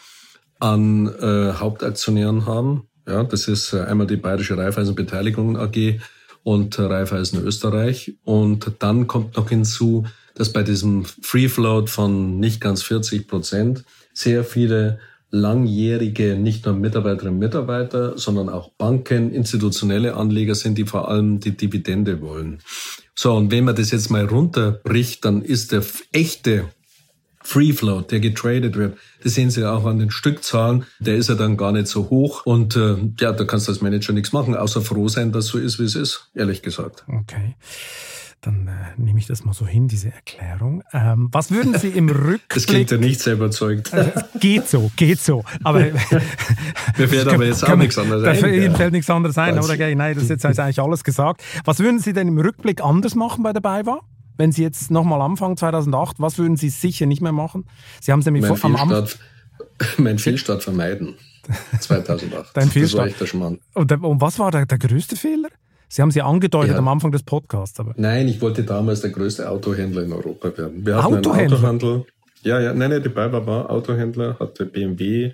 an 0.60 1.08
äh, 1.08 1.54
Hauptaktionären 1.54 2.46
haben. 2.46 2.86
Ja, 3.06 3.24
das 3.24 3.48
ist 3.48 3.72
äh, 3.72 3.80
einmal 3.80 4.06
die 4.06 4.16
Bayerische 4.16 4.56
Raiffeisen 4.56 4.96
AG 5.56 6.00
und 6.44 6.78
Raiffeisen 6.78 7.42
Österreich. 7.42 8.14
Und 8.22 8.70
dann 8.78 9.08
kommt 9.08 9.36
noch 9.36 9.48
hinzu, 9.48 10.04
dass 10.36 10.52
bei 10.52 10.62
diesem 10.62 11.04
Free 11.04 11.48
Float 11.48 11.90
von 11.90 12.38
nicht 12.38 12.60
ganz 12.60 12.82
40 12.82 13.26
Prozent 13.26 13.84
sehr 14.12 14.44
viele 14.44 15.00
langjährige, 15.30 16.36
nicht 16.36 16.64
nur 16.64 16.74
Mitarbeiterinnen 16.74 17.34
und 17.34 17.40
Mitarbeiter, 17.40 18.16
sondern 18.16 18.48
auch 18.48 18.70
Banken, 18.70 19.32
institutionelle 19.32 20.14
Anleger 20.14 20.54
sind, 20.54 20.78
die 20.78 20.84
vor 20.84 21.08
allem 21.08 21.40
die 21.40 21.56
Dividende 21.56 22.20
wollen. 22.20 22.60
So, 23.16 23.34
und 23.34 23.50
wenn 23.50 23.64
man 23.64 23.74
das 23.74 23.90
jetzt 23.90 24.10
mal 24.10 24.26
runterbricht, 24.26 25.24
dann 25.24 25.42
ist 25.42 25.72
der 25.72 25.82
echte 26.12 26.66
Free 27.46 27.72
Float, 27.72 28.10
der 28.10 28.20
getradet 28.20 28.76
wird, 28.76 28.96
das 29.22 29.34
sehen 29.34 29.50
Sie 29.50 29.64
auch 29.68 29.84
an 29.84 29.98
den 29.98 30.10
Stückzahlen, 30.10 30.84
der 30.98 31.16
ist 31.16 31.28
ja 31.28 31.34
dann 31.34 31.56
gar 31.56 31.72
nicht 31.72 31.88
so 31.88 32.10
hoch. 32.10 32.46
Und 32.46 32.74
äh, 32.74 32.96
ja, 33.20 33.32
da 33.32 33.44
kannst 33.44 33.68
du 33.68 33.72
als 33.72 33.82
Manager 33.82 34.12
nichts 34.12 34.32
machen, 34.32 34.56
außer 34.56 34.80
froh 34.80 35.08
sein, 35.08 35.30
dass 35.30 35.46
so 35.46 35.58
ist, 35.58 35.78
wie 35.78 35.84
es 35.84 35.94
ist, 35.94 36.30
ehrlich 36.34 36.62
gesagt. 36.62 37.04
Okay 37.06 37.54
dann 38.44 38.68
äh, 38.68 39.00
nehme 39.00 39.18
ich 39.18 39.26
das 39.26 39.44
mal 39.44 39.52
so 39.52 39.66
hin, 39.66 39.88
diese 39.88 40.12
Erklärung. 40.12 40.82
Ähm, 40.92 41.28
was 41.32 41.50
würden 41.50 41.78
Sie 41.78 41.88
im 41.88 42.08
Rückblick... 42.10 42.48
Das 42.48 42.66
klingt 42.66 42.90
ja 42.90 42.98
nicht 42.98 43.20
sehr 43.20 43.34
überzeugt. 43.34 43.92
Äh, 43.92 44.12
geht 44.38 44.68
so, 44.68 44.90
geht 44.96 45.20
so. 45.20 45.44
Aber, 45.62 45.80
Mir 46.98 47.08
fällt 47.08 47.28
aber 47.28 47.46
jetzt 47.46 47.66
auch 47.66 47.76
nichts 47.76 47.98
anderes 47.98 48.42
ein. 48.42 48.54
Ihnen 48.54 48.72
ja. 48.72 48.74
fällt 48.74 48.92
nichts 48.92 49.08
anderes 49.10 49.38
ein, 49.38 49.58
oder? 49.58 49.76
Nein, 49.76 50.14
das 50.14 50.24
ist 50.24 50.30
jetzt 50.30 50.44
eigentlich 50.44 50.80
alles 50.80 51.04
gesagt. 51.04 51.42
Was 51.64 51.78
würden 51.78 51.98
Sie 51.98 52.12
denn 52.12 52.28
im 52.28 52.38
Rückblick 52.38 52.82
anders 52.82 53.14
machen 53.14 53.42
bei 53.42 53.52
der 53.52 53.60
BayWa? 53.60 54.00
Wenn 54.36 54.52
Sie 54.52 54.62
jetzt 54.62 54.90
nochmal 54.90 55.20
anfangen, 55.20 55.56
2008, 55.56 56.16
was 56.18 56.38
würden 56.38 56.56
Sie 56.56 56.68
sicher 56.68 57.06
nicht 57.06 57.22
mehr 57.22 57.32
machen? 57.32 57.64
Sie 58.00 58.12
haben 58.12 58.20
es 58.20 58.26
nämlich 58.26 58.42
mein 58.42 58.56
vor, 58.56 58.70
am 58.70 58.76
Anfang... 58.76 59.20
Mein 59.98 60.18
Fehlstart 60.18 60.62
vermeiden. 60.62 61.14
2008. 61.80 62.50
Dein 62.54 62.68
Fehlstart. 62.68 62.92
Das 62.92 62.98
war 62.98 63.06
echt 63.06 63.20
der 63.20 63.26
Schmarrn. 63.26 63.58
Und, 63.74 63.92
und 63.92 64.20
was 64.20 64.38
war 64.38 64.50
der, 64.50 64.66
der 64.66 64.78
größte 64.78 65.16
Fehler? 65.16 65.48
Sie 65.88 66.02
haben 66.02 66.10
sie 66.10 66.22
angedeutet 66.22 66.72
ja. 66.72 66.78
am 66.78 66.88
Anfang 66.88 67.12
des 67.12 67.22
Podcasts. 67.22 67.78
Aber. 67.78 67.94
Nein, 67.96 68.28
ich 68.28 68.40
wollte 68.40 68.64
damals 68.64 69.00
der 69.00 69.10
größte 69.10 69.48
Autohändler 69.48 70.02
in 70.02 70.12
Europa 70.12 70.56
werden. 70.56 70.84
Wir 70.84 70.96
hatten 70.96 71.16
Autohändler? 71.16 71.58
einen 71.58 71.76
Autohandel. 71.76 72.06
Ja, 72.42 72.60
ja, 72.60 72.74
nein, 72.74 72.90
nein, 72.90 73.02
die 73.02 73.08
Bayer 73.08 73.46
war 73.46 73.70
Autohändler, 73.70 74.36
hatte 74.38 74.66
BMW, 74.66 75.32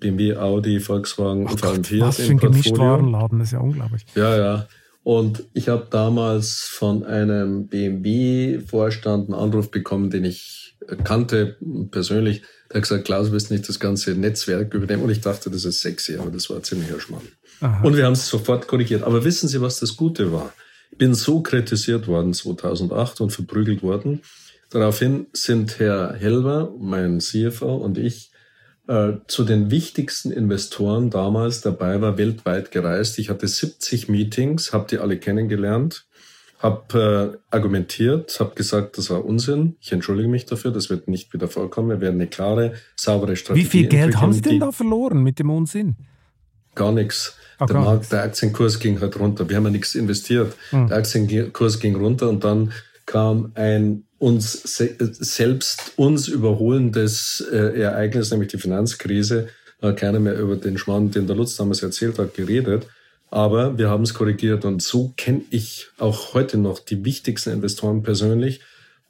BMW, 0.00 0.36
Audi, 0.36 0.80
Volkswagen 0.80 1.46
oh 1.46 1.50
und 1.50 1.60
vor 1.60 1.70
allem 1.70 1.84
Fiat 1.84 2.08
Was 2.08 2.16
für 2.16 2.30
ein 2.30 2.38
Gemischtwarenladen, 2.38 3.38
das 3.38 3.48
ist 3.48 3.52
ja 3.52 3.60
unglaublich. 3.60 4.04
Ja, 4.14 4.36
ja. 4.36 4.66
Und 5.08 5.44
ich 5.54 5.70
habe 5.70 5.86
damals 5.88 6.68
von 6.70 7.02
einem 7.02 7.66
BMW-Vorstand 7.68 9.30
einen 9.30 9.40
Anruf 9.40 9.70
bekommen, 9.70 10.10
den 10.10 10.26
ich 10.26 10.76
kannte 11.02 11.56
persönlich. 11.90 12.42
Der 12.68 12.74
hat 12.74 12.82
gesagt, 12.82 13.06
Klaus, 13.06 13.32
willst 13.32 13.50
nicht 13.50 13.66
das 13.70 13.80
ganze 13.80 14.10
Netzwerk 14.10 14.74
übernehmen? 14.74 15.04
Und 15.04 15.08
ich 15.08 15.22
dachte, 15.22 15.48
das 15.48 15.64
ist 15.64 15.80
sexy, 15.80 16.18
aber 16.18 16.30
das 16.30 16.50
war 16.50 16.62
ziemlich 16.62 16.90
Schmarrn. 17.00 17.26
Und 17.84 17.96
wir 17.96 18.04
haben 18.04 18.12
es 18.12 18.28
sofort 18.28 18.68
korrigiert. 18.68 19.02
Aber 19.02 19.24
wissen 19.24 19.48
Sie, 19.48 19.62
was 19.62 19.80
das 19.80 19.96
Gute 19.96 20.30
war? 20.30 20.52
Ich 20.90 20.98
bin 20.98 21.14
so 21.14 21.40
kritisiert 21.40 22.06
worden 22.06 22.34
2008 22.34 23.22
und 23.22 23.30
verprügelt 23.30 23.82
worden. 23.82 24.20
Daraufhin 24.68 25.28
sind 25.32 25.78
Herr 25.78 26.16
Helber, 26.16 26.74
mein 26.78 27.20
CFO 27.20 27.76
und 27.76 27.96
ich 27.96 28.30
äh, 28.88 29.18
zu 29.26 29.44
den 29.44 29.70
wichtigsten 29.70 30.30
Investoren 30.30 31.10
damals 31.10 31.60
dabei 31.60 32.00
war, 32.00 32.16
weltweit 32.16 32.70
gereist. 32.70 33.18
Ich 33.18 33.28
hatte 33.28 33.46
70 33.46 34.08
Meetings, 34.08 34.72
habe 34.72 34.86
die 34.90 34.98
alle 34.98 35.18
kennengelernt, 35.18 36.06
habe 36.58 37.38
äh, 37.52 37.54
argumentiert, 37.54 38.40
habe 38.40 38.54
gesagt, 38.54 38.96
das 38.96 39.10
war 39.10 39.24
Unsinn. 39.24 39.76
Ich 39.80 39.92
entschuldige 39.92 40.28
mich 40.28 40.46
dafür, 40.46 40.70
das 40.70 40.88
wird 40.88 41.06
nicht 41.06 41.32
wieder 41.34 41.48
vorkommen. 41.48 41.90
Wir 41.90 42.00
werden 42.00 42.14
eine 42.14 42.28
klare, 42.28 42.74
saubere 42.96 43.36
Strategie 43.36 43.66
Wie 43.66 43.68
viel 43.68 43.88
Geld 43.88 44.16
haben 44.16 44.32
Sie 44.32 44.40
denn 44.40 44.60
da 44.60 44.72
verloren 44.72 45.22
mit 45.22 45.38
dem 45.38 45.50
Unsinn? 45.50 45.96
Gar 46.74 46.92
nichts. 46.92 47.36
Ah, 47.58 47.66
der, 47.66 47.76
Markt, 47.76 48.10
der 48.10 48.22
Aktienkurs 48.22 48.78
ging 48.78 49.00
halt 49.00 49.18
runter. 49.18 49.48
Wir 49.48 49.56
haben 49.56 49.64
ja 49.64 49.70
nichts 49.70 49.96
investiert. 49.96 50.54
Mhm. 50.72 50.88
Der 50.88 50.96
Aktienkurs 50.96 51.78
ging 51.80 51.96
runter 51.96 52.28
und 52.28 52.42
dann 52.42 52.72
kam 53.08 53.52
ein 53.54 54.04
uns 54.18 54.62
selbst 54.62 55.92
uns 55.96 56.28
überholendes 56.28 57.44
äh, 57.52 57.80
Ereignis, 57.80 58.30
nämlich 58.30 58.50
die 58.50 58.58
Finanzkrise. 58.58 59.48
Da 59.80 59.88
hat 59.88 59.96
keiner 59.96 60.20
mehr 60.20 60.38
über 60.38 60.56
den 60.56 60.76
Schmarrn, 60.76 61.10
den 61.10 61.26
der 61.26 61.36
Lutz 61.36 61.56
damals 61.56 61.82
erzählt 61.82 62.18
hat, 62.18 62.34
geredet. 62.34 62.86
Aber 63.30 63.78
wir 63.78 63.88
haben 63.88 64.02
es 64.02 64.14
korrigiert 64.14 64.64
und 64.64 64.82
so 64.82 65.14
kenne 65.16 65.42
ich 65.50 65.88
auch 65.98 66.34
heute 66.34 66.58
noch 66.58 66.80
die 66.80 67.04
wichtigsten 67.04 67.50
Investoren 67.50 68.02
persönlich. 68.02 68.60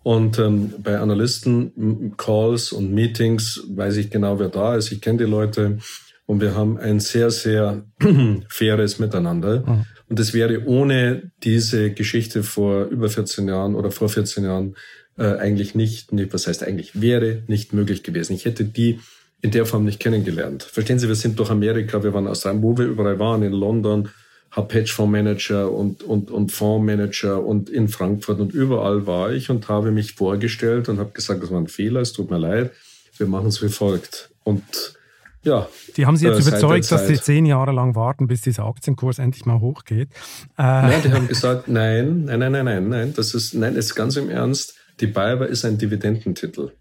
Und 0.03 0.39
ähm, 0.39 0.75
bei 0.79 0.99
Analysten, 0.99 2.15
Calls 2.17 2.73
und 2.73 2.93
Meetings 2.93 3.63
weiß 3.69 3.97
ich 3.97 4.11
genau, 4.11 4.39
wer 4.39 4.49
da 4.49 4.77
ist. 4.77 4.93
Ich 4.93 5.01
kenne 5.01 5.19
die 5.19 5.31
Leute. 5.31 5.79
Und 6.27 6.41
wir 6.41 6.55
haben 6.55 6.79
ein 6.79 7.01
sehr, 7.01 7.31
sehr 7.31 7.85
faires 8.49 8.99
Miteinander. 8.99 9.65
Mhm. 9.67 9.87
Und 10.09 10.19
das 10.19 10.33
wäre 10.33 10.65
ohne 10.65 11.31
diese 11.45 11.91
Geschichte 11.91 12.43
vor 12.43 12.87
über 12.87 13.09
14 13.09 13.47
Jahren 13.49 13.75
oder 13.75 13.91
vor 13.91 14.09
14 14.09 14.45
Jahren 14.45 14.77
äh, 15.19 15.37
eigentlich 15.37 15.75
nicht, 15.75 16.13
nicht, 16.13 16.33
was 16.33 16.47
heißt 16.47 16.63
eigentlich, 16.63 17.01
wäre 17.01 17.43
nicht 17.47 17.73
möglich 17.73 18.03
gewesen. 18.03 18.35
Ich 18.35 18.45
hätte 18.45 18.65
die 18.65 19.01
in 19.41 19.51
der 19.51 19.67
Form 19.67 19.85
nicht 19.85 20.01
kennengelernt. 20.01 20.63
Verstehen 20.63 20.99
Sie, 20.99 21.09
wir 21.09 21.15
sind 21.15 21.39
durch 21.39 21.51
Amerika, 21.51 22.03
wir 22.03 22.15
waren 22.15 22.27
aus 22.27 22.39
Australien, 22.39 22.63
wo 22.63 22.77
wir 22.77 22.87
überall 22.87 23.19
waren, 23.19 23.43
in 23.43 23.53
London, 23.53 24.09
habe 24.51 24.75
Hedgefondsmanager 24.75 25.71
und, 25.71 26.03
und, 26.03 26.31
und 26.31 26.51
Fondsmanager 26.51 27.45
und 27.45 27.69
in 27.69 27.89
Frankfurt 27.89 28.41
und 28.41 28.53
überall 28.53 29.07
war 29.07 29.31
ich 29.31 29.51
und 29.51 29.69
habe 29.69 29.91
mich 29.91 30.15
vorgestellt 30.15 30.89
und 30.89 30.99
habe 30.99 31.11
gesagt, 31.13 31.43
das 31.43 31.51
war 31.51 31.61
ein 31.61 31.69
Fehler, 31.69 32.01
es 32.01 32.13
tut 32.13 32.31
mir 32.31 32.39
leid, 32.39 32.73
wir 33.19 33.27
machen 33.27 33.49
es 33.49 33.63
wie 33.63 33.69
folgt. 33.69 34.31
Und 34.43 34.98
ja. 35.43 35.69
Die 35.97 36.07
haben 36.07 36.17
Sie 36.17 36.27
jetzt 36.27 36.47
äh, 36.47 36.49
überzeugt, 36.49 36.91
dass 36.91 37.07
Sie 37.07 37.21
zehn 37.21 37.47
Jahre 37.47 37.73
lang 37.73 37.95
warten, 37.95 38.27
bis 38.27 38.43
dieser 38.43 38.65
Aktienkurs 38.65 39.19
endlich 39.19 39.47
mal 39.47 39.61
hochgeht. 39.61 40.09
Äh. 40.57 40.63
Nein, 40.63 41.03
die 41.05 41.13
haben 41.13 41.29
gesagt, 41.29 41.69
nein, 41.69 42.25
nein, 42.25 42.39
nein, 42.39 42.53
nein, 42.53 42.65
nein, 42.65 42.89
nein, 42.89 43.15
das 43.15 43.35
ist, 43.35 43.55
nein, 43.55 43.77
ist 43.77 43.95
ganz 43.95 44.17
im 44.17 44.31
Ernst. 44.31 44.75
Die 45.01 45.07
Bayer 45.07 45.47
ist 45.47 45.65
ein 45.65 45.79
Dividendentitel. 45.79 46.73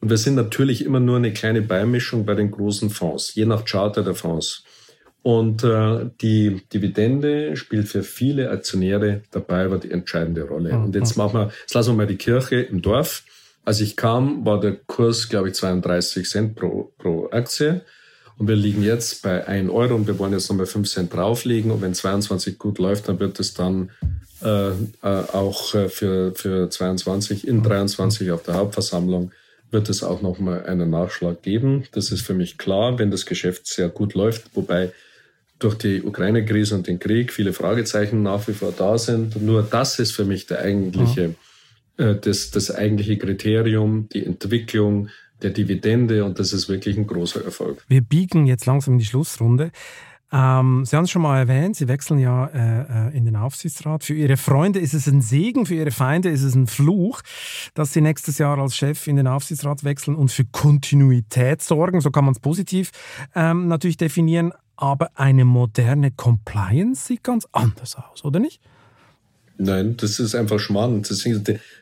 Und 0.00 0.10
wir 0.10 0.18
sind 0.18 0.34
natürlich 0.34 0.84
immer 0.84 1.00
nur 1.00 1.16
eine 1.16 1.32
kleine 1.32 1.62
Beimischung 1.62 2.26
bei 2.26 2.34
den 2.34 2.50
großen 2.50 2.90
Fonds, 2.90 3.34
je 3.34 3.46
nach 3.46 3.64
Charter 3.64 4.02
der 4.02 4.14
Fonds. 4.14 4.64
Und 5.22 5.64
äh, 5.64 6.08
die 6.20 6.62
Dividende 6.72 7.56
spielt 7.56 7.88
für 7.88 8.04
viele 8.04 8.50
Aktionäre 8.50 9.22
dabei 9.32 9.68
war 9.70 9.78
die 9.78 9.90
entscheidende 9.90 10.44
Rolle. 10.44 10.74
Mhm. 10.74 10.84
Und 10.84 10.94
jetzt 10.94 11.16
machen 11.16 11.40
wir, 11.40 11.50
jetzt 11.62 11.74
lassen 11.74 11.90
wir 11.90 11.96
mal 11.96 12.06
die 12.06 12.16
Kirche 12.16 12.60
im 12.60 12.80
Dorf. 12.82 13.24
Als 13.66 13.80
ich 13.80 13.96
kam, 13.96 14.46
war 14.46 14.60
der 14.60 14.76
Kurs, 14.76 15.28
glaube 15.28 15.48
ich, 15.48 15.54
32 15.54 16.28
Cent 16.28 16.54
pro, 16.54 16.92
pro 16.98 17.28
Aktie. 17.32 17.80
Und 18.38 18.46
wir 18.46 18.54
liegen 18.54 18.82
jetzt 18.82 19.22
bei 19.22 19.44
1 19.44 19.70
Euro 19.70 19.96
und 19.96 20.06
wir 20.06 20.18
wollen 20.20 20.32
jetzt 20.32 20.48
nochmal 20.48 20.66
5 20.66 20.88
Cent 20.88 21.12
drauflegen. 21.12 21.72
Und 21.72 21.82
wenn 21.82 21.92
22 21.92 22.58
gut 22.58 22.78
läuft, 22.78 23.08
dann 23.08 23.18
wird 23.18 23.40
es 23.40 23.54
dann 23.54 23.90
äh, 24.40 24.68
äh, 24.68 24.74
auch 25.02 25.74
äh, 25.74 25.88
für, 25.88 26.32
für 26.36 26.70
22 26.70 27.48
in 27.48 27.64
23 27.64 28.30
auf 28.30 28.44
der 28.44 28.54
Hauptversammlung 28.54 29.32
wird 29.72 29.88
es 29.88 30.04
auch 30.04 30.22
nochmal 30.22 30.64
einen 30.66 30.90
Nachschlag 30.90 31.42
geben. 31.42 31.84
Das 31.90 32.12
ist 32.12 32.22
für 32.22 32.34
mich 32.34 32.58
klar, 32.58 33.00
wenn 33.00 33.10
das 33.10 33.26
Geschäft 33.26 33.66
sehr 33.66 33.88
gut 33.88 34.14
läuft, 34.14 34.54
wobei 34.54 34.92
durch 35.58 35.74
die 35.74 36.02
Ukraine-Krise 36.02 36.76
und 36.76 36.86
den 36.86 37.00
Krieg 37.00 37.32
viele 37.32 37.52
Fragezeichen 37.52 38.22
nach 38.22 38.46
wie 38.46 38.52
vor 38.52 38.72
da 38.76 38.96
sind. 38.96 39.42
Nur 39.42 39.64
das 39.64 39.98
ist 39.98 40.12
für 40.12 40.24
mich 40.24 40.46
der 40.46 40.60
eigentliche 40.60 41.24
äh, 41.24 41.34
das, 41.96 42.50
das 42.50 42.70
eigentliche 42.70 43.16
Kriterium, 43.18 44.08
die 44.12 44.24
Entwicklung 44.24 45.08
der 45.42 45.50
Dividende 45.50 46.24
und 46.24 46.38
das 46.38 46.52
ist 46.52 46.68
wirklich 46.68 46.96
ein 46.96 47.06
großer 47.06 47.44
Erfolg. 47.44 47.84
Wir 47.88 48.00
biegen 48.00 48.46
jetzt 48.46 48.66
langsam 48.66 48.94
in 48.94 48.98
die 48.98 49.04
Schlussrunde. 49.04 49.70
Ähm, 50.32 50.84
Sie 50.84 50.96
haben 50.96 51.04
es 51.04 51.10
schon 51.10 51.22
mal 51.22 51.38
erwähnt, 51.38 51.76
Sie 51.76 51.86
wechseln 51.86 52.18
ja 52.18 52.46
äh, 52.46 53.10
äh, 53.10 53.16
in 53.16 53.24
den 53.26 53.36
Aufsichtsrat. 53.36 54.02
Für 54.02 54.14
Ihre 54.14 54.36
Freunde 54.36 54.80
ist 54.80 54.92
es 54.92 55.06
ein 55.06 55.20
Segen, 55.20 55.66
für 55.66 55.74
Ihre 55.74 55.92
Feinde 55.92 56.30
ist 56.30 56.42
es 56.42 56.54
ein 56.54 56.66
Fluch, 56.66 57.22
dass 57.74 57.92
Sie 57.92 58.00
nächstes 58.00 58.38
Jahr 58.38 58.58
als 58.58 58.76
Chef 58.76 59.06
in 59.06 59.16
den 59.16 59.28
Aufsichtsrat 59.28 59.84
wechseln 59.84 60.16
und 60.16 60.32
für 60.32 60.44
Kontinuität 60.44 61.62
sorgen. 61.62 62.00
So 62.00 62.10
kann 62.10 62.24
man 62.24 62.32
es 62.32 62.40
positiv 62.40 62.90
ähm, 63.34 63.68
natürlich 63.68 63.98
definieren. 63.98 64.52
Aber 64.78 65.10
eine 65.14 65.44
moderne 65.46 66.10
Compliance 66.10 67.06
sieht 67.06 67.22
ganz 67.22 67.46
anders 67.52 67.96
aus, 67.96 68.24
oder 68.24 68.40
nicht? 68.40 68.60
Nein, 69.58 69.96
das 69.96 70.18
ist 70.18 70.34
einfach 70.34 70.58
Schmarrn. 70.58 71.02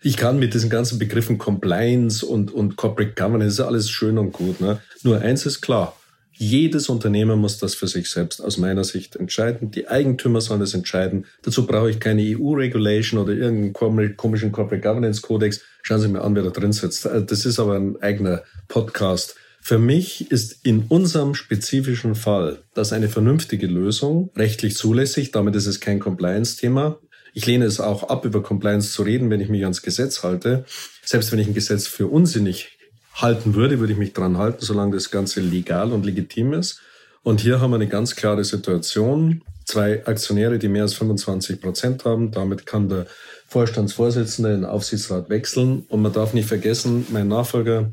Ich 0.03 0.16
kann 0.16 0.39
mit 0.39 0.55
diesen 0.55 0.70
ganzen 0.70 0.99
Begriffen 0.99 1.39
Compliance 1.39 2.25
und, 2.25 2.53
und 2.53 2.77
Corporate 2.77 3.14
Governance, 3.14 3.61
ist 3.61 3.66
alles 3.66 3.91
schön 3.91 4.16
und 4.18 4.33
gut. 4.33 4.61
Ne? 4.61 4.81
Nur 5.03 5.20
eins 5.20 5.45
ist 5.45 5.61
klar. 5.61 5.97
Jedes 6.37 6.89
Unternehmen 6.89 7.39
muss 7.39 7.59
das 7.59 7.77
für 7.77 7.87
sich 7.87 8.11
selbst 8.11 8.41
aus 8.41 8.59
meiner 8.59 8.83
Sicht 8.83 9.14
entscheiden. 9.14 9.70
Die 9.70 9.87
Eigentümer 9.87 10.41
sollen 10.41 10.61
das 10.61 10.75
entscheiden. 10.75 11.27
Dazu 11.43 11.64
brauche 11.64 11.91
ich 11.91 12.01
keine 12.01 12.22
EU-Regulation 12.22 13.20
oder 13.20 13.33
irgendeinen 13.33 14.16
komischen 14.16 14.51
Corporate 14.51 14.83
Governance 14.83 15.22
Codex. 15.22 15.61
Schauen 15.83 16.01
Sie 16.01 16.09
mir 16.09 16.22
an, 16.22 16.35
wer 16.35 16.43
da 16.43 16.51
drin 16.51 16.72
sitzt. 16.72 17.07
Äh, 17.07 17.25
das 17.25 17.45
ist 17.45 17.61
aber 17.61 17.77
ein 17.77 18.01
eigener 18.03 18.43
Podcast. 18.66 19.37
Für 19.61 19.79
mich 19.79 20.31
ist 20.31 20.66
in 20.66 20.85
unserem 20.89 21.35
spezifischen 21.35 22.16
Fall 22.16 22.59
das 22.75 22.93
eine 22.93 23.09
vernünftige 23.09 23.66
Lösung, 23.66 24.31
rechtlich 24.37 24.77
zulässig. 24.77 25.31
Damit 25.31 25.57
ist 25.57 25.66
es 25.66 25.81
kein 25.81 26.01
Compliance-Thema. 26.01 26.99
Ich 27.35 27.47
lehne 27.47 27.64
es 27.64 27.80
auch 27.80 28.05
ab, 28.05 28.24
über 28.24 28.43
Compliance 28.43 28.93
zu 28.93 29.03
reden, 29.03 29.28
wenn 29.28 29.41
ich 29.41 29.49
mich 29.49 29.64
ans 29.64 29.82
Gesetz 29.82 30.22
halte. 30.22 30.64
Selbst 31.05 31.32
wenn 31.32 31.41
ich 31.41 31.49
ein 31.49 31.55
Gesetz 31.55 31.89
für 31.89 32.07
unsinnig 32.07 32.78
halten 33.14 33.55
würde, 33.55 33.80
würde 33.80 33.93
ich 33.93 33.99
mich 33.99 34.12
dran 34.12 34.39
halten, 34.39 34.64
solange 34.64 34.95
das 34.95 35.11
Ganze 35.11 35.41
legal 35.41 35.93
und 35.93 36.07
legitim 36.07 36.53
ist. 36.53 36.80
Und 37.24 37.41
hier 37.41 37.61
haben 37.61 37.70
wir 37.72 37.76
eine 37.76 37.89
ganz 37.89 38.14
klare 38.14 38.45
Situation. 38.45 39.43
Zwei 39.64 40.07
Aktionäre, 40.07 40.59
die 40.59 40.68
mehr 40.68 40.82
als 40.82 40.95
25 40.95 41.61
Prozent 41.61 42.05
haben. 42.05 42.30
Damit 42.30 42.66
kann 42.66 42.89
der 42.89 43.07
Vorstandsvorsitzende 43.49 44.51
in 44.51 44.61
den 44.61 44.64
Aufsichtsrat 44.64 45.28
wechseln. 45.28 45.87
Und 45.89 46.03
man 46.03 46.12
darf 46.12 46.35
nicht 46.35 46.47
vergessen, 46.47 47.07
mein 47.11 47.28
Nachfolger, 47.28 47.91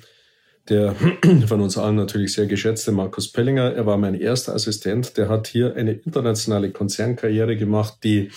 der 0.70 0.96
von 1.48 1.62
uns 1.62 1.78
allen 1.78 1.96
natürlich 1.96 2.34
sehr 2.34 2.46
geschätzte 2.46 2.92
Markus 2.92 3.32
Pellinger, 3.32 3.74
er 3.74 3.86
war 3.86 3.98
mein 3.98 4.16
erster 4.16 4.54
Assistent, 4.54 5.18
der 5.18 5.30
hat 5.30 5.48
hier 5.48 5.76
eine 5.76 5.94
internationale 5.94 6.72
Konzernkarriere 6.72 7.58
gemacht, 7.58 8.00
die 8.04 8.32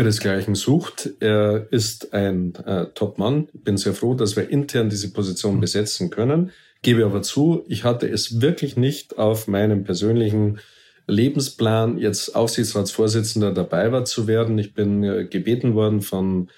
ihresgleichen 0.00 0.54
sucht. 0.54 1.10
Er 1.20 1.66
ist 1.70 2.12
ein 2.12 2.54
äh, 2.66 2.86
Top-Mann. 2.94 3.48
Bin 3.52 3.76
sehr 3.76 3.94
froh, 3.94 4.14
dass 4.14 4.34
wir 4.34 4.48
intern 4.48 4.88
diese 4.88 5.12
Position 5.12 5.56
mhm. 5.56 5.60
besetzen 5.60 6.10
können. 6.10 6.50
Gebe 6.82 7.04
aber 7.04 7.22
zu, 7.22 7.64
ich 7.68 7.84
hatte 7.84 8.08
es 8.08 8.40
wirklich 8.40 8.76
nicht 8.76 9.18
auf 9.18 9.46
meinem 9.46 9.84
persönlichen 9.84 10.60
Lebensplan, 11.06 11.98
jetzt 11.98 12.34
Aufsichtsratsvorsitzender 12.34 13.52
dabei 13.52 13.92
war 13.92 14.04
zu 14.04 14.26
werden. 14.26 14.58
Ich 14.58 14.74
bin 14.74 15.04
äh, 15.04 15.26
gebeten 15.26 15.74
worden 15.74 16.00
von 16.00 16.48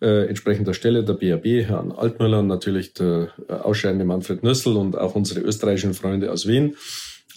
äh, 0.00 0.26
entsprechender 0.28 0.74
Stelle 0.74 1.02
der 1.02 1.14
BAB, 1.14 1.66
Herrn 1.68 1.90
Altmüller 1.92 2.40
und 2.40 2.46
natürlich 2.46 2.94
der 2.94 3.30
äh, 3.48 3.52
ausscheidende 3.54 4.04
Manfred 4.04 4.42
Nüssel 4.42 4.76
und 4.76 4.96
auch 4.96 5.14
unsere 5.14 5.40
österreichischen 5.40 5.94
Freunde 5.94 6.30
aus 6.30 6.46
Wien 6.46 6.76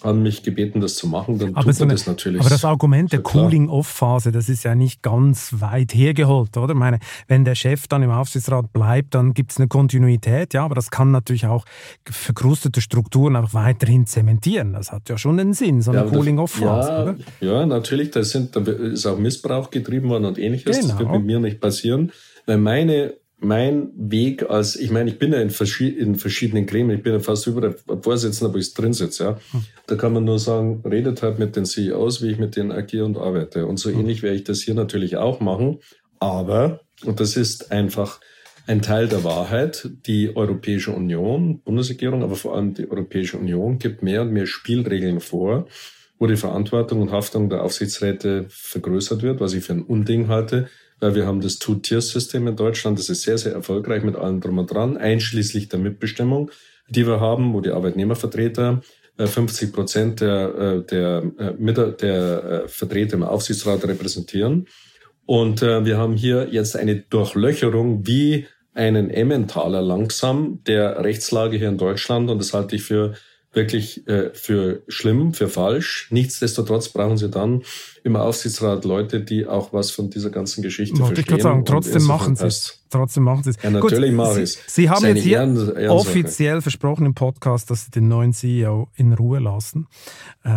haben 0.02 0.22
mich 0.22 0.42
gebeten, 0.42 0.80
das 0.80 0.96
zu 0.96 1.08
machen, 1.08 1.38
dann 1.38 1.54
aber 1.54 1.64
tut 1.64 1.74
so 1.74 1.84
eine, 1.84 1.94
das 1.94 2.06
natürlich. 2.06 2.40
Aber 2.40 2.50
das 2.50 2.64
Argument 2.64 3.12
der 3.12 3.22
Cooling-Off-Phase, 3.22 4.30
das 4.32 4.48
ist 4.48 4.64
ja 4.64 4.74
nicht 4.74 5.02
ganz 5.02 5.54
weit 5.58 5.94
hergeholt, 5.94 6.56
oder? 6.56 6.74
Ich 6.74 6.78
meine, 6.78 6.98
wenn 7.28 7.44
der 7.44 7.54
Chef 7.54 7.88
dann 7.88 8.02
im 8.02 8.10
Aufsichtsrat 8.10 8.72
bleibt, 8.72 9.14
dann 9.14 9.34
gibt 9.34 9.52
es 9.52 9.58
eine 9.58 9.68
Kontinuität, 9.68 10.54
ja, 10.54 10.64
aber 10.64 10.74
das 10.74 10.90
kann 10.90 11.10
natürlich 11.10 11.46
auch 11.46 11.64
verkrustete 12.04 12.80
Strukturen 12.80 13.36
auch 13.36 13.54
weiterhin 13.54 14.06
zementieren. 14.06 14.74
Das 14.74 14.92
hat 14.92 15.08
ja 15.08 15.16
schon 15.18 15.40
einen 15.40 15.54
Sinn, 15.54 15.80
so 15.80 15.92
eine 15.92 16.04
ja, 16.04 16.06
Cooling-Off-Phase, 16.06 17.16
ja? 17.40 17.48
Ja, 17.48 17.66
natürlich, 17.66 18.10
da, 18.10 18.22
sind, 18.22 18.54
da 18.54 18.60
ist 18.60 19.06
auch 19.06 19.18
Missbrauch 19.18 19.70
getrieben 19.70 20.08
worden 20.08 20.26
und 20.26 20.38
ähnliches. 20.38 20.76
Genau. 20.76 20.88
Das 20.88 20.98
wird 20.98 21.10
mit 21.10 21.24
mir 21.24 21.40
nicht 21.40 21.60
passieren. 21.60 22.12
Weil 22.46 22.58
meine 22.58 23.14
mein 23.38 23.90
Weg 23.96 24.48
als, 24.48 24.76
ich 24.76 24.90
meine, 24.90 25.10
ich 25.10 25.18
bin 25.18 25.32
ja 25.32 25.40
in, 25.40 25.50
verschi 25.50 25.88
in 25.88 26.16
verschiedenen 26.16 26.66
Gremien, 26.66 26.98
ich 26.98 27.02
bin 27.02 27.12
ja 27.12 27.20
fast 27.20 27.46
überall 27.46 27.76
Vorsitzender, 28.00 28.52
wo 28.52 28.58
ich 28.58 28.72
drin 28.72 28.94
sitze, 28.94 29.24
ja. 29.24 29.38
Hm. 29.52 29.64
Da 29.86 29.96
kann 29.96 30.12
man 30.12 30.24
nur 30.24 30.38
sagen, 30.38 30.82
redet 30.84 31.22
halt 31.22 31.38
mit 31.38 31.54
den 31.54 31.66
CEOs, 31.66 32.22
wie 32.22 32.30
ich 32.30 32.38
mit 32.38 32.56
denen 32.56 32.72
agiere 32.72 33.04
und 33.04 33.18
arbeite. 33.18 33.66
Und 33.66 33.78
so 33.78 33.90
hm. 33.90 34.00
ähnlich 34.00 34.22
werde 34.22 34.36
ich 34.36 34.44
das 34.44 34.60
hier 34.60 34.74
natürlich 34.74 35.16
auch 35.16 35.40
machen. 35.40 35.80
Aber, 36.18 36.80
und 37.04 37.20
das 37.20 37.36
ist 37.36 37.70
einfach 37.72 38.20
ein 38.66 38.82
Teil 38.82 39.06
der 39.06 39.22
Wahrheit, 39.22 39.88
die 40.06 40.34
Europäische 40.34 40.92
Union, 40.92 41.60
Bundesregierung, 41.60 42.22
aber 42.22 42.36
vor 42.36 42.56
allem 42.56 42.74
die 42.74 42.90
Europäische 42.90 43.36
Union 43.36 43.78
gibt 43.78 44.02
mehr 44.02 44.22
und 44.22 44.32
mehr 44.32 44.46
Spielregeln 44.46 45.20
vor, 45.20 45.66
wo 46.18 46.26
die 46.26 46.36
Verantwortung 46.36 47.02
und 47.02 47.12
Haftung 47.12 47.50
der 47.50 47.62
Aufsichtsräte 47.62 48.46
vergrößert 48.48 49.22
wird, 49.22 49.40
was 49.40 49.52
ich 49.52 49.62
für 49.62 49.74
ein 49.74 49.82
Unding 49.82 50.28
halte 50.28 50.68
weil 51.00 51.14
wir 51.14 51.26
haben 51.26 51.40
das 51.40 51.58
Two-Tier-System 51.58 52.46
in 52.46 52.56
Deutschland. 52.56 52.98
Das 52.98 53.08
ist 53.08 53.22
sehr, 53.22 53.38
sehr 53.38 53.52
erfolgreich 53.52 54.02
mit 54.02 54.16
allem 54.16 54.40
drum 54.40 54.58
und 54.58 54.72
dran, 54.72 54.96
einschließlich 54.96 55.68
der 55.68 55.78
Mitbestimmung, 55.78 56.50
die 56.88 57.06
wir 57.06 57.20
haben, 57.20 57.52
wo 57.52 57.60
die 57.60 57.70
Arbeitnehmervertreter 57.70 58.82
50 59.18 59.68
äh, 59.68 59.72
Prozent 59.72 60.20
der, 60.20 60.54
äh, 60.54 60.82
der, 60.84 61.22
der, 61.58 61.92
der 61.92 62.68
Vertreter 62.68 63.14
im 63.14 63.22
Aufsichtsrat 63.22 63.84
repräsentieren. 63.86 64.66
Und 65.28 65.60
wir 65.60 65.98
haben 65.98 66.14
hier 66.14 66.46
jetzt 66.52 66.76
eine 66.76 66.94
Durchlöcherung 66.94 68.06
wie 68.06 68.46
einen 68.74 69.10
Emmentaler 69.10 69.82
langsam 69.82 70.60
der 70.68 71.02
Rechtslage 71.02 71.56
hier 71.56 71.68
in 71.68 71.78
Deutschland. 71.78 72.30
Und 72.30 72.38
das 72.38 72.54
halte 72.54 72.76
ich 72.76 72.82
für 72.82 73.14
wirklich 73.56 74.06
äh, 74.06 74.30
für 74.34 74.82
schlimm, 74.86 75.34
für 75.34 75.48
falsch. 75.48 76.08
Nichtsdestotrotz 76.10 76.90
brauchen 76.90 77.16
sie 77.16 77.30
dann 77.30 77.62
im 78.04 78.14
Aufsichtsrat 78.14 78.84
Leute, 78.84 79.20
die 79.20 79.46
auch 79.46 79.72
was 79.72 79.90
von 79.90 80.10
dieser 80.10 80.30
ganzen 80.30 80.62
Geschichte 80.62 80.98
Wollte 81.00 81.16
verstehen. 81.16 81.36
Ich 81.38 81.42
sagen, 81.42 81.64
trotzdem 81.64 82.04
machen 82.04 82.36
sie 82.36 82.46
es. 82.46 82.82
Trotzdem 82.90 83.24
machen 83.24 83.42
sie 83.42 83.50
es. 83.50 83.62
Ja, 83.62 83.70
natürlich 83.70 84.12
mache 84.12 84.42
ich 84.42 84.50
es. 84.50 84.58
Sie 84.68 84.88
haben 84.88 85.04
jetzt 85.06 85.22
hier 85.22 85.38
Ehren, 85.38 85.88
offiziell 85.88 86.60
versprochen 86.60 87.04
im 87.06 87.14
Podcast, 87.14 87.70
dass 87.70 87.86
Sie 87.86 87.90
den 87.90 88.06
neuen 88.06 88.32
CEO 88.32 88.88
in 88.94 89.12
Ruhe 89.12 89.40
lassen. 89.40 89.88
Äh, 90.44 90.48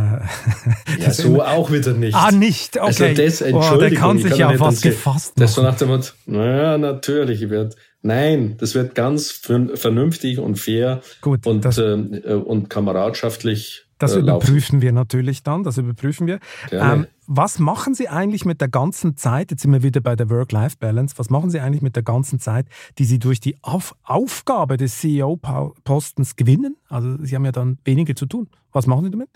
ja, 0.99 1.11
so 1.11 1.41
auch 1.41 1.71
wieder 1.71 1.93
nicht. 1.93 2.15
Ah, 2.15 2.31
nicht? 2.31 2.77
Also 2.77 3.03
okay. 3.03 3.19
Also 3.19 3.45
das, 3.45 3.53
oh, 3.53 3.77
der 3.77 3.93
kann 3.95 4.19
sich 4.19 4.37
ja 4.37 4.59
was 4.59 4.81
gefasst 4.81 5.37
machen. 5.37 5.41
Das 5.41 5.55
so 5.55 5.63
nach 5.63 5.75
dem 5.75 5.87
Motto, 5.87 6.11
naja, 6.27 6.77
natürlich, 6.77 7.41
ich 7.41 7.49
werde 7.49 7.75
Nein, 8.01 8.55
das 8.57 8.75
wird 8.75 8.95
ganz 8.95 9.31
vernünftig 9.31 10.39
und 10.39 10.55
fair 10.55 11.01
Gut, 11.21 11.45
und, 11.45 11.65
das, 11.65 11.77
äh, 11.77 11.93
und 11.93 12.69
kameradschaftlich. 12.69 13.85
Das 13.97 14.15
äh, 14.15 14.19
überprüfen 14.19 14.81
wir 14.81 14.93
natürlich 14.93 15.43
dann, 15.43 15.63
das 15.63 15.77
überprüfen 15.77 16.25
wir. 16.25 16.39
Ähm, 16.71 17.07
was 17.27 17.59
machen 17.59 17.93
Sie 17.93 18.07
eigentlich 18.07 18.45
mit 18.45 18.61
der 18.61 18.69
ganzen 18.69 19.17
Zeit, 19.17 19.51
jetzt 19.51 19.63
sind 19.63 19.73
wir 19.73 19.83
wieder 19.83 19.99
bei 19.99 20.15
der 20.15 20.29
Work-Life-Balance, 20.29 21.15
was 21.17 21.29
machen 21.29 21.49
Sie 21.49 21.59
eigentlich 21.59 21.81
mit 21.81 21.97
der 21.97 22.03
ganzen 22.03 22.39
Zeit, 22.39 22.67
die 22.97 23.03
Sie 23.03 23.19
durch 23.19 23.41
die 23.41 23.57
Auf 23.61 23.95
Aufgabe 24.03 24.77
des 24.77 24.99
CEO-Postens 24.99 26.37
gewinnen? 26.37 26.77
Also 26.87 27.17
Sie 27.21 27.35
haben 27.35 27.43
ja 27.43 27.51
dann 27.51 27.79
weniger 27.83 28.15
zu 28.15 28.25
tun. 28.25 28.47
Was 28.71 28.87
machen 28.87 29.05
Sie 29.05 29.11
damit? 29.11 29.29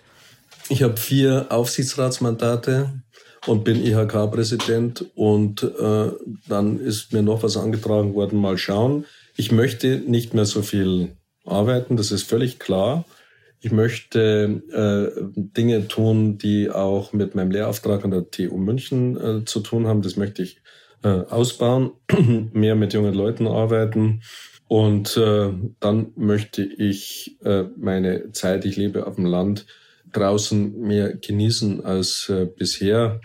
Ich 0.70 0.82
habe 0.84 0.96
vier 0.96 1.48
Aufsichtsratsmandate 1.50 3.03
und 3.46 3.64
bin 3.64 3.84
IHK-Präsident 3.84 5.06
und 5.16 5.64
äh, 5.64 6.12
dann 6.48 6.80
ist 6.80 7.14
mir 7.14 7.22
noch 7.22 7.44
was 7.44 7.58
angetragen 7.58 8.14
worden, 8.14 8.40
mal 8.40 8.58
schauen. 8.58 9.06
Ich 9.36 9.52
möchte 9.52 10.02
nicht 10.08 10.34
mehr 10.34 10.46
so 10.46 10.62
viel 10.62 11.10
arbeiten, 11.46 11.98
das 11.98 12.12
ist 12.12 12.24
völlig 12.24 12.60
klar. 12.60 13.06
Ich 13.60 13.72
möchte 13.72 14.62
äh, 14.72 15.22
Dinge 15.36 15.88
tun, 15.88 16.38
die 16.38 16.70
auch 16.70 17.14
mit 17.14 17.34
meinem 17.34 17.52
Lehrauftrag 17.52 18.04
an 18.04 18.12
der 18.12 18.30
TU 18.30 18.58
München 18.58 19.18
äh, 19.18 19.46
zu 19.46 19.62
tun 19.62 19.88
haben. 19.88 20.02
Das 20.02 20.18
möchte 20.18 20.44
ich 20.44 20.62
äh, 21.02 21.08
ausbauen, 21.08 21.92
mehr 22.54 22.76
mit 22.76 22.94
jungen 22.94 23.14
Leuten 23.14 23.48
arbeiten. 23.48 24.22
Und 24.68 25.18
äh, 25.18 25.52
dann 25.80 26.12
möchte 26.16 26.64
ich 26.64 27.38
äh, 27.44 27.64
meine 27.78 28.32
Zeit, 28.32 28.66
ich 28.66 28.76
lebe 28.76 29.08
auf 29.08 29.16
dem 29.16 29.26
Land, 29.26 29.66
draußen 30.14 30.80
mehr 30.80 31.16
genießen 31.16 31.84
als 31.86 32.30
äh, 32.30 32.46
bisher. 32.46 33.20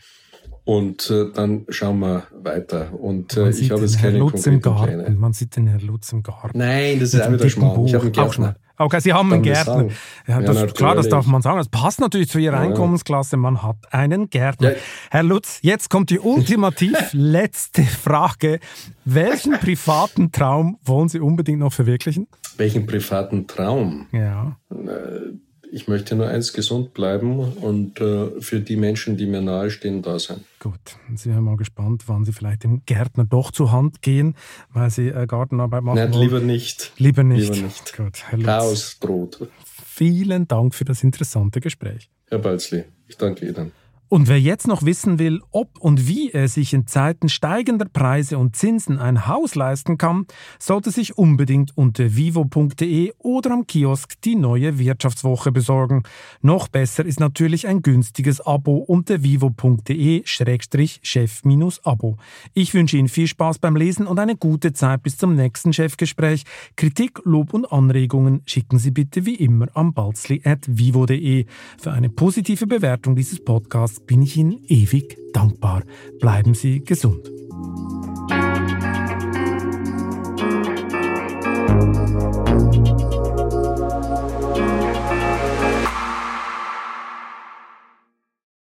Und 0.65 1.11
äh, 1.11 1.33
dann 1.33 1.65
schauen 1.71 2.01
wir 2.01 2.25
weiter. 2.43 2.93
Und 2.93 3.37
äh, 3.39 3.49
ich 3.49 3.71
habe 3.71 3.81
jetzt 3.81 4.01
keine 4.01 4.19
Lutz 4.19 4.45
konkreten 4.45 4.61
Pläne. 4.61 5.11
Man 5.19 5.33
sieht 5.33 5.57
den 5.57 5.67
Herrn 5.67 5.81
Lutz 5.81 6.13
im 6.13 6.23
Garten. 6.23 6.59
Nein, 6.59 7.01
das 7.01 7.15
ist 7.15 7.23
auch 7.23 7.33
wieder 7.33 7.49
Schmarrn. 7.49 7.87
Ich 7.87 7.95
habe 7.95 8.05
einen 8.05 8.13
Gärtner. 8.13 8.57
Okay, 8.81 9.01
Sie 9.01 9.13
haben 9.13 9.33
einen 9.33 9.43
Gärtner. 9.43 9.89
Ja, 10.27 10.41
das, 10.41 10.57
ja, 10.57 10.67
klar, 10.67 10.95
das 10.95 11.09
darf 11.09 11.27
man 11.27 11.43
sagen. 11.43 11.59
Das 11.59 11.69
passt 11.69 12.01
natürlich 12.01 12.29
zu 12.29 12.39
Ihrer. 12.39 12.59
Einkommensklasse. 12.59 13.37
Man 13.37 13.63
hat 13.63 13.77
einen 13.91 14.31
Gärtner. 14.31 14.73
Ja. 14.73 14.77
Herr 15.11 15.23
Lutz, 15.25 15.59
jetzt 15.63 15.91
kommt 15.91 16.11
die 16.11 16.21
ultimativ 16.21 16.97
letzte 17.13 17.83
Frage. 17.83 18.61
Welchen 19.05 19.53
privaten 19.53 20.33
Traum 20.33 20.79
wollen 20.85 21.09
Sie 21.09 21.19
unbedingt 21.19 21.59
noch 21.59 21.73
verwirklichen? 21.73 22.29
Welchen 22.57 22.87
privaten 22.87 23.47
Traum? 23.47 24.07
Ja. 24.13 24.59
Äh, 24.71 25.33
ich 25.73 25.89
möchte 25.89 26.17
nur 26.17 26.27
eins 26.29 26.53
gesund 26.53 26.95
bleiben 26.95 27.39
und 27.41 28.01
äh, 28.01 28.41
für 28.41 28.61
die 28.61 28.77
Menschen, 28.77 29.17
die 29.17 29.27
mir 29.27 29.41
nahestehen, 29.41 30.03
da 30.03 30.19
sein. 30.19 30.45
Gut, 30.61 30.75
sind 31.15 31.35
wir 31.35 31.41
mal 31.41 31.57
gespannt, 31.57 32.05
wann 32.07 32.25
Sie 32.25 32.33
vielleicht 32.33 32.65
dem 32.65 32.83
Gärtner 32.87 33.25
doch 33.25 33.51
zur 33.51 33.73
Hand 33.73 34.03
gehen, 34.03 34.35
weil 34.73 34.91
Sie 34.91 35.09
äh, 35.09 35.27
Gartenarbeit 35.27 35.83
machen 35.83 35.97
Nein, 35.97 36.13
wollen. 36.13 36.23
lieber 36.23 36.41
nicht. 36.41 36.93
Lieber 36.99 37.23
nicht. 37.23 37.55
Lieber 37.55 37.67
nicht. 37.67 37.97
Gut, 37.97 38.25
Herr 38.29 38.39
Lutz, 38.39 38.47
Chaos 38.47 38.99
droht. 39.01 39.49
vielen 39.65 40.49
Dank 40.49 40.75
für 40.75 40.85
das 40.85 41.03
interessante 41.03 41.61
Gespräch. 41.61 42.11
Herr 42.29 42.39
Balzli, 42.39 42.85
ich 43.07 43.17
danke 43.17 43.47
Ihnen. 43.49 43.73
Und 44.11 44.27
wer 44.27 44.41
jetzt 44.41 44.67
noch 44.67 44.85
wissen 44.85 45.19
will, 45.19 45.43
ob 45.51 45.79
und 45.81 46.09
wie 46.09 46.31
er 46.31 46.49
sich 46.49 46.73
in 46.73 46.87
Zeiten 46.87 47.29
steigender 47.29 47.85
Preise 47.85 48.39
und 48.39 48.57
Zinsen 48.57 48.99
ein 48.99 49.27
Haus 49.27 49.55
leisten 49.55 49.99
kann, 49.99 50.25
sollte 50.59 50.91
sich 50.91 51.19
unbedingt 51.19 51.77
unter 51.77 52.17
vivo.de 52.17 53.13
oder 53.19 53.51
am 53.51 53.67
Kiosk 53.67 54.19
die 54.23 54.35
neue 54.35 54.79
Wirtschaftswoche 54.79 55.53
besorgen. 55.53 56.05
Noch 56.41 56.69
besser 56.69 57.05
ist 57.05 57.21
natürlich 57.21 57.69
ein 57.69 57.83
günstiges 57.83 58.41
Abo 58.41 58.79
unter 58.79 59.23
vivo.de-chef-abo. 59.23 62.17
Ich 62.55 62.73
wünsche 62.73 62.97
Ihnen 62.97 63.09
viel 63.09 63.27
Spaß 63.27 63.59
beim 63.59 63.77
Lesen 63.77 64.07
und 64.07 64.19
eine 64.19 64.37
gute 64.37 64.73
Zeit 64.73 65.03
bis 65.03 65.19
zum 65.19 65.35
nächsten 65.35 65.75
Chefgespräch. 65.75 66.45
Kritik, 66.77 67.21
Lob 67.25 67.53
und 67.53 67.71
Anregungen 67.71 68.41
schicken 68.47 68.79
Sie 68.79 68.91
bitte 68.91 69.27
wie 69.27 69.35
immer 69.35 69.67
am 69.75 69.93
balzli.vivo.de. 69.93 71.45
Für 71.79 71.93
eine 71.93 72.09
positive 72.09 72.67
Bewertung 72.67 73.15
dieses 73.15 73.45
Podcasts 73.45 73.98
bin 74.07 74.23
ich 74.23 74.37
Ihnen 74.37 74.65
ewig 74.69 75.19
dankbar. 75.33 75.83
Bleiben 76.21 76.55
Sie 76.55 76.85
gesund. 76.85 77.31